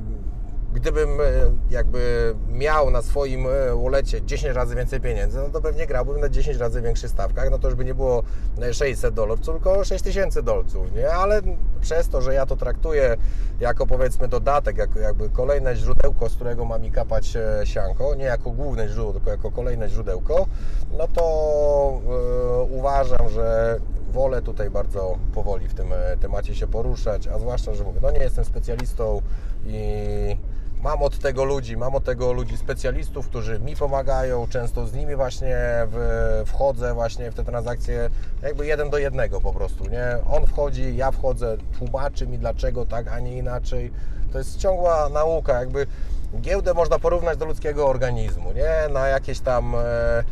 gdybym 0.73 1.21
e, 1.21 1.25
jakby 1.71 2.35
miał 2.49 2.91
na 2.91 3.03
swoim 3.03 3.47
e, 3.47 3.75
wolecie 3.75 4.23
10 4.23 4.57
razy 4.57 4.75
więcej 4.75 5.01
pieniędzy, 5.01 5.39
no 5.39 5.49
to 5.49 5.61
pewnie 5.61 5.87
grałbym 5.87 6.21
na 6.21 6.29
10 6.29 6.59
razy 6.59 6.83
większych 6.83 7.11
stawkach, 7.11 7.51
no 7.51 7.59
to 7.59 7.69
już 7.69 7.77
by 7.77 7.85
nie 7.85 7.95
było 7.95 8.23
e, 8.63 8.75
600 8.75 9.15
dolarów, 9.15 9.41
tylko 9.47 9.85
6000 9.85 10.43
dolców, 10.43 10.95
nie? 10.95 11.13
Ale 11.13 11.43
przez 11.81 12.09
to, 12.09 12.23
że 12.23 12.35
ja 12.35 12.47
to 12.47 12.57
traktuję 12.57 13.17
jako 13.61 13.87
powiedzmy 13.87 14.29
dodatek, 14.29 14.77
jako 14.77 14.99
jakby 14.99 15.31
kolejne 15.31 15.77
źródełko, 15.77 16.29
z 16.29 16.35
którego 16.35 16.65
ma 16.65 16.79
mi 16.79 16.91
kapać 16.91 17.37
e, 17.37 17.67
sianko, 17.67 18.15
nie 18.15 18.25
jako 18.25 18.51
główne 18.51 18.89
źródło, 18.89 19.13
tylko 19.13 19.31
jako 19.31 19.51
kolejne 19.51 19.89
źródełko, 19.89 20.47
no 20.99 21.09
to 21.09 21.23
e, 22.07 22.63
uważam, 22.63 23.29
że 23.29 23.79
wolę 24.13 24.43
tutaj 24.43 24.71
bardzo 24.71 25.19
powoli 25.35 25.69
w 25.69 25.75
tym 25.75 25.93
e, 25.93 26.17
temacie 26.17 26.55
się 26.55 26.67
poruszać, 26.67 27.29
a 27.29 27.39
zwłaszcza, 27.39 27.75
że 27.75 27.85
mówię, 27.85 28.01
no 28.03 28.11
nie 28.11 28.19
jestem 28.19 28.45
specjalistą 28.45 29.23
i 29.67 30.37
mam 30.83 31.03
od 31.03 31.19
tego 31.19 31.45
ludzi, 31.45 31.77
mam 31.77 31.95
od 31.95 32.05
tego 32.05 32.33
ludzi 32.33 32.57
specjalistów, 32.57 33.29
którzy 33.29 33.59
mi 33.59 33.77
pomagają, 33.77 34.47
często 34.49 34.87
z 34.87 34.95
nimi 34.95 35.17
właśnie 35.17 35.57
w, 35.87 36.43
wchodzę 36.47 36.95
właśnie 36.95 37.31
w 37.31 37.35
te 37.35 37.45
transakcje 37.45 38.11
jakby 38.43 38.67
jeden 38.67 38.91
do 38.91 38.99
jednego 38.99 39.41
po 39.41 39.53
prostu, 39.53 39.85
nie? 39.85 40.17
On 40.31 40.47
wchodzi, 40.47 40.97
ja 40.97 41.11
wchodzę, 41.11 41.57
tłumaczy 41.79 42.27
mi 42.27 42.39
dlaczego 42.39 42.87
tak, 42.87 43.09
a 43.09 43.21
nie 43.21 43.39
inaczej. 43.39 43.93
To 44.33 44.39
jest 44.39 44.59
ciągła 44.59 45.09
nauka, 45.09 45.61
jakby 45.61 45.87
giełdę 46.41 46.75
można 46.75 46.99
porównać 46.99 47.39
do 47.39 47.45
ludzkiego 47.45 47.89
organizmu, 47.89 48.53
nie? 48.53 48.93
Na 48.93 49.09
jakieś 49.09 49.41
tam 49.41 49.75
e, 49.75 50.25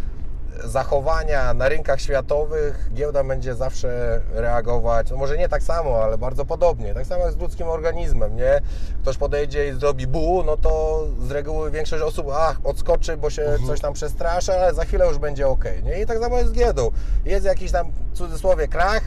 zachowania 0.65 1.55
na 1.55 1.69
rynkach 1.69 2.01
światowych 2.01 2.91
giełda 2.95 3.25
będzie 3.25 3.55
zawsze 3.55 4.21
reagować, 4.33 5.11
no 5.11 5.17
może 5.17 5.39
nie 5.39 5.49
tak 5.49 5.63
samo, 5.63 6.03
ale 6.05 6.19
bardzo 6.19 6.45
podobnie. 6.45 6.95
Tak 6.95 7.07
samo 7.07 7.25
jest 7.25 7.39
z 7.39 7.41
ludzkim 7.41 7.69
organizmem, 7.69 8.37
nie? 8.37 8.61
Ktoś 9.03 9.17
podejdzie 9.17 9.69
i 9.69 9.73
zrobi 9.73 10.07
bu, 10.07 10.43
no 10.47 10.57
to 10.57 11.03
z 11.29 11.31
reguły 11.31 11.71
większość 11.71 12.03
osób 12.03 12.27
ach, 12.33 12.61
odskoczy, 12.65 13.17
bo 13.17 13.31
się 13.31 13.57
coś 13.67 13.81
tam 13.81 13.93
przestraszy, 13.93 14.53
ale 14.53 14.75
za 14.75 14.85
chwilę 14.85 15.07
już 15.07 15.19
będzie 15.19 15.49
ok, 15.49 15.65
nie? 15.85 16.01
I 16.01 16.07
tak 16.07 16.19
samo 16.19 16.39
jest 16.39 16.51
z 16.51 16.53
giełdą. 16.53 16.91
Jest 17.25 17.47
jakiś 17.47 17.73
tam 17.73 17.91
w 18.13 18.17
cudzysłowie 18.17 18.69
krach, 18.69 19.03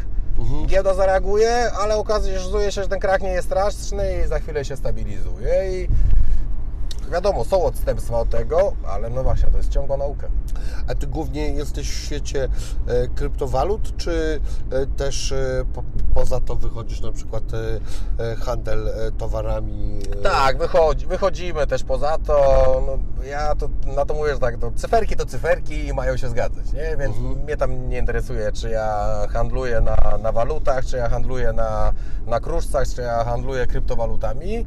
giełda 0.66 0.94
zareaguje, 0.94 1.72
ale 1.72 1.98
okazuje 1.98 2.72
się, 2.72 2.84
że 2.84 2.88
ten 2.88 3.00
krach 3.00 3.22
nie 3.22 3.30
jest 3.30 3.48
straszny 3.48 4.24
i 4.26 4.28
za 4.28 4.40
chwilę 4.40 4.66
się 4.66 4.78
stabilizuje 4.78 5.82
i 5.82 5.88
wiadomo, 7.14 7.44
są 7.44 7.64
odstępstwa 7.64 8.20
od 8.20 8.30
tego, 8.30 8.74
ale 8.88 9.10
no 9.10 9.24
właśnie, 9.24 9.52
to 9.52 9.58
jest 9.58 9.70
ciągła 9.70 9.98
nauka. 9.98 10.28
A 10.88 10.96
Ty 10.96 11.08
głównie 11.08 11.52
jesteś 11.52 11.90
w 11.90 12.06
świecie 12.06 12.50
e, 12.88 13.08
kryptowalut, 13.08 13.98
czy 13.98 14.40
e, 14.72 14.86
też 14.86 15.32
e, 15.32 15.66
po, 15.74 15.84
poza 16.14 16.40
to 16.40 16.56
wychodzisz 16.56 17.02
na 17.02 17.12
przykład 17.12 17.44
e, 17.54 18.32
e, 18.32 18.36
handel 18.36 18.88
e, 18.88 19.12
towarami? 19.12 20.00
Tak, 20.24 20.58
wychodzi, 20.58 21.08
wychodzimy 21.08 21.68
też 21.68 21.84
poza 21.84 22.18
to. 22.18 22.36
No, 22.88 23.26
ja 23.26 23.56
to, 23.56 23.70
na 23.96 24.06
to 24.06 24.14
mówię, 24.14 24.34
że 24.34 24.40
tak, 24.40 24.58
to 24.58 24.72
cyferki 24.72 25.16
to 25.16 25.26
cyferki 25.26 25.88
i 25.88 25.94
mają 25.94 26.18
się 26.18 26.30
zgadzać, 26.30 26.74
nie? 26.74 26.98
Więc 26.98 27.18
mnie 27.18 27.58
tam 27.58 27.90
nie 27.90 27.98
interesuje, 27.98 28.52
czy 28.52 28.70
ja 28.70 29.08
handluję 29.30 29.82
na, 29.82 30.18
na 30.18 30.32
walutach, 30.32 30.86
czy 30.86 30.98
ja 30.98 31.10
handluję 31.10 31.54
na, 31.54 31.94
na 32.28 32.40
kruszcach, 32.40 32.88
czy 32.96 33.02
ja 33.02 33.24
handluję 33.24 33.68
kryptowalutami. 33.68 34.66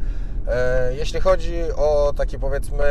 E, 0.48 0.94
jeśli 0.94 1.20
chodzi 1.20 1.62
o 1.76 2.12
takie 2.16 2.38
powiedzmy 2.38 2.84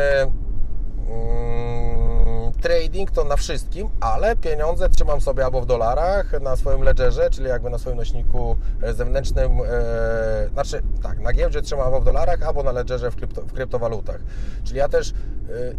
mm, 1.08 2.52
trading 2.60 3.10
to 3.10 3.24
na 3.24 3.36
wszystkim, 3.36 3.88
ale 4.00 4.36
pieniądze 4.36 4.88
trzymam 4.88 5.20
sobie 5.20 5.44
albo 5.44 5.60
w 5.60 5.66
dolarach 5.66 6.40
na 6.40 6.56
swoim 6.56 6.82
ledgerze, 6.82 7.30
czyli 7.30 7.48
jakby 7.48 7.70
na 7.70 7.78
swoim 7.78 7.96
nośniku 7.96 8.56
e, 8.82 8.94
zewnętrznym, 8.94 9.60
e, 9.60 10.48
znaczy 10.52 10.82
tak, 11.02 11.20
na 11.20 11.32
giełdzie 11.32 11.62
trzymam 11.62 11.84
albo 11.86 12.00
w 12.00 12.04
dolarach, 12.04 12.42
albo 12.42 12.62
na 12.62 12.72
ledgerze 12.72 13.10
w, 13.10 13.16
krypto, 13.16 13.42
w 13.42 13.52
kryptowalutach. 13.52 14.20
Czyli 14.64 14.78
ja 14.78 14.88
też 14.88 15.14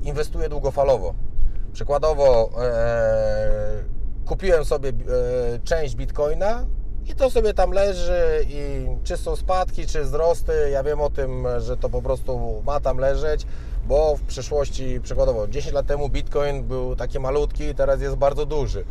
inwestuję 0.04 0.50
długofalowo. 0.50 1.14
Przykładowo 1.74 2.50
kupiłem 4.26 4.66
sobie 4.66 4.94
część 5.64 5.96
bitcoina 5.96 6.66
i 7.08 7.16
to 7.16 7.30
sobie 7.30 7.53
tam 7.53 7.72
leży 7.72 8.45
i 8.49 8.88
czy 9.03 9.18
są 9.18 9.36
spadki, 9.36 9.88
czy 9.88 10.03
wzrosty, 10.03 10.70
ja 10.72 10.84
wiem 10.84 11.01
o 11.01 11.10
tym, 11.10 11.47
że 11.60 11.78
to 11.78 11.89
po 11.89 12.01
prostu 12.01 12.64
ma 12.66 12.80
tam 12.80 12.97
leżeć, 12.97 13.45
bo 13.88 14.16
w 14.16 14.22
przyszłości, 14.22 15.02
przykładowo 15.02 15.48
10 15.48 15.73
lat 15.73 15.86
temu 15.86 16.10
bitcoin 16.10 16.64
był 16.64 16.95
taki 16.95 17.19
malutki, 17.19 17.76
teraz 17.76 18.02
jest 18.02 18.15
bardzo 18.15 18.45
duży. 18.45 18.84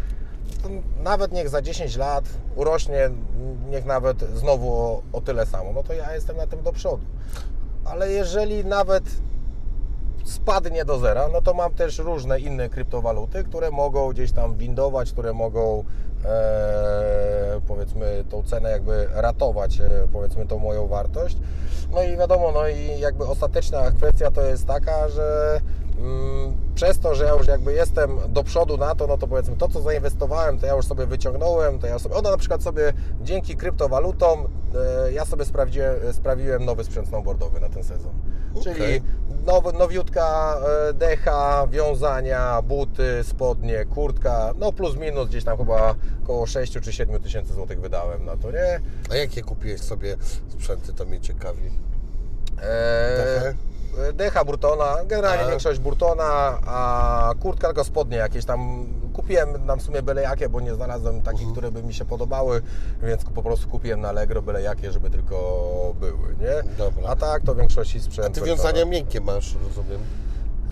Nawet 1.03 1.33
niech 1.33 1.49
za 1.49 1.63
10 1.63 1.97
lat 1.97 2.25
urośnie, 2.57 3.11
niech 3.71 3.85
nawet 3.85 4.21
znowu 4.35 4.73
o, 4.73 5.03
o 5.13 5.21
tyle 5.21 5.47
samo, 5.47 5.73
no 5.73 5.83
to 5.83 5.93
ja 5.93 6.15
jestem 6.15 6.37
na 6.37 6.47
tym 6.47 6.63
do 6.63 6.73
przodu. 6.73 7.05
Ale 7.85 8.13
jeżeli 8.13 8.65
nawet 8.65 9.05
spadnie 10.27 10.85
do 10.85 10.99
zera, 10.99 11.29
no 11.29 11.43
to 11.43 11.55
mam 11.55 11.75
też 11.75 11.99
różne 11.99 12.41
inne 12.41 12.69
kryptowaluty, 12.69 13.45
które 13.45 13.71
mogą 13.71 14.09
gdzieś 14.09 14.33
tam 14.33 14.57
windować, 14.57 15.13
które 15.13 15.33
mogą 15.33 15.85
e, 16.25 17.61
powiedzmy 17.67 18.25
tą 18.31 18.43
cenę 18.43 18.71
jakby 18.71 19.09
ratować, 19.15 19.81
e, 19.81 19.91
powiedzmy 20.13 20.47
tą 20.47 20.59
moją 20.59 20.87
wartość. 20.87 21.37
No 21.95 22.03
i 22.03 22.17
wiadomo, 22.17 22.53
no 22.53 22.69
i 22.69 23.01
jakby 23.01 23.25
ostateczna 23.25 23.91
kwestia 23.91 24.31
to 24.31 24.43
jest 24.43 24.67
taka, 24.67 25.09
że 25.09 25.61
mm, 25.99 26.57
przez 26.75 26.99
to, 26.99 27.15
że 27.15 27.25
ja 27.25 27.35
już 27.35 27.47
jakby 27.47 27.73
jestem 27.73 28.19
do 28.29 28.45
przodu 28.45 28.77
na 28.77 28.95
to, 28.95 29.07
no 29.07 29.19
to 29.19 29.27
powiedzmy 29.27 29.57
to, 29.57 29.69
co 29.69 29.81
zainwestowałem, 29.81 30.59
to 30.59 30.67
ja 30.67 30.77
już 30.77 30.87
sobie 30.87 31.07
wyciągnąłem, 31.07 31.79
to 31.79 31.87
ja 31.87 31.99
sobie, 31.99 32.15
ona 32.15 32.31
na 32.31 32.37
przykład 32.37 32.63
sobie 32.63 32.93
dzięki 33.23 33.57
kryptowalutom, 33.57 34.49
e, 35.07 35.13
ja 35.13 35.25
sobie 35.25 35.45
sprawdziłem, 35.45 36.13
sprawiłem 36.13 36.65
nowy 36.65 36.85
sprzęt 36.85 37.09
snowboardowy 37.09 37.61
na 37.61 37.69
ten 37.69 37.85
sezon. 37.85 38.13
Okay. 38.61 38.75
Czyli 38.75 39.03
now, 39.47 39.73
nowiutka 39.79 40.57
e, 40.89 40.93
decha, 40.93 41.67
wiązania, 41.71 42.63
buty, 42.63 43.25
spodnie, 43.25 43.85
kurtka, 43.85 44.55
no 44.59 44.73
plus 44.73 44.97
minus 44.97 45.29
gdzieś 45.29 45.45
tam 45.45 45.59
chyba 45.59 45.95
około 46.23 46.47
6 46.47 46.73
czy 46.83 46.93
7 46.93 47.23
tysięcy 47.23 47.53
złotych 47.55 47.81
wydałem 47.81 48.25
na 48.25 48.37
to, 48.37 48.51
nie? 48.51 48.81
A 49.11 49.17
jakie 49.17 49.43
kupiłeś 49.43 49.81
sobie 49.81 50.17
sprzęty, 50.49 50.93
to 50.93 51.05
mnie 51.05 51.21
ciekawi. 51.21 51.71
Eee, 52.63 53.55
Decha 54.13 54.45
Burtona, 54.45 54.97
generalnie 55.07 55.45
a. 55.45 55.51
większość 55.51 55.81
Burtona, 55.81 56.59
a 56.67 57.35
kurtka 57.41 57.67
tylko 57.67 57.85
spodnie 57.85 58.17
jakieś 58.17 58.45
tam 58.45 58.87
kupiłem 59.13 59.67
nam 59.67 59.79
w 59.79 59.83
sumie 59.83 60.03
byle 60.03 60.23
jakie, 60.23 60.49
bo 60.49 60.61
nie 60.61 60.75
znalazłem 60.75 61.23
takich, 61.23 61.47
mhm. 61.47 61.53
które 61.53 61.71
by 61.71 61.83
mi 61.83 61.95
się 61.95 62.05
podobały, 62.05 62.63
więc 63.03 63.25
po 63.25 63.43
prostu 63.43 63.69
kupiłem 63.69 64.01
na 64.01 64.09
Allegro 64.09 64.43
byle 64.43 64.63
jakie, 64.63 64.93
żeby 64.93 65.11
tylko 65.11 65.37
były, 66.01 66.37
nie? 66.41 66.75
Dobra. 66.79 67.09
A 67.09 67.17
tak 67.17 67.43
to 67.43 67.55
w 67.55 67.59
większości 67.59 68.01
sprzętu. 68.01 68.31
A 68.31 68.35
ty 68.35 68.51
wiązania 68.51 68.81
to... 68.81 68.87
miękkie 68.87 69.21
masz, 69.21 69.55
rozumiem? 69.69 70.01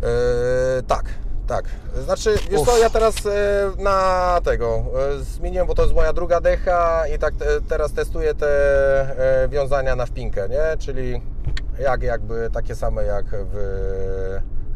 Eee, 0.03 0.83
tak, 0.83 1.05
tak. 1.47 1.65
Znaczy, 2.05 2.39
wiesz 2.51 2.63
co, 2.63 2.79
ja 2.79 2.91
teraz 2.91 3.15
e, 3.27 3.83
na 3.83 4.41
tego 4.45 4.85
e, 5.21 5.23
zmieniłem, 5.23 5.67
bo 5.67 5.75
to 5.75 5.83
jest 5.83 5.95
moja 5.95 6.13
druga 6.13 6.41
decha 6.41 7.09
i 7.09 7.19
tak 7.19 7.35
teraz 7.69 7.93
testuję 7.93 8.35
te 8.35 9.47
wiązania 9.49 9.97
na 9.97 10.07
wpinkę, 10.07 10.49
nie? 10.49 10.77
Czyli 10.79 11.21
jak 11.79 12.03
jakby 12.03 12.51
takie 12.53 12.75
same 12.75 13.05
jak 13.05 13.27
w 13.31 13.57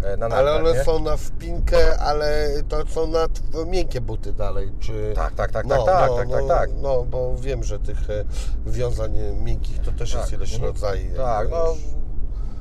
e, 0.02 0.16
na 0.16 0.26
ale 0.26 0.52
one 0.52 0.72
nie? 0.72 0.84
są 0.84 0.98
na 0.98 1.16
wpinkę, 1.16 1.98
ale 1.98 2.48
to 2.68 2.86
są 2.86 3.06
na 3.06 3.26
miękkie 3.66 4.00
buty 4.00 4.32
dalej, 4.32 4.72
czy... 4.80 5.12
Tak, 5.14 5.34
tak, 5.34 5.52
tak, 5.52 5.66
no, 5.66 5.84
tak, 5.84 6.10
no, 6.10 6.16
tak, 6.16 6.28
no, 6.28 6.38
tak, 6.38 6.48
tak, 6.48 6.70
No, 6.82 7.04
bo 7.04 7.36
wiem, 7.38 7.64
że 7.64 7.78
tych 7.78 8.10
e, 8.10 8.24
wiązań 8.66 9.12
miękkich 9.44 9.78
to 9.82 9.92
też 9.92 10.12
tak. 10.12 10.20
jest 10.20 10.32
ileś 10.32 10.54
mhm. 10.54 10.72
rodzajów. 10.72 11.16
Tak, 11.16 11.50
no 11.50 11.74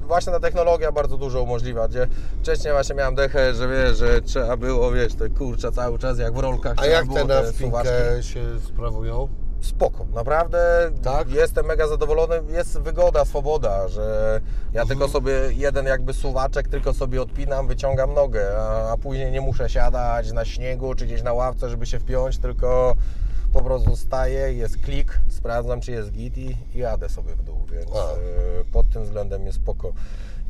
właśnie 0.08 0.34
ta 0.34 0.40
technologia 0.40 0.92
bardzo 0.92 1.18
dużo 1.18 1.44
umożliwia, 1.44 1.88
gdzie 1.88 2.08
wcześniej 2.42 2.74
właśnie 2.74 2.96
miałem 2.96 3.16
dechę, 3.16 3.54
że 3.54 3.68
wiesz, 3.68 3.98
że 3.98 4.22
trzeba 4.22 4.58
było, 4.58 4.92
wiesz, 4.92 5.16
te 5.16 5.30
kurcza 5.30 5.72
cały 5.72 6.00
czas 6.00 6.20
jak 6.20 6.34
w 6.34 6.40
rolkach. 6.40 6.74
A 6.78 6.86
jak 6.86 7.06
te 7.14 7.26
na 7.26 7.44
wpinkę 7.44 8.24
się 8.24 8.60
sprawują? 8.60 9.28
Spoko, 9.62 10.06
naprawdę 10.16 10.92
tak? 11.04 11.32
jestem 11.32 11.66
mega 11.66 11.88
zadowolony, 11.88 12.42
jest 12.50 12.80
wygoda, 12.80 13.26
swoboda, 13.26 13.88
że 13.88 14.42
ja 14.74 14.82
mhm. 14.82 14.88
tylko 14.88 15.08
sobie 15.08 15.32
jeden 15.52 15.86
jakby 15.86 16.14
suwaczek 16.14 16.68
tylko 16.68 16.94
sobie 16.94 17.22
odpinam, 17.22 17.68
wyciągam 17.68 18.14
nogę, 18.14 18.58
a, 18.58 18.92
a, 18.92 18.98
później 18.98 19.32
nie 19.32 19.42
muszę 19.42 19.70
siadać 19.70 20.32
na 20.32 20.46
śniegu 20.46 20.96
czy 20.96 21.06
gdzieś 21.06 21.24
na 21.24 21.34
ławce, 21.34 21.70
żeby 21.70 21.86
się 21.86 22.00
wpiąć, 22.00 22.38
tylko 22.38 22.96
po 23.54 23.62
prostu 23.62 23.96
staję, 23.96 24.54
jest 24.54 24.78
klik, 24.78 25.20
sprawdzam 25.30 25.82
czy 25.82 25.92
jest 25.92 26.12
git 26.12 26.38
i, 26.38 26.58
i 26.76 26.78
jadę 26.78 27.10
sobie 27.10 27.36
w 27.36 27.44
dół, 27.44 27.66
więc 27.72 27.92
a. 27.96 28.12
E, 28.12 28.18
pod 28.72 28.90
tym 28.90 29.04
względem 29.04 29.46
jest 29.46 29.58
spoko. 29.58 29.94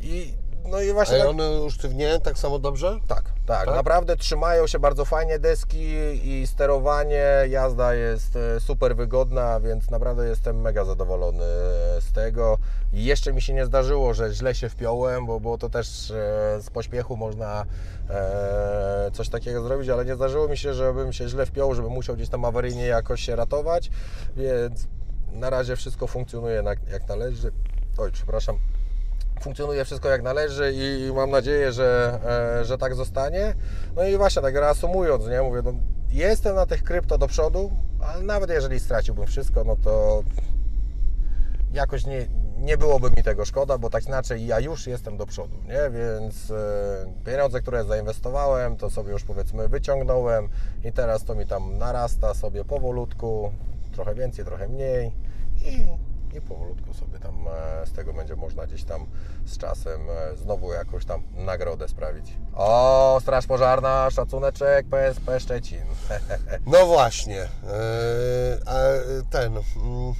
I 0.00 0.34
no 0.70 0.80
i 0.80 0.92
właśnie. 0.92 1.16
A 1.16 1.18
tak... 1.18 1.28
one 1.28 1.60
usztywniają 1.60 2.20
tak 2.20 2.38
samo 2.38 2.58
dobrze? 2.58 2.98
Tak, 3.08 3.22
tak, 3.46 3.66
tak, 3.66 3.74
Naprawdę 3.74 4.16
trzymają 4.16 4.66
się 4.66 4.78
bardzo 4.78 5.04
fajnie 5.04 5.38
deski 5.38 5.86
i 6.24 6.46
sterowanie, 6.46 7.26
jazda 7.48 7.94
jest 7.94 8.36
e, 8.36 8.60
super 8.60 8.96
wygodna, 8.96 9.60
więc 9.60 9.90
naprawdę 9.90 10.28
jestem 10.28 10.60
mega 10.60 10.84
zadowolony 10.84 11.44
z 12.00 12.12
tego. 12.12 12.58
I 12.92 13.04
jeszcze 13.04 13.32
mi 13.32 13.42
się 13.42 13.54
nie 13.54 13.66
zdarzyło, 13.66 14.14
że 14.14 14.34
źle 14.34 14.54
się 14.54 14.68
wpiąłem, 14.68 15.26
bo, 15.26 15.40
bo 15.40 15.58
to 15.58 15.70
też 15.70 16.10
e, 16.10 16.14
z 16.62 16.70
pośpiechu 16.70 17.16
można 17.16 17.64
e, 18.10 19.10
coś 19.12 19.28
takiego 19.28 19.62
zrobić, 19.62 19.88
ale 19.88 20.04
nie 20.04 20.14
zdarzyło 20.14 20.48
mi 20.48 20.56
się, 20.56 20.74
żebym 20.74 21.12
się 21.12 21.28
źle 21.28 21.46
wpiął, 21.46 21.74
żebym 21.74 21.92
musiał 21.92 22.16
gdzieś 22.16 22.28
tam 22.28 22.44
awaryjnie 22.44 22.86
jakoś 22.86 23.22
się 23.22 23.36
ratować, 23.36 23.90
więc 24.36 24.86
na 25.32 25.50
razie 25.50 25.76
wszystko 25.76 26.06
funkcjonuje 26.06 26.62
jak 26.90 27.08
należy. 27.08 27.52
Oj, 27.98 28.12
przepraszam 28.12 28.58
funkcjonuje 29.40 29.84
wszystko 29.84 30.08
jak 30.08 30.22
należy 30.22 30.72
i 30.74 31.12
mam 31.12 31.30
nadzieję, 31.30 31.72
że, 31.72 32.18
e, 32.60 32.64
że 32.64 32.78
tak 32.78 32.94
zostanie. 32.94 33.54
No 33.96 34.04
i 34.04 34.16
właśnie 34.16 34.42
tak 34.42 34.54
reasumując, 34.54 35.26
nie, 35.26 35.42
mówię, 35.42 35.62
no, 35.64 35.72
jestem 36.12 36.56
na 36.56 36.66
tych 36.66 36.82
krypto 36.82 37.18
do 37.18 37.26
przodu, 37.26 37.70
ale 38.00 38.22
nawet 38.22 38.50
jeżeli 38.50 38.80
straciłbym 38.80 39.26
wszystko, 39.26 39.64
no 39.64 39.76
to 39.76 40.22
jakoś 41.72 42.06
nie, 42.06 42.26
nie 42.58 42.76
byłoby 42.76 43.10
mi 43.10 43.22
tego 43.22 43.44
szkoda, 43.44 43.78
bo 43.78 43.90
tak 43.90 44.06
inaczej 44.06 44.46
ja 44.46 44.60
już 44.60 44.86
jestem 44.86 45.16
do 45.16 45.26
przodu, 45.26 45.56
nie? 45.66 45.90
Więc 45.90 46.50
e, 46.50 47.24
pieniądze, 47.24 47.60
które 47.60 47.84
zainwestowałem, 47.84 48.76
to 48.76 48.90
sobie 48.90 49.12
już 49.12 49.24
powiedzmy 49.24 49.68
wyciągnąłem 49.68 50.48
i 50.84 50.92
teraz 50.92 51.24
to 51.24 51.34
mi 51.34 51.46
tam 51.46 51.78
narasta 51.78 52.34
sobie 52.34 52.64
powolutku, 52.64 53.52
trochę 53.92 54.14
więcej, 54.14 54.44
trochę 54.44 54.68
mniej 54.68 55.12
i 55.64 55.86
i 56.34 56.40
powolutku 56.40 56.94
sobie 56.94 57.18
tam 57.18 57.34
e, 57.82 57.86
z 57.86 57.92
tego 57.92 58.12
będzie 58.12 58.36
można 58.36 58.66
gdzieś 58.66 58.84
tam 58.84 59.06
z 59.46 59.58
czasem 59.58 60.00
e, 60.10 60.36
znowu 60.36 60.72
jakąś 60.72 61.04
tam 61.04 61.22
nagrodę 61.34 61.88
sprawić. 61.88 62.32
O, 62.54 63.18
Straż 63.22 63.46
Pożarna, 63.46 64.10
szacuneczek 64.10 64.86
PSP 64.88 65.40
Szczecin. 65.40 65.82
No 66.66 66.86
właśnie, 66.86 67.42
e, 67.42 67.48
a 68.66 68.78
ten 69.30 69.56
mm, 69.56 70.14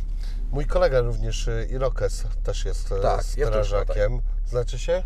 mój 0.53 0.67
kolega 0.67 1.01
również 1.01 1.51
Irokes 1.71 2.25
też 2.45 2.65
jest 2.65 2.89
tak, 3.03 3.25
strażakiem. 3.25 4.13
Jest 4.13 4.25
tak. 4.25 4.49
Znaczy 4.51 4.79
się? 4.79 5.03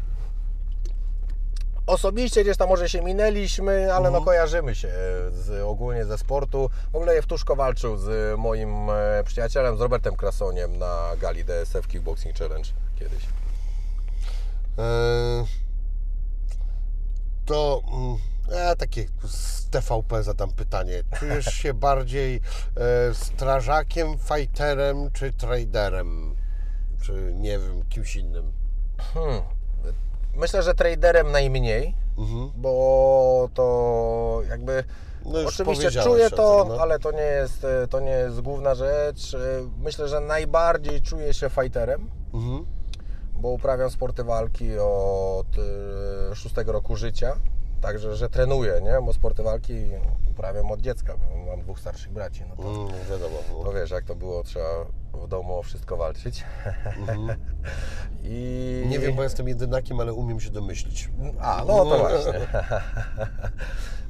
Osobiście 1.87 2.43
gdzieś 2.43 2.57
tam 2.57 2.69
może 2.69 2.89
się 2.89 3.03
minęliśmy, 3.03 3.95
ale 3.95 4.03
no 4.03 4.19
mhm. 4.19 4.25
kojarzymy 4.25 4.75
się 4.75 4.89
z, 5.31 5.63
ogólnie 5.65 6.05
ze 6.05 6.19
sportu. 6.19 6.71
W 6.93 6.97
ogóle 6.97 7.15
Jewtuszko 7.15 7.57
walczył 7.57 7.97
z 7.97 8.39
moim 8.39 8.91
e, 8.91 9.25
przyjacielem, 9.25 9.77
z 9.77 9.81
Robertem 9.81 10.17
Krasoniem 10.17 10.79
na 10.79 11.11
gali 11.21 11.45
DSF 11.45 11.89
Kickboxing 11.89 12.37
Challenge 12.37 12.71
kiedyś. 12.99 13.25
Eee, 14.79 15.45
to 17.47 17.83
e, 18.53 18.77
takie 18.77 19.07
z 19.25 19.69
TVP 19.71 20.23
zadam 20.23 20.53
pytanie. 20.53 21.03
Czujesz 21.19 21.45
się 21.63 21.75
bardziej 21.75 22.41
e, 22.77 23.15
strażakiem, 23.15 24.19
fighterem 24.19 25.11
czy 25.13 25.33
traderem? 25.33 26.37
Czy 27.03 27.35
nie 27.37 27.59
wiem, 27.59 27.83
kimś 27.89 28.17
innym? 28.17 28.53
Hmm. 29.15 29.43
Myślę, 30.37 30.63
że 30.63 30.75
traderem 30.75 31.33
najmniej, 31.33 31.95
mhm. 32.19 32.51
bo 32.57 33.49
to 33.55 34.43
jakby 34.49 34.85
no 35.25 35.39
oczywiście 35.49 35.91
czuję 35.91 36.31
to, 36.31 36.65
tym, 36.65 36.69
no. 36.69 36.83
ale 36.83 36.99
to 36.99 37.13
nie, 37.13 37.19
jest, 37.19 37.67
to 37.91 38.01
nie 38.01 38.11
jest 38.11 38.41
główna 38.41 38.75
rzecz. 38.75 39.37
Myślę, 39.79 40.09
że 40.09 40.21
najbardziej 40.21 41.03
czuję 41.03 41.35
się 41.35 41.51
fighterem, 41.51 42.11
mhm. 42.35 42.67
bo 43.37 43.49
uprawiam 43.49 43.91
sporty 43.91 44.25
walki 44.25 44.79
od 44.79 45.47
e, 46.31 46.37
szóstego 46.37 46.73
roku 46.73 46.97
życia. 46.97 47.37
Także, 47.83 48.17
że 48.17 48.29
trenuję, 48.31 48.81
nie? 48.83 48.99
bo 49.07 49.13
sporty 49.13 49.43
walki 49.43 49.75
uprawiam 50.31 50.71
od 50.71 50.81
dziecka, 50.81 51.15
bo 51.17 51.37
mam 51.51 51.61
dwóch 51.61 51.81
starszych 51.81 52.13
braci. 52.13 52.43
No 52.49 52.57
to, 52.57 52.63
Mm, 52.71 52.89
wiadomo. 53.11 53.39
no. 53.65 53.73
wiesz, 53.73 53.91
jak 53.91 54.05
to 54.05 54.15
było, 54.15 54.43
trzeba 54.43 54.85
w 55.15 55.29
domu 55.29 55.59
o 55.59 55.63
wszystko 55.63 55.97
walczyć. 55.97 56.45
I... 58.23 58.75
Mhm. 58.83 58.91
Nie 58.91 58.99
wiem, 58.99 59.17
bo 59.17 59.23
jestem 59.23 59.49
jedynakiem, 59.49 60.01
ale 60.01 60.13
umiem 60.13 60.41
się 60.41 60.51
domyślić. 60.51 61.11
A, 61.41 61.65
no 61.67 61.85
to 61.85 61.99
właśnie. 61.99 62.41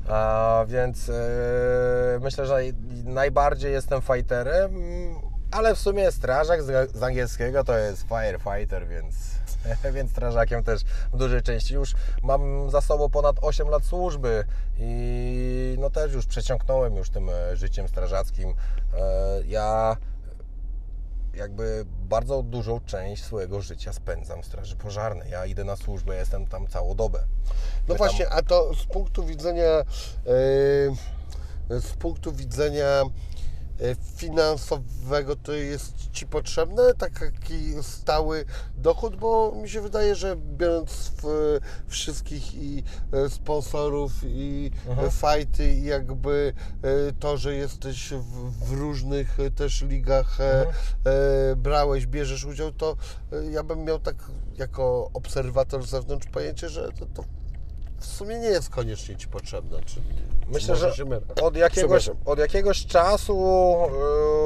A, 0.09 0.65
więc 0.69 1.09
e, 1.09 1.12
myślę, 2.20 2.47
że 2.47 2.55
naj- 2.55 3.05
najbardziej 3.05 3.73
jestem 3.73 4.01
fighterem, 4.03 4.73
ale 5.51 5.74
w 5.74 5.78
sumie 5.78 6.12
strażak 6.12 6.62
z, 6.62 6.97
z 6.97 7.03
angielskiego 7.03 7.65
to 7.65 7.78
jest 7.78 8.03
firefighter, 8.09 8.89
więc, 8.89 9.15
więc 9.94 10.10
strażakiem 10.10 10.64
też 10.64 10.82
w 11.12 11.16
dużej 11.16 11.43
części 11.43 11.74
już 11.74 11.94
mam 12.22 12.70
za 12.70 12.80
sobą 12.80 13.09
ponad 13.09 13.36
8 13.40 13.68
lat 13.68 13.84
służby 13.84 14.44
i 14.78 15.76
no 15.80 15.90
też 15.90 16.12
już 16.12 16.26
przeciągnąłem 16.26 16.97
już 16.97 17.10
tym 17.10 17.30
e, 17.30 17.56
życiem 17.56 17.89
strażackim. 17.89 18.55
E, 18.94 19.43
Ja 19.47 19.97
jakby 21.34 21.84
bardzo 22.09 22.43
dużą 22.43 22.80
część 22.80 23.24
swojego 23.24 23.60
życia 23.60 23.93
spędzam 23.93 24.43
w 24.43 24.47
Straży 24.47 24.76
Pożarnej. 24.76 25.30
Ja 25.30 25.47
idę 25.47 25.64
na 25.64 25.76
służbę, 25.76 26.16
jestem 26.16 26.47
tam 26.47 26.66
całą 26.66 26.94
dobę. 26.94 27.24
No 27.89 27.94
właśnie, 27.94 28.28
a 28.28 28.43
to 28.43 28.74
z 28.74 28.84
punktu 28.84 29.24
widzenia 29.24 29.64
e, 29.70 29.84
z 31.80 31.93
punktu 31.98 32.32
widzenia 32.32 33.02
finansowego 34.16 35.36
to 35.36 35.52
jest 35.52 36.10
Ci 36.12 36.26
potrzebne 36.26 36.94
taki 36.94 37.82
stały 37.82 38.44
dochód, 38.76 39.16
bo 39.16 39.52
mi 39.62 39.68
się 39.68 39.80
wydaje, 39.80 40.14
że 40.14 40.36
biorąc 40.36 41.10
w, 41.22 41.59
wszystkich 41.86 42.54
i 42.54 42.82
e, 43.12 43.28
sponsorów 43.30 44.12
i 44.24 44.70
Mhm. 44.88 45.06
e, 45.09 45.10
fajty 45.10 45.74
i 45.74 45.84
jakby 45.84 46.52
e, 46.82 47.12
to, 47.12 47.36
że 47.36 47.54
jesteś 47.54 48.12
w, 48.62 48.72
różnych 48.72 49.40
e, 49.40 49.50
też 49.50 49.82
ligach 49.82 50.40
e, 50.40 50.66
Mhm. 50.66 50.76
e, 51.04 51.56
brałeś, 51.56 52.06
bierzesz 52.06 52.44
udział, 52.44 52.72
to 52.72 52.96
e, 53.32 53.44
ja 53.50 53.62
bym 53.62 53.84
miał 53.84 53.98
tak 53.98 54.16
jako 54.59 55.10
obserwator 55.14 55.86
z 55.86 55.90
zewnątrz 55.90 56.26
pojęcie, 56.26 56.68
że 56.68 56.88
to, 56.98 57.06
to 57.06 57.24
w 58.02 58.06
sumie 58.06 58.38
nie 58.38 58.46
jest 58.48 58.70
koniecznie 58.70 59.16
Ci 59.16 59.28
potrzebne. 59.28 59.82
Czy, 59.82 60.00
Myślę, 60.48 60.74
czy 60.74 60.80
że 60.80 61.06
od 61.42 61.56
jakiegoś, 61.56 62.10
od 62.24 62.38
jakiegoś 62.38 62.86
czasu 62.86 63.44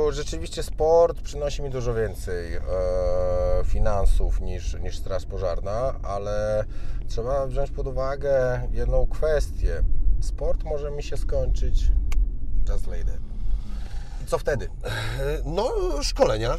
e, 0.09 0.13
rzeczywiście 0.13 0.63
sport 0.63 1.21
przynosi 1.21 1.63
mi 1.63 1.71
dużo 1.71 1.95
więcej 1.95 2.55
e, 2.55 2.61
finansów 3.65 4.41
niż, 4.41 4.75
niż 4.75 4.99
Straż 4.99 5.25
Pożarna, 5.27 5.95
ale 6.03 6.65
trzeba 7.09 7.47
wziąć 7.47 7.71
pod 7.71 7.87
uwagę 7.87 8.63
jedną 8.73 9.07
kwestię. 9.07 9.83
Sport 10.21 10.65
może 10.65 10.91
mi 10.91 11.03
się 11.03 11.17
skończyć 11.17 11.89
just 12.69 12.85
that. 12.85 12.97
I 14.25 14.27
co 14.27 14.39
wtedy? 14.39 14.69
E, 14.85 15.39
No, 15.45 15.73
szkolenia, 16.03 16.57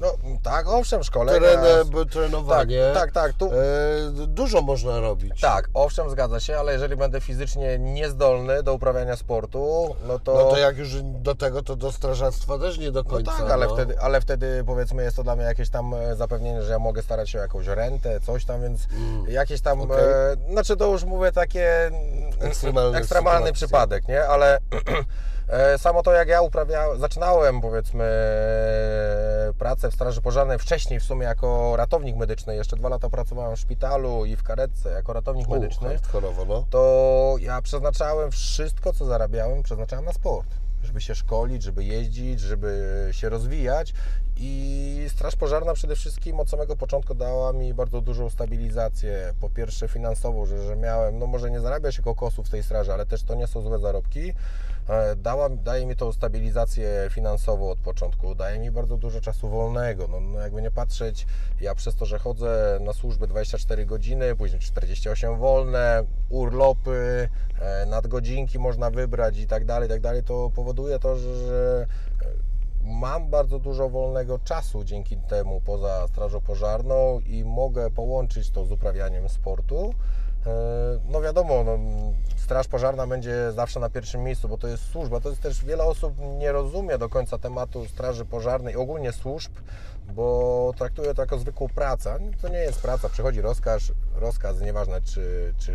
No 0.00 0.12
tak, 0.42 0.68
owszem, 0.68 1.04
szkolenia. 1.04 1.40
tereny, 1.40 1.84
b- 1.84 2.06
trenowanie. 2.06 2.90
Tak, 2.94 3.12
tak, 3.12 3.12
tak, 3.12 3.32
tu- 3.32 3.46
E, 3.52 4.26
dużo 4.26 4.62
można 4.62 5.00
robić. 5.00 5.40
Tak, 5.40 5.68
owszem, 5.74 6.10
zgadza 6.10 6.40
się, 6.40 6.58
ale 6.58 6.72
jeżeli 6.72 6.96
będę 6.96 7.20
fizycznie 7.20 7.78
niezdolny 7.78 8.62
do 8.62 8.74
uprawiania 8.74 9.16
sportu, 9.16 9.96
no 10.06 10.18
to... 10.18 10.34
No 10.34 10.44
to 10.50 10.56
jak 10.58 10.76
już 10.78 11.02
do 11.02 11.34
tego, 11.34 11.62
to 11.62 11.76
do 11.76 11.92
strażactwa 11.92 12.58
też 12.58 12.78
nie 12.78 12.90
do 12.92 13.02
No 13.02 13.10
końca. 13.10 13.32
tak, 13.32 13.50
ale, 13.50 13.66
no. 13.66 13.74
wtedy, 13.74 13.98
ale 14.00 14.20
wtedy 14.20 14.64
powiedzmy 14.66 15.02
jest 15.02 15.16
to 15.16 15.22
dla 15.22 15.36
mnie 15.36 15.44
jakieś 15.44 15.70
tam 15.70 15.94
e, 15.94 16.16
zapewnienie, 16.16 16.62
że 16.62 16.72
ja 16.72 16.78
mogę 16.78 17.02
starać 17.02 17.30
się 17.30 17.38
o 17.38 17.42
jakąś 17.42 17.66
rentę, 17.66 18.20
coś 18.20 18.44
tam, 18.44 18.62
więc 18.62 18.88
jakieś 19.28 19.60
tam, 19.60 19.80
Mm. 19.80 19.90
Okej. 19.90 20.04
e, 20.04 20.36
znaczy 20.52 20.76
to 20.76 20.86
już 20.86 21.04
mówię 21.04 21.32
takie 21.32 21.86
mm, 21.86 22.94
ekstremalny 22.96 23.52
przypadek, 23.52 24.08
nie? 24.08 24.24
Ale 24.26 24.58
samo 25.78 26.02
to 26.02 26.12
jak 26.12 26.28
ja 26.28 26.42
uprawiałem, 26.42 26.98
zaczynałem 26.98 27.60
powiedzmy 27.60 28.04
e, 28.04 29.52
pracę 29.58 29.90
w 29.90 29.94
Straży 29.94 30.20
Pożarnej, 30.20 30.58
wcześniej 30.58 31.00
w 31.00 31.04
sumie 31.04 31.24
jako 31.26 31.76
ratownik 31.76 32.16
medyczny, 32.16 32.56
jeszcze 32.56 32.76
dwa 32.76 32.88
lata 32.88 33.10
pracowałem 33.10 33.56
w 33.56 33.60
szpitalu 33.60 34.24
i 34.24 34.36
w 34.36 34.42
karetce 34.42 34.90
jako 34.90 35.12
ratownik 35.12 35.48
medyczny 35.48 35.88
Hardkorowo, 35.88 36.44
no. 36.44 36.66
to 36.70 37.34
ja 37.40 37.62
przeznaczałem 37.62 38.30
wszystko, 38.30 38.92
co 38.92 39.04
zarabiałem, 39.04 39.62
przeznaczałem 39.62 40.04
na 40.04 40.12
sport. 40.12 40.48
Żeby 40.82 41.00
się 41.00 41.14
szkolić, 41.14 41.62
żeby 41.62 41.84
jeździć, 41.84 42.40
żeby 42.40 43.08
się 43.12 43.28
rozwijać. 43.28 43.94
I 44.36 45.06
Straż 45.08 45.36
Pożarna 45.36 45.74
przede 45.74 45.96
wszystkim 45.96 46.40
od 46.40 46.50
samego 46.50 46.76
początku 46.76 47.14
dała 47.14 47.52
mi 47.52 47.74
bardzo 47.74 48.00
dużą 48.00 48.30
stabilizację. 48.30 49.34
Po 49.40 49.50
pierwsze 49.50 49.88
finansową, 49.88 50.46
że, 50.46 50.66
że 50.66 50.76
miałem, 50.76 51.18
no 51.18 51.26
może 51.26 51.50
nie 51.50 51.60
zarabia 51.60 51.92
się 51.92 52.02
kokosów 52.02 52.46
w 52.46 52.50
tej 52.50 52.62
straży, 52.62 52.92
ale 52.92 53.06
też 53.06 53.22
to 53.22 53.34
nie 53.34 53.46
są 53.46 53.62
złe 53.62 53.78
zarobki. 53.78 54.34
E, 54.88 55.16
Dała, 55.16 55.48
daje 55.48 55.86
mi 55.86 55.96
tą 55.96 56.12
stabilizację 56.12 57.08
finansową 57.10 57.70
od 57.70 57.78
początku, 57.78 58.34
daje 58.34 58.58
mi 58.58 58.70
bardzo 58.70 58.96
dużo 58.96 59.20
czasu 59.20 59.48
wolnego. 59.48 60.08
No, 60.08 60.20
no 60.20 60.38
jakby 60.38 60.62
nie 60.62 60.70
patrzeć, 60.70 61.26
ja 61.60 61.74
przez 61.74 61.94
to, 61.94 62.06
że 62.06 62.18
chodzę 62.18 62.78
na 62.80 62.92
służbę 62.92 63.26
24 63.26 63.86
godziny, 63.86 64.36
później 64.36 64.60
48 64.60 65.38
wolne, 65.38 66.04
urlopy, 66.28 67.28
e, 67.60 67.86
nadgodzinki 67.86 68.58
można 68.58 68.90
wybrać 68.90 69.38
i 69.38 69.46
tak 69.46 69.64
dalej, 69.64 69.88
tak 69.88 70.00
dalej, 70.00 70.22
to 70.22 70.50
powoduje 70.54 70.98
to, 70.98 71.16
że, 71.16 71.86
e, 72.22 72.26
mam 72.82 73.30
bardzo 73.30 73.58
dużo 73.58 73.88
wolnego 73.88 74.38
czasu 74.38 74.84
dzięki 74.84 75.16
temu 75.16 75.60
poza 75.60 76.08
Strażą 76.08 76.40
Pożarną 76.40 77.20
i 77.20 77.44
mogę 77.44 77.90
połączyć 77.90 78.50
to 78.50 78.64
z 78.64 78.72
uprawianiem 78.72 79.28
sportu. 79.28 79.94
No 81.04 81.20
wiadomo, 81.20 81.64
no, 81.64 81.78
Straż 82.44 82.68
Pożarna 82.68 83.06
będzie 83.06 83.52
zawsze 83.52 83.80
na 83.80 83.90
pierwszym 83.90 84.22
miejscu, 84.22 84.48
bo 84.48 84.58
to 84.58 84.68
jest 84.68 84.90
służba. 84.90 85.20
To 85.20 85.28
jest 85.28 85.42
też 85.42 85.64
wiele 85.64 85.84
osób 85.84 86.14
nie 86.38 86.52
rozumie 86.52 86.98
do 86.98 87.08
końca 87.08 87.38
tematu 87.38 87.86
Straży 87.86 88.24
Pożarnej 88.24 88.76
ogólnie 88.76 89.12
służb, 89.12 89.52
bo 90.12 90.72
traktuje 90.76 91.14
to 91.14 91.22
jako 91.22 91.38
zwykłą 91.38 91.68
pracę. 91.68 92.18
To 92.42 92.48
nie 92.48 92.58
jest 92.58 92.82
praca, 92.82 93.08
przychodzi 93.08 93.40
rozkaz, 93.40 93.82
rozkaz, 94.14 94.60
nieważne 94.60 95.02
czy, 95.02 95.54
czy 95.58 95.74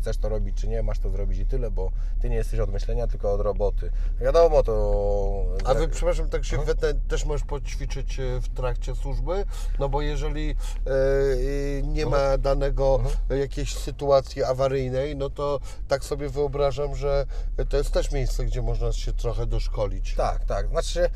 chcesz 0.00 0.16
to 0.18 0.28
robić, 0.28 0.56
czy 0.60 0.68
nie, 0.68 0.82
masz 0.82 0.98
to 0.98 1.10
zrobić 1.10 1.38
i 1.38 1.46
tyle, 1.46 1.70
bo 1.70 1.90
ty 2.20 2.30
nie 2.30 2.36
jesteś 2.36 2.60
od 2.60 2.72
myślenia, 2.72 3.06
tylko 3.06 3.32
od 3.32 3.40
roboty. 3.40 3.90
Wiadomo, 4.20 4.62
to... 4.62 5.44
A 5.64 5.74
wy, 5.74 5.88
przepraszam, 5.88 6.28
tak 6.28 6.44
się 6.44 6.58
wetnę, 6.58 6.94
też 6.94 7.24
możesz 7.24 7.46
poćwiczyć 7.46 8.20
e, 8.20 8.40
w 8.40 8.48
trakcie 8.48 8.94
służby? 8.94 9.44
No 9.78 9.88
bo 9.88 10.02
jeżeli 10.02 10.50
e, 10.50 11.82
nie 11.82 12.06
ma 12.06 12.38
danego 12.38 13.00
jakiejś 13.30 13.76
sytuacji 13.76 14.44
awaryjnej, 14.44 15.16
no 15.16 15.30
to 15.30 15.60
tak 15.88 16.04
sobie 16.04 16.28
wyobrażam, 16.28 16.94
że 16.94 17.26
to 17.68 17.76
jest 17.76 17.90
też 17.90 18.12
miejsce, 18.12 18.44
gdzie 18.44 18.62
można 18.62 18.92
się 18.92 19.12
trochę 19.12 19.46
doszkolić. 19.46 20.14
Tak, 20.14 20.44
tak. 20.44 20.68
Znaczy, 20.68 21.10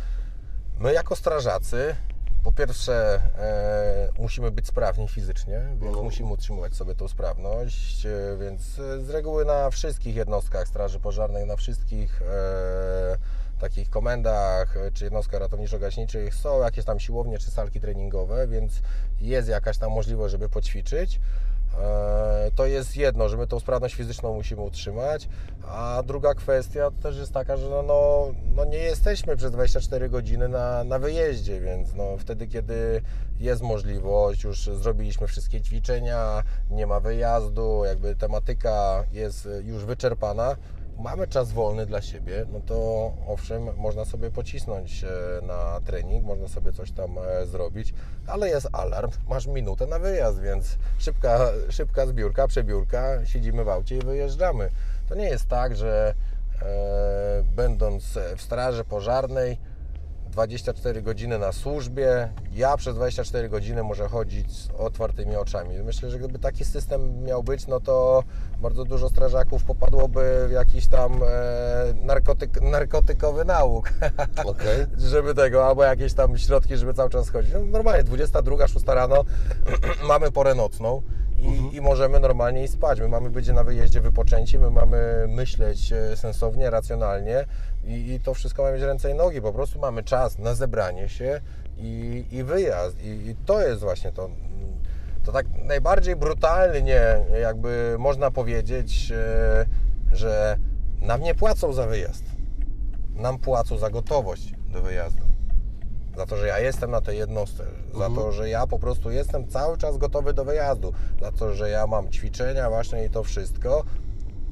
my 0.79 0.93
jako 0.93 1.17
strażacy, 1.17 1.97
po 2.45 2.53
pierwsze, 2.53 3.21
e, 3.39 4.09
musimy 4.23 4.51
być 4.51 4.67
sprawni 4.67 5.09
fizycznie, 5.09 5.61
więc 5.81 5.97
No. 5.97 6.03
musimy 6.03 6.33
utrzymywać 6.33 6.75
sobie 6.75 6.95
tą 6.95 7.09
sprawność, 7.09 8.07
e, 8.07 8.37
więc 8.41 8.79
e, 8.79 9.01
z 9.01 9.11
reguły 9.11 9.45
na 9.45 9.71
wszystkich 9.71 10.17
jednostkach 10.17 10.69
Straży 10.69 11.01
Pożarnej, 11.01 11.47
na 11.47 11.57
wszystkich 11.57 12.23
e, 12.23 13.17
takich 13.61 13.91
komendach 13.91 14.77
e, 14.77 14.91
czy 14.93 15.05
jednostkach 15.05 15.41
ratowniczo-gaśniczych 15.41 16.35
są 16.35 16.63
jakieś 16.63 16.85
tam 16.85 17.01
siłownie 17.01 17.39
czy 17.39 17.51
salki 17.51 17.81
treningowe, 17.81 18.49
więc 18.49 18.83
jest 19.21 19.49
jakaś 19.49 19.79
tam 19.79 19.91
możliwość, 19.93 20.33
żeby 20.33 20.49
poćwiczyć. 20.49 21.21
E, 21.81 22.51
To 22.55 22.67
jest 22.67 22.97
jedno, 22.97 23.29
że 23.29 23.37
my 23.37 23.47
tą 23.47 23.61
sprawność 23.61 23.95
fizyczną 23.95 24.35
musimy 24.35 24.63
utrzymać, 24.63 25.29
a 25.69 26.03
druga 26.07 26.35
kwestia 26.35 26.91
to 26.91 27.03
też 27.03 27.17
jest 27.17 27.33
taka, 27.33 27.57
że 27.57 27.69
no, 27.69 27.83
no, 27.83 28.27
no 28.55 28.65
nie 28.65 28.79
jesteśmy 28.79 29.37
przez 29.37 29.53
24 29.53 30.09
godziny 30.09 30.49
na, 30.49 30.85
na 30.85 30.99
wyjeździe, 30.99 31.61
więc 31.61 31.95
no 31.95 32.17
wtedy, 32.19 32.47
kiedy 32.47 33.03
jest 33.41 33.63
możliwość, 33.63 34.45
już 34.45 34.59
zrobiliśmy 34.65 35.27
wszystkie 35.27 35.61
ćwiczenia, 35.61 36.43
nie 36.71 36.87
ma 36.87 37.01
wyjazdu, 37.01 37.85
jakby 37.85 38.17
tematyka 38.17 39.05
jest 39.13 39.49
już 39.65 39.85
wyczerpana, 39.85 40.57
mamy 40.99 41.29
czas 41.29 41.53
wolny 41.53 41.87
dla 41.87 42.03
siebie, 42.03 42.47
no 42.53 42.61
to 42.61 43.13
owszem, 43.27 43.77
można 43.77 44.05
sobie 44.05 44.31
pocisnąć 44.31 45.05
e, 45.05 45.47
na 45.47 45.81
trening, 45.81 46.25
można 46.25 46.49
sobie 46.49 46.73
coś 46.73 46.93
tam 46.93 47.19
e, 47.19 47.47
zrobić, 47.47 47.95
ale 48.27 48.49
jest 48.49 48.69
alarm, 48.73 49.11
masz 49.29 49.47
minutę 49.47 49.87
na 49.87 49.99
wyjazd, 49.99 50.41
więc 50.41 50.79
szybka, 50.99 51.39
szybka 51.71 52.07
zbiórka, 52.07 52.49
przebiórka, 52.49 53.27
siedzimy 53.27 53.65
w 53.65 53.69
aucie 53.69 53.97
i 53.97 54.01
wyjeżdżamy. 54.01 54.71
To 55.09 55.15
nie 55.15 55.29
jest 55.29 55.49
tak, 55.49 55.77
że 55.77 56.15
e, 56.63 57.45
będąc 57.57 58.19
w 58.37 58.43
straży 58.43 58.85
pożarnej 58.85 59.72
24 60.33 61.03
godziny 61.03 61.39
na 61.39 61.53
służbie, 61.53 62.29
ja 62.55 62.77
przez 62.77 62.95
24 62.95 63.49
godziny 63.49 63.83
muszę 63.83 64.09
chodzić 64.09 64.53
z 64.53 64.69
otwartymi 64.79 65.37
oczami. 65.37 65.79
Myślę, 65.85 66.11
że 66.11 66.19
gdyby 66.19 66.39
taki 66.39 66.65
system 66.65 67.23
miał 67.25 67.43
być, 67.43 67.67
no 67.67 67.81
to 67.81 68.23
bardzo 68.59 68.85
dużo 68.85 69.09
strażaków 69.09 69.65
popadłoby 69.65 70.45
w 70.49 70.53
jakiś 70.53 70.87
tam 70.87 71.13
e, 71.23 71.95
narkotyk, 72.05 72.61
narkotykowy 72.63 73.45
nauk, 73.45 73.93
Okej. 74.45 74.87
żeby 74.99 75.35
tego, 75.35 75.67
albo 75.67 75.85
jakieś 75.85 76.15
tam 76.15 76.39
środki, 76.39 76.77
żeby 76.77 76.95
cały 76.95 77.11
czas 77.11 77.29
chodzić. 77.29 77.53
No, 77.53 77.61
normalnie 77.61 78.05
22, 78.05 78.69
6 78.69 78.87
rano 78.87 79.25
mamy 80.09 80.31
porę 80.31 80.55
nocną 80.55 81.03
i, 81.39 81.47
Mhm. 81.47 81.73
i 81.73 81.81
możemy 81.81 82.21
normalnie 82.21 82.69
spać. 82.69 83.01
My 83.01 83.09
mamy 83.09 83.31
być 83.31 83.49
na 83.49 83.65
wyjeździe 83.65 84.01
wypoczęci, 84.01 84.59
my 84.59 84.71
mamy 84.71 85.25
myśleć 85.29 85.93
e, 85.93 86.17
sensownie, 86.17 86.71
racjonalnie 86.71 87.45
i, 87.85 88.13
i 88.13 88.21
to 88.21 88.35
wszystko 88.35 88.63
ma 88.63 88.73
mieć 88.73 88.83
ręce 88.83 89.11
i 89.11 89.15
nogi. 89.15 89.43
Po 89.43 89.53
prostu 89.53 89.79
mamy 89.79 90.03
czas 90.03 90.39
na 90.39 90.55
zebranie 90.55 91.09
się 91.09 91.41
i, 91.79 92.25
i 92.31 92.45
wyjazd. 92.45 93.03
I, 93.03 93.09
I 93.09 93.37
to 93.47 93.63
jest 93.63 93.81
właśnie 93.81 94.13
to. 94.13 94.31
To 95.25 95.33
tak 95.33 95.47
najbardziej 95.65 96.17
brutalnie, 96.17 97.01
jakby 97.43 97.97
można 97.99 98.31
powiedzieć, 98.31 99.13
e, 99.13 99.67
że 100.13 100.57
nam 101.01 101.21
nie 101.21 101.35
płacą 101.35 101.73
za 101.73 101.87
wyjazd. 101.87 102.25
Nam 103.15 103.39
płacą 103.39 103.79
za 103.79 103.91
gotowość 103.91 104.55
do 104.73 104.83
wyjazdu. 104.83 105.23
Za 106.17 106.27
to, 106.27 106.37
że 106.37 106.47
ja 106.47 106.59
jestem 106.59 106.91
na 106.91 107.01
tej 107.01 107.19
jednostce, 107.19 107.65
za 107.99 108.11
to, 108.11 108.33
że 108.33 108.49
ja 108.49 108.67
po 108.67 108.79
prostu 108.79 109.11
jestem 109.11 109.49
cały 109.49 109.79
czas 109.79 109.97
gotowy 109.97 110.33
do 110.33 110.45
wyjazdu, 110.45 110.93
za 111.21 111.33
to, 111.33 111.53
że 111.53 111.71
ja 111.71 111.87
mam 111.87 112.11
ćwiczenia 112.11 112.71
właśnie 112.71 113.05
i 113.05 113.11
to 113.11 113.23
wszystko, 113.23 113.85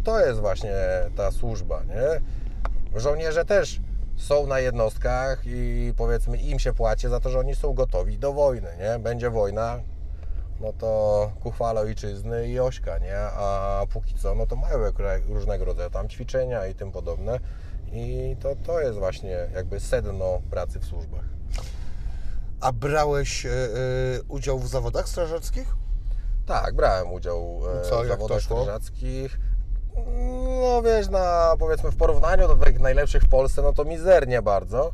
to 0.04 0.26
jest 0.26 0.40
właśnie 0.40 0.74
ta 1.16 1.30
służba, 1.30 1.82
nie? 1.84 2.20
Żołnierze 2.94 3.44
też 3.44 3.80
są 4.16 4.46
na 4.46 4.60
jednostkach 4.60 5.42
i 5.44 5.94
powiedzmy 5.96 6.36
im 6.36 6.58
się 6.58 6.72
płaci 6.72 7.08
za 7.08 7.20
to, 7.20 7.30
że 7.30 7.38
oni 7.38 7.54
są 7.54 7.72
gotowi 7.72 8.18
do 8.18 8.32
wojny, 8.32 8.68
nie? 8.78 8.98
Będzie 8.98 9.30
wojna, 9.30 9.80
no 10.60 10.72
to 10.72 11.32
ku 11.40 11.50
chwale 11.50 11.80
ojczyzny 11.80 12.48
i 12.48 12.60
ośka, 12.60 12.98
nie? 12.98 13.18
A 13.18 13.82
póki 13.92 14.14
co, 14.14 14.34
no 14.34 14.46
to 14.46 14.56
mają 14.56 14.78
różnego 15.28 15.64
rodzaju 15.64 15.90
tam 15.90 16.08
ćwiczenia 16.08 16.66
i 16.66 16.74
tym 16.74 16.92
podobne 16.92 17.40
i 17.92 18.36
to, 18.40 18.56
to 18.56 18.80
jest 18.80 18.98
właśnie 18.98 19.48
jakby 19.54 19.80
sedno 19.80 20.40
pracy 20.50 20.80
w 20.80 20.84
służbach. 20.84 21.24
A 22.60 22.72
brałeś 22.72 23.46
e, 23.46 23.50
e, 23.50 23.58
udział 24.28 24.58
w 24.58 24.68
zawodach 24.68 25.08
strażackich? 25.08 25.74
Tak, 26.46 26.74
brałem 26.74 27.12
udział 27.12 27.60
e, 27.80 27.82
Co, 27.82 28.02
w 28.02 28.06
zawodach 28.06 28.42
strażackich. 28.42 29.38
No 30.80 30.84
wiesz, 30.84 31.08
na 31.08 31.54
powiedzmy 31.58 31.90
w 31.90 31.96
porównaniu 31.96 32.48
do 32.48 32.56
tych 32.56 32.80
najlepszych 32.80 33.22
w 33.22 33.28
Polsce, 33.28 33.62
no 33.62 33.72
to 33.72 33.84
mizernie 33.84 34.42
bardzo. 34.42 34.92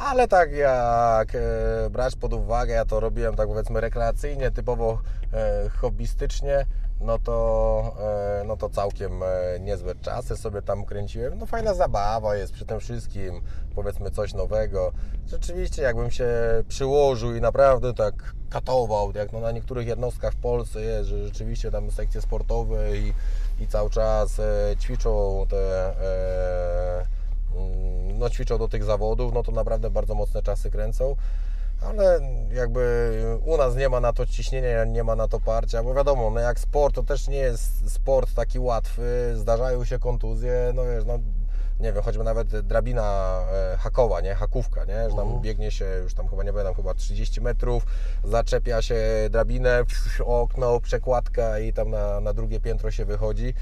Ale 0.00 0.28
tak 0.28 0.52
jak 0.52 1.34
e, 1.34 1.90
brać 1.90 2.16
pod 2.16 2.32
uwagę, 2.32 2.74
ja 2.74 2.84
to 2.84 3.00
robiłem 3.00 3.36
tak 3.36 3.48
powiedzmy 3.48 3.80
rekreacyjnie, 3.80 4.50
typowo 4.50 4.98
e, 5.32 5.68
hobbystycznie, 5.68 6.66
no 7.00 7.18
to, 7.18 7.96
e, 8.40 8.44
no 8.44 8.56
to 8.56 8.70
całkiem 8.70 9.22
e, 9.22 9.60
niezłe 9.60 9.94
czasy 9.94 10.36
sobie 10.36 10.62
tam 10.62 10.84
kręciłem. 10.84 11.38
No 11.38 11.46
fajna 11.46 11.74
zabawa 11.74 12.36
jest 12.36 12.52
przy 12.52 12.66
tym 12.66 12.80
wszystkim, 12.80 13.40
powiedzmy 13.74 14.10
coś 14.10 14.34
nowego. 14.34 14.92
Rzeczywiście 15.26 15.82
jakbym 15.82 16.10
się 16.10 16.28
przyłożył 16.68 17.34
i 17.34 17.40
naprawdę 17.40 17.94
tak 17.94 18.14
katował, 18.50 19.12
jak 19.14 19.32
no 19.32 19.40
na 19.40 19.52
niektórych 19.52 19.86
jednostkach 19.86 20.32
w 20.32 20.40
Polsce 20.40 20.80
jest, 20.80 21.08
że 21.08 21.24
rzeczywiście 21.24 21.70
tam 21.70 21.90
sekcje 21.90 22.20
sportowe 22.20 22.96
i, 22.96 23.12
i 23.60 23.68
cały 23.68 23.90
czas 23.90 24.38
e, 24.38 24.76
ćwiczą 24.78 25.46
te 25.48 25.56
e, 25.56 27.04
mm, 27.56 28.18
no 28.18 28.30
ćwiczą 28.30 28.58
do 28.58 28.68
tych 28.68 28.84
zawodów, 28.84 29.34
no 29.34 29.42
to 29.42 29.52
naprawdę 29.52 29.90
bardzo 29.90 30.14
mocne 30.14 30.42
czasy 30.42 30.70
kręcą. 30.70 31.16
Ale 31.82 32.20
jakby 32.52 33.38
u 33.44 33.56
nas 33.56 33.76
nie 33.76 33.88
ma 33.88 34.00
na 34.00 34.12
to 34.12 34.26
ciśnienia, 34.26 34.84
nie 34.84 35.04
ma 35.04 35.16
na 35.16 35.28
to 35.28 35.40
parcia, 35.40 35.82
bo 35.82 35.94
wiadomo, 35.94 36.30
no 36.30 36.40
jak 36.40 36.60
sport 36.60 36.94
to 36.94 37.02
też 37.02 37.28
nie 37.28 37.38
jest 37.38 37.92
sport 37.92 38.34
taki 38.34 38.58
łatwy, 38.58 39.32
zdarzają 39.36 39.84
się 39.84 39.98
kontuzje, 39.98 40.72
no 40.74 40.84
wiesz, 40.84 41.04
no 41.04 41.18
nie 41.80 41.92
wiem, 41.92 42.02
choćby 42.02 42.24
nawet 42.24 42.60
drabina 42.60 43.38
e, 43.52 43.76
hakowa, 43.76 44.20
nie, 44.20 44.34
hakówka, 44.34 44.84
nie, 44.84 45.10
że 45.10 45.16
tam 45.16 45.40
biegnie 45.40 45.70
się, 45.70 45.84
już 46.02 46.14
tam 46.14 46.28
chyba 46.28 46.42
nie 46.42 46.52
będę, 46.52 46.74
chyba 46.74 46.94
30 46.94 47.40
metrów, 47.40 47.86
zaczepia 48.24 48.82
się 48.82 48.96
drabinę, 49.30 49.84
psz, 49.84 50.20
okno, 50.26 50.80
przekładka 50.80 51.58
i 51.58 51.72
tam 51.72 51.90
na, 51.90 52.20
na 52.20 52.32
drugie 52.32 52.60
piętro 52.60 52.90
się 52.90 53.04
wychodzi. 53.04 53.54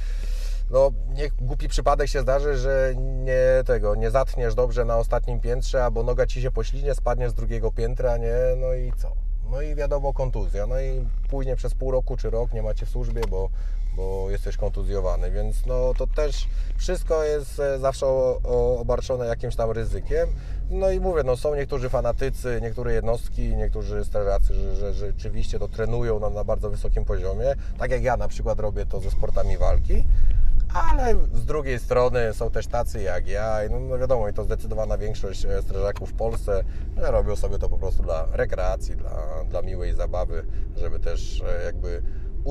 No 0.71 0.91
niech 1.15 1.35
głupi 1.37 1.69
przypadek 1.69 2.09
się 2.09 2.21
zdarzy, 2.21 2.57
że 2.57 2.95
nie 2.97 3.63
tego, 3.67 3.95
nie 3.95 4.11
zatniesz 4.11 4.55
dobrze 4.55 4.85
na 4.85 4.97
ostatnim 4.97 5.41
piętrze, 5.41 5.85
albo 5.85 6.03
noga 6.03 6.27
ci 6.27 6.43
się 6.43 6.51
pośliźnie, 6.51 6.95
spadniesz 6.95 7.31
z 7.31 7.35
drugiego 7.35 7.73
piętra, 7.73 8.17
nie, 8.17 8.37
no 8.57 8.75
i 8.75 8.93
co? 8.97 9.13
No 9.51 9.63
i 9.63 9.75
wiadomo 9.75 10.13
kontuzja, 10.13 10.67
no 10.67 10.81
i 10.81 11.05
później 11.31 11.57
przez 11.57 11.75
pół 11.75 11.91
roku 11.91 12.17
czy 12.17 12.31
rok 12.31 12.53
nie 12.53 12.63
macie 12.63 12.87
w 12.87 12.89
służbie, 12.89 13.23
bo, 13.31 13.49
bo 13.99 14.31
jesteś 14.31 14.57
kontuzjowany, 14.57 15.31
więc 15.31 15.67
no 15.67 15.95
to 15.95 16.07
też 16.07 16.47
wszystko 16.77 17.25
jest 17.25 17.61
e, 17.61 17.79
zawsze 17.79 18.07
obarczone 18.79 19.27
jakimś 19.27 19.57
tam 19.57 19.71
ryzykiem. 19.71 20.29
No 20.71 20.91
i 20.91 21.01
mówię, 21.01 21.23
no 21.25 21.37
są 21.37 21.55
niektórzy 21.55 21.89
fanatycy, 21.89 22.59
niektóre 22.63 22.93
jednostki, 22.93 23.57
niektórzy 23.57 24.05
strażacy, 24.05 24.55
że, 24.55 24.77
że, 24.77 24.95
rzeczywiście 24.95 25.59
to 25.59 25.69
trenują 25.69 26.21
na, 26.21 26.31
na 26.31 26.45
bardzo 26.45 26.71
wysokim 26.71 27.05
poziomie, 27.05 27.55
tak 27.79 27.91
jak 27.91 28.03
ja 28.03 28.17
na 28.17 28.29
przykład 28.29 28.61
robię 28.61 28.87
to 28.87 29.01
ze 29.01 29.11
sportami 29.11 29.57
walki, 29.57 30.05
ale 30.75 31.15
z 31.35 31.45
drugiej 31.45 31.79
strony 31.79 32.35
są 32.35 32.51
też 32.51 32.67
tacy 32.67 33.03
jak 33.03 33.27
ja, 33.27 33.65
i 33.65 33.71
no, 33.71 33.81
no 33.81 33.99
wiadomo, 33.99 34.29
i 34.29 34.33
to 34.33 34.45
zdecydowana 34.45 34.99
większość 34.99 35.45
e, 35.45 35.63
strażaków 35.63 36.11
w 36.11 36.15
Polsce 36.15 36.65
robią 36.97 37.37
sobie 37.37 37.59
to 37.59 37.69
po 37.69 37.79
prostu 37.79 38.03
dla 38.03 38.27
rekreacji, 38.33 38.97
dla, 38.97 39.45
dla 39.51 39.63
miłej 39.63 39.95
zabawy, 39.95 40.45
żeby 40.77 41.01
też 41.01 41.43
e, 41.43 41.65
jakby 41.65 42.03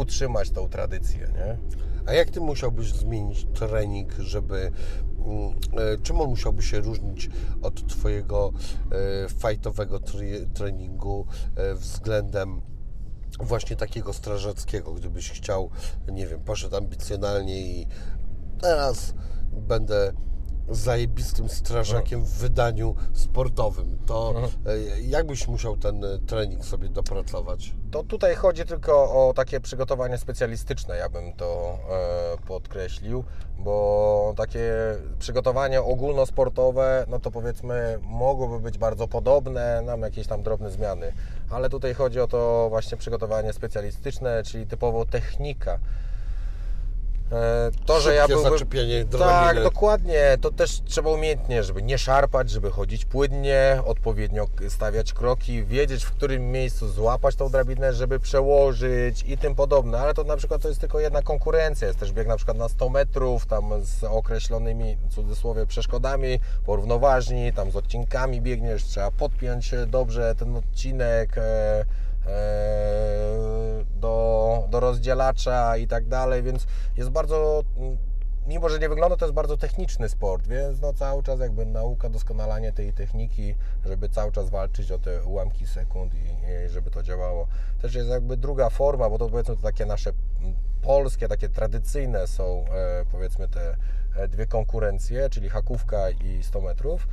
utrzymać 0.02 0.50
tą 0.50 0.70
tradycję, 0.70 1.20
nie? 1.20 1.58
A 2.06 2.14
jak 2.14 2.30
ty 2.30 2.42
musiałbyś 2.42 2.94
zmienić 2.94 3.46
trening, 3.54 4.14
żeby. 4.20 4.72
mm, 5.26 5.54
e, 5.94 5.98
Czym 6.04 6.22
on 6.22 6.30
musiałby 6.30 6.64
się 6.64 6.80
różnić 6.80 7.30
od 7.62 7.88
Twojego 7.88 8.52
e, 9.26 9.30
fajtowego 9.30 10.00
tre- 10.00 10.46
treningu 10.54 11.26
e, 11.56 11.76
względem 11.76 12.62
właśnie 13.40 13.76
takiego 13.76 14.14
strażackiego, 14.14 14.94
gdybyś 14.94 15.32
chciał, 15.32 15.70
nie 16.12 16.28
wiem, 16.28 16.40
poszedł 16.40 16.76
ambicjonalnie 16.76 17.62
i 17.62 17.88
teraz 18.62 19.14
będę 19.52 20.14
zajebistym 20.70 21.50
strażakiem 21.50 22.26
w 22.26 22.30
wydaniu 22.30 22.96
sportowym, 23.14 23.98
to 24.06 24.34
e, 24.66 25.02
jak 25.02 25.28
byś 25.28 25.48
musiał 25.48 25.78
ten 25.78 26.04
e, 26.04 26.20
trening 26.20 26.66
sobie 26.66 26.90
dopracować? 26.90 27.74
To 27.92 28.04
tutaj 28.04 28.36
chodzi 28.36 28.66
tylko 28.66 28.94
o 28.94 29.34
takie 29.34 29.60
przygotowanie 29.60 30.18
specjalistyczne, 30.18 30.98
ja 30.98 31.10
bym 31.10 31.34
to 31.34 31.78
e, 31.90 32.48
podkreślił, 32.48 33.24
bo 33.60 34.34
takie 34.38 34.74
przygotowanie 35.20 35.82
ogólnosportowe, 35.82 37.06
no 37.10 37.20
to 37.20 37.32
powiedzmy 37.32 38.00
mogłoby 38.02 38.60
być 38.60 38.78
bardzo 38.78 39.08
podobne, 39.08 39.82
nam 39.82 40.02
jakieś 40.02 40.28
tam 40.28 40.44
drobne 40.44 40.72
zmiany, 40.72 41.14
ale 41.50 41.70
tutaj 41.70 41.94
chodzi 41.94 42.20
o 42.20 42.28
to 42.28 42.68
właśnie 42.70 42.98
przygotowanie 42.98 43.54
specjalistyczne, 43.54 44.44
czyli 44.44 44.68
typowo 44.68 45.06
technika. 45.06 45.80
E, 47.32 47.72
To, 47.86 48.02
że 48.02 48.14
ja 48.16 48.28
byłbym... 48.28 48.52
zaczepienie 48.52 49.02
Tak, 49.06 49.10
drabiny. 49.10 49.64
dokładnie. 49.64 50.38
To 50.42 50.52
też 50.52 50.82
trzeba 50.86 51.10
umiejętnie, 51.12 51.64
żeby 51.64 51.84
nie 51.84 51.98
szarpać, 51.98 52.50
żeby 52.50 52.72
chodzić 52.72 53.06
płynnie, 53.06 53.82
odpowiednio 53.86 54.48
stawiać 54.70 55.14
kroki, 55.14 55.66
wiedzieć 55.66 56.04
w 56.04 56.12
którym 56.12 56.52
miejscu 56.52 56.88
złapać 56.88 57.36
tą 57.36 57.50
drabinę, 57.50 57.94
żeby 57.94 58.20
przełożyć 58.20 59.24
i 59.28 59.38
tym 59.38 59.56
podobne. 59.56 60.00
Ale 60.00 60.14
to 60.14 60.24
na 60.24 60.38
przykład 60.38 60.62
to 60.62 60.68
jest 60.68 60.80
tylko 60.80 61.00
jedna 61.00 61.22
konkurencja. 61.22 61.88
Jest 61.88 62.00
też 62.00 62.12
bieg 62.12 62.28
na 62.28 62.36
przykład 62.38 62.58
na 62.58 62.70
100 62.70 62.90
metrów, 62.90 63.46
tam 63.46 63.72
z 63.82 64.04
określonymi, 64.04 64.98
w 65.10 65.16
cudzysłowie, 65.16 65.66
przeszkodami, 65.66 66.40
porównoważni, 66.66 67.54
tam 67.54 67.72
z 67.72 67.76
odcinkami 67.76 68.42
biegniesz, 68.42 68.84
trzeba 68.84 69.12
podpiąć 69.12 69.72
dobrze 69.88 70.36
ten 70.36 70.56
odcinek. 70.56 71.36
E, 72.28 73.86
do, 74.00 74.68
do 74.70 74.80
rozdzielacza 74.80 75.78
i 75.78 75.88
tak 75.88 76.08
dalej, 76.08 76.44
więc 76.44 76.68
jest 76.98 77.10
bardzo, 77.10 77.64
mm, 77.78 77.98
mimo 78.48 78.70
że 78.70 78.80
nie 78.80 78.90
wygląda, 78.90 79.18
to 79.18 79.26
jest 79.26 79.36
bardzo 79.36 79.58
techniczny 79.58 80.10
sport, 80.10 80.48
więc 80.48 80.82
no 80.82 80.94
cały 80.94 81.24
czas 81.24 81.40
jakby 81.40 81.66
nauka, 81.66 82.10
doskonalanie 82.10 82.74
tej 82.74 82.94
techniki, 82.94 83.56
żeby 83.86 84.10
cały 84.10 84.32
czas 84.32 84.50
walczyć 84.50 84.92
o 84.92 85.00
te 85.00 85.24
ułamki 85.24 85.68
sekund 85.68 86.14
i, 86.14 86.18
i 86.18 86.70
żeby 86.70 86.92
to 86.92 87.04
działało. 87.04 87.48
Też 87.82 87.96
jest 87.96 88.10
jakby 88.10 88.38
druga 88.38 88.70
forma, 88.70 89.10
bo 89.10 89.18
to 89.18 89.30
powiedzmy 89.30 89.56
to 89.56 89.62
takie 89.62 89.86
nasze 89.86 90.12
mm, 90.40 90.56
polskie, 90.82 91.28
takie 91.28 91.50
tradycyjne 91.50 92.28
są 92.28 92.66
e, 92.74 93.06
powiedzmy 93.12 93.48
te 93.48 93.76
e, 94.16 94.28
dwie 94.28 94.46
konkurencje, 94.46 95.30
czyli 95.30 95.50
hakówka 95.50 96.10
i 96.10 96.44
100 96.44 96.62
metrów. 96.62 97.08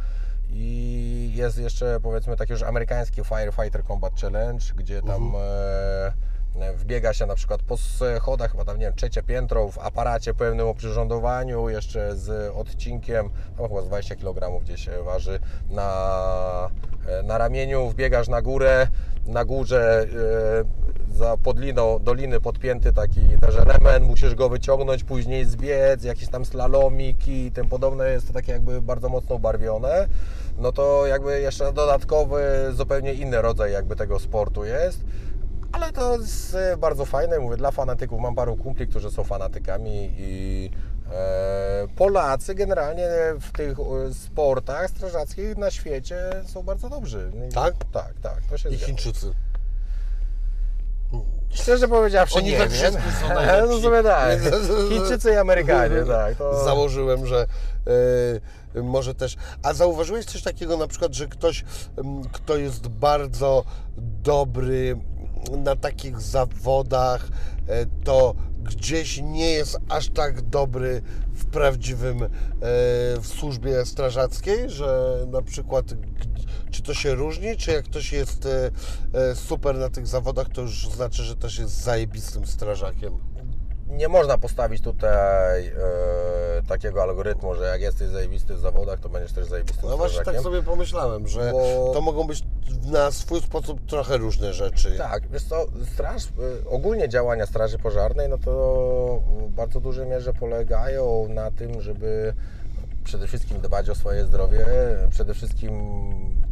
I 0.57 1.33
jest 1.35 1.59
jeszcze 1.59 2.01
powiedzmy 2.01 2.37
taki 2.37 2.53
już 2.53 2.63
amerykański 2.63 3.25
Firefighter 3.25 3.85
Combat 3.85 4.21
Challenge, 4.21 4.65
gdzie 4.77 5.03
tam 5.03 5.33
e, 6.61 6.73
wbiega 6.77 7.13
się 7.13 7.27
na 7.27 7.35
przykład 7.35 7.63
po 7.63 7.77
schodach, 7.77 8.51
chyba 8.51 8.65
tam 8.65 8.79
nie 8.79 8.87
wiem, 8.87 8.95
trzecie 8.95 9.23
piętro 9.23 9.69
w 9.69 9.79
aparacie 9.79 10.35
pełnym 10.35 10.69
oprzyrządowaniu, 10.69 11.69
jeszcze 11.69 12.17
z 12.17 12.53
odcinkiem, 12.57 13.31
chyba 13.57 13.83
z 13.83 13.87
20 13.87 14.17
kg 14.17 14.61
gdzie 14.65 14.79
się 14.79 15.03
waży, 15.03 15.41
na, 15.71 16.71
e, 16.93 16.94
na 17.25 17.39
ramieniu 17.39 17.89
wbiegasz 17.89 18.29
na 18.29 18.43
górę, 18.43 18.87
na 19.27 19.45
górze 19.45 20.07
e, 21.11 21.15
za 21.15 21.37
podliną 21.37 21.99
doliny 21.99 22.41
podpięty 22.41 22.93
taki 22.93 23.21
też 23.41 23.57
element, 23.57 24.07
musisz 24.07 24.35
go 24.35 24.49
wyciągnąć, 24.49 25.05
później 25.05 25.45
zbiec, 25.45 26.05
jakieś 26.05 26.29
tam 26.29 26.45
slalomiki 26.45 27.47
i 27.47 27.53
tym 27.53 27.69
podobne, 27.69 28.11
jest 28.11 28.27
to 28.27 28.33
takie 28.33 28.53
jakby 28.53 28.83
bardzo 28.83 29.09
mocno 29.09 29.37
ubarwione, 29.37 30.09
no 30.59 30.73
to 30.73 31.07
jakby 31.07 31.41
jeszcze 31.41 31.73
dodatkowy, 31.73 32.43
zupełnie 32.73 33.15
inny 33.15 33.43
rodzaj 33.43 33.73
jakby 33.73 33.97
tego 33.97 34.19
sportu 34.19 34.65
jest. 34.65 35.05
Ale 35.73 35.93
to 35.93 36.19
jest 36.19 36.55
e, 36.55 36.77
bardzo 36.77 37.05
fajne, 37.05 37.39
mówię, 37.39 37.57
dla 37.57 37.71
fanatyków. 37.71 38.21
Mam 38.21 38.35
paru 38.35 38.57
kumpli, 38.57 38.87
którzy 38.87 39.11
są 39.11 39.25
fanatykami 39.25 40.11
i 40.19 40.71
e, 40.73 40.94
Polacy 41.97 42.55
generalnie 42.55 43.09
w 43.41 43.53
tych 43.53 43.79
e, 43.79 44.15
sportach 44.15 44.91
strażackich 44.91 45.57
na 45.57 45.71
świecie 45.71 46.17
są 46.47 46.63
bardzo 46.63 46.89
dobrzy. 46.89 47.31
Tak? 47.55 47.75
Tak, 47.93 48.13
tak, 48.23 48.43
to 48.51 48.59
się 48.59 48.69
I 48.69 48.73
zgadza. 48.73 48.87
Chińczycy. 48.87 49.35
Szczerze 51.51 51.89
powiedziawszy, 51.89 52.39
Oni 52.39 52.51
nie 52.51 52.59
we 52.59 52.69
wiem. 52.69 52.93
są. 52.93 52.99
No 53.69 53.79
sobie 53.79 54.03
tak. 54.03 54.39
Chińczycy 54.91 55.33
i 55.33 55.37
Amerykanie, 55.37 56.05
tak. 56.05 56.37
To... 56.37 56.65
Założyłem, 56.65 57.27
że 57.27 57.47
e, 58.75 58.83
może 58.83 59.15
też. 59.15 59.37
A 59.63 59.75
zauważyłeś 59.75 60.25
coś 60.27 60.43
takiego 60.43 60.77
na 60.77 60.87
przykład, 60.87 61.15
że 61.15 61.27
ktoś, 61.29 61.65
kto 62.33 62.57
jest 62.57 62.89
bardzo 62.89 63.65
dobry 64.23 64.97
na 65.51 65.77
takich 65.77 66.21
zawodach, 66.21 67.29
e, 67.69 67.87
to 68.05 68.35
gdzieś 68.65 69.21
nie 69.23 69.51
jest 69.51 69.79
aż 69.89 70.09
tak 70.09 70.43
dobry 70.43 71.03
w 71.35 71.47
prawdziwym, 71.47 72.23
e, 72.23 72.29
w 73.21 73.27
służbie 73.27 73.87
strażackiej, 73.87 74.71
że 74.71 75.19
na 75.31 75.43
przykład 75.43 75.95
czy 76.71 76.83
to 76.83 76.95
się 76.95 77.15
różni, 77.15 77.57
czy 77.57 77.71
jak 77.71 77.85
ktoś 77.85 78.13
jest 78.13 78.47
e, 78.47 78.71
e, 79.13 79.35
super 79.35 79.79
na 79.79 79.91
tych 79.91 80.07
zawodach, 80.07 80.49
to 80.49 80.61
już 80.61 80.89
znaczy, 80.89 81.23
że 81.23 81.37
też 81.37 81.59
jest 81.59 81.83
zajebistym 81.83 82.47
strażakiem. 82.47 83.34
Nie 83.89 84.09
można 84.09 84.39
postawić 84.39 84.83
tutaj 84.83 85.67
e, 85.67 85.73
takiego 86.69 87.03
algorytmu, 87.03 87.55
że 87.55 87.65
jak 87.65 87.81
jesteś 87.81 88.09
zajebisty 88.09 88.55
w 88.55 88.61
zawodach, 88.61 89.01
to 89.01 89.09
będziesz 89.09 89.33
też 89.33 89.47
zajebistym 89.47 89.91
No 89.91 89.97
właśnie 89.97 90.25
tak 90.25 90.41
sobie 90.41 90.63
pomyślałem, 90.63 91.29
że 91.29 91.53
Bo- 91.53 91.91
to 91.95 92.01
mogą 92.01 92.27
być 92.27 92.43
na 92.87 93.11
swój 93.11 93.41
sposób 93.41 93.87
trochę 93.87 94.17
różne 94.17 94.53
rzeczy. 94.53 94.99
Tak, 94.99 95.29
wiesz 95.29 95.45
co, 95.45 95.67
straż, 95.93 96.25
y, 96.25 96.69
ogólnie 96.69 97.09
działania 97.09 97.47
Straży 97.47 97.79
Pożarnej, 97.79 98.29
no 98.29 98.39
to 98.39 99.23
w 99.49 99.51
bardzo 99.51 99.81
dużej 99.81 100.07
mierze 100.07 100.33
polegają 100.33 101.29
na 101.29 101.51
tym, 101.51 101.81
żeby 101.81 102.35
przede 103.05 103.27
wszystkim 103.27 103.61
dbać 103.61 103.91
o 103.91 103.95
swoje 103.95 104.25
zdrowie, 104.25 104.67
przede 105.11 105.35
wszystkim 105.35 105.73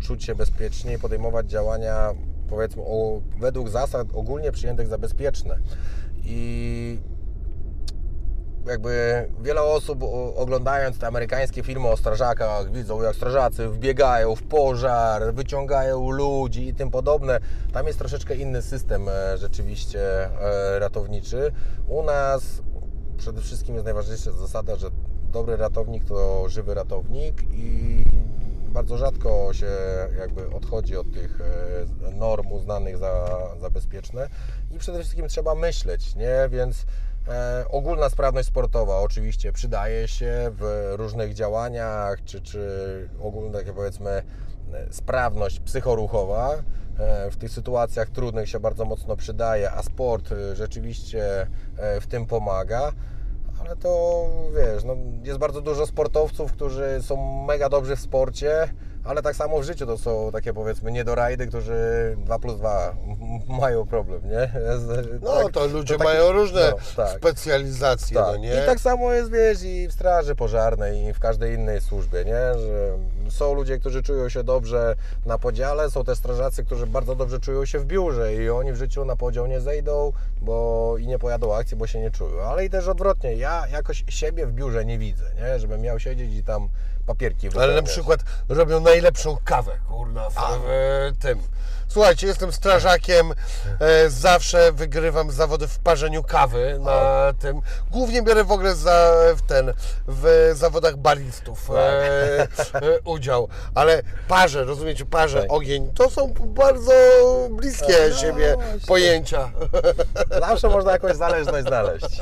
czuć 0.00 0.24
się 0.24 0.34
bezpiecznie 0.34 0.94
i 0.94 0.98
podejmować 0.98 1.50
działania, 1.50 2.14
powiedzmy, 2.48 2.82
o, 2.82 3.20
według 3.38 3.68
zasad 3.68 4.06
ogólnie 4.14 4.52
przyjętych 4.52 4.88
za 4.88 4.98
bezpieczne. 4.98 5.58
I 6.24 6.98
jakby 8.66 9.24
wiele 9.40 9.62
osób 9.62 10.02
oglądając 10.36 10.98
te 10.98 11.06
amerykańskie 11.06 11.62
filmy 11.62 11.88
o 11.88 11.96
strażakach 11.96 12.72
widzą 12.72 13.02
jak 13.02 13.16
strażacy 13.16 13.68
wbiegają 13.68 14.34
w 14.34 14.42
pożar, 14.42 15.34
wyciągają 15.34 16.10
ludzi 16.10 16.68
i 16.68 16.74
tym 16.74 16.90
podobne. 16.90 17.40
Tam 17.72 17.86
jest 17.86 17.98
troszeczkę 17.98 18.36
inny 18.36 18.62
system 18.62 19.08
e, 19.08 19.38
rzeczywiście 19.38 20.00
e, 20.24 20.78
ratowniczy. 20.78 21.52
U 21.88 22.02
nas 22.02 22.62
przede 23.16 23.40
wszystkim 23.40 23.74
jest 23.74 23.84
najważniejsza 23.84 24.32
zasada, 24.32 24.76
że 24.76 24.90
dobry 25.32 25.56
ratownik 25.56 26.04
to 26.04 26.48
żywy 26.48 26.74
ratownik 26.74 27.42
i 27.52 28.04
bardzo 28.72 28.98
rzadko 28.98 29.52
się 29.52 29.66
jakby 30.18 30.50
odchodzi 30.50 30.96
od 30.96 31.12
tych 31.12 31.40
e, 31.40 32.10
norm 32.10 32.52
uznanych 32.52 32.98
za, 32.98 33.28
za 33.60 33.70
bezpieczne 33.70 34.28
i 34.70 34.78
przede 34.78 34.98
wszystkim 34.98 35.28
trzeba 35.28 35.54
myśleć, 35.54 36.16
nie? 36.16 36.48
Więc 36.50 36.86
ogólna 37.68 38.08
sprawność 38.08 38.48
sportowa 38.48 39.00
oczywiście 39.00 39.52
przydaje 39.52 40.08
się 40.08 40.50
w 40.58 40.92
różnych 40.96 41.34
działaniach, 41.34 42.24
czy, 42.24 42.40
czy 42.40 43.08
ogólna 43.20 43.58
takie 43.58 43.72
powiedzmy 43.72 44.10
e, 44.10 44.22
sprawność 44.90 45.60
psychoruchowa 45.60 46.54
e, 46.98 47.30
w 47.30 47.36
tych 47.36 47.50
sytuacjach 47.50 48.10
trudnych 48.10 48.48
się 48.48 48.60
bardzo 48.60 48.84
mocno 48.84 49.16
przydaje, 49.16 49.72
a 49.72 49.82
sport 49.82 50.32
e, 50.32 50.56
rzeczywiście 50.56 51.46
e, 51.76 52.00
w 52.00 52.06
tym 52.06 52.26
pomaga. 52.26 52.92
Ale 53.60 53.76
to 53.76 54.24
wiesz, 54.56 54.84
no, 54.84 54.96
jest 55.22 55.38
bardzo 55.38 55.60
dużo 55.60 55.86
sportowców, 55.86 56.52
którzy 56.52 56.98
są 57.02 57.44
mega 57.46 57.68
dobrzy 57.68 57.96
w 57.96 58.00
sporcie, 58.00 58.68
ale 59.04 59.22
tak 59.22 59.36
samo 59.36 59.60
w 59.60 59.64
życiu 59.64 59.86
to 59.86 59.98
są 59.98 60.30
takie 60.32 60.52
powiedzmy 60.52 60.92
niedorajdy, 60.92 61.46
którzy 61.46 61.76
2 62.18 62.38
plus 62.38 62.56
2 62.56 62.94
mają 63.60 63.86
problem, 63.86 64.20
nie? 64.30 64.50
No 65.22 65.42
Tak, 65.42 65.52
to 65.52 65.66
ludzie 65.66 65.94
taki- 65.94 66.04
mają 66.04 66.32
różne 66.32 66.70
no, 66.70 66.76
tak. 66.96 67.16
specjalizacje, 67.18 68.16
Tak. 68.16 68.26
no 68.26 68.36
nie? 68.36 68.54
I 68.62 68.66
tak 68.66 68.80
samo 68.80 69.12
jest, 69.12 69.30
wiesz, 69.30 69.62
i 69.62 69.88
w 69.88 69.92
straży 69.92 70.34
pożarnej, 70.34 71.04
i 71.04 71.12
w 71.12 71.18
każdej 71.18 71.54
innej 71.54 71.80
służbie, 71.80 72.24
nie? 72.24 72.58
Że 72.58 72.98
są 73.30 73.54
ludzie, 73.54 73.78
którzy 73.78 74.02
czują 74.02 74.28
się 74.28 74.44
dobrze 74.44 74.94
na 75.26 75.38
podziale, 75.38 75.90
są 75.90 76.04
też 76.04 76.18
strażacy, 76.18 76.64
którzy 76.64 76.86
bardzo 76.86 77.14
dobrze 77.14 77.40
czują 77.40 77.64
się 77.64 77.78
w 77.78 77.84
biurze 77.84 78.34
i 78.34 78.50
oni 78.50 78.72
w 78.72 78.76
życiu 78.76 79.04
na 79.04 79.16
podział 79.16 79.46
nie 79.46 79.60
zejdą, 79.60 80.12
bo 80.40 80.94
i 80.98 81.06
nie 81.06 81.18
pojadą 81.18 81.54
akcji, 81.54 81.76
bo 81.76 81.86
się 81.86 82.00
nie 82.00 82.10
czują. 82.10 82.42
Ale 82.42 82.64
i 82.64 82.70
też 82.70 82.88
odwrotnie, 82.88 83.34
ja 83.36 83.66
jakoś 83.72 84.04
siebie 84.08 84.46
w 84.46 84.52
biurze 84.52 84.84
nie 84.84 84.98
widzę, 84.98 85.24
nie? 85.36 85.58
Żebym 85.58 85.80
miał 85.80 85.98
siedzieć 85.98 86.34
i 86.34 86.44
tam 86.44 86.68
papierki 87.06 87.48
Ale 87.60 87.74
na 87.74 87.82
przykład 87.82 88.20
robią 88.48 88.80
najlepszą 88.80 89.36
kawę, 89.44 89.72
kurna, 89.88 90.30
w, 90.30 90.34
w 90.34 91.18
tym. 91.20 91.38
Słuchajcie, 91.88 92.26
jestem 92.26 92.52
strażakiem, 92.52 93.32
e, 93.80 94.10
zawsze 94.10 94.72
wygrywam 94.72 95.30
zawody 95.30 95.68
w 95.68 95.78
parzeniu 95.78 96.22
kawy 96.22 96.78
na 96.80 97.32
tym. 97.40 97.60
Głównie 97.90 98.22
biorę 98.22 98.44
w 98.44 98.52
ogóle 98.52 98.74
za, 98.74 99.14
w 99.36 99.42
ten, 99.42 99.72
w 100.08 100.50
zawodach 100.54 100.96
baristów 100.96 101.70
e, 101.70 101.74
e, 101.74 102.48
udział. 103.04 103.48
Ale 103.74 104.02
parze, 104.28 104.64
rozumiecie, 104.64 105.06
parze, 105.06 105.40
Tak. 105.40 105.52
ogień, 105.52 105.90
to 105.94 106.10
są 106.10 106.34
bardzo 106.40 106.92
bliskie 107.50 107.96
No, 108.10 108.16
siebie 108.16 108.54
właśnie. 108.54 108.86
pojęcia. 108.88 109.50
Zawsze 110.40 110.68
można 110.68 110.92
jakąś 110.92 111.16
zależność 111.16 111.66
znaleźć. 111.66 112.06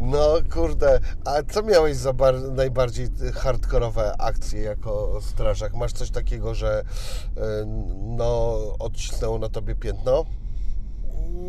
No 0.00 0.34
kurde, 0.52 1.00
a 1.24 1.42
co 1.42 1.62
miałeś 1.62 1.96
za 1.96 2.12
bar- 2.12 2.52
najbardziej 2.52 3.08
hardkorowe 3.34 4.12
akcje 4.18 4.62
jako 4.62 5.18
strażak? 5.22 5.74
Masz 5.74 5.92
coś 5.92 6.10
takiego, 6.10 6.54
że 6.54 6.82
y, 7.36 7.40
no 7.96 8.56
odcisnęło 8.78 9.38
na 9.38 9.48
tobie 9.48 9.74
piętno? 9.74 10.24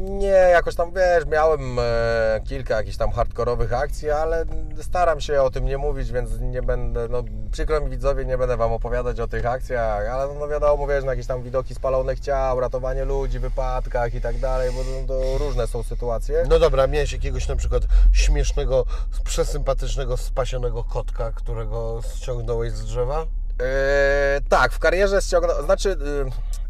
Nie, 0.02 0.28
jakoś 0.28 0.76
tam 0.76 0.92
wiesz, 0.94 1.26
miałem 1.26 1.80
e, 1.80 2.42
kilka 2.46 2.78
jakichś 2.78 2.98
tam 2.98 3.12
hardkorowych 3.12 3.74
akcji, 3.74 4.10
ale 4.10 4.46
staram 4.82 5.22
się 5.22 5.42
o 5.42 5.50
tym 5.50 5.66
nie 5.66 5.78
mówić, 5.78 6.12
więc 6.12 6.30
nie 6.40 6.62
będę, 6.62 7.08
no 7.10 7.24
przykro 7.52 7.82
mi 7.82 7.90
widzowie, 7.90 8.26
nie 8.26 8.38
będę 8.38 8.58
Wam 8.58 8.72
opowiadać 8.72 9.20
o 9.20 9.28
tych 9.28 9.46
akcjach, 9.46 10.08
ale 10.08 10.34
no 10.40 10.48
wiadomo, 10.48 10.88
wiesz, 10.88 11.04
no, 11.04 11.12
jakieś 11.12 11.28
tam 11.28 11.44
widoki 11.44 11.76
spalonych 11.76 12.20
ciał, 12.20 12.60
ratowanie 12.60 13.06
ludzi, 13.06 13.40
wypadkach 13.40 14.14
i 14.14 14.22
tak 14.22 14.38
dalej, 14.38 14.72
bo 14.72 14.84
to, 14.84 15.14
to 15.14 15.38
różne 15.38 15.68
są 15.68 15.84
sytuacje. 15.84 16.44
No 16.50 16.60
dobra, 16.60 16.88
miałeś 16.88 17.14
jakiegoś 17.14 17.48
na 17.48 17.56
przykład 17.56 17.84
śmiesznego, 18.14 18.86
przesympatycznego, 19.24 20.18
spasionego 20.18 20.84
kotka, 20.84 21.32
którego 21.32 22.02
ściągnąłeś 22.16 22.72
z 22.72 22.86
drzewa? 22.86 23.26
E, 23.62 24.40
tak, 24.50 24.74
w 24.74 24.80
karierze 24.80 25.22
ściągnąłem, 25.22 25.66
znaczy 25.66 25.92
e, 25.92 26.61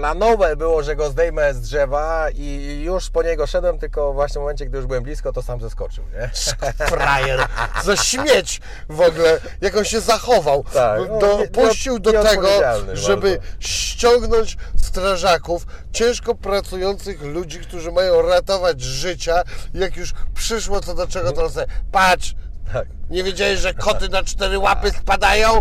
planowe 0.00 0.56
było, 0.56 0.82
że 0.82 0.96
go 0.96 1.10
zdejmę 1.10 1.54
z 1.54 1.60
drzewa 1.60 2.30
i 2.34 2.80
już 2.84 3.10
po 3.10 3.22
niego 3.22 3.46
szedłem, 3.46 3.78
tylko 3.78 4.12
właśnie 4.12 4.38
w 4.38 4.42
momencie, 4.42 4.66
gdy 4.66 4.76
już 4.78 4.86
byłem 4.86 5.02
blisko, 5.02 5.32
to 5.32 5.42
sam 5.42 5.60
zeskoczył, 5.60 6.04
nie? 6.12 6.30
Frajer, 6.90 7.46
za 7.84 7.96
śmieć 7.96 8.60
w 8.88 9.00
ogóle, 9.00 9.40
jak 9.60 9.76
on 9.76 9.84
się 9.84 10.00
zachował. 10.00 10.64
Tak, 10.72 11.00
no, 11.08 11.18
do, 11.18 11.38
nie- 11.38 11.48
puścił 11.48 11.94
nie- 11.94 12.00
do 12.00 12.12
tego, 12.22 12.48
żeby 12.92 13.30
bardzo. 13.30 13.46
ściągnąć 13.58 14.56
strażaków, 14.76 15.66
ciężko 15.92 16.34
pracujących 16.34 17.22
ludzi, 17.22 17.58
którzy 17.58 17.92
mają 17.92 18.22
ratować 18.22 18.80
życia. 18.80 19.42
Jak 19.74 19.96
już 19.96 20.12
przyszło 20.34 20.80
co 20.80 20.94
do 20.94 21.06
czego, 21.06 21.32
to 21.32 21.50
sobie, 21.50 21.66
patrz, 21.92 22.34
Tak. 22.72 22.86
nie 23.10 23.24
wiedziałeś, 23.24 23.58
że 23.60 23.74
koty 23.74 24.08
na 24.08 24.22
cztery 24.22 24.58
łapy 24.58 24.90
spadają? 24.90 25.60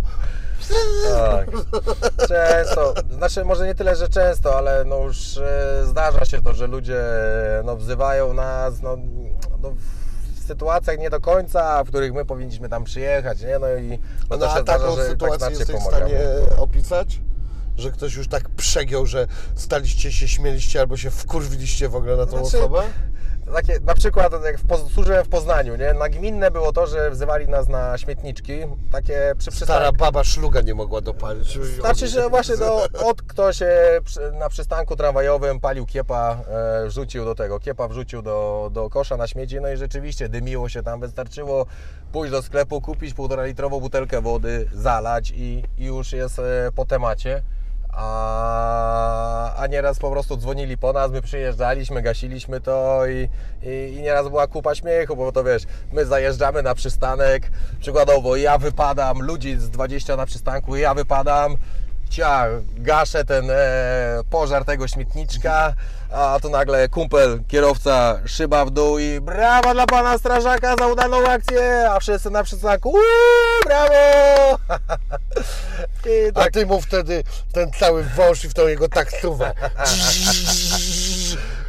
Tak. 1.10 1.50
Często, 2.28 2.94
znaczy 3.12 3.46
może 3.46 3.66
nie 3.66 3.76
tyle, 3.76 3.96
że 3.96 4.10
często, 4.10 4.58
ale 4.58 4.86
no 4.86 4.98
już 4.98 5.38
e, 5.38 5.86
zdarza 5.86 6.26
się 6.26 6.42
to, 6.42 6.54
że 6.54 6.68
ludzie 6.68 7.02
no, 7.64 7.76
wzywają 7.76 8.34
nas 8.34 8.82
no, 8.82 8.98
no, 9.62 9.72
w 10.36 10.44
sytuacjach 10.48 11.00
nie 11.00 11.10
do 11.10 11.22
końca, 11.22 11.84
w 11.84 11.88
których 11.88 12.14
my 12.14 12.26
powinniśmy 12.26 12.70
tam 12.70 12.84
przyjechać, 12.84 13.42
nie? 13.42 13.60
No 13.60 13.76
i 13.76 14.00
no, 14.30 14.38
to 14.38 14.52
a 14.52 14.58
się 14.58 14.64
taką 14.64 14.80
zdarza, 14.80 14.96
że 14.96 15.02
tak 15.02 15.12
sytuację 15.12 15.38
znacznie 15.38 15.60
jesteś 15.60 15.76
w 15.76 15.84
pomagamy. 15.84 16.10
stanie 16.10 16.58
opisać? 16.58 17.22
Że 17.78 17.92
ktoś 17.92 18.16
już 18.16 18.28
tak 18.28 18.50
przegiął, 18.50 19.06
że 19.06 19.28
staliście 19.56 20.12
się, 20.12 20.28
śmieliście 20.28 20.80
albo 20.80 20.98
się 20.98 21.12
wkurwiliście 21.12 21.90
w 21.90 21.96
ogóle 21.96 22.18
na 22.18 22.26
tą 22.26 22.32
Znaczy, 22.32 22.58
osobę? 22.58 22.82
Takie, 23.54 23.80
na 23.80 23.94
przykład 23.94 24.34
jak 24.44 24.60
w, 24.60 24.68
Poz- 24.68 24.90
służyłem 24.94 25.26
w 25.26 25.30
Poznaniu, 25.30 25.76
nie? 25.76 25.94
Nagminne 25.94 26.52
było 26.52 26.72
to, 26.74 26.88
że 26.88 27.12
wzywali 27.12 27.48
nas 27.48 27.68
na 27.68 27.98
śmietniczki, 27.98 28.52
takie 28.92 29.34
przy 29.38 29.52
Stara 29.52 29.66
przystanku. 29.66 29.98
baba 29.98 30.24
szluga 30.24 30.62
nie 30.62 30.76
mogła 30.76 31.02
dopalić. 31.02 31.60
Znaczy, 31.80 32.08
że 32.08 32.30
właśnie 32.30 32.58
do, 32.58 32.88
od 33.06 33.22
ktoś 33.22 33.62
e, 33.62 33.68
przy- 34.06 34.32
na 34.32 34.50
przystanku 34.50 34.96
tramwajowym 34.96 35.60
palił 35.60 35.86
kiepa, 35.86 36.38
e, 36.84 36.88
wrzucił 36.88 37.26
do 37.26 37.36
tego, 37.36 37.60
kiepa 37.60 37.88
wrzucił 37.88 38.22
do, 38.22 38.70
do 38.74 38.90
kosza 38.90 39.18
na 39.18 39.28
śmieci, 39.28 39.62
no 39.62 39.72
i 39.72 39.78
rzeczywiście 39.78 40.30
dymiło 40.30 40.70
się 40.70 40.84
tam, 40.84 41.00
wystarczyło 41.00 41.66
pójść 42.12 42.32
do 42.32 42.42
sklepu, 42.42 42.82
kupić 42.82 43.14
półtora 43.14 43.46
litrową 43.46 43.80
butelkę 43.80 44.22
wody, 44.22 44.70
zalać 44.74 45.32
i, 45.36 45.64
i 45.78 45.86
już 45.86 46.12
jest 46.14 46.40
e, 46.40 46.72
po 46.76 46.86
temacie. 46.86 47.42
A, 48.02 49.56
a 49.58 49.68
nieraz 49.68 50.00
po 50.00 50.12
prostu 50.12 50.38
dzwonili 50.38 50.78
po 50.78 50.94
nas, 50.94 51.12
my 51.12 51.22
przyjeżdżaliśmy, 51.22 52.02
gasiliśmy 52.02 52.62
to 52.62 53.02
i, 53.08 53.30
i, 53.64 53.96
i 53.98 54.02
nieraz 54.02 54.30
była 54.30 54.48
kupa 54.48 54.76
śmiechu, 54.76 55.16
bo 55.16 55.32
to 55.32 55.44
wiesz, 55.44 55.64
my 55.94 56.06
zajeżdżamy 56.06 56.64
na 56.64 56.76
przystanek, 56.76 57.52
przykładowo 57.80 58.36
ja 58.36 58.58
wypadam, 58.58 59.22
ludzi 59.22 59.58
z 59.58 59.70
20 59.70 60.16
na 60.16 60.26
przystanku, 60.26 60.76
ja 60.76 60.94
wypadam, 60.94 61.58
cia, 62.10 62.46
gaszę 62.78 63.26
ten 63.26 63.52
e, 63.52 63.56
pożar 64.30 64.66
tego 64.66 64.88
śmietniczka, 64.88 65.74
a 66.12 66.38
tu 66.42 66.50
nagle 66.50 66.90
kumpel, 66.90 67.40
kierowca, 67.48 68.20
szyba 68.26 68.66
w 68.66 68.70
dół 68.70 69.00
i 69.00 69.20
brawa 69.22 69.74
dla 69.74 69.86
pana 69.86 70.18
strażaka 70.18 70.76
za 70.80 70.88
udaną 70.88 71.28
akcję, 71.28 71.90
a 71.92 72.00
wszyscy 72.00 72.30
na 72.30 72.44
przystanku, 72.44 72.94
brawo! 73.66 73.96
I 76.06 76.32
A 76.36 76.50
ty 76.50 76.66
mu 76.66 76.82
wtedy 76.82 77.24
ten 77.54 77.72
cały 77.72 78.04
wąż 78.04 78.46
i 78.46 78.50
w 78.50 78.54
tą 78.54 78.68
jego 78.68 78.90
taksówę. 78.90 79.54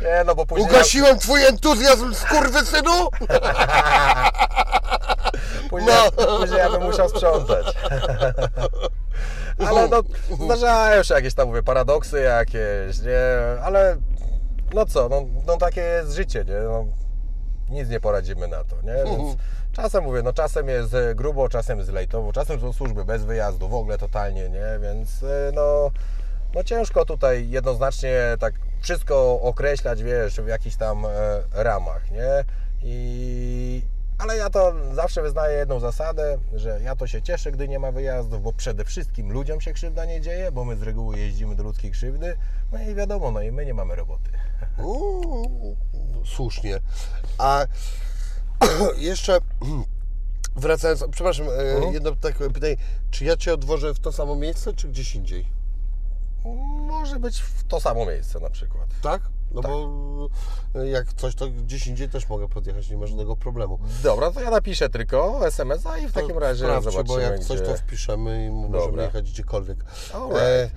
Nie, 0.02 0.22
no 0.26 0.34
bo 0.34 0.46
później... 0.46 0.68
Ugasiłem 0.70 1.18
twój 1.18 1.44
entuzjazm, 1.46 2.14
skurwysynu? 2.14 3.10
Później, 5.70 5.94
No. 6.18 6.36
później 6.38 6.58
ja 6.58 6.70
bym 6.70 6.82
musiał 6.82 7.08
sprzątać. 7.08 7.66
Ale 9.68 9.88
no, 9.88 10.02
zdarzają 10.44 11.02
się 11.02 11.14
jakieś 11.14 11.34
tam, 11.34 11.48
mówię, 11.48 11.62
paradoksy 11.62 12.20
jakieś, 12.20 13.02
nie? 13.02 13.62
Ale 13.62 13.96
no 14.74 14.86
co, 14.86 15.08
no, 15.08 15.22
no 15.46 15.56
takie 15.56 15.80
jest 15.80 16.12
życie, 16.12 16.44
nie? 16.44 16.60
No, 16.60 16.84
nic 17.70 17.88
nie 17.88 18.00
poradzimy 18.00 18.48
na 18.48 18.64
to, 18.64 18.76
nie? 18.82 19.04
Więc 19.04 19.36
czasem 19.72 20.04
mówię, 20.04 20.22
no 20.22 20.32
czasem 20.32 20.68
jest 20.68 20.94
e, 20.94 21.14
grubo, 21.14 21.48
czasem 21.48 21.78
jest 21.78 21.92
lejtowo, 21.92 22.32
czasem 22.32 22.60
są 22.60 22.72
służby 22.72 23.04
bez 23.04 23.24
wyjazdu, 23.24 23.68
w 23.68 23.74
ogóle 23.74 23.98
totalnie, 23.98 24.48
nie? 24.48 24.78
Więc 24.82 25.22
e, 25.22 25.52
no, 25.54 25.90
no 26.54 26.64
ciężko 26.64 27.04
tutaj 27.04 27.50
jednoznacznie 27.50 28.16
tak 28.40 28.54
wszystko 28.80 29.40
określać, 29.40 30.02
wiesz, 30.02 30.40
w 30.40 30.46
jakichś 30.46 30.76
tam 30.76 31.06
e, 31.06 31.10
ramach, 31.52 32.10
nie? 32.10 32.44
I, 32.82 33.82
ale 34.20 34.36
ja 34.36 34.50
to 34.50 34.72
zawsze 34.94 35.22
wyznaję 35.22 35.58
jedną 35.58 35.80
zasadę, 35.80 36.38
że 36.54 36.80
ja 36.82 36.96
to 36.96 37.06
się 37.06 37.22
cieszę, 37.22 37.52
gdy 37.52 37.68
nie 37.68 37.78
ma 37.78 37.92
wyjazdów, 37.92 38.42
bo 38.42 38.52
przede 38.52 38.84
wszystkim 38.84 39.32
ludziom 39.32 39.60
się 39.60 39.72
krzywda 39.72 40.04
nie 40.04 40.20
dzieje, 40.20 40.52
bo 40.52 40.64
my 40.64 40.76
z 40.76 40.82
reguły 40.82 41.18
jeździmy 41.18 41.54
do 41.56 41.62
ludzkiej 41.62 41.90
krzywdy, 41.90 42.36
no 42.72 42.82
i 42.82 42.94
wiadomo, 42.94 43.30
no 43.30 43.42
i 43.42 43.52
my 43.52 43.66
nie 43.66 43.74
mamy 43.74 43.96
roboty. 43.96 44.30
Uuu, 44.78 45.76
słusznie. 46.24 46.80
A 47.38 47.66
jeszcze 48.98 49.38
wracając, 50.56 51.04
przepraszam, 51.10 51.48
e, 51.48 51.52
Mhm. 51.74 51.94
jedno 51.94 52.16
takie 52.16 52.50
pytanie. 52.50 52.76
Czy 53.10 53.24
ja 53.24 53.36
Cię 53.36 53.54
odwożę 53.54 53.94
w 53.94 54.00
to 54.00 54.12
samo 54.12 54.36
miejsce, 54.36 54.72
czy 54.74 54.88
gdzieś 54.88 55.14
indziej? 55.14 55.46
Może 56.88 57.18
być 57.20 57.40
w 57.40 57.64
to 57.64 57.80
samo 57.80 58.06
miejsce 58.06 58.40
na 58.40 58.50
przykład. 58.50 58.86
Tak? 59.02 59.22
No 59.54 59.60
bo 59.60 60.28
e, 60.74 60.88
jak 60.88 61.12
coś, 61.12 61.34
to 61.34 61.48
gdzieś 61.48 61.86
indziej 61.86 62.08
też 62.08 62.28
mogę 62.28 62.48
podjechać, 62.48 62.90
nie 62.90 62.96
ma 62.96 63.06
żadnego 63.06 63.36
problemu. 63.36 63.78
Dobra, 64.02 64.30
to 64.30 64.40
ja 64.40 64.50
napiszę 64.50 64.88
tylko 64.88 65.46
SMS-a 65.46 65.98
i 65.98 66.08
w 66.08 66.12
takim 66.12 66.38
razie 66.38 66.64
Sprawdźcie, 66.64 66.90
zobaczymy, 66.90 67.16
bo 67.16 67.20
jak 67.20 67.38
coś 67.38 67.60
gdzie... 67.60 67.70
to 67.70 67.76
wpiszemy 67.76 68.46
i 68.46 68.50
możemy 68.50 68.86
Dobra. 68.86 69.02
jechać 69.02 69.30
gdziekolwiek. 69.30 69.84
Alright. 70.14 70.42
E, 70.42 70.70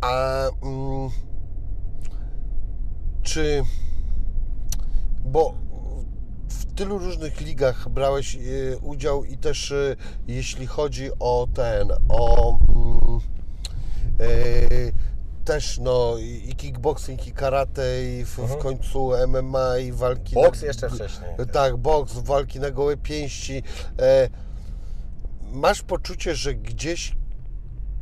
a 0.00 0.46
mm, 0.62 1.10
czy 3.22 3.64
bo 5.24 5.54
w 6.48 6.74
tylu 6.74 6.98
różnych 6.98 7.40
ligach 7.40 7.88
brałeś 7.88 8.36
e, 8.36 8.38
udział 8.78 9.24
i 9.24 9.38
też 9.38 9.72
e, 9.72 9.96
jeśli 10.26 10.66
chodzi 10.66 11.10
o 11.20 11.48
ten, 11.54 11.92
o 12.08 12.58
mm, 12.68 13.20
też 15.50 15.78
no 15.78 16.18
i 16.18 16.54
kickboxing, 16.56 17.26
i 17.26 17.32
karate, 17.32 18.04
i 18.04 18.24
w, 18.24 18.36
w 18.36 18.56
końcu 18.58 19.10
MMA, 19.28 19.78
i 19.78 19.92
walki. 19.92 20.36
Mhm. 20.36 20.46
Boks 20.46 20.60
na- 20.60 20.66
jeszcze 20.66 20.90
wcześniej. 20.90 21.30
Tak, 21.52 21.76
boks, 21.76 22.12
walki 22.12 22.60
na 22.60 22.70
gołe 22.70 22.96
pięści. 22.96 23.62
E, 23.98 24.28
masz 25.52 25.82
poczucie, 25.82 26.34
że 26.34 26.54
gdzieś 26.54 27.16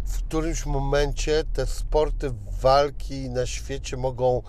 w 0.07 0.23
którymś 0.23 0.67
momencie 0.67 1.45
te 1.53 1.67
sporty 1.67 2.31
walki 2.61 3.31
na 3.31 3.47
świecie 3.47 3.97
mogą 3.97 4.43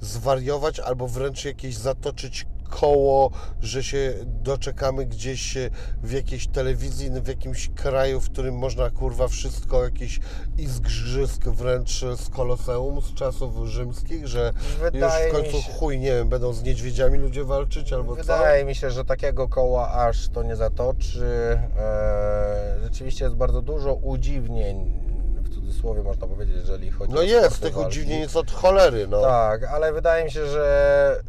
zwariować 0.00 0.80
albo 0.80 1.08
wręcz 1.08 1.44
jakieś 1.44 1.76
zatoczyć 1.76 2.46
koło, 2.80 3.30
że 3.60 3.82
się 3.82 4.14
doczekamy 4.24 5.06
gdzieś 5.06 5.56
e, 5.56 5.70
w 6.02 6.12
jakiejś 6.12 6.46
telewizji, 6.46 7.10
w 7.10 7.28
jakimś 7.28 7.70
kraju, 7.74 8.20
w 8.20 8.30
którym 8.30 8.54
można 8.54 8.90
kurwa 8.90 9.28
wszystko, 9.28 9.84
jakiś 9.84 10.20
izgrzysk 10.58 11.44
wręcz 11.48 12.04
z 12.16 12.28
koloseum 12.28 13.00
z 13.02 13.14
czasów 13.14 13.66
rzymskich, 13.68 14.26
że 14.26 14.52
Wydaje 14.80 15.24
już 15.28 15.32
w 15.34 15.36
końcu 15.36 15.62
się- 15.66 15.72
chuj, 15.72 15.98
nie 15.98 16.12
wiem, 16.12 16.28
będą 16.28 16.52
z 16.52 16.62
niedźwiedziami 16.62 17.18
ludzie 17.18 17.44
walczyć 17.44 17.92
albo 17.92 18.16
co? 18.16 18.22
Wydaje 18.22 18.64
mi 18.64 18.74
się, 18.74 18.90
że 18.90 19.04
takiego 19.04 19.48
koła 19.48 19.92
aż 19.92 20.28
to 20.28 20.42
nie 20.42 20.56
zatoczy. 20.56 21.58
E, 21.78 22.76
rzeczywiście 22.82 23.24
jest 23.24 23.36
bardzo 23.36 23.62
dużo 23.62 23.94
udziwnień, 23.94 25.02
w 25.42 25.54
cudzysłowie 25.54 26.02
można 26.02 26.26
powiedzieć, 26.26 26.56
jeżeli 26.56 26.90
chodzi 26.90 27.12
No 27.12 27.20
o 27.20 27.22
jest, 27.22 27.56
sporty 27.56 27.74
tych 27.76 27.86
udziwnień 27.86 28.20
jest 28.20 28.36
od 28.36 28.50
cholery, 28.50 29.06
no. 29.08 29.20
Tak, 29.22 29.64
ale 29.64 29.92
wydaje 29.92 30.24
mi 30.24 30.30
się, 30.30 30.46
że 30.46 31.20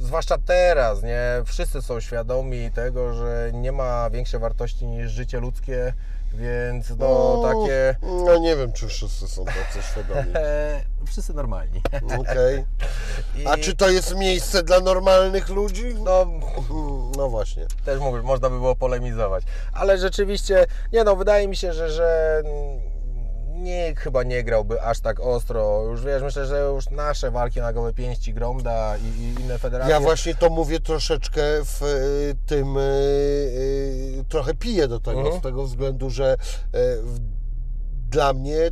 zwłaszcza 0.00 0.38
teraz, 0.38 1.02
nie, 1.02 1.42
wszyscy 1.44 1.82
są 1.82 2.00
świadomi 2.00 2.70
tego, 2.70 3.14
że 3.14 3.50
nie 3.54 3.72
ma 3.72 4.10
większej 4.10 4.40
wartości 4.40 4.86
niż 4.86 5.10
życie 5.10 5.40
ludzkie, 5.40 5.92
więc 6.34 6.90
no 6.98 7.42
takie... 7.44 7.96
No 8.02 8.38
nie 8.38 8.56
wiem, 8.56 8.72
czy 8.72 8.88
wszyscy 8.88 9.28
są 9.28 9.44
tacy 9.44 9.82
świadomi. 9.92 10.32
Wszyscy 11.06 11.34
normalni. 11.34 11.82
Okej. 12.20 12.64
I, 13.36 13.46
A 13.46 13.56
czy 13.56 13.76
to 13.76 13.90
jest 13.90 14.16
miejsce 14.16 14.62
dla 14.62 14.80
normalnych 14.80 15.48
ludzi? 15.48 15.94
No, 15.94 16.26
No 17.16 17.28
właśnie. 17.28 17.66
też 17.84 18.00
mówię, 18.00 18.22
można 18.22 18.50
by 18.50 18.56
było 18.56 18.76
polemizować. 18.76 19.44
Ale 19.72 19.98
rzeczywiście, 19.98 20.66
nie 20.92 21.04
no, 21.04 21.16
wydaje 21.16 21.48
mi 21.48 21.56
się, 21.56 21.72
że, 21.72 21.90
że 21.90 22.42
nikt 23.60 24.00
chyba 24.00 24.22
nie 24.22 24.44
grałby 24.44 24.82
aż 24.82 25.00
tak 25.00 25.20
ostro. 25.20 25.82
Już 25.84 26.04
wiesz, 26.04 26.22
myślę, 26.22 26.46
że 26.46 26.60
już 26.60 26.90
nasze 26.90 27.30
walki 27.30 27.60
na 27.60 27.72
gołe 27.72 27.92
pięści, 27.92 28.34
Gromda 28.34 28.96
i, 28.96 29.20
i 29.22 29.40
inne 29.40 29.58
federacje. 29.58 29.94
Ja 29.94 30.00
właśnie 30.00 30.34
to 30.34 30.50
mówię 30.50 30.80
troszeczkę 30.80 31.42
w 31.64 31.82
y, 31.82 32.36
tym, 32.46 32.76
y, 32.76 32.80
y, 32.80 34.24
trochę 34.28 34.54
piję 34.54 34.88
do 34.88 35.00
tego, 35.00 35.20
Mhm. 35.20 35.40
z 35.40 35.42
tego 35.42 35.64
względu, 35.64 36.10
że 36.10 36.36
dla 38.10 38.32
mnie 38.32 38.70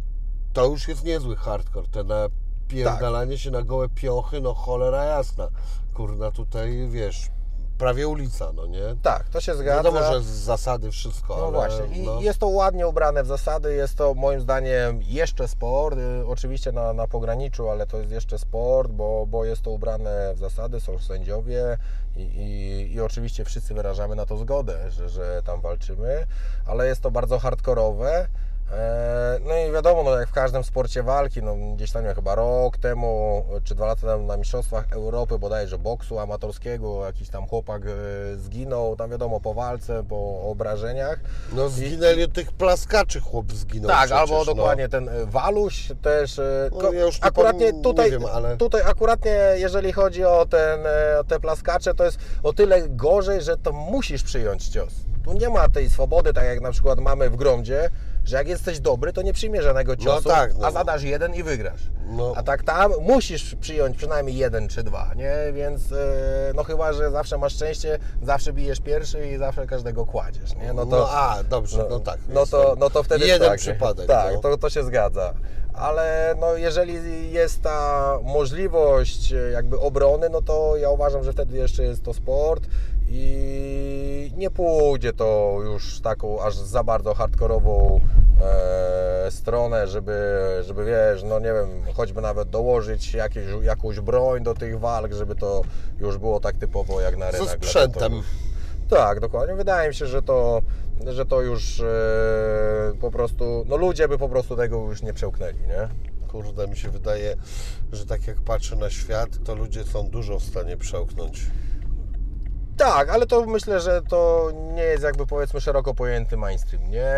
to 0.52 0.64
już 0.66 0.88
jest 0.88 1.04
niezły 1.04 1.36
hardcore, 1.36 1.86
te 1.88 2.04
napierdalanie 2.04 3.38
się 3.38 3.50
na 3.50 3.62
gołe 3.62 3.88
piochy, 3.88 4.40
no 4.40 4.54
cholera 4.54 5.04
jasna. 5.04 5.48
Kurna, 5.94 6.30
tutaj 6.30 6.88
wiesz, 6.90 7.30
prawie 7.78 8.08
ulica, 8.08 8.52
no 8.52 8.66
nie? 8.66 8.96
Tak, 9.02 9.28
to 9.28 9.40
się 9.40 9.54
zgadza. 9.54 9.76
Wiadomo, 9.76 10.12
że 10.12 10.20
z 10.20 10.26
zasady 10.26 10.90
wszystko, 10.90 11.36
No 11.36 11.42
ale 11.42 11.52
właśnie, 11.52 11.96
i 11.96 12.06
no. 12.06 12.20
jest 12.20 12.38
to 12.38 12.48
ładnie 12.48 12.88
ubrane 12.88 13.22
w 13.22 13.26
zasady, 13.26 13.74
jest 13.74 13.94
to 13.94 14.14
moim 14.14 14.40
zdaniem 14.40 15.02
jeszcze 15.02 15.48
sport, 15.48 15.98
y, 15.98 16.26
oczywiście 16.26 16.72
na, 16.72 16.92
na 16.92 17.06
pograniczu, 17.06 17.70
ale 17.70 17.86
to 17.86 17.96
jest 17.98 18.10
jeszcze 18.10 18.38
sport, 18.38 18.90
bo, 18.90 19.26
bo 19.26 19.44
jest 19.44 19.62
to 19.62 19.70
ubrane 19.70 20.34
w 20.34 20.38
zasady, 20.38 20.80
są 20.80 20.98
sędziowie 20.98 21.78
i, 22.16 22.20
i, 22.22 22.92
i 22.94 23.00
oczywiście 23.00 23.44
wszyscy 23.44 23.74
wyrażamy 23.74 24.14
na 24.16 24.26
to 24.26 24.36
zgodę, 24.36 24.90
że, 24.90 25.08
że 25.08 25.42
tam 25.44 25.60
walczymy, 25.60 26.26
ale 26.66 26.86
jest 26.86 27.00
to 27.00 27.10
bardzo 27.10 27.38
hardkorowe. 27.38 28.28
E, 28.72 29.38
No 29.46 29.56
i 29.56 29.72
wiadomo, 29.72 30.02
no 30.02 30.18
jak 30.20 30.28
w 30.28 30.32
każdym 30.32 30.64
sporcie 30.64 31.02
walki, 31.02 31.42
no 31.42 31.56
gdzieś 31.74 31.92
tam 31.92 32.04
chyba 32.14 32.34
rok 32.34 32.76
temu, 32.78 33.44
czy 33.64 33.74
dwa 33.74 33.86
lata 33.86 34.06
temu 34.06 34.26
na 34.26 34.36
Mistrzostwach 34.36 34.92
Europy 34.92 35.38
bodajże 35.38 35.78
boksu 35.78 36.18
amatorskiego, 36.18 37.06
jakiś 37.06 37.28
tam 37.30 37.46
chłopak 37.46 37.82
e, 37.86 38.36
zginął, 38.36 38.96
tam 38.96 39.10
wiadomo, 39.10 39.40
po 39.40 39.54
walce, 39.54 40.04
po 40.08 40.42
obrażeniach. 40.50 41.18
No 41.52 41.68
zginęli 41.68 42.24
od 42.24 42.32
tych 42.32 42.52
plaskaczy 42.52 43.20
chłop 43.20 43.52
zginął 43.52 43.88
Tak, 43.90 43.98
przecież, 43.98 44.18
albo 44.20 44.38
no. 44.38 44.44
dokładnie 44.44 44.88
ten 44.88 45.08
e, 45.08 45.26
Waluś 45.26 45.92
też. 46.02 46.38
e, 46.38 46.70
No, 46.82 46.92
ja 46.92 47.00
już 47.04 47.20
nie 47.20 47.24
akuratnie 47.26 47.72
nie 47.72 47.82
tutaj, 47.82 48.10
wiem, 48.10 48.24
ale- 48.32 48.56
tutaj 48.56 48.82
akuratnie 48.82 49.36
jeżeli 49.56 49.92
chodzi 49.92 50.24
o 50.24 50.46
ten, 50.46 50.86
e, 50.86 51.18
o 51.20 51.24
te 51.24 51.40
plaskacze, 51.40 51.94
to 51.94 52.04
jest 52.04 52.18
o 52.42 52.52
tyle 52.52 52.88
gorzej, 52.88 53.42
że 53.42 53.56
to 53.56 53.72
musisz 53.72 54.22
przyjąć 54.22 54.68
cios. 54.68 54.92
Tu 55.24 55.32
nie 55.32 55.48
ma 55.48 55.68
tej 55.68 55.90
swobody, 55.90 56.32
tak 56.32 56.44
jak 56.44 56.60
na 56.60 56.70
przykład 56.72 56.98
mamy 57.00 57.30
w 57.30 57.36
Gromdzie, 57.36 57.90
że 58.28 58.36
jak 58.36 58.48
jesteś 58.48 58.80
dobry, 58.80 59.12
to 59.12 59.22
nie 59.22 59.32
przyjmiesz 59.32 59.64
żadnego 59.64 59.96
ciosu, 59.96 60.28
tak, 60.28 60.58
no. 60.58 60.66
a 60.66 60.70
zadasz 60.70 61.02
jeden 61.02 61.34
i 61.34 61.42
wygrasz. 61.42 61.80
No. 62.06 62.32
A 62.36 62.42
tak 62.42 62.62
tam 62.62 62.92
musisz 63.00 63.54
przyjąć 63.54 63.96
przynajmniej 63.96 64.36
jeden 64.36 64.68
czy 64.68 64.82
dwa, 64.82 65.10
nie? 65.16 65.34
Więc 65.52 65.92
e, 65.92 65.96
no 66.54 66.64
chyba, 66.64 66.92
że 66.92 67.10
zawsze 67.10 67.38
masz 67.38 67.52
szczęście, 67.54 67.98
zawsze 68.22 68.52
bijesz 68.52 68.80
pierwszy 68.80 69.28
i 69.28 69.38
zawsze 69.38 69.66
każdego 69.66 70.06
kładziesz, 70.06 70.56
nie? 70.56 70.72
No, 70.72 70.86
to, 70.86 71.10
a, 71.10 71.42
dobrze, 71.44 71.86
no, 71.90 72.00
tak. 72.00 72.18
no 72.28 72.46
to, 72.46 72.74
no 72.78 72.90
to 72.90 73.02
wtedy 73.02 73.26
Jeden 73.26 73.48
tak, 73.48 73.58
przypadek. 73.58 74.06
Tak, 74.06 74.34
no. 74.34 74.40
to, 74.40 74.56
to 74.56 74.70
się 74.70 74.84
zgadza. 74.84 75.34
Ale 75.74 76.34
no, 76.40 76.54
jeżeli 76.54 77.32
jest 77.32 77.62
ta 77.62 78.18
możliwość 78.22 79.32
e, 79.32 79.36
jakby 79.36 79.80
obrony, 79.80 80.28
no 80.28 80.42
to 80.42 80.76
ja 80.76 80.90
uważam, 80.90 81.24
że 81.24 81.32
wtedy 81.32 81.56
jeszcze 81.56 81.82
jest 81.82 82.02
to 82.02 82.14
sport 82.14 82.62
i 83.10 84.32
nie 84.36 84.50
pójdzie 84.50 85.12
to 85.12 85.58
już 85.64 86.00
taką 86.00 86.42
aż 86.42 86.56
za 86.56 86.84
bardzo 86.84 87.14
hardkorową 87.14 88.00
e, 88.42 89.30
stronę, 89.30 89.86
żeby, 89.86 90.38
żeby 90.66 90.84
wiesz, 90.84 91.22
no 91.22 91.38
nie 91.38 91.52
wiem, 91.52 91.68
choćby 91.94 92.20
nawet 92.20 92.50
dołożyć 92.50 93.14
jakieś, 93.14 93.44
jakąś 93.62 94.00
broń 94.00 94.42
do 94.42 94.54
tych 94.54 94.80
walk, 94.80 95.12
żeby 95.12 95.34
to 95.34 95.62
już 96.00 96.18
było 96.18 96.40
tak 96.40 96.56
typowo 96.56 97.00
jak 97.00 97.16
na 97.16 97.32
Ze 97.32 97.38
rynek. 97.38 97.54
sprzętem. 97.64 98.22
Tak, 98.90 99.20
dokładnie. 99.20 99.54
Wydaje 99.54 99.88
mi 99.88 99.94
się, 99.94 100.06
że 100.06 100.22
to, 100.22 100.62
że 101.06 101.26
to 101.26 101.40
już 101.40 101.80
e, 101.80 101.84
po 103.00 103.10
prostu, 103.10 103.64
no 103.68 103.76
ludzie 103.76 104.08
by 104.08 104.18
po 104.18 104.28
prostu 104.28 104.56
tego 104.56 104.76
już 104.76 105.02
nie 105.02 105.12
przełknęli, 105.12 105.58
nie? 105.60 105.88
Kurde, 106.28 106.68
mi 106.68 106.76
się 106.76 106.90
wydaje, 106.90 107.36
że 107.92 108.06
tak 108.06 108.26
jak 108.26 108.36
patrzę 108.40 108.76
na 108.76 108.90
świat, 108.90 109.28
to 109.44 109.54
ludzie 109.54 109.84
są 109.84 110.08
dużo 110.08 110.38
w 110.38 110.44
stanie 110.44 110.76
przełknąć. 110.76 111.46
Tak, 112.78 113.08
ale 113.10 113.26
to 113.26 113.46
myślę, 113.46 113.80
że 113.80 114.02
to 114.02 114.50
nie 114.74 114.82
jest 114.82 115.02
jakby 115.04 115.26
powiedzmy 115.26 115.60
szeroko 115.60 115.94
pojęty 115.94 116.36
mainstream, 116.36 116.90
nie? 116.90 117.12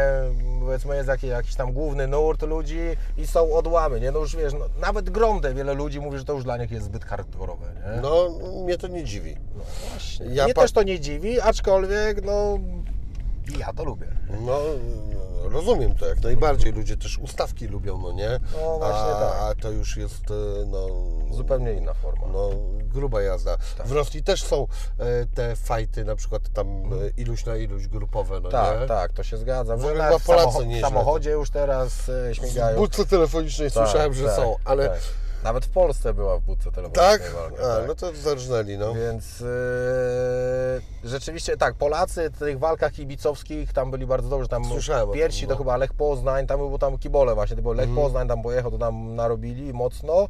Powiedzmy 0.60 0.96
jest 0.96 1.08
jakiś, 1.08 1.30
jakiś 1.30 1.54
tam 1.54 1.72
główny 1.72 2.06
nurt 2.06 2.42
ludzi 2.42 2.80
i 3.18 3.26
są 3.26 3.52
odłamy, 3.54 4.00
nie? 4.00 4.10
No 4.10 4.18
już 4.18 4.36
wiesz, 4.36 4.52
no, 4.52 4.64
nawet 4.80 5.10
Gromdę 5.10 5.54
wiele 5.54 5.74
ludzi 5.74 6.00
mówi, 6.00 6.18
że 6.18 6.24
to 6.24 6.32
już 6.32 6.44
dla 6.44 6.56
nich 6.56 6.70
jest 6.70 6.84
zbyt 6.86 7.04
hardkorowe, 7.04 7.66
nie? 7.74 8.00
No, 8.00 8.28
mnie 8.64 8.78
to 8.78 8.88
nie 8.88 9.04
dziwi. 9.04 9.36
właśnie. 9.90 10.26
ja 10.26 10.44
Mnie 10.44 10.54
pa- 10.54 10.62
też 10.62 10.72
to 10.72 10.82
nie 10.82 11.00
dziwi, 11.00 11.40
aczkolwiek 11.40 12.24
no 12.24 12.58
ja 13.58 13.72
to 13.72 13.84
lubię. 13.84 14.06
No, 14.40 14.58
rozumiem 15.44 15.94
to 15.94 16.06
jak 16.06 16.22
najbardziej. 16.22 16.72
Ludzie 16.72 16.96
też 16.96 17.18
ustawki 17.18 17.66
lubią, 17.66 17.98
no 17.98 18.12
nie? 18.12 18.40
No, 18.60 18.78
właśnie 18.78 19.00
a, 19.00 19.20
tak. 19.20 19.34
a 19.42 19.62
to 19.62 19.70
już 19.70 19.96
jest, 19.96 20.30
e, 20.30 20.66
no... 20.66 20.86
Zupełnie 21.36 21.72
inna 21.72 21.94
forma. 21.94 22.26
No, 22.32 22.50
gruba 22.84 23.22
jazda. 23.22 23.56
Tak. 23.78 23.86
W 23.86 23.92
Rosji 23.92 24.22
też 24.22 24.42
są 24.44 24.66
e, 24.98 25.26
te 25.34 25.56
fajty, 25.56 26.04
na 26.04 26.16
przykład 26.16 26.42
tam 26.52 26.68
e, 26.68 26.88
iluś 27.16 27.44
na 27.46 27.56
iluś 27.56 27.86
grupowe, 27.88 28.40
no 28.40 28.48
tak, 28.48 28.80
nie? 28.80 28.86
tak, 28.86 29.12
to 29.12 29.22
się 29.22 29.36
zgadza. 29.36 29.76
W 29.76 29.80
No, 29.80 29.88
ogóle 29.88 30.18
w, 30.18 30.24
Polacy 30.24 30.58
samocho- 30.58 30.78
w 30.78 30.80
samochodzie 30.80 31.30
już 31.30 31.50
teraz 31.50 32.08
e, 32.08 32.30
W 32.30 32.34
śmigają. 32.36 32.76
budce 32.78 33.06
telefonicznej 33.06 33.70
Tak, 33.70 33.88
słyszałem, 33.88 34.14
że 34.14 34.24
tak, 34.24 34.36
są, 34.36 34.56
ale... 34.64 34.98
Nawet 35.44 35.64
w 35.66 35.68
Polsce 35.68 36.14
była 36.14 36.38
w 36.38 36.40
budce 36.42 36.70
telefonicznej 36.72 37.18
Tak? 37.18 37.32
walka, 37.34 37.64
A, 37.64 37.76
tak. 37.76 37.88
no 37.88 37.94
to 37.94 38.14
zarżnęli, 38.14 38.78
no. 38.78 38.94
Więc 38.94 39.40
yy, 39.40 39.48
rzeczywiście 41.04 41.56
tak, 41.56 41.74
Polacy 41.74 42.30
w 42.30 42.38
tych 42.38 42.58
walkach 42.58 42.92
kibicowskich 42.92 43.72
tam 43.72 43.90
byli 43.90 44.06
bardzo 44.06 44.28
dobrzy. 44.28 44.48
Tam 44.48 44.64
Słyszałem 44.64 45.08
o 45.08 45.12
tym, 45.12 45.20
pierwsi 45.20 45.46
to 45.46 45.52
no. 45.52 45.58
chyba 45.58 45.76
Lech 45.76 45.92
Poznań, 45.94 46.46
tam 46.46 46.58
był 46.58 46.78
tam 46.78 46.98
kibole 46.98 47.34
właśnie, 47.34 47.56
to 47.56 47.62
był 47.62 47.72
Lech 47.72 47.88
Mhm. 47.88 48.04
Poznań 48.06 48.28
tam 48.28 48.42
pojechał, 48.42 48.70
to 48.70 48.78
tam 48.78 49.14
narobili 49.14 49.72
mocno. 49.72 50.28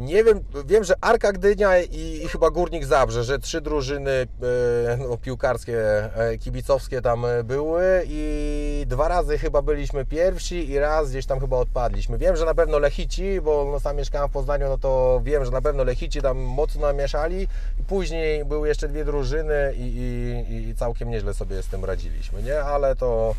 Nie 0.00 0.24
wiem, 0.24 0.40
wiem, 0.66 0.84
że 0.84 0.94
Arka 1.00 1.32
Gdynia 1.32 1.78
i, 1.78 2.20
i 2.24 2.28
chyba 2.28 2.50
Górnik 2.50 2.84
Zabrze, 2.84 3.24
że 3.24 3.38
trzy 3.38 3.60
drużyny 3.60 4.10
e, 4.10 4.26
no, 4.96 5.16
piłkarskie, 5.16 5.78
e, 6.16 6.38
kibicowskie 6.38 7.02
tam 7.02 7.24
e, 7.24 7.44
były 7.44 8.02
i 8.06 8.84
dwa 8.86 9.08
razy 9.08 9.38
chyba 9.38 9.62
byliśmy 9.62 10.04
pierwsi 10.04 10.70
i 10.70 10.78
raz 10.78 11.10
gdzieś 11.10 11.26
tam 11.26 11.40
chyba 11.40 11.56
odpadliśmy. 11.56 12.18
Wiem, 12.18 12.36
że 12.36 12.44
na 12.44 12.54
pewno 12.54 12.78
Lechici, 12.78 13.40
bo 13.40 13.68
no, 13.72 13.80
sam 13.80 13.96
mieszkałem 13.96 14.28
w 14.28 14.32
Poznaniu, 14.32 14.68
no 14.68 14.78
to 14.78 15.20
wiem, 15.24 15.44
że 15.44 15.50
na 15.50 15.62
pewno 15.62 15.84
Lechici 15.84 16.22
tam 16.22 16.38
mocno 16.38 16.80
namieszali 16.80 17.42
i 17.80 17.84
później 17.84 18.44
były 18.44 18.68
jeszcze 18.68 18.88
dwie 18.88 19.04
drużyny 19.04 19.74
i, 19.76 19.82
i, 20.50 20.68
i 20.68 20.74
całkiem 20.74 21.10
nieźle 21.10 21.34
sobie 21.34 21.62
z 21.62 21.66
tym 21.66 21.84
radziliśmy, 21.84 22.42
nie? 22.42 22.60
Ale 22.60 22.96
to 22.96 23.34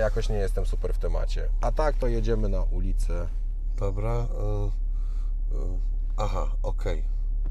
jakoś 0.00 0.28
nie 0.28 0.36
jestem 0.36 0.66
super 0.66 0.94
w 0.94 0.98
temacie. 0.98 1.48
A 1.60 1.72
tak 1.72 1.96
to 1.96 2.06
jedziemy 2.06 2.48
na 2.48 2.62
ulicę. 2.62 3.26
Dobra. 3.78 4.12
e, 4.12 4.83
aha, 6.16 6.56
okej. 6.62 7.04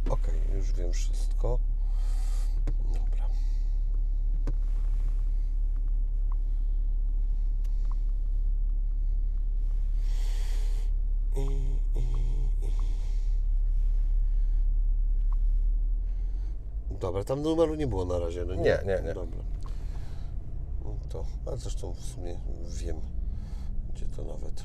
Okej, 0.10 0.42
już 0.54 0.74
wiem 0.74 0.92
wszystko. 0.92 1.60
Dobra. 2.94 3.30
I, 11.36 11.42
i, 12.00 12.04
i. 12.64 12.74
Dobra, 17.00 17.24
tam 17.24 17.42
numeru 17.42 17.76
nie 17.76 17.88
było 17.88 18.06
na 18.06 18.20
razie, 18.20 18.46
no 18.46 18.56
nie? 18.56 18.62
Nie, 18.62 18.80
nie, 18.86 19.02
nie. 19.04 19.14
Dobra. 19.14 19.44
No 20.84 20.96
to, 21.10 21.26
a 21.52 21.56
zresztą 21.56 21.94
w 21.94 22.02
sumie 22.02 22.40
wiem, 22.68 23.02
gdzie 23.94 24.06
to 24.06 24.24
nawet 24.24 24.64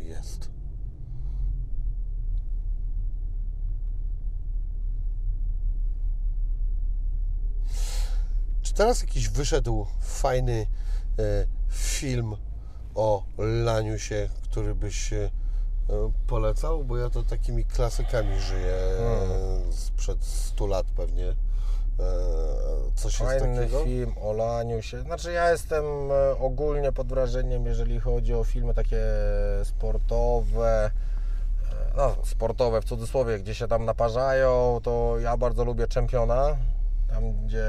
jest. 0.00 0.59
Czy 8.70 8.76
teraz 8.76 9.00
jakiś 9.00 9.28
wyszedł 9.28 9.86
fajny 10.00 10.66
e, 11.18 11.46
film 11.70 12.36
o 12.94 13.22
Laniusie, 13.38 14.28
który 14.42 14.74
byś 14.74 15.12
e, 15.12 15.30
polecał? 16.26 16.84
Bo 16.84 16.96
ja 16.96 17.10
to 17.10 17.22
takimi 17.22 17.64
klasykami 17.64 18.40
żyję 18.40 18.74
e, 18.74 19.72
sprzed 19.72 20.24
100 20.24 20.66
lat 20.66 20.86
pewnie. 20.96 21.28
E, 21.28 21.34
coś 22.94 23.16
Fajny 23.16 23.68
film 23.84 24.12
o 24.22 24.32
laniu 24.32 24.82
się. 24.82 25.00
Znaczy 25.00 25.32
ja 25.32 25.50
jestem 25.50 25.84
e, 26.12 26.38
ogólnie 26.38 26.92
pod 26.92 27.08
wrażeniem, 27.08 27.66
jeżeli 27.66 28.00
chodzi 28.00 28.34
o 28.34 28.44
filmy 28.44 28.74
takie 28.74 29.02
sportowe, 29.64 30.90
e, 31.72 31.96
no 31.96 32.16
sportowe 32.24 32.82
w 32.82 32.84
cudzysłowie, 32.84 33.38
gdzie 33.38 33.54
się 33.54 33.68
tam 33.68 33.84
naparzają, 33.84 34.80
to 34.82 35.18
ja 35.18 35.36
bardzo 35.36 35.64
lubię 35.64 35.86
Czempiona, 35.86 36.56
tam 37.10 37.32
gdzie 37.46 37.66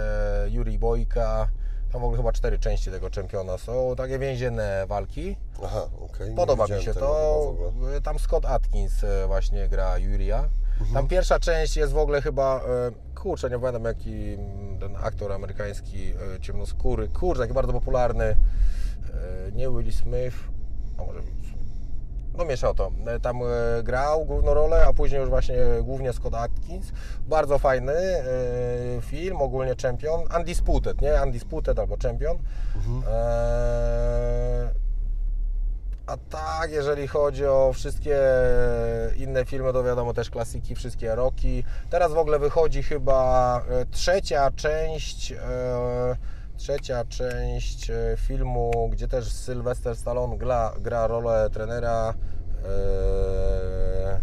Juri 0.50 0.80
Bojka, 0.80 1.48
tam 1.92 2.02
w 2.02 2.04
ogóle 2.04 2.18
chyba 2.18 2.32
cztery 2.32 2.60
części 2.60 2.92
tego 2.92 3.10
Czempiona 3.10 3.58
są, 3.58 3.96
takie 3.98 4.20
więzienne 4.20 4.86
walki. 4.88 5.36
Aha, 5.64 5.90
okej. 6.02 6.30
nie 6.30 6.36
Podoba 6.36 6.68
mi 6.68 6.84
się 6.84 6.94
to. 6.94 7.50
ogóle. 7.50 8.02
Tam 8.02 8.20
Scott 8.20 8.46
Atkins 8.46 9.04
e, 9.04 9.28
właśnie 9.28 9.70
gra 9.70 9.98
Juria. 9.98 10.50
Mhm. 10.72 10.94
Tam 10.94 11.08
pierwsza 11.08 11.40
część 11.40 11.78
jest 11.78 11.94
w 11.94 11.98
ogóle 11.98 12.22
chyba, 12.22 12.62
e, 12.62 12.92
kurczę, 13.16 13.50
nie 13.50 13.60
pamiętam 13.60 13.86
jaki 13.86 14.38
ten 14.80 14.96
aktor 15.04 15.32
amerykański 15.32 16.14
ciemnoskóry, 16.42 17.08
kurczę, 17.08 17.42
taki 17.42 17.54
bardzo 17.54 17.74
popularny, 17.74 18.36
nie 19.54 19.70
Will 19.70 19.94
Smith, 19.94 20.36
a 20.98 21.04
może. 21.04 21.20
No 22.42 22.46
mieszał 22.46 22.74
to. 22.74 22.92
E, 23.08 23.20
Tam 23.20 23.42
e, 23.44 23.84
grał 23.84 24.26
główną 24.26 24.54
rolę, 24.54 24.86
a 24.88 24.94
później 24.94 25.22
już 25.22 25.30
właśnie 25.30 25.56
głównie 25.84 26.14
Scott 26.14 26.36
Atkins. 26.36 26.92
Bardzo 27.28 27.60
fajny 27.60 27.94
e, 27.94 28.24
film, 29.02 29.38
ogólnie 29.42 29.76
Champion. 29.82 30.22
Undisputed, 30.38 31.02
nie? 31.02 31.14
Undisputed 31.24 31.80
albo 31.80 31.98
Champion. 32.04 32.38
E, 33.08 34.70
a 36.08 36.18
tak, 36.18 36.72
jeżeli 36.72 37.08
chodzi 37.08 37.46
o 37.46 37.72
wszystkie 37.74 38.18
inne 39.18 39.46
filmy, 39.46 39.74
to 39.74 39.84
wiadomo 39.84 40.14
też 40.14 40.30
klasyki, 40.30 40.76
wszystkie 40.76 41.16
roki. 41.16 41.64
Teraz 41.90 42.14
w 42.14 42.18
ogóle 42.18 42.40
wychodzi 42.40 42.84
chyba 42.84 43.62
e, 43.70 43.86
trzecia 43.86 44.52
część, 44.52 45.32
e, 45.32 45.38
trzecia 46.62 47.06
część 47.06 47.90
e, 47.90 48.16
filmu, 48.18 48.90
gdzie 48.92 49.08
też 49.08 49.32
Sylvester 49.32 49.96
Stallone 49.96 50.38
gra, 50.38 50.74
gra 50.80 51.08
rolę 51.08 51.50
trenera. 51.54 52.14
E, 52.66 54.20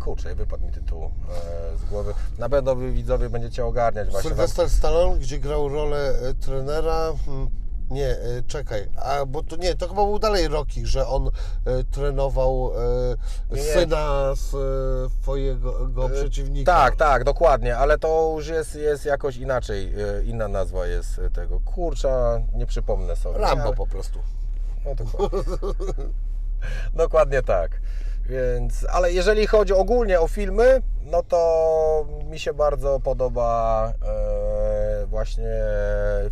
kurczę, 0.00 0.34
wypadł 0.34 0.66
mi 0.66 0.72
tytuł 0.72 1.04
e, 1.04 1.76
z 1.76 1.84
głowy. 1.84 2.14
Na 2.38 2.48
pewno 2.48 2.76
wy 2.76 2.92
widzowie 2.92 3.30
będziecie 3.30 3.66
ogarniać 3.66 4.10
właśnie. 4.10 4.30
Sylwester 4.30 4.70
Stallone, 4.70 5.18
gdzie 5.18 5.38
grał 5.38 5.68
rolę 5.68 6.14
trenera. 6.40 7.12
Hmm, 7.26 7.50
nie, 7.90 8.08
e, 8.08 8.42
czekaj, 8.46 8.88
a 9.02 9.26
bo 9.26 9.42
to 9.42 9.56
nie, 9.56 9.74
to 9.74 9.88
chyba 9.88 10.04
był 10.04 10.18
dalej 10.18 10.48
Rocky, 10.48 10.86
że 10.86 11.06
on 11.06 11.28
e, 11.64 11.84
trenował 11.84 12.72
e, 13.50 13.54
Nie, 13.56 13.62
syna 13.62 14.32
swojego 15.20 15.88
go 15.88 16.08
przeciwnika. 16.08 16.72
Tak, 16.72 16.96
tak, 16.96 17.24
dokładnie, 17.24 17.76
ale 17.76 17.98
to 17.98 18.32
już 18.36 18.48
jest, 18.48 18.74
jest 18.74 19.04
jakoś 19.04 19.36
inaczej, 19.36 19.94
inna 20.24 20.48
nazwa 20.48 20.86
jest 20.86 21.20
tego. 21.32 21.60
Kurcza, 21.60 22.40
nie 22.54 22.66
przypomnę 22.66 23.16
sobie. 23.16 23.38
Rambo 23.38 23.64
ale- 23.64 23.76
po 23.76 23.86
prostu. 23.86 24.18
No, 24.84 24.94
dokładnie. 24.94 25.38
dokładnie 27.04 27.42
tak. 27.42 27.80
Więc, 28.28 28.86
ale 28.90 29.12
jeżeli 29.12 29.46
chodzi 29.46 29.72
ogólnie 29.72 30.20
o 30.20 30.28
filmy, 30.28 30.82
no 31.02 31.22
to 31.22 32.06
mi 32.24 32.38
się 32.38 32.54
bardzo 32.54 33.00
podoba 33.00 33.92
e, 34.02 34.65
właśnie 35.06 35.50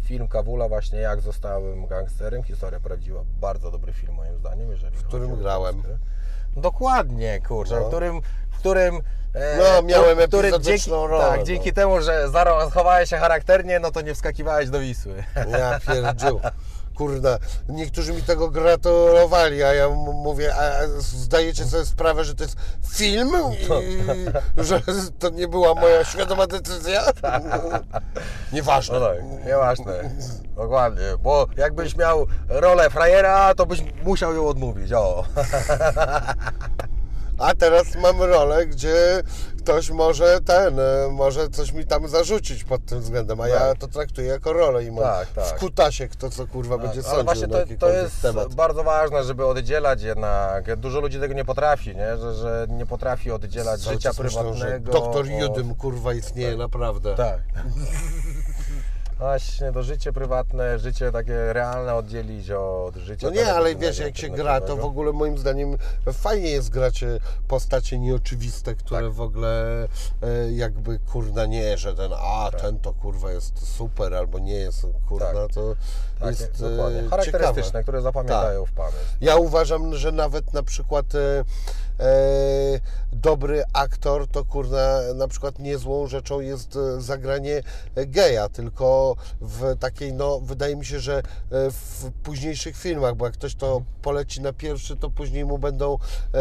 film 0.02 0.28
Kawula, 0.28 0.68
właśnie 0.68 0.98
jak 0.98 1.20
zostałem 1.20 1.86
gangsterem. 1.86 2.42
Historia 2.42 2.80
prawdziwa. 2.80 3.20
Bardzo 3.40 3.70
dobry 3.70 3.92
film 3.92 4.14
moim 4.14 4.38
zdaniem, 4.38 4.70
jeżeli 4.70 4.96
w 4.96 5.04
którym 5.04 5.36
grałem. 5.36 5.82
Dokładnie, 6.56 7.40
kurczę, 7.48 7.74
No. 7.80 7.84
w 7.84 7.88
którym, 7.88 8.20
w 8.50 8.58
którym 8.58 8.96
e, 9.34 9.56
No, 9.58 9.82
miałem 9.82 10.18
który 10.28 10.48
epizodyczną 10.48 10.96
dzięki, 10.96 11.10
rolę, 11.10 11.24
Tak, 11.24 11.38
no. 11.40 11.46
dzięki 11.46 11.72
temu, 11.72 12.00
że 12.00 12.28
zachowałeś 12.30 13.10
się 13.10 13.16
charakternie, 13.16 13.80
no 13.80 13.90
to 13.90 14.00
nie 14.00 14.14
wskakiwałeś 14.14 14.70
do 14.70 14.80
Wisły. 14.80 15.24
Ja 15.58 15.80
pierdziu. 15.86 16.40
Kurna, 16.94 17.38
niektórzy 17.68 18.12
mi 18.12 18.22
tego 18.22 18.50
gratulowali, 18.50 19.62
a 19.62 19.74
ja 19.74 19.88
mówię, 19.88 20.54
a 20.54 20.86
zdajecie 20.98 21.64
sobie 21.64 21.84
sprawę, 21.86 22.24
że 22.24 22.34
to 22.34 22.44
jest 22.44 22.56
film 22.94 23.32
i 23.60 23.66
że 24.68 24.80
to 25.18 25.30
nie 25.30 25.48
była 25.48 25.74
moja 25.74 26.04
świadoma 26.04 26.46
decyzja? 26.46 27.02
Nieważne. 28.52 29.00
No 29.00 29.06
tak, 29.06 29.46
nieważne. 29.46 30.10
Dokładnie, 30.56 31.04
bo 31.22 31.46
jakbyś 31.56 31.96
miał 31.96 32.26
rolę 32.48 32.90
frajera, 32.90 33.54
to 33.54 33.66
byś 33.66 33.84
musiał 34.04 34.34
ją 34.34 34.48
odmówić, 34.48 34.92
o. 34.92 35.24
A 37.38 37.54
teraz 37.54 37.94
mam 38.02 38.22
rolę, 38.22 38.66
gdzie 38.66 39.22
ktoś 39.58 39.90
może 39.90 40.40
ten, 40.40 40.78
e, 40.80 41.08
może 41.10 41.48
coś 41.48 41.72
mi 41.72 41.86
tam 41.86 42.08
zarzucić 42.08 42.64
pod 42.64 42.84
tym 42.84 43.00
względem, 43.00 43.40
a 43.40 43.48
ja 43.48 43.58
Tak. 43.58 43.78
to 43.78 43.88
traktuję 43.88 44.26
jako 44.26 44.52
rolę 44.52 44.84
i 44.84 44.90
mam 44.90 45.04
Tak, 45.04 45.28
tak. 45.32 45.44
w 45.44 45.54
kutasie 45.60 46.08
kto 46.08 46.30
co 46.30 46.46
kurwa 46.46 46.78
będzie 46.78 46.94
Ale 47.00 47.02
sądził 47.02 47.24
właśnie 47.24 47.46
na 47.46 47.58
to, 47.58 47.66
to 47.78 47.88
jest 47.90 48.22
temat. 48.22 48.54
bardzo 48.54 48.84
ważne, 48.84 49.24
żeby 49.24 49.46
oddzielać 49.46 50.02
jednak. 50.02 50.76
Dużo 50.76 51.00
ludzi 51.00 51.20
tego 51.20 51.34
nie 51.34 51.44
potrafi, 51.44 51.96
nie? 51.96 52.16
Że, 52.16 52.34
że 52.34 52.66
nie 52.70 52.86
potrafi 52.86 53.30
oddzielać 53.30 53.80
Cały 53.80 53.96
życia 53.96 54.08
myślą, 54.08 54.24
prywatnego. 54.24 54.56
Że 54.56 54.80
doktor 54.80 55.20
od- 55.24 55.28
Judym 55.40 55.74
kurwa 55.74 56.12
istnieje 56.14 56.56
naprawdę. 56.56 57.14
Tak. 57.14 57.40
Właśnie, 59.18 59.72
to 59.72 59.82
życie 59.82 60.12
prywatne, 60.12 60.78
życie 60.78 61.12
takie 61.12 61.52
realne 61.52 61.94
oddzielić 61.94 62.50
od 62.50 62.96
życia 62.96 63.26
No 63.26 63.32
nie, 63.34 63.54
ale 63.54 63.74
wiesz, 63.76 63.98
jak 63.98 64.18
się 64.18 64.28
gra, 64.28 64.60
to 64.60 64.76
w 64.76 64.84
ogóle 64.84 65.12
moim 65.12 65.38
zdaniem 65.38 65.76
fajnie 66.12 66.50
jest 66.50 66.70
grać 66.70 67.02
e, 67.02 67.20
postacie 67.48 67.98
nieoczywiste, 67.98 68.74
które 68.74 69.02
Tak. 69.02 69.12
w 69.12 69.20
ogóle 69.20 69.84
e, 70.22 70.52
jakby 70.52 70.98
kurna 70.98 71.46
nie, 71.46 71.78
że 71.78 71.94
ten, 71.94 72.12
a 72.18 72.50
ten 72.60 72.78
to 72.78 72.92
kurwa 72.92 73.32
jest 73.32 73.76
super, 73.76 74.14
albo 74.14 74.38
nie 74.38 74.54
jest 74.54 74.86
kurna, 75.08 75.32
Tak. 75.32 75.52
to 75.54 75.74
Tak, 76.20 76.28
jest 76.28 76.62
e, 76.62 76.70
dokładnie. 76.70 77.02
ciekawe. 77.02 77.22
Charakterystyczne, 77.24 77.82
które 77.82 78.02
zapamiętają 78.02 78.66
w 78.66 78.72
pamięć. 78.72 78.96
Ja 79.20 79.36
uważam, 79.36 79.94
że 79.96 80.12
nawet 80.12 80.52
na 80.52 80.62
przykład 80.62 81.06
dobry 83.12 83.62
aktor 83.72 84.26
to 84.28 84.44
kurna 84.44 85.00
na 85.14 85.28
przykład 85.28 85.58
niezłą 85.58 86.06
rzeczą 86.06 86.40
jest 86.40 86.76
e, 86.76 87.00
zagranie 87.00 87.62
geja, 87.96 88.48
tylko 88.48 89.16
w 89.40 89.76
takiej, 89.80 90.12
no 90.12 90.40
wydaje 90.40 90.76
mi 90.76 90.84
się, 90.86 91.00
że 91.00 91.18
e, 91.18 91.22
w 91.70 92.10
późniejszych 92.22 92.76
filmach, 92.76 93.14
bo 93.14 93.24
jak 93.24 93.34
ktoś 93.34 93.54
to 93.54 93.82
poleci 94.02 94.40
na 94.40 94.52
pierwszy, 94.52 94.96
to 94.96 95.10
później 95.10 95.44
mu 95.44 95.58
będą 95.58 95.94
e, 95.94 96.38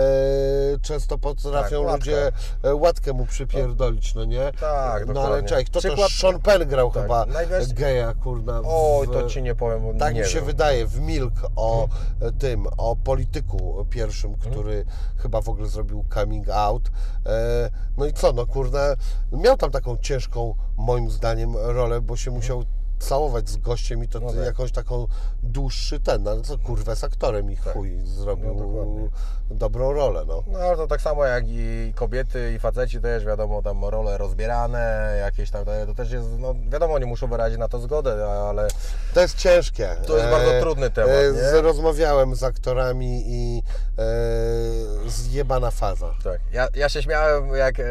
często 0.82 1.18
potrafią 1.18 1.78
Tak, 1.80 1.88
łatkę. 1.88 1.98
ludzie 2.12 2.32
e, 2.64 2.76
łatkę 2.76 3.14
mu 3.14 3.26
przypierdolić, 3.26 4.16
no 4.16 4.26
nie? 4.26 4.52
Tak, 4.60 5.08
No 5.08 5.22
ale 5.22 5.44
czekaj, 5.44 5.66
kto 5.66 5.82
to 5.82 5.88
Przykład- 5.88 6.12
Sean 6.12 6.40
Penn 6.40 6.68
grał 6.70 6.92
Tak, 6.92 7.02
chyba 7.04 7.26
najwięcej- 7.26 7.74
geja, 7.74 8.14
kurna. 8.14 8.62
w- 8.62 8.66
Oj, 8.68 9.08
to 9.08 9.30
ci 9.30 9.42
nie 9.42 9.56
powiem, 9.56 9.82
bo 9.84 9.94
tak 10.00 10.16
mi 10.16 10.26
się 10.26 10.36
wiem. 10.36 10.46
wydaje, 10.46 10.86
w 10.88 11.00
Milk 11.00 11.34
o 11.56 11.88
e, 12.22 12.32
tym, 12.32 12.68
o 12.78 12.96
polityku 12.96 13.86
pierwszym, 13.90 14.32
Mhm. 14.34 14.52
który 14.52 14.86
chyba 15.18 15.42
w 15.42 15.50
ogóle 15.54 15.68
zrobił 15.68 16.06
coming 16.14 16.50
out. 16.50 16.92
E, 17.26 17.70
No 17.98 18.06
i 18.06 18.14
co, 18.14 18.34
no 18.34 18.46
kurde, 18.48 18.96
miał 19.32 19.58
tam 19.58 19.72
taką 19.72 19.98
ciężką, 19.98 20.56
moim 20.78 21.12
zdaniem, 21.12 21.56
rolę, 21.58 22.02
bo 22.02 22.16
się 22.18 22.32
musiał 22.32 22.64
całować 23.00 23.50
z 23.50 23.58
gościem 23.58 24.04
i 24.04 24.08
to 24.08 24.18
Mhm. 24.20 24.36
No 24.36 24.42
tak. 24.42 24.48
jakąś 24.48 24.72
taką 24.72 25.08
dłuższy 25.44 26.00
ten, 26.00 26.24
no 26.24 26.32
ale 26.32 26.42
co 26.42 26.58
kurwa 26.58 26.96
z 26.96 27.04
aktorem 27.04 27.52
i 27.52 27.56
chuj 27.56 28.00
zrobił 28.04 28.54
No 29.50 29.56
dobrą 29.56 29.94
rolę, 29.94 30.24
no. 30.28 30.44
No 30.48 30.60
ale 30.60 30.78
to 30.78 30.88
tak 30.88 31.02
samo 31.02 31.26
jak 31.26 31.44
i 31.48 31.94
kobiety 31.96 32.54
i 32.56 32.60
faceci 32.60 33.02
też 33.02 33.26
wiadomo 33.26 33.62
tam 33.62 33.86
role 33.86 34.18
rozbierane, 34.18 35.18
jakieś 35.22 35.52
tam, 35.52 35.66
to 35.88 35.94
też 35.96 36.12
jest, 36.12 36.28
no 36.40 36.56
wiadomo, 36.70 37.00
nie 37.00 37.06
muszą 37.06 37.28
wyrazić 37.28 37.60
na 37.60 37.68
to 37.68 37.80
zgodę, 37.80 38.26
ale 38.50 38.68
To 39.14 39.22
jest 39.22 39.38
ciężkie. 39.38 39.90
To 40.08 40.18
jest 40.18 40.30
bardzo 40.30 40.52
trudny 40.62 40.90
temat, 40.90 41.12
z- 41.34 41.64
Rozmawiałem 41.64 42.36
z 42.36 42.44
aktorami 42.44 43.24
i 43.28 43.64
e, 43.98 45.10
zjebana 45.10 45.72
faza. 45.72 46.14
tak, 46.24 46.40
ja, 46.52 46.68
ja 46.76 46.90
się 46.90 47.04
śmiałem 47.04 47.56
jak 47.56 47.80
e, 47.80 47.84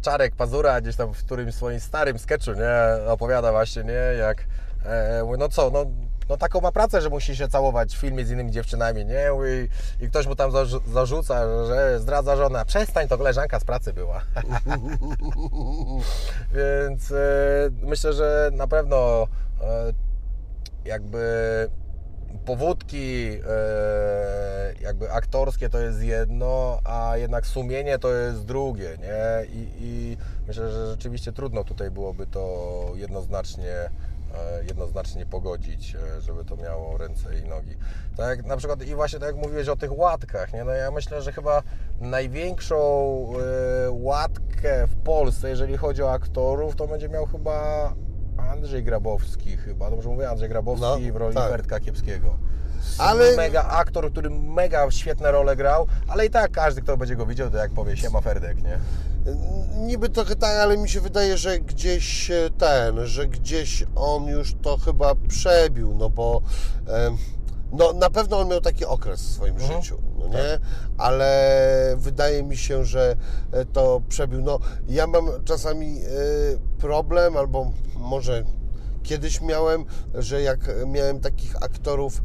Czarek 0.00 0.36
Pazura 0.36 0.80
gdzieś 0.80 0.96
tam 0.96 1.14
w 1.14 1.24
którymś 1.24 1.54
swoim 1.54 1.80
starym 1.80 2.18
sketchu, 2.18 2.50
nie, 2.52 3.06
opowiada 3.10 3.52
właśnie, 3.52 3.84
nie, 3.84 3.92
jak 4.18 4.44
e, 4.84 5.22
mówi, 5.24 5.38
no 5.38 5.48
co, 5.48 5.70
no, 5.70 5.84
no 6.28 6.36
taką 6.36 6.60
ma 6.60 6.72
pracę, 6.72 7.00
że 7.00 7.10
musi 7.10 7.36
się 7.36 7.48
całować 7.48 7.96
w 7.96 8.00
filmie 8.00 8.24
z 8.24 8.30
innymi 8.30 8.50
dziewczynami, 8.50 9.04
nie, 9.04 9.30
i, 10.00 10.04
i 10.04 10.08
ktoś 10.08 10.26
mu 10.26 10.36
tam 10.36 10.50
zarzu- 10.50 10.92
zarzuca, 10.92 11.66
że 11.66 12.00
zdradza 12.00 12.36
żona, 12.36 12.64
przestań, 12.64 13.08
to 13.08 13.18
koleżanka 13.18 13.60
z 13.60 13.64
pracy 13.64 13.92
była. 13.92 14.20
Więc 16.56 17.12
e, 17.12 17.16
myślę, 17.82 18.12
że 18.12 18.50
na 18.52 18.66
pewno 18.66 19.26
e, 19.62 19.92
jakby 20.84 21.22
powódki 22.44 23.38
e, 23.48 24.74
jakby 24.80 25.12
aktorskie 25.12 25.68
to 25.68 25.78
jest 25.78 26.02
jedno, 26.02 26.80
a 26.84 27.16
jednak 27.16 27.46
sumienie 27.46 27.98
to 27.98 28.12
jest 28.12 28.44
drugie, 28.44 28.98
nie? 29.00 29.46
I, 29.46 29.68
i 29.80 30.16
myślę, 30.46 30.72
że 30.72 30.86
rzeczywiście 30.86 31.32
trudno 31.32 31.64
tutaj 31.64 31.90
byłoby 31.90 32.26
to 32.26 32.86
jednoznacznie 32.94 33.90
jednoznacznie 34.68 35.26
pogodzić, 35.26 35.94
e, 35.94 36.20
żeby 36.20 36.44
to 36.44 36.56
miało 36.56 36.98
ręce 36.98 37.38
i 37.38 37.48
nogi. 37.48 37.76
Tak 38.16 38.46
na 38.46 38.56
przykład 38.56 38.82
i 38.82 38.94
właśnie 38.94 39.18
tak 39.18 39.26
jak 39.26 39.36
mówiłeś 39.36 39.68
o 39.68 39.76
tych 39.76 39.98
łatkach, 39.98 40.52
nie? 40.52 40.64
No 40.64 40.72
ja 40.72 40.90
myślę, 40.90 41.22
że 41.22 41.32
chyba 41.32 41.62
największą 42.00 42.76
e, 43.86 43.90
łatkę 43.90 44.86
w 44.86 44.96
Polsce, 44.96 45.48
jeżeli 45.48 45.76
chodzi 45.76 46.02
o 46.02 46.12
aktorów, 46.12 46.76
to 46.76 46.88
będzie 46.88 47.08
miał 47.08 47.26
chyba 47.26 47.94
Andrzej 48.38 48.84
Grabowski 48.84 49.56
chyba, 49.56 49.90
dobrze 49.90 50.08
mówię, 50.08 50.30
Andrzej 50.30 50.48
Grabowski 50.48 51.06
No, 51.06 51.12
w 51.12 51.16
roli 51.16 51.34
tak. 51.34 51.50
Fertka 51.50 51.80
Kiepskiego. 51.80 52.38
Ale- 52.98 53.36
Mega 53.36 53.64
aktor, 53.64 54.12
który 54.12 54.30
mega 54.30 54.90
świetne 54.90 55.30
role 55.32 55.56
grał, 55.56 55.86
ale 56.08 56.26
i 56.26 56.30
tak 56.30 56.50
każdy, 56.50 56.82
kto 56.82 56.96
będzie 56.96 57.16
go 57.16 57.26
widział, 57.26 57.50
to 57.50 57.56
jak 57.56 57.70
powie, 57.70 57.96
siema 57.96 58.20
Ferdek, 58.20 58.62
nie? 58.62 58.78
Niby 59.76 60.08
trochę 60.08 60.36
tak, 60.36 60.60
ale 60.60 60.76
mi 60.76 60.88
się 60.88 61.00
wydaje, 61.00 61.36
że 61.38 61.58
gdzieś 61.58 62.30
e, 62.30 62.50
ten, 62.58 63.06
że 63.06 63.26
gdzieś 63.28 63.84
on 63.94 64.24
już 64.26 64.54
to 64.62 64.76
chyba 64.78 65.14
przebił, 65.28 65.94
no 65.94 66.10
bo 66.10 66.42
no, 67.72 67.92
na 67.92 68.10
pewno 68.10 68.38
on 68.38 68.48
miał 68.48 68.60
taki 68.60 68.84
okres 68.84 69.22
w 69.22 69.30
swoim 69.32 69.54
Mhm. 69.54 69.82
życiu, 69.82 69.98
no 70.18 70.28
nie? 70.28 70.58
Ale 70.98 71.94
wydaje 71.96 72.42
mi 72.42 72.56
się, 72.56 72.84
że 72.84 73.16
e, 73.52 73.64
to 73.64 74.02
przebił. 74.08 74.42
No, 74.42 74.58
ja 74.88 75.06
mam 75.06 75.30
czasami 75.44 75.98
e, 75.98 76.08
problem, 76.78 77.36
albo 77.36 77.70
może 77.96 78.44
kiedyś 79.02 79.40
miałem, 79.40 79.84
że 80.14 80.42
jak 80.42 80.58
miałem 80.86 81.20
takich 81.20 81.56
aktorów 81.62 82.22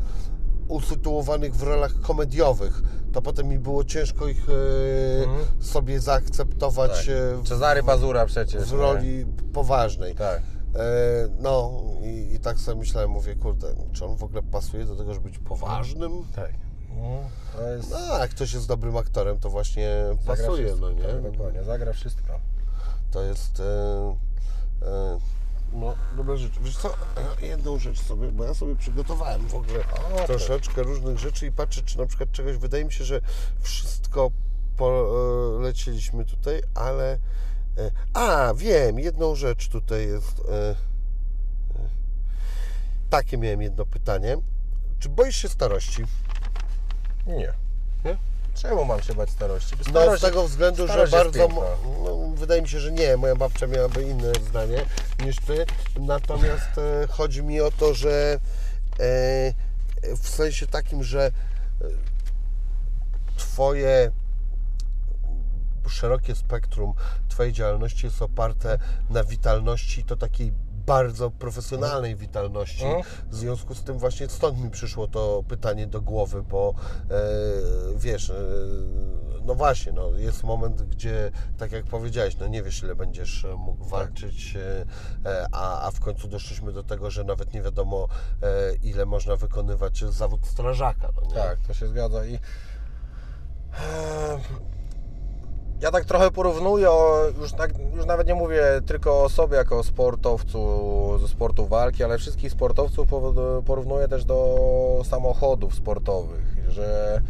usytuowanych 0.68 1.56
w 1.56 1.64
rolach 1.64 2.00
komediowych, 2.02 2.82
to 3.14 3.22
potem 3.22 3.48
mi 3.48 3.60
było 3.60 3.84
ciężko 3.84 4.28
ich 4.28 4.46
e, 4.50 5.24
Mhm. 5.24 5.46
sobie 5.60 6.00
zaakceptować 6.00 6.92
Tak. 6.92 7.16
e, 7.42 7.44
Cezary 7.44 7.84
Pazura 7.84 8.26
przecież. 8.26 8.64
w 8.64 8.72
nie? 8.72 8.78
roli 8.78 9.26
poważnej. 9.54 10.16
Tak. 10.16 10.42
E, 10.76 10.82
no 11.40 11.82
i, 12.04 12.34
i 12.36 12.40
tak 12.40 12.60
sobie 12.60 12.80
myślałem, 12.80 13.10
mówię, 13.10 13.36
kurde, 13.36 13.68
czy 13.94 14.06
on 14.06 14.18
w 14.18 14.24
ogóle 14.24 14.44
pasuje 14.44 14.86
do 14.86 14.96
tego, 14.96 15.14
żeby 15.14 15.30
być 15.30 15.40
poważnym? 15.40 16.12
Tak. 16.36 16.52
No, 17.60 17.68
jest... 17.68 17.92
No, 17.92 17.98
a 17.98 18.20
jak 18.20 18.30
ktoś 18.32 18.54
jest 18.54 18.68
dobrym 18.68 18.98
aktorem, 18.98 19.40
to 19.40 19.50
właśnie 19.50 19.90
zagra 20.26 20.36
pasuje, 20.48 20.66
wszystko, 20.66 20.86
no 20.90 20.92
nie? 20.92 21.04
Tak, 21.04 21.22
dokładnie, 21.32 21.64
zagra 21.64 21.94
wszystko. 21.94 22.40
To 23.12 23.22
jest... 23.22 23.60
E, 23.60 24.16
e, 24.88 25.20
no, 25.74 25.96
dobra 26.18 26.36
rzecz. 26.36 26.54
Wiesz 26.62 26.78
co, 26.78 26.94
jedną 27.42 27.80
rzecz 27.80 28.02
sobie, 28.02 28.32
bo 28.32 28.44
ja 28.44 28.54
sobie 28.54 28.76
przygotowałem 28.76 29.48
w 29.48 29.56
ogóle 29.56 29.80
O, 30.24 30.28
troszeczkę 30.28 30.84
różnych 30.84 31.20
rzeczy 31.20 31.46
i 31.48 31.52
patrzę, 31.52 31.82
czy 31.84 31.98
na 31.98 32.06
przykład 32.06 32.32
czegoś, 32.32 32.58
wydaje 32.58 32.86
mi 32.86 32.92
się, 32.92 33.04
że 33.04 33.22
wszystko 33.62 34.32
polecieliśmy 34.78 36.26
tutaj, 36.26 36.62
ale... 36.76 37.18
e, 37.78 37.92
A, 38.14 38.54
wiem, 38.54 39.00
jedną 39.00 39.36
rzecz 39.36 39.70
tutaj 39.70 40.08
jest... 40.08 40.40
e, 40.50 40.70
e, 40.70 40.76
Takie 43.10 43.38
miałem 43.38 43.62
jedno 43.62 43.86
pytanie. 43.86 44.38
Czy 45.00 45.10
boisz 45.10 45.36
się 45.36 45.50
starości? 45.50 46.04
Nie. 47.28 47.54
Czemu 48.62 48.86
mam 48.86 49.02
się 49.02 49.14
bać 49.14 49.30
starości? 49.30 49.76
Bo 49.76 49.84
No 49.84 50.02
starość- 50.02 50.18
z 50.18 50.22
tego 50.22 50.48
względu, 50.48 50.88
że 50.88 51.08
bardzo, 51.08 51.48
no, 52.04 52.18
wydaje 52.36 52.62
mi 52.62 52.70
się, 52.70 52.80
że 52.80 52.92
nie, 52.92 53.18
moja 53.18 53.36
babcia 53.36 53.68
miałaby 53.68 54.04
inne 54.04 54.32
zdanie 54.50 54.86
niż 55.26 55.36
ty, 55.36 55.66
natomiast 56.00 56.78
e, 56.78 57.08
chodzi 57.08 57.44
mi 57.44 57.62
o 57.62 57.72
to, 57.72 57.94
że 57.94 58.40
e, 59.00 59.54
w 60.18 60.30
sensie 60.30 60.68
takim, 60.68 61.04
że 61.04 61.26
e, 61.26 61.32
twoje 63.38 64.12
szerokie 65.90 66.36
spektrum 66.36 66.94
twojej 67.30 67.54
działalności 67.54 68.06
jest 68.06 68.22
oparte 68.22 68.80
na 69.10 69.24
witalności, 69.24 70.04
to 70.04 70.16
takiej 70.16 70.54
bardzo 70.88 71.32
profesjonalnej 71.32 72.16
witalności. 72.16 72.86
Mhm. 72.86 73.04
W 73.30 73.36
związku 73.36 73.76
z 73.76 73.84
tym 73.84 74.00
właśnie 74.00 74.30
stąd 74.30 74.64
mi 74.64 74.70
przyszło 74.70 75.08
to 75.08 75.44
pytanie 75.48 75.88
do 75.88 76.02
głowy, 76.02 76.44
bo 76.44 76.74
e, 77.12 77.14
wiesz, 77.96 78.30
e, 78.30 78.34
no 79.46 79.56
właśnie, 79.56 79.92
no, 79.92 80.12
jest 80.12 80.44
moment, 80.44 80.82
gdzie 80.82 81.32
tak 81.58 81.72
jak 81.72 81.86
powiedziałeś, 81.86 82.38
no 82.38 82.48
nie 82.48 82.64
wiesz 82.64 82.84
ile 82.84 82.96
będziesz 82.96 83.46
mógł 83.58 83.86
walczyć, 83.86 84.56
e, 85.26 85.48
a, 85.52 85.82
a 85.88 85.92
w 85.92 86.00
końcu 86.00 86.28
doszliśmy 86.28 86.74
do 86.74 86.84
tego, 86.84 87.12
że 87.12 87.24
nawet 87.24 87.54
nie 87.54 87.62
wiadomo 87.62 88.08
ile 88.84 89.06
można 89.06 89.36
wykonywać 89.36 90.00
zawód 90.00 90.48
strażaka. 90.48 91.10
No? 91.16 91.32
Tak, 91.32 91.60
to 91.68 91.74
się 91.74 91.88
zgadza 91.88 92.26
i 92.26 92.40
ja 95.82 95.92
tak 95.92 96.06
trochę 96.06 96.32
porównuję, 96.32 96.88
już, 97.42 97.52
tak, 97.54 97.74
już 97.96 98.06
nawet 98.06 98.28
nie 98.28 98.36
mówię 98.36 98.64
tylko 98.86 99.24
o 99.24 99.30
sobie 99.30 99.58
jako 99.58 99.84
sportowcu 99.84 100.60
ze 101.22 101.28
sportu 101.28 101.68
walki, 101.68 102.04
ale 102.04 102.18
wszystkich 102.18 102.52
sportowców 102.52 103.08
po- 103.08 103.64
porównuję 103.66 104.08
też 104.08 104.26
do 104.26 105.02
samochodów 105.04 105.76
sportowych, 105.76 106.46
że 106.70 107.22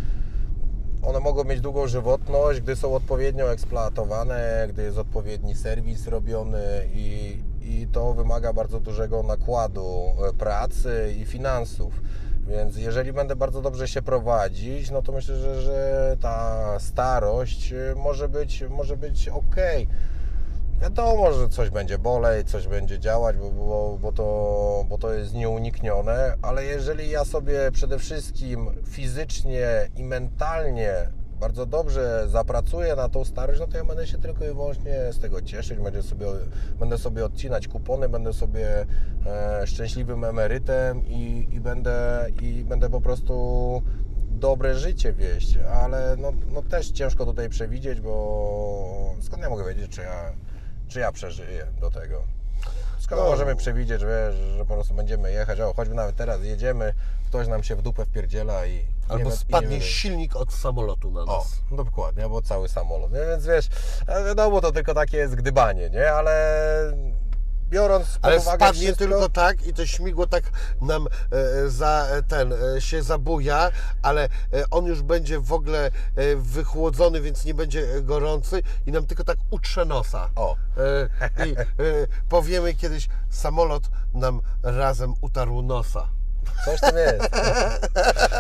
one 1.04 1.20
mogą 1.20 1.44
mieć 1.44 1.62
długą 1.62 1.88
żywotność, 1.88 2.62
gdy 2.62 2.76
są 2.76 2.96
odpowiednio 2.96 3.52
eksploatowane, 3.52 4.68
gdy 4.70 4.84
jest 4.84 4.98
odpowiedni 4.98 5.56
serwis 5.56 6.08
robiony 6.08 6.88
i, 6.94 7.38
i 7.62 7.88
to 7.92 8.14
wymaga 8.14 8.54
bardzo 8.54 8.80
dużego 8.80 9.24
nakładu 9.24 10.04
e, 10.30 10.34
pracy 10.34 11.16
i 11.18 11.26
finansów. 11.26 11.94
Więc 12.48 12.78
jeżeli 12.78 13.14
będę 13.14 13.36
bardzo 13.36 13.62
dobrze 13.62 13.88
się 13.88 14.02
prowadzić, 14.02 14.92
no 14.92 15.02
to 15.02 15.12
myślę, 15.12 15.36
że, 15.36 15.62
że 15.62 16.18
ta 16.22 16.66
starość 16.80 17.74
e, 17.74 17.96
może 17.96 18.30
być, 18.30 18.64
może 18.70 18.98
być 18.98 19.30
ok. 19.30 19.56
Wiadomo, 20.82 21.34
że 21.34 21.50
coś 21.50 21.70
będzie 21.70 21.98
boleć, 21.98 22.50
coś 22.50 22.68
będzie 22.68 23.00
działać, 23.00 23.38
bo, 23.38 23.52
bo, 23.52 23.98
bo, 24.02 24.12
to, 24.12 24.86
bo 24.90 24.98
to 24.98 25.14
jest 25.14 25.34
nieuniknione, 25.34 26.36
ale 26.42 26.66
jeżeli 26.66 27.10
ja 27.10 27.26
sobie 27.26 27.72
przede 27.72 28.00
wszystkim 28.00 28.70
fizycznie 28.86 29.68
i 29.96 30.04
mentalnie 30.04 30.94
bardzo 31.40 31.66
dobrze 31.66 32.26
zapracuję 32.30 32.96
na 32.96 33.10
tą 33.10 33.26
starość, 33.26 33.60
no 33.60 33.68
to 33.68 33.78
ja 33.78 33.86
będę 33.86 34.08
się 34.08 34.18
tylko 34.18 34.46
i 34.46 34.48
wyłącznie 34.48 34.94
z 35.12 35.20
tego 35.20 35.42
cieszyć, 35.42 35.80
będę 35.80 36.04
sobie, 36.04 36.28
będę 36.80 36.98
sobie 36.98 37.26
odcinać 37.26 37.68
kupony, 37.68 38.10
będę 38.10 38.34
sobie 38.34 38.86
e, 39.26 39.68
szczęśliwym 39.68 40.24
emerytem 40.24 41.06
i, 41.06 41.48
i, 41.52 41.60
będę, 41.60 42.28
i 42.42 42.64
będę 42.64 42.90
po 42.90 43.02
prostu 43.02 43.82
dobre 44.32 44.76
życie 44.76 45.14
wieść, 45.14 45.58
ale 45.58 46.16
no, 46.18 46.34
no 46.54 46.62
też 46.62 46.92
ciężko 46.92 47.26
tutaj 47.26 47.50
przewidzieć, 47.50 48.02
bo 48.02 49.16
skąd 49.22 49.44
ja 49.44 49.50
mogę 49.50 49.66
wiedzieć, 49.66 49.92
czy 49.92 50.02
ja, 50.02 50.34
czy 50.88 51.00
ja 51.00 51.12
przeżyję 51.12 51.68
do 51.82 51.92
tego? 51.92 52.38
Skąd 53.00 53.22
No. 53.22 53.30
możemy 53.30 53.56
przewidzieć, 53.56 54.02
wiesz, 54.06 54.36
że 54.58 54.66
po 54.66 54.74
prostu 54.74 54.94
będziemy 54.94 55.32
jechać, 55.32 55.60
o 55.60 55.74
choćby 55.74 55.96
nawet 55.96 56.16
teraz 56.16 56.44
jedziemy, 56.44 56.94
ktoś 57.28 57.48
nam 57.48 57.64
się 57.64 57.76
w 57.76 57.82
dupę 57.82 58.06
wpierdziela 58.06 58.66
i... 58.66 58.76
i 58.76 58.86
Albo 59.10 59.30
i 59.30 59.32
spadnie 59.32 59.68
nie 59.70 59.74
wiemy. 59.74 59.86
silnik 59.92 60.36
od 60.36 60.54
samolotu 60.54 61.12
na 61.12 61.22
O, 61.22 61.26
nas. 61.38 61.60
dokładnie, 61.72 62.24
albo 62.24 62.42
cały 62.42 62.70
samolot. 62.70 63.12
Nie? 63.12 63.20
Więc 63.30 63.46
wiesz, 63.46 63.70
e, 64.08 64.24
wiadomo, 64.26 64.62
to 64.62 64.72
tylko 64.72 64.94
takie 64.94 65.18
jest 65.18 65.36
gdybanie, 65.36 65.90
nie? 65.90 66.12
Ale 66.12 66.34
biorąc 67.70 68.08
pod 68.08 68.26
Ale 68.26 68.38
uwagę 68.38 68.58
spadnie 68.58 68.82
wszystko, 68.82 69.06
tylko 69.06 69.30
tak 69.30 69.68
i 69.68 69.74
to 69.74 69.86
śmigło 69.86 70.28
tak 70.28 70.44
nam 70.82 71.08
e, 71.32 71.70
za 71.70 72.08
e, 72.10 72.24
ten 72.24 72.54
e, 72.54 72.82
się 72.82 73.04
zabuja, 73.04 73.72
ale 74.02 74.24
e, 74.24 74.30
on 74.72 74.86
już 74.86 75.02
będzie 75.02 75.40
w 75.40 75.54
ogóle 75.54 75.92
wychłodzony, 76.38 77.22
więc 77.22 77.46
nie 77.46 77.54
będzie 77.54 78.02
gorący 78.02 78.64
i 78.86 78.92
nam 78.92 79.06
tylko 79.06 79.24
tak 79.24 79.38
utrze 79.52 79.86
nosa. 79.86 80.30
O, 80.36 80.56
I 81.46 81.56
powiemy 82.30 82.74
kiedyś, 82.74 83.08
samolot 83.30 83.84
nam 84.14 84.42
razem 84.64 85.14
utarł 85.22 85.62
nosa. 85.62 86.10
Coś 86.66 86.82
tam 86.82 86.98
jest. 86.98 87.30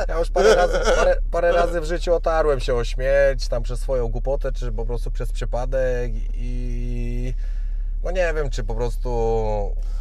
Ja 0.08 0.20
już 0.20 0.30
parę 0.30 0.56
razy, 0.56 0.80
parę, 0.95 1.18
parę 1.32 1.52
razy 1.52 1.82
w 1.82 1.86
życiu 1.86 2.16
otarłem 2.16 2.60
się 2.60 2.76
o 2.76 2.84
śmierć, 2.84 3.48
tam 3.48 3.64
przez 3.64 3.80
swoją 3.80 4.08
głupotę, 4.08 4.52
czy 4.52 4.72
po 4.72 4.86
prostu 4.86 5.12
przez 5.12 5.32
przypadek 5.32 6.12
i 6.34 7.34
no 8.03 8.11
nie 8.11 8.34
wiem, 8.34 8.49
czy 8.49 8.64
po 8.64 8.76
prostu 8.76 9.10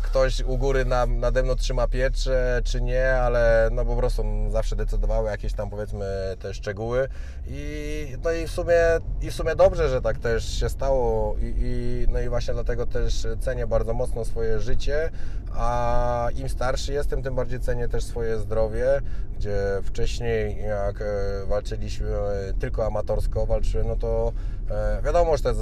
ktoś 0.02 0.40
u 0.40 0.58
góry 0.58 0.84
na, 0.84 1.06
nade 1.06 1.42
mną 1.42 1.54
trzyma 1.54 1.88
pieczę, 1.88 2.60
czy 2.64 2.82
nie, 2.82 3.12
ale 3.12 3.68
no 3.72 3.84
po 3.84 3.96
prostu 3.96 4.24
zawsze 4.50 4.76
decydowały 4.76 5.30
jakieś 5.30 5.52
tam 5.52 5.70
powiedzmy 5.70 6.06
te 6.38 6.54
szczegóły. 6.54 7.08
I 7.46 8.16
no 8.24 8.32
i 8.32 8.46
w 8.46 8.50
sumie, 8.50 8.76
i 9.22 9.30
w 9.30 9.34
sumie 9.34 9.56
dobrze, 9.56 9.88
że 9.88 10.02
tak 10.02 10.18
też 10.18 10.60
się 10.60 10.68
stało. 10.68 11.36
I, 11.38 11.54
i 11.58 12.06
no 12.12 12.20
i 12.20 12.28
właśnie 12.28 12.54
dlatego 12.54 12.86
też 12.86 13.26
cenię 13.40 13.66
bardzo 13.66 13.94
mocno 13.94 14.24
swoje 14.24 14.60
życie, 14.60 15.10
a 15.56 16.28
im 16.36 16.48
starszy 16.48 16.92
jestem, 16.92 17.22
tym 17.22 17.34
bardziej 17.34 17.60
cenię 17.60 17.88
też 17.88 18.04
swoje 18.04 18.38
zdrowie, 18.38 19.00
gdzie 19.36 19.56
wcześniej 19.82 20.62
jak 20.62 21.02
e, 21.02 21.46
walczyliśmy 21.46 22.08
e, 22.08 22.52
tylko 22.60 22.86
amatorsko, 22.86 23.46
walczyłem, 23.46 23.88
no 23.88 23.96
to 23.96 24.32
e, 24.70 25.02
wiadomo, 25.02 25.36
że 25.36 25.42
te 25.42 25.54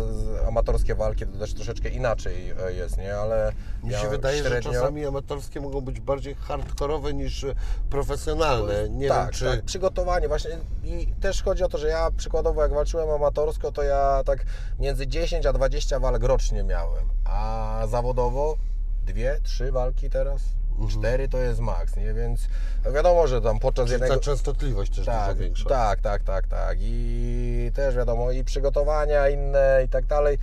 amatorskie 0.48 0.94
walki 0.94 1.26
to 1.26 1.38
też 1.38 1.54
troszeczkę 1.54 1.88
inaczej 1.88 2.54
jest, 2.76 2.98
nie, 2.98 3.16
ale 3.16 3.52
Mi 3.82 3.90
ja 3.90 3.98
się 3.98 4.08
wydaje, 4.08 4.38
średnio... 4.38 4.72
że 4.72 4.78
czasami 4.78 5.06
amatorskie 5.06 5.60
mogą 5.60 5.80
być 5.80 6.00
bardziej 6.00 6.34
hardkorowe 6.34 7.14
niż 7.14 7.46
profesjonalne. 7.90 8.88
Nie 8.88 9.08
tak, 9.08 9.24
wiem, 9.24 9.32
czy... 9.32 9.44
tak, 9.44 9.62
przygotowanie 9.64 10.28
właśnie 10.28 10.50
i 10.84 11.06
też 11.06 11.42
chodzi 11.42 11.64
o 11.64 11.68
to, 11.68 11.78
że 11.78 11.88
ja 11.88 12.10
przykładowo 12.16 12.62
jak 12.62 12.72
walczyłem 12.72 13.10
amatorsko, 13.10 13.72
to 13.72 13.82
ja 13.82 14.22
tak 14.26 14.44
między 14.78 15.06
10 15.06 15.46
a 15.46 15.52
20 15.52 16.00
walk 16.00 16.22
rocznie 16.22 16.64
miałem, 16.64 17.04
a 17.24 17.82
zawodowo 17.88 18.56
dwie, 19.04 19.40
trzy 19.42 19.72
walki 19.72 20.10
teraz, 20.10 20.42
cztery 20.90 21.28
to 21.28 21.38
jest 21.38 21.60
maks, 21.60 21.96
nie, 21.96 22.14
więc 22.14 22.48
wiadomo, 22.94 23.26
że 23.26 23.40
tam 23.40 23.58
podczas 23.58 23.84
Czyli 23.84 23.92
jednego... 23.92 24.14
ta 24.14 24.20
częstotliwość 24.20 24.96
też 24.96 25.06
Tak, 25.06 25.28
dużo 25.28 25.44
większa. 25.44 25.68
tak, 25.68 26.00
tak, 26.00 26.22
tak, 26.22 26.46
tak. 26.46 26.78
I 26.80 27.70
też 27.74 27.96
wiadomo, 27.96 28.30
i 28.30 28.44
przygotowania 28.44 29.28
inne 29.28 29.82
i 29.86 29.88
tak 29.88 30.06
dalej. 30.06 30.38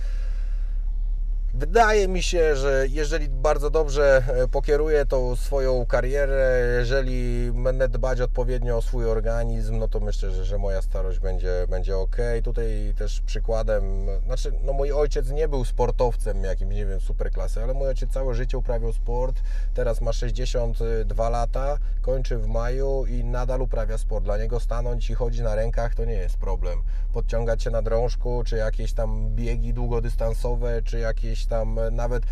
Wydaje 1.54 2.08
mi 2.08 2.22
się, 2.22 2.56
że 2.56 2.86
jeżeli 2.90 3.28
bardzo 3.28 3.70
dobrze 3.70 4.22
e, 4.28 4.48
pokieruję 4.48 5.06
tą 5.06 5.36
swoją 5.36 5.86
karierę, 5.86 6.60
jeżeli 6.78 7.52
będę 7.52 7.88
dbać 7.88 8.20
odpowiednio 8.20 8.76
o 8.76 8.82
swój 8.82 9.06
organizm, 9.06 9.78
no 9.78 9.88
to 9.88 10.00
myślę, 10.00 10.30
że, 10.30 10.44
że 10.44 10.58
moja 10.58 10.82
starość 10.82 11.18
będzie, 11.18 11.66
będzie 11.68 11.96
ok. 11.96 12.16
Tutaj 12.44 12.94
też 12.98 13.20
przykładem, 13.20 14.06
znaczy, 14.26 14.52
no 14.64 14.72
mój 14.72 14.92
ojciec 14.92 15.30
nie 15.30 15.48
był 15.48 15.64
sportowcem 15.64 16.44
jakimś, 16.44 16.74
nie 16.74 16.86
wiem, 16.86 17.00
super 17.00 17.30
klasy, 17.30 17.62
ale 17.62 17.74
mój 17.74 17.88
ojciec 17.88 18.10
całe 18.10 18.34
życie 18.34 18.58
uprawiał 18.58 18.92
sport. 18.92 19.40
Teraz 19.74 20.00
ma 20.00 20.12
62 20.12 21.28
lata, 21.28 21.78
kończy 22.02 22.38
w 22.38 22.46
maju 22.46 23.06
i 23.06 23.24
nadal 23.24 23.62
uprawia 23.62 23.98
sport. 23.98 24.24
Dla 24.24 24.38
niego 24.38 24.60
stanąć 24.60 25.10
i 25.10 25.14
chodzić 25.14 25.40
na 25.40 25.54
rękach 25.54 25.94
to 25.94 26.04
nie 26.04 26.14
jest 26.14 26.36
problem. 26.36 26.82
Podciągać 27.12 27.62
się 27.62 27.70
na 27.70 27.82
drążku, 27.82 28.42
czy 28.46 28.56
jakieś 28.56 28.92
tam 28.92 29.30
biegi 29.34 29.74
długodystansowe, 29.74 30.82
czy 30.82 30.98
jakieś 30.98 31.41
tam 31.46 31.78
e, 31.78 31.90
nawet 31.90 32.22
e, 32.22 32.26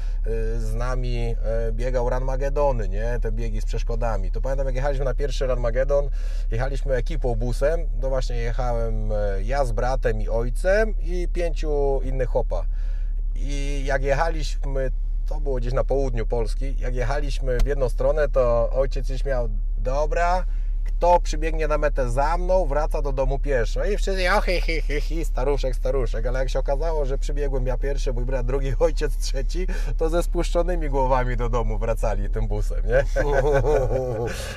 z 0.61 0.75
nami 0.75 1.17
e, 1.19 1.73
biegał 1.73 2.11
Ranmagedony, 2.11 2.89
nie? 2.89 3.19
Te 3.23 3.33
biegi 3.33 3.61
z 3.61 3.65
przeszkodami. 3.65 4.31
To 4.31 4.41
pamiętam 4.41 4.67
jak 4.67 4.77
jechaliśmy 4.77 5.05
na 5.05 5.15
pierwszy 5.15 5.47
Ranmagedon, 5.47 6.09
jechaliśmy 6.51 6.95
ekipą 6.95 7.35
busem, 7.35 7.81
to 8.01 8.09
właśnie 8.09 8.37
jechałem 8.37 9.11
ja 9.43 9.65
z 9.65 9.73
bratem 9.73 10.21
i 10.21 10.29
ojcem 10.29 10.95
i 11.01 11.29
pięciu 11.33 12.01
innych 12.05 12.29
chopa. 12.29 12.65
I 13.37 13.83
jak 13.85 14.03
jechaliśmy, 14.03 14.91
to 15.27 15.41
było 15.41 15.57
gdzieś 15.57 15.73
na 15.73 15.85
południu 15.85 16.27
Polski, 16.27 16.79
jak 16.79 16.95
jechaliśmy 16.95 17.59
w 17.59 17.67
jedną 17.67 17.89
stronę, 17.89 18.29
to 18.29 18.71
ojciec 18.73 19.09
się 19.09 19.19
śmiał, 19.19 19.49
dobra, 19.79 20.45
kto 21.01 21.21
przybiegnie 21.21 21.69
na 21.69 21.79
metę 21.79 22.11
za 22.11 22.39
mną, 22.39 22.67
wraca 22.67 23.03
do 23.03 23.13
domu 23.13 23.39
pieszo. 23.39 23.85
I 23.85 23.97
wszyscy, 23.97 24.33
o 24.33 24.41
hi, 24.41 24.61
hi, 24.61 24.81
hi, 24.81 25.01
hi, 25.01 25.25
staruszek, 25.25 25.77
staruszek. 25.77 26.27
Ale 26.27 26.39
jak 26.39 26.51
się 26.51 26.59
okazało, 26.59 27.05
że 27.05 27.19
przybiegłem 27.19 27.67
ja 27.67 27.79
pierwszy, 27.79 28.13
mój 28.13 28.25
brat 28.25 28.47
drugi, 28.47 28.73
ojciec 28.81 29.17
trzeci, 29.17 29.67
to 29.97 30.09
ze 30.09 30.23
spuszczonymi 30.23 30.89
głowami 30.89 31.37
do 31.37 31.49
domu 31.49 31.79
wracali 31.79 32.31
tym 32.31 32.49
busem, 32.49 32.83
nie? 32.87 33.05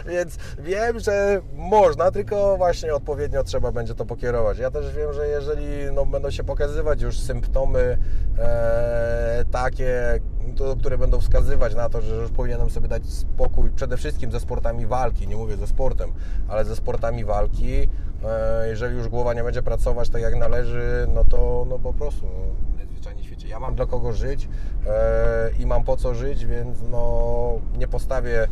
Więc 0.14 0.38
wiem, 0.60 1.00
że 1.00 1.42
można, 1.56 2.12
tylko 2.12 2.58
właśnie 2.58 2.96
odpowiednio 2.96 3.44
trzeba 3.44 3.72
będzie 3.72 3.96
to 3.96 4.06
pokierować. 4.06 4.58
Ja 4.58 4.72
też 4.72 4.96
wiem, 4.96 5.14
że 5.14 5.28
jeżeli 5.28 5.92
no, 5.94 6.06
będą 6.06 6.32
się 6.32 6.44
pokazywać 6.44 7.02
już 7.02 7.20
symptomy 7.20 7.98
e, 8.40 9.46
takie, 9.52 10.20
to, 10.56 10.76
które 10.76 10.98
będą 10.98 11.20
wskazywać 11.20 11.76
na 11.76 11.90
to, 11.90 12.02
że 12.02 12.16
już 12.16 12.32
powinienem 12.32 12.70
sobie 12.70 12.88
dać 12.88 13.06
spokój 13.06 13.72
przede 13.72 13.98
wszystkim 13.98 14.32
ze 14.32 14.40
sportami 14.40 14.86
walki, 14.86 15.28
nie 15.28 15.36
mówię 15.36 15.58
ze 15.58 15.68
sportem, 15.68 16.14
ale 16.48 16.66
ze 16.66 16.76
sportami 16.76 17.26
walki, 17.26 17.88
e, 18.26 18.68
jeżeli 18.68 18.96
już 18.96 19.08
głowa 19.08 19.34
nie 19.34 19.44
będzie 19.44 19.64
pracować 19.64 20.10
tak 20.10 20.22
jak 20.22 20.36
należy, 20.36 21.08
no 21.14 21.24
to 21.24 21.66
no 21.70 21.80
po 21.80 21.94
prostu 21.94 22.26
no, 22.26 22.76
najzwyczajniej 22.78 23.24
w 23.24 23.28
świecie. 23.28 23.48
Ja 23.48 23.60
mam 23.60 23.76
dla 23.76 23.86
kogo 23.86 24.14
żyć 24.14 24.50
e, 24.88 25.52
i 25.60 25.66
mam 25.66 25.84
po 25.84 25.98
co 25.98 26.16
żyć, 26.16 26.46
więc 26.46 26.78
no 26.92 27.60
nie 27.78 27.88
postawię 27.88 28.48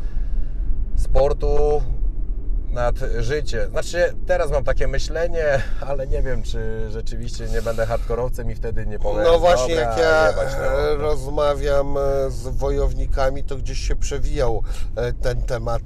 sportu 0.96 1.82
nad 2.72 2.96
życie. 3.20 3.68
Znaczy, 3.68 4.14
teraz 4.26 4.52
mam 4.52 4.64
takie 4.64 4.88
myślenie, 4.88 5.62
ale 5.88 6.08
nie 6.08 6.22
wiem, 6.22 6.44
czy 6.44 6.90
rzeczywiście 6.90 7.46
nie 7.46 7.62
będę 7.62 7.86
hardkorowcem 7.86 8.52
i 8.52 8.56
wtedy 8.56 8.86
nie 8.86 9.00
powiem. 9.00 9.24
No 9.24 9.40
właśnie, 9.40 9.74
jak 9.74 9.98
ja 9.98 10.28
jebać 10.28 10.54
rozmawiam 10.98 11.98
e, 11.98 12.30
z 12.30 12.48
wojownikami, 12.48 13.44
to 13.44 13.56
gdzieś 13.56 13.80
się 13.80 13.96
przewijał 13.96 14.64
ten 15.22 15.42
temat, 15.42 15.82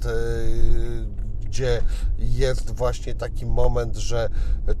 gdzie 1.56 1.82
jest 2.18 2.70
właśnie 2.70 3.14
taki 3.14 3.46
moment, 3.46 3.96
że 3.96 4.28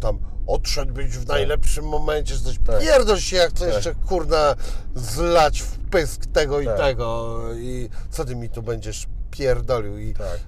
tam 0.00 0.18
odszedłbyś 0.46 1.06
w 1.18 1.26
najlepszym 1.26 1.84
momencie, 1.84 2.34
że 2.34 2.40
coś 2.40 2.58
Tak. 2.66 2.80
pierdol 2.80 3.18
się, 3.18 3.36
jak 3.36 3.52
to 3.52 3.64
Tak. 3.64 3.74
jeszcze 3.74 3.94
kurna 3.94 4.54
zlać 4.94 5.62
w 5.62 5.78
pysk 5.78 6.26
tego 6.26 6.60
i 6.60 6.66
Tak. 6.66 6.76
tego 6.78 7.40
i 7.54 7.88
co 8.10 8.24
ty 8.24 8.36
mi 8.36 8.48
tu 8.48 8.62
będziesz 8.62 9.06
pierdolił 9.38 9.98
i 9.98 10.14
Tak. 10.14 10.40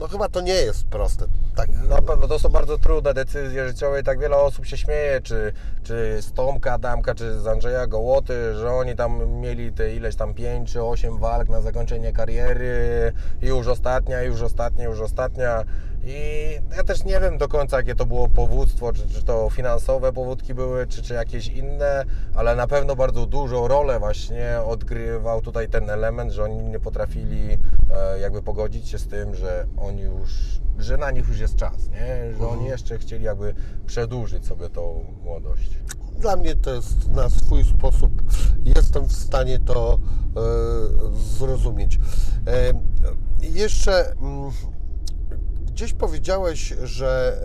no 0.00 0.08
chyba 0.08 0.28
to 0.28 0.40
nie 0.40 0.52
jest 0.54 0.86
proste. 0.86 1.26
Tak, 1.56 1.68
Na 1.88 2.02
pewno 2.02 2.28
to 2.28 2.38
są 2.38 2.48
bardzo 2.48 2.78
trudne 2.78 3.14
decyzje 3.14 3.68
życiowe 3.68 4.00
i 4.00 4.04
tak 4.04 4.18
wiele 4.18 4.36
osób 4.36 4.66
się 4.66 4.76
śmieje, 4.76 5.20
czy, 5.20 5.52
czy 5.82 6.18
z 6.22 6.32
Tomka 6.32 6.72
Adamka, 6.72 7.14
czy 7.14 7.40
z 7.40 7.46
Andrzeja 7.46 7.86
Gołoty, 7.86 8.54
że 8.54 8.70
oni 8.70 8.96
tam 8.96 9.40
mieli 9.40 9.72
te 9.72 9.94
ileś 9.94 10.16
tam 10.16 10.34
5 10.34 10.72
czy 10.72 10.82
8 10.82 11.18
walk 11.18 11.48
na 11.48 11.60
zakończenie 11.60 12.12
kariery 12.12 13.12
i 13.42 13.46
już 13.46 13.66
ostatnia, 13.66 14.22
już 14.22 14.42
ostatnia, 14.42 14.84
już 14.84 15.00
ostatnia. 15.00 15.64
I 16.10 16.60
ja 16.76 16.84
też 16.84 17.04
nie 17.04 17.20
wiem 17.20 17.38
do 17.38 17.48
końca, 17.48 17.76
jakie 17.76 17.94
to 17.94 18.06
było 18.06 18.28
powództwo, 18.28 18.92
czy, 18.92 19.08
czy 19.08 19.22
to 19.22 19.50
finansowe 19.50 20.12
powódki 20.12 20.54
były, 20.54 20.86
czy, 20.86 21.02
czy 21.02 21.14
jakieś 21.14 21.46
inne, 21.46 22.04
ale 22.34 22.56
na 22.56 22.66
pewno 22.66 22.96
bardzo 22.96 23.26
dużą 23.26 23.68
rolę 23.68 23.98
właśnie 23.98 24.60
odgrywał 24.66 25.40
tutaj 25.40 25.68
ten 25.68 25.90
element, 25.90 26.32
że 26.32 26.44
oni 26.44 26.62
nie 26.62 26.80
potrafili 26.80 27.58
e, 27.90 28.20
jakby 28.20 28.42
pogodzić 28.42 28.88
się 28.88 28.98
z 28.98 29.08
tym, 29.08 29.34
że 29.34 29.66
oni 29.76 30.02
już, 30.02 30.30
że 30.78 30.96
na 30.96 31.10
nich 31.10 31.28
już 31.28 31.38
jest 31.38 31.56
czas, 31.56 31.88
nie? 31.90 32.32
że 32.38 32.48
oni 32.48 32.64
jeszcze 32.64 32.98
chcieli 32.98 33.24
jakby 33.24 33.54
przedłużyć 33.86 34.46
sobie 34.46 34.68
tą 34.68 35.04
młodość. 35.24 35.70
Dla 36.18 36.36
mnie 36.36 36.54
to 36.54 36.74
jest 36.74 37.08
na 37.10 37.30
swój 37.30 37.64
sposób, 37.64 38.22
jestem 38.64 39.04
w 39.04 39.12
stanie 39.12 39.58
to 39.58 39.98
e, 39.98 40.40
zrozumieć. 41.38 41.98
E, 42.46 42.72
jeszcze 43.42 44.12
mm, 44.12 44.52
gdzieś 45.78 45.92
powiedziałeś, 45.92 46.74
że 46.82 47.40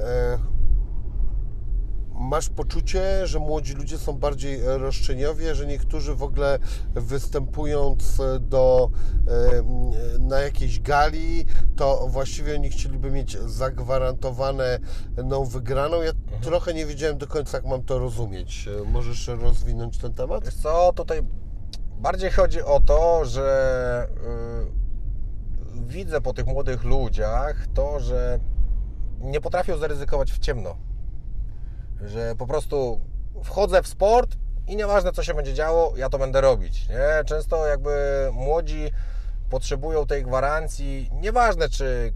e, 2.13 2.19
masz 2.19 2.49
poczucie, 2.49 3.27
że 3.27 3.39
młodzi 3.39 3.73
ludzie 3.73 3.97
są 3.97 4.13
bardziej 4.13 4.61
e, 4.61 4.77
roszczeniowi, 4.77 5.49
a 5.49 5.55
że 5.55 5.65
niektórzy 5.65 6.15
w 6.15 6.23
ogóle 6.23 6.59
występując 6.95 8.21
do, 8.39 8.89
e, 9.27 10.19
na 10.19 10.39
jakiejś 10.39 10.79
gali, 10.79 11.45
to 11.75 12.07
właściwie 12.07 12.55
oni 12.55 12.69
chcieliby 12.69 13.11
mieć 13.11 13.37
zagwarantowane 13.37 14.79
no, 15.25 15.45
wygraną. 15.45 16.01
Ja 16.01 16.11
trochę 16.41 16.73
nie 16.73 16.85
wiedziałem 16.85 17.17
do 17.17 17.27
końca, 17.27 17.57
jak 17.57 17.65
mam 17.65 17.83
to 17.83 17.99
rozumieć. 17.99 18.69
Możesz 18.85 19.27
rozwinąć 19.27 19.97
ten 19.97 20.13
temat? 20.13 20.53
Co, 20.63 20.93
tutaj 20.95 21.21
bardziej 21.99 22.31
chodzi 22.31 22.61
o 22.61 22.79
to, 22.79 23.25
że 23.25 24.07
y, 24.79 24.82
widzę 25.73 26.21
po 26.21 26.33
tych 26.33 26.45
młodych 26.45 26.83
ludziach 26.83 27.67
to, 27.73 27.99
że 27.99 28.39
nie 29.19 29.41
potrafią 29.41 29.77
zaryzykować 29.77 30.31
w 30.31 30.39
ciemno. 30.39 30.77
Że 32.05 32.35
po 32.35 32.47
prostu 32.47 33.01
wchodzę 33.43 33.83
w 33.83 33.87
sport 33.87 34.37
i 34.67 34.75
nieważne 34.75 35.11
co 35.11 35.23
się 35.23 35.33
będzie 35.33 35.53
działo, 35.53 35.93
ja 35.97 36.09
to 36.09 36.17
będę 36.17 36.41
robić. 36.41 36.89
Nie? 36.89 37.23
Często 37.25 37.67
jakby 37.67 38.29
młodzi 38.33 38.91
potrzebują 39.49 40.05
tej 40.05 40.23
gwarancji, 40.23 41.09
nieważne 41.13 41.69
czy 41.69 42.13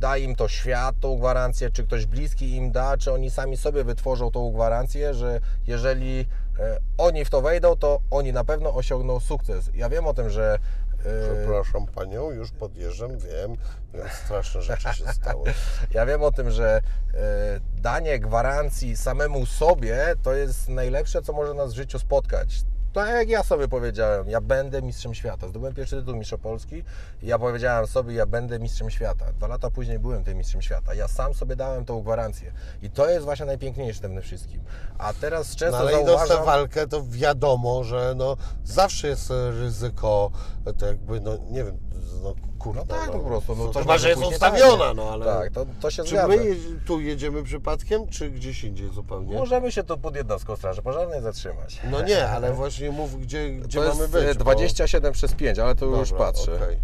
da 0.00 0.16
im 0.16 0.36
to 0.36 0.48
świat 0.48 0.94
tą 1.00 1.18
gwarancję, 1.18 1.70
czy 1.70 1.84
ktoś 1.84 2.06
bliski 2.06 2.54
im 2.54 2.72
da, 2.72 2.96
czy 2.96 3.12
oni 3.12 3.30
sami 3.30 3.56
sobie 3.56 3.84
wytworzą 3.84 4.30
tą 4.30 4.50
gwarancję, 4.52 5.14
że 5.14 5.40
jeżeli 5.66 6.26
e, 6.58 6.78
oni 6.98 7.24
w 7.24 7.30
to 7.30 7.42
wejdą, 7.42 7.76
to 7.76 8.00
oni 8.10 8.32
na 8.32 8.44
pewno 8.44 8.74
osiągną 8.74 9.20
sukces. 9.20 9.70
Ja 9.74 9.88
wiem 9.88 10.06
o 10.06 10.14
tym, 10.14 10.30
że 10.30 10.58
Przepraszam 11.02 11.86
Panią, 11.86 12.30
już 12.30 12.50
podjeżdżam, 12.50 13.18
wiem, 13.18 13.56
wiem, 13.94 14.08
straszne 14.24 14.62
rzeczy 14.62 14.94
się 14.94 15.12
stały. 15.12 15.52
Ja 15.94 16.06
wiem 16.06 16.22
o 16.22 16.32
tym, 16.32 16.50
że 16.50 16.80
e, 17.14 17.60
danie 17.82 18.18
gwarancji 18.18 18.96
samemu 18.96 19.46
sobie 19.46 20.14
to 20.22 20.32
jest 20.32 20.68
najlepsze, 20.68 21.22
co 21.22 21.32
może 21.32 21.54
nas 21.54 21.72
w 21.72 21.76
życiu 21.76 21.98
spotkać. 21.98 22.60
Tak 22.92 23.08
jak 23.08 23.28
ja 23.28 23.42
sobie 23.42 23.68
powiedziałem, 23.68 24.30
ja 24.30 24.40
będę 24.40 24.82
mistrzem 24.82 25.14
świata. 25.14 25.48
Zdobyłem 25.48 25.74
pierwszy 25.74 25.96
tytuł 25.96 26.16
mistrza 26.16 26.38
Polski 26.38 26.84
i 27.22 27.26
ja 27.26 27.38
powiedziałem 27.38 27.86
sobie, 27.86 28.14
ja 28.14 28.26
będę 28.26 28.58
mistrzem 28.58 28.90
świata. 28.90 29.32
Dwa 29.32 29.46
lata 29.46 29.70
później 29.70 29.98
byłem 29.98 30.24
tym 30.24 30.38
mistrzem 30.38 30.62
świata. 30.62 30.94
Ja 30.94 31.08
sam 31.08 31.34
sobie 31.34 31.56
dałem 31.56 31.84
tą 31.84 32.02
gwarancję. 32.02 32.52
I 32.82 32.90
to 32.90 33.10
jest 33.10 33.24
właśnie 33.24 33.46
najpiękniejsze 33.46 33.98
w 33.98 34.02
tym 34.02 34.22
wszystkim. 34.22 34.60
A 34.98 35.12
teraz 35.12 35.50
No, 35.50 35.56
często 35.56 35.78
ale 35.78 35.92
idąc 35.92 36.06
na 36.06 36.26
zauważam... 36.26 36.44
walkę, 36.44 36.86
to 36.86 37.02
wiadomo, 37.08 37.84
że 37.84 38.14
no, 38.16 38.36
zawsze 38.64 39.08
jest 39.08 39.30
ryzyko, 39.60 40.30
to 40.78 40.86
jakby, 40.86 41.20
no 41.20 41.36
nie 41.50 41.64
wiem, 41.64 41.78
no 42.22 42.34
kurde. 42.58 42.80
No 42.80 42.86
tak, 42.86 43.10
po 43.12 43.18
prostu, 43.18 43.56
no 43.56 43.68
to 43.68 43.78
chyba, 43.80 43.98
że 43.98 44.08
jest 44.08 44.22
ustawiona, 44.22 44.84
tak. 44.84 44.96
no 44.96 45.10
ale... 45.10 45.24
Tak, 45.26 45.50
to, 45.52 45.66
to 45.80 45.90
się 45.90 46.02
Czy 46.04 46.10
zgadza. 46.10 46.28
my 46.28 46.56
tu 46.86 47.00
jedziemy 47.00 47.42
przypadkiem, 47.42 48.08
czy 48.08 48.30
gdzieś 48.30 48.64
indziej 48.64 48.88
zupełnie? 48.90 49.36
Możemy 49.36 49.72
się 49.72 49.82
tu 49.82 49.98
pod 49.98 50.16
jednostką 50.16 50.56
Straży 50.56 50.82
Pożarnej 50.82 51.22
zatrzymać. 51.22 51.80
No 51.90 52.02
nie, 52.02 52.28
ale 52.28 52.52
właśnie 52.52 52.90
mów, 52.90 53.20
gdzie, 53.20 53.50
gdzie 53.50 53.80
to 53.80 53.88
mamy 53.88 54.00
jest 54.00 54.12
być. 54.12 54.24
e, 54.24 54.34
27 54.34 55.12
przez 55.12 55.34
5, 55.34 55.58
ale 55.58 55.74
tu 55.74 55.90
bo... 55.90 55.96
już 55.96 56.10
Dobra, 56.10 56.26
patrzę. 56.26 56.54
okej. 56.54 56.78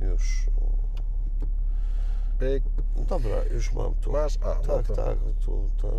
Już. 0.00 0.22
Pyk. 2.38 2.62
Dobra, 3.08 3.36
już 3.54 3.72
mam 3.72 3.94
tu. 3.94 4.12
Masz? 4.12 4.38
A, 4.42 4.46
no 4.68 4.76
tak, 4.76 4.86
to- 4.86 4.96
tak, 4.96 5.18
tu, 5.44 5.70
tam. 5.82 5.90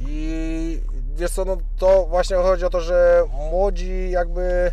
I 0.00 0.80
wiesz 1.16 1.30
co, 1.30 1.44
no 1.44 1.56
to 1.78 2.06
właśnie 2.06 2.36
chodzi 2.36 2.64
o 2.64 2.70
to, 2.70 2.80
że 2.80 3.22
młodzi 3.50 4.10
jakby 4.10 4.72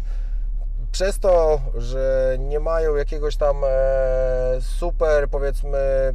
przez 0.92 1.20
to, 1.20 1.62
że 1.78 2.36
nie 2.40 2.60
mają 2.60 2.96
jakiegoś 2.96 3.38
tam 3.38 3.56
e, 3.66 4.62
super 4.62 5.30
powiedzmy, 5.30 6.14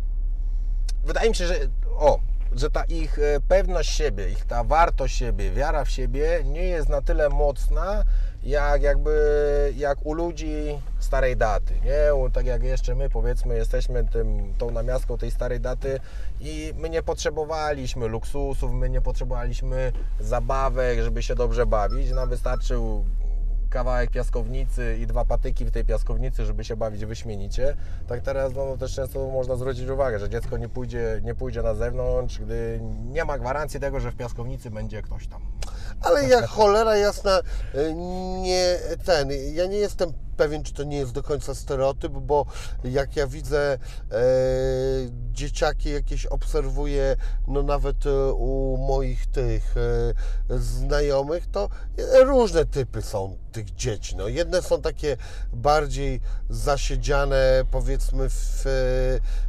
wydaje 1.04 1.28
mi 1.28 1.34
się, 1.34 1.46
że 1.46 1.54
o, 1.98 2.18
że 2.52 2.70
ta 2.70 2.84
ich 2.84 3.18
e, 3.18 3.40
pewność 3.48 3.90
siebie, 3.90 4.28
ich 4.30 4.44
ta 4.44 4.64
wartość 4.64 5.16
siebie, 5.16 5.50
wiara 5.50 5.84
w 5.84 5.90
siebie 5.90 6.40
nie 6.44 6.64
jest 6.64 6.88
na 6.88 7.02
tyle 7.02 7.28
mocna, 7.28 8.04
jak 8.42 8.82
jakby 8.82 9.72
jak 9.76 10.06
u 10.06 10.14
ludzi 10.14 10.78
starej 10.98 11.36
daty, 11.36 11.74
nie? 11.84 12.30
Tak 12.32 12.46
jak 12.46 12.62
jeszcze 12.62 12.94
my 12.94 13.10
powiedzmy 13.10 13.56
jesteśmy 13.56 14.04
tym, 14.04 14.54
tą 14.58 14.70
namiastką 14.70 15.18
tej 15.18 15.30
starej 15.30 15.60
daty 15.60 16.00
i 16.40 16.72
my 16.76 16.90
nie 16.90 17.02
potrzebowaliśmy 17.02 18.08
luksusów, 18.08 18.72
my 18.72 18.90
nie 18.90 19.00
potrzebowaliśmy 19.00 19.92
zabawek, 20.20 21.00
żeby 21.00 21.22
się 21.22 21.34
dobrze 21.34 21.66
bawić, 21.66 22.10
nam 22.10 22.28
wystarczył 22.28 23.04
kawałek 23.70 24.10
piaskownicy 24.10 24.98
i 25.00 25.06
dwa 25.06 25.24
patyki 25.24 25.64
w 25.64 25.70
tej 25.70 25.84
piaskownicy, 25.84 26.44
żeby 26.44 26.64
się 26.64 26.76
bawić 26.76 27.06
wyśmienicie. 27.06 27.76
Tak 28.08 28.20
teraz 28.20 28.54
no, 28.54 28.76
też 28.76 28.94
często 28.94 29.30
można 29.30 29.56
zwrócić 29.56 29.88
uwagę, 29.88 30.18
że 30.18 30.30
dziecko 30.30 30.56
nie 30.56 30.68
pójdzie, 30.68 31.20
nie 31.24 31.34
pójdzie 31.34 31.62
na 31.62 31.74
zewnątrz, 31.74 32.38
gdy 32.38 32.80
nie 33.12 33.24
ma 33.24 33.38
gwarancji 33.38 33.80
tego, 33.80 34.00
że 34.00 34.10
w 34.10 34.16
piaskownicy 34.16 34.70
będzie 34.70 35.02
ktoś 35.02 35.28
tam. 35.28 35.42
Ale 36.02 36.28
jak 36.28 36.46
cholera 36.46 36.96
jasna, 36.96 37.40
y, 37.74 37.94
nie 38.42 38.78
ten. 39.04 39.28
Ja 39.54 39.66
nie 39.66 39.78
jestem 39.78 40.12
pewien, 40.36 40.62
czy 40.62 40.72
to 40.72 40.84
nie 40.84 40.96
jest 40.96 41.12
do 41.12 41.22
końca 41.22 41.54
stereotyp, 41.54 42.12
bo 42.12 42.46
jak 42.84 43.16
ja 43.16 43.26
widzę 43.26 43.72
e, 43.72 43.78
dzieciaki 45.32 45.90
jakieś 45.90 46.26
obserwuję, 46.26 47.16
no 47.48 47.62
nawet 47.62 48.06
e, 48.06 48.32
u 48.32 48.76
moich 48.88 49.26
tych 49.26 49.74
e, 49.76 50.58
znajomych, 50.58 51.46
to 51.46 51.68
różne 52.24 52.64
typy 52.64 53.02
są 53.02 53.36
tych 53.56 53.74
dzieci. 53.74 54.16
No, 54.16 54.28
jedne 54.28 54.62
są 54.62 54.82
takie 54.82 55.16
bardziej 55.52 56.20
zasiedziane, 56.50 57.64
powiedzmy, 57.70 58.30
w 58.30 58.66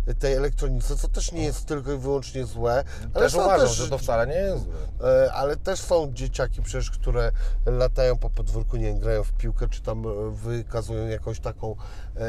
e, 0.07 0.13
tej 0.13 0.33
elektronice, 0.33 0.97
co 0.97 1.07
też 1.07 1.31
nie 1.31 1.43
jest 1.43 1.65
tylko 1.65 1.91
i 1.91 1.97
wyłącznie 1.97 2.45
złe. 2.45 2.83
Ale 3.13 3.25
Też 3.25 3.33
uważam, 3.33 3.67
też 3.67 3.75
że 3.75 3.89
to 3.89 3.97
wcale 3.97 4.27
nie 4.27 4.33
jest 4.33 4.63
złe. 4.63 4.75
E, 5.25 5.33
ale 5.33 5.57
też 5.57 5.79
są 5.79 6.13
dzieciaki 6.13 6.61
przecież, 6.61 6.91
które 6.91 7.31
latają 7.65 8.17
po 8.17 8.29
podwórku, 8.29 8.77
nie 8.77 8.93
grają 8.93 9.23
w 9.23 9.33
piłkę, 9.33 9.67
czy 9.67 9.81
tam 9.81 10.05
e, 10.07 10.11
wykazują 10.77 11.07
jakąś 11.07 11.39
taką 11.39 11.75
e, 12.15 12.21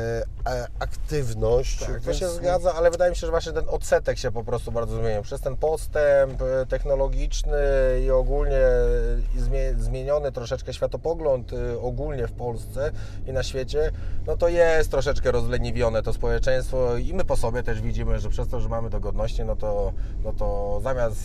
e, 0.46 0.66
aktywność. 0.78 1.80
Tak, 1.80 2.00
to 2.00 2.06
więc- 2.06 2.18
się 2.18 2.28
zgadza, 2.28 2.74
ale 2.74 2.90
wydaje 2.90 3.10
mi 3.10 3.16
się, 3.16 3.26
że 3.26 3.30
właśnie 3.30 3.52
ten 3.52 3.64
odsetek 3.68 4.18
się 4.18 4.30
po 4.32 4.44
prostu 4.44 4.72
bardzo 4.72 4.96
zmienił. 4.96 5.22
Przez 5.22 5.40
ten 5.40 5.56
postęp 5.56 6.42
e, 6.42 6.66
technologiczny 6.66 7.58
i 8.04 8.10
ogólnie 8.10 8.56
e, 8.56 9.74
zmieniony 9.78 10.32
troszeczkę 10.32 10.74
światopogląd 10.74 11.50
ogólnie 11.80 12.26
w 12.26 12.32
Polsce 12.32 12.92
i 13.26 13.32
na 13.32 13.42
świecie, 13.42 13.92
no 14.26 14.36
to 14.36 14.48
jest 14.48 14.90
troszeczkę 14.90 15.32
rozleniwione 15.32 16.02
to 16.02 16.12
społeczeństwo 16.12 16.96
i 16.96 17.14
my 17.14 17.24
po 17.24 17.36
sobie 17.36 17.62
też 17.62 17.80
widzimy, 17.80 18.18
że 18.18 18.28
przez 18.28 18.48
to, 18.48 18.60
że 18.60 18.68
mamy 18.68 18.90
dogodności, 18.90 19.44
no 19.44 19.56
to, 19.56 19.92
no 20.24 20.32
to 20.32 20.80
zamiast 20.82 21.18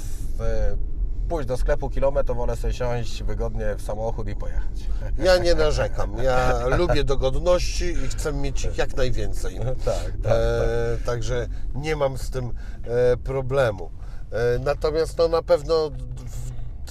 pójść 1.23 1.47
do 1.47 1.57
sklepu 1.57 1.89
kilometr, 1.89 2.33
wolę 2.33 2.55
sobie 2.55 2.73
siąść 2.73 3.23
wygodnie 3.23 3.75
w 3.75 3.81
samochód 3.81 4.27
i 4.27 4.35
pojechać. 4.35 4.79
Ja 5.17 5.37
nie 5.37 5.55
narzekam. 5.55 6.17
Ja 6.17 6.67
lubię 6.77 7.03
dogodności 7.03 7.85
i 7.85 8.07
chcę 8.07 8.33
mieć 8.33 8.65
ich 8.65 8.77
jak 8.77 8.97
najwięcej. 8.97 9.59
Tak, 9.59 9.95
tak, 10.23 10.33
E, 10.33 10.97
także 11.05 11.47
nie 11.75 11.95
mam 11.95 12.17
z 12.17 12.29
tym 12.29 12.51
e, 12.83 13.17
problemu. 13.17 13.91
E, 14.31 14.59
natomiast 14.59 15.17
no, 15.17 15.27
na 15.27 15.41
pewno 15.41 15.91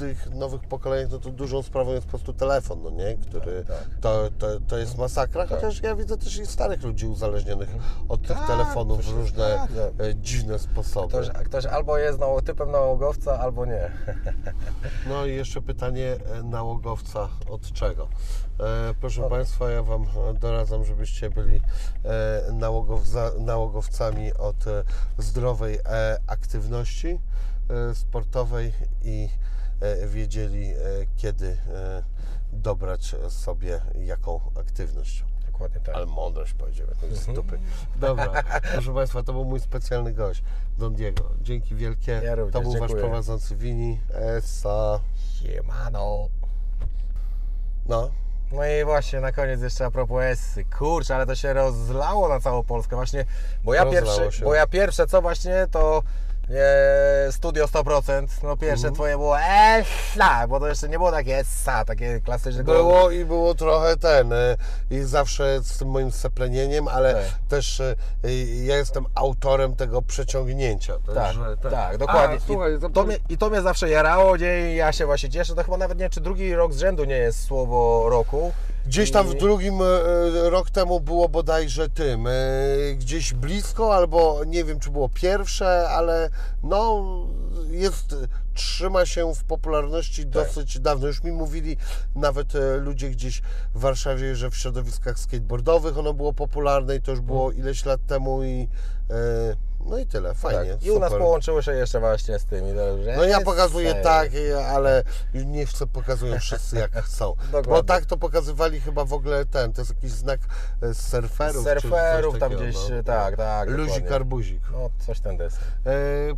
tych 0.02 0.34
nowych 0.34 0.60
pokoleniach 0.60 1.10
no, 1.10 1.18
to 1.18 1.30
dużą 1.30 1.62
sprawą 1.62 1.92
jest 1.92 2.04
po 2.06 2.10
prostu 2.10 2.32
telefon, 2.32 2.82
no 2.82 2.90
nie? 2.90 3.16
który 3.16 3.64
Tak, 3.64 3.78
tak. 3.78 3.88
To, 4.00 4.28
to, 4.38 4.60
to 4.60 4.78
jest 4.78 4.98
masakra, 4.98 5.46
chociaż 5.46 5.82
ja 5.82 5.96
widzę 5.96 6.16
też 6.16 6.36
i 6.36 6.46
starych 6.46 6.82
ludzi 6.82 7.06
uzależnionych 7.06 7.68
od 8.08 8.22
tych 8.22 8.36
Tak, 8.36 8.46
telefonów 8.46 9.04
w 9.06 9.16
różne 9.16 9.62
e, 9.62 9.68
dziwne 10.14 10.58
sposoby. 10.58 11.08
Ktoś, 11.08 11.28
ktoś 11.44 11.66
albo 11.66 11.98
jest 11.98 12.18
nało- 12.18 12.42
typem 12.42 12.70
nałogowca, 12.70 13.38
albo 13.40 13.66
nie. 13.66 13.90
No 15.08 15.26
i 15.26 15.34
jeszcze 15.34 15.62
pytanie 15.62 16.16
e, 16.38 16.42
nałogowca 16.42 17.28
od 17.50 17.72
czego? 17.72 18.08
E, 18.60 18.94
proszę 19.00 19.24
Od- 19.24 19.30
Państwa, 19.30 19.70
ja 19.70 19.82
Wam 19.82 20.06
doradzam, 20.40 20.84
żebyście 20.84 21.30
byli 21.30 21.60
e, 22.04 22.52
nałogowza, 22.52 23.30
nałogowcami 23.38 24.34
od 24.34 24.66
e, 24.66 24.84
zdrowej 25.18 25.78
e, 25.84 26.18
aktywności 26.26 27.18
sportowej 27.94 28.72
i 29.04 29.28
wiedzieli, 30.06 30.70
e, 30.72 30.76
kiedy 31.16 31.46
e, 31.74 32.02
dobrać 32.52 33.14
sobie 33.28 33.80
jaką 33.94 34.40
aktywność. 34.60 35.24
Dokładnie 35.46 35.80
tak. 35.80 35.94
Ale 35.94 36.06
mądrość 36.06 36.52
powiedziałem, 36.52 36.94
to 37.00 37.06
jest 37.06 37.22
stupy. 37.22 37.58
Dobra, 37.96 38.42
proszę 38.72 38.94
Państwa, 38.94 39.22
to 39.22 39.32
był 39.32 39.44
mój 39.44 39.60
specjalny 39.60 40.12
gość, 40.12 40.42
Don 40.78 40.94
Diego. 40.94 41.30
Dzięki 41.40 41.74
wielkie. 41.74 42.20
Ja 42.24 42.34
również 42.34 42.52
to 42.52 42.60
był 42.60 42.70
Wasz 42.72 42.80
dziękuję. 42.80 43.00
prowadzący 43.02 43.56
Wini. 43.56 44.00
Esa. 44.14 45.00
Siemano. 45.42 46.28
No, 47.88 48.10
No 48.52 48.66
i 48.66 48.84
właśnie 48.84 49.20
na 49.20 49.32
koniec 49.32 49.60
jeszcze 49.62 49.84
a 49.86 49.90
propos 49.90 50.22
Essy. 50.22 50.64
Kurczę, 50.64 51.14
ale 51.14 51.26
to 51.26 51.34
się 51.34 51.52
rozlało 51.52 52.28
na 52.28 52.40
całą 52.40 52.62
Polskę 52.62 52.96
właśnie, 52.96 53.24
bo 53.64 53.74
ja 53.74 53.84
Rozlało 53.84 54.06
pierwsze, 54.18 54.38
się. 54.38 54.44
bo 54.44 54.54
ja 54.54 54.66
pierwsze 54.66 55.06
co 55.06 55.22
właśnie 55.22 55.66
to 55.70 55.98
e, 55.98 56.02
Studio 57.30 57.66
100%, 57.66 58.26
no 58.42 58.56
pierwsze 58.56 58.76
Mhm. 58.88 58.94
twoje 58.94 59.16
było 59.16 59.40
Essa, 59.40 60.48
bo 60.48 60.60
to 60.60 60.68
jeszcze 60.68 60.88
nie 60.88 60.98
było 60.98 61.10
takie 61.10 61.38
Essa, 61.38 61.84
takie 61.84 62.20
klasyczne. 62.20 62.64
Było 62.64 63.10
i 63.10 63.24
było 63.24 63.54
trochę 63.54 63.96
ten, 63.96 64.32
y, 64.32 64.56
i 64.90 65.00
zawsze 65.00 65.60
z 65.62 65.78
tym 65.78 65.88
moim 65.88 66.12
seplenieniem, 66.12 66.88
ale 66.88 67.14
Tak. 67.14 67.22
też 67.48 67.80
y, 67.80 67.96
ja 68.64 68.76
jestem 68.76 69.06
autorem 69.14 69.76
tego 69.76 70.02
przeciągnięcia. 70.02 70.94
Tak, 71.14 71.34
ten- 71.62 71.70
tak, 71.70 71.98
dokładnie. 71.98 72.36
A, 72.36 72.46
słuchaj, 72.46 72.72
I, 72.88 72.92
to, 72.92 73.04
mnie, 73.04 73.16
I 73.28 73.38
to 73.38 73.50
mnie 73.50 73.62
zawsze 73.62 73.88
jarało, 73.90 74.36
i 74.36 74.74
ja 74.76 74.92
się 74.92 75.06
właśnie 75.06 75.28
cieszę. 75.30 75.54
To 75.54 75.64
chyba 75.64 75.76
nawet 75.76 75.98
nie 75.98 76.10
czy 76.10 76.20
drugi 76.20 76.54
rok 76.54 76.72
z 76.72 76.78
rzędu 76.78 77.04
nie 77.04 77.16
jest 77.16 77.44
słowo 77.44 78.04
roku. 78.10 78.52
Gdzieś 78.86 79.10
tam 79.10 79.28
w 79.28 79.34
I- 79.34 79.38
drugim 79.38 79.80
y, 79.82 80.50
rok 80.50 80.70
temu 80.70 81.00
było 81.00 81.28
bodajże 81.28 81.88
tym, 81.88 82.26
y, 82.26 82.96
gdzieś 82.98 83.34
blisko, 83.34 83.94
albo 83.94 84.40
nie 84.46 84.64
wiem, 84.64 84.80
czy 84.80 84.90
było 84.90 85.08
pierwsze, 85.08 85.88
ale 85.88 86.30
no 86.62 87.02
jest, 87.70 88.16
trzyma 88.54 89.06
się 89.06 89.34
w 89.34 89.44
popularności 89.44 90.22
Tak. 90.22 90.30
dosyć 90.32 90.80
dawno. 90.80 91.06
Już 91.06 91.22
mi 91.22 91.32
mówili 91.32 91.76
nawet 92.16 92.54
e, 92.54 92.76
ludzie 92.76 93.10
gdzieś 93.10 93.42
w 93.74 93.80
Warszawie, 93.80 94.36
że 94.36 94.50
w 94.50 94.56
środowiskach 94.56 95.18
skateboardowych 95.18 95.98
ono 95.98 96.14
było 96.14 96.32
popularne 96.32 96.96
i 96.96 97.00
to 97.00 97.10
już 97.10 97.20
było 97.20 97.44
Mhm. 97.46 97.58
ileś 97.64 97.84
lat 97.84 98.00
temu 98.06 98.44
i 98.44 98.68
e, 99.10 99.14
no 99.86 99.98
i 99.98 100.06
tyle, 100.06 100.34
fajnie. 100.34 100.72
Tak. 100.72 100.82
I 100.82 100.90
u 100.90 100.98
nas 100.98 101.08
super. 101.08 101.22
połączyły 101.22 101.62
się 101.62 101.72
jeszcze 101.72 102.00
właśnie 102.00 102.38
z 102.38 102.44
tym. 102.44 102.68
i 102.68 102.74
to, 102.74 103.02
że 103.02 103.16
No 103.16 103.24
ja 103.24 103.40
pokazuję 103.40 103.94
tak, 103.94 104.30
ale 104.68 105.04
nie 105.34 105.66
chcę 105.66 105.86
pokazują 105.86 106.38
wszyscy 106.38 106.76
jak 106.76 106.92
chcą. 107.06 107.34
Bo 107.68 107.82
tak 107.82 108.06
to 108.06 108.16
pokazywali 108.16 108.80
chyba 108.80 109.04
w 109.04 109.12
ogóle 109.12 109.44
ten, 109.46 109.72
to 109.72 109.80
jest 109.80 109.94
jakiś 109.94 110.10
znak 110.10 110.40
e, 110.82 110.94
surferów. 110.94 111.64
Surferów 111.64 112.38
tam 112.38 112.50
takiego, 112.50 112.70
gdzieś, 112.70 112.76
no. 112.90 113.02
tak, 113.02 113.36
tak. 113.36 113.68
Luzik, 113.68 113.94
dokładnie. 113.94 114.16
arbuzik. 114.16 114.62
No, 114.72 114.90
coś 114.98 115.20
ten 115.20 115.36
deseń. 115.36 115.60
E, 115.86 115.92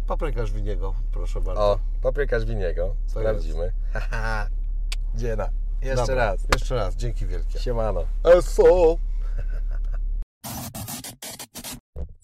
paprykarz 0.07 0.53
winiego, 0.53 0.95
proszę 1.13 1.41
bardzo. 1.41 1.63
O, 1.63 1.79
paprykarz 2.03 2.45
winiego. 2.45 2.95
Sprawdzimy. 3.07 3.73
Dziena. 5.15 5.49
Jeszcze 5.83 6.07
Dobra, 6.07 6.15
raz. 6.15 6.41
Jeszcze 6.55 6.75
raz, 6.75 6.97
dzięki 6.97 7.27
wielkie. 7.27 7.59
Siemano. 7.59 8.05
Eso! 8.25 8.97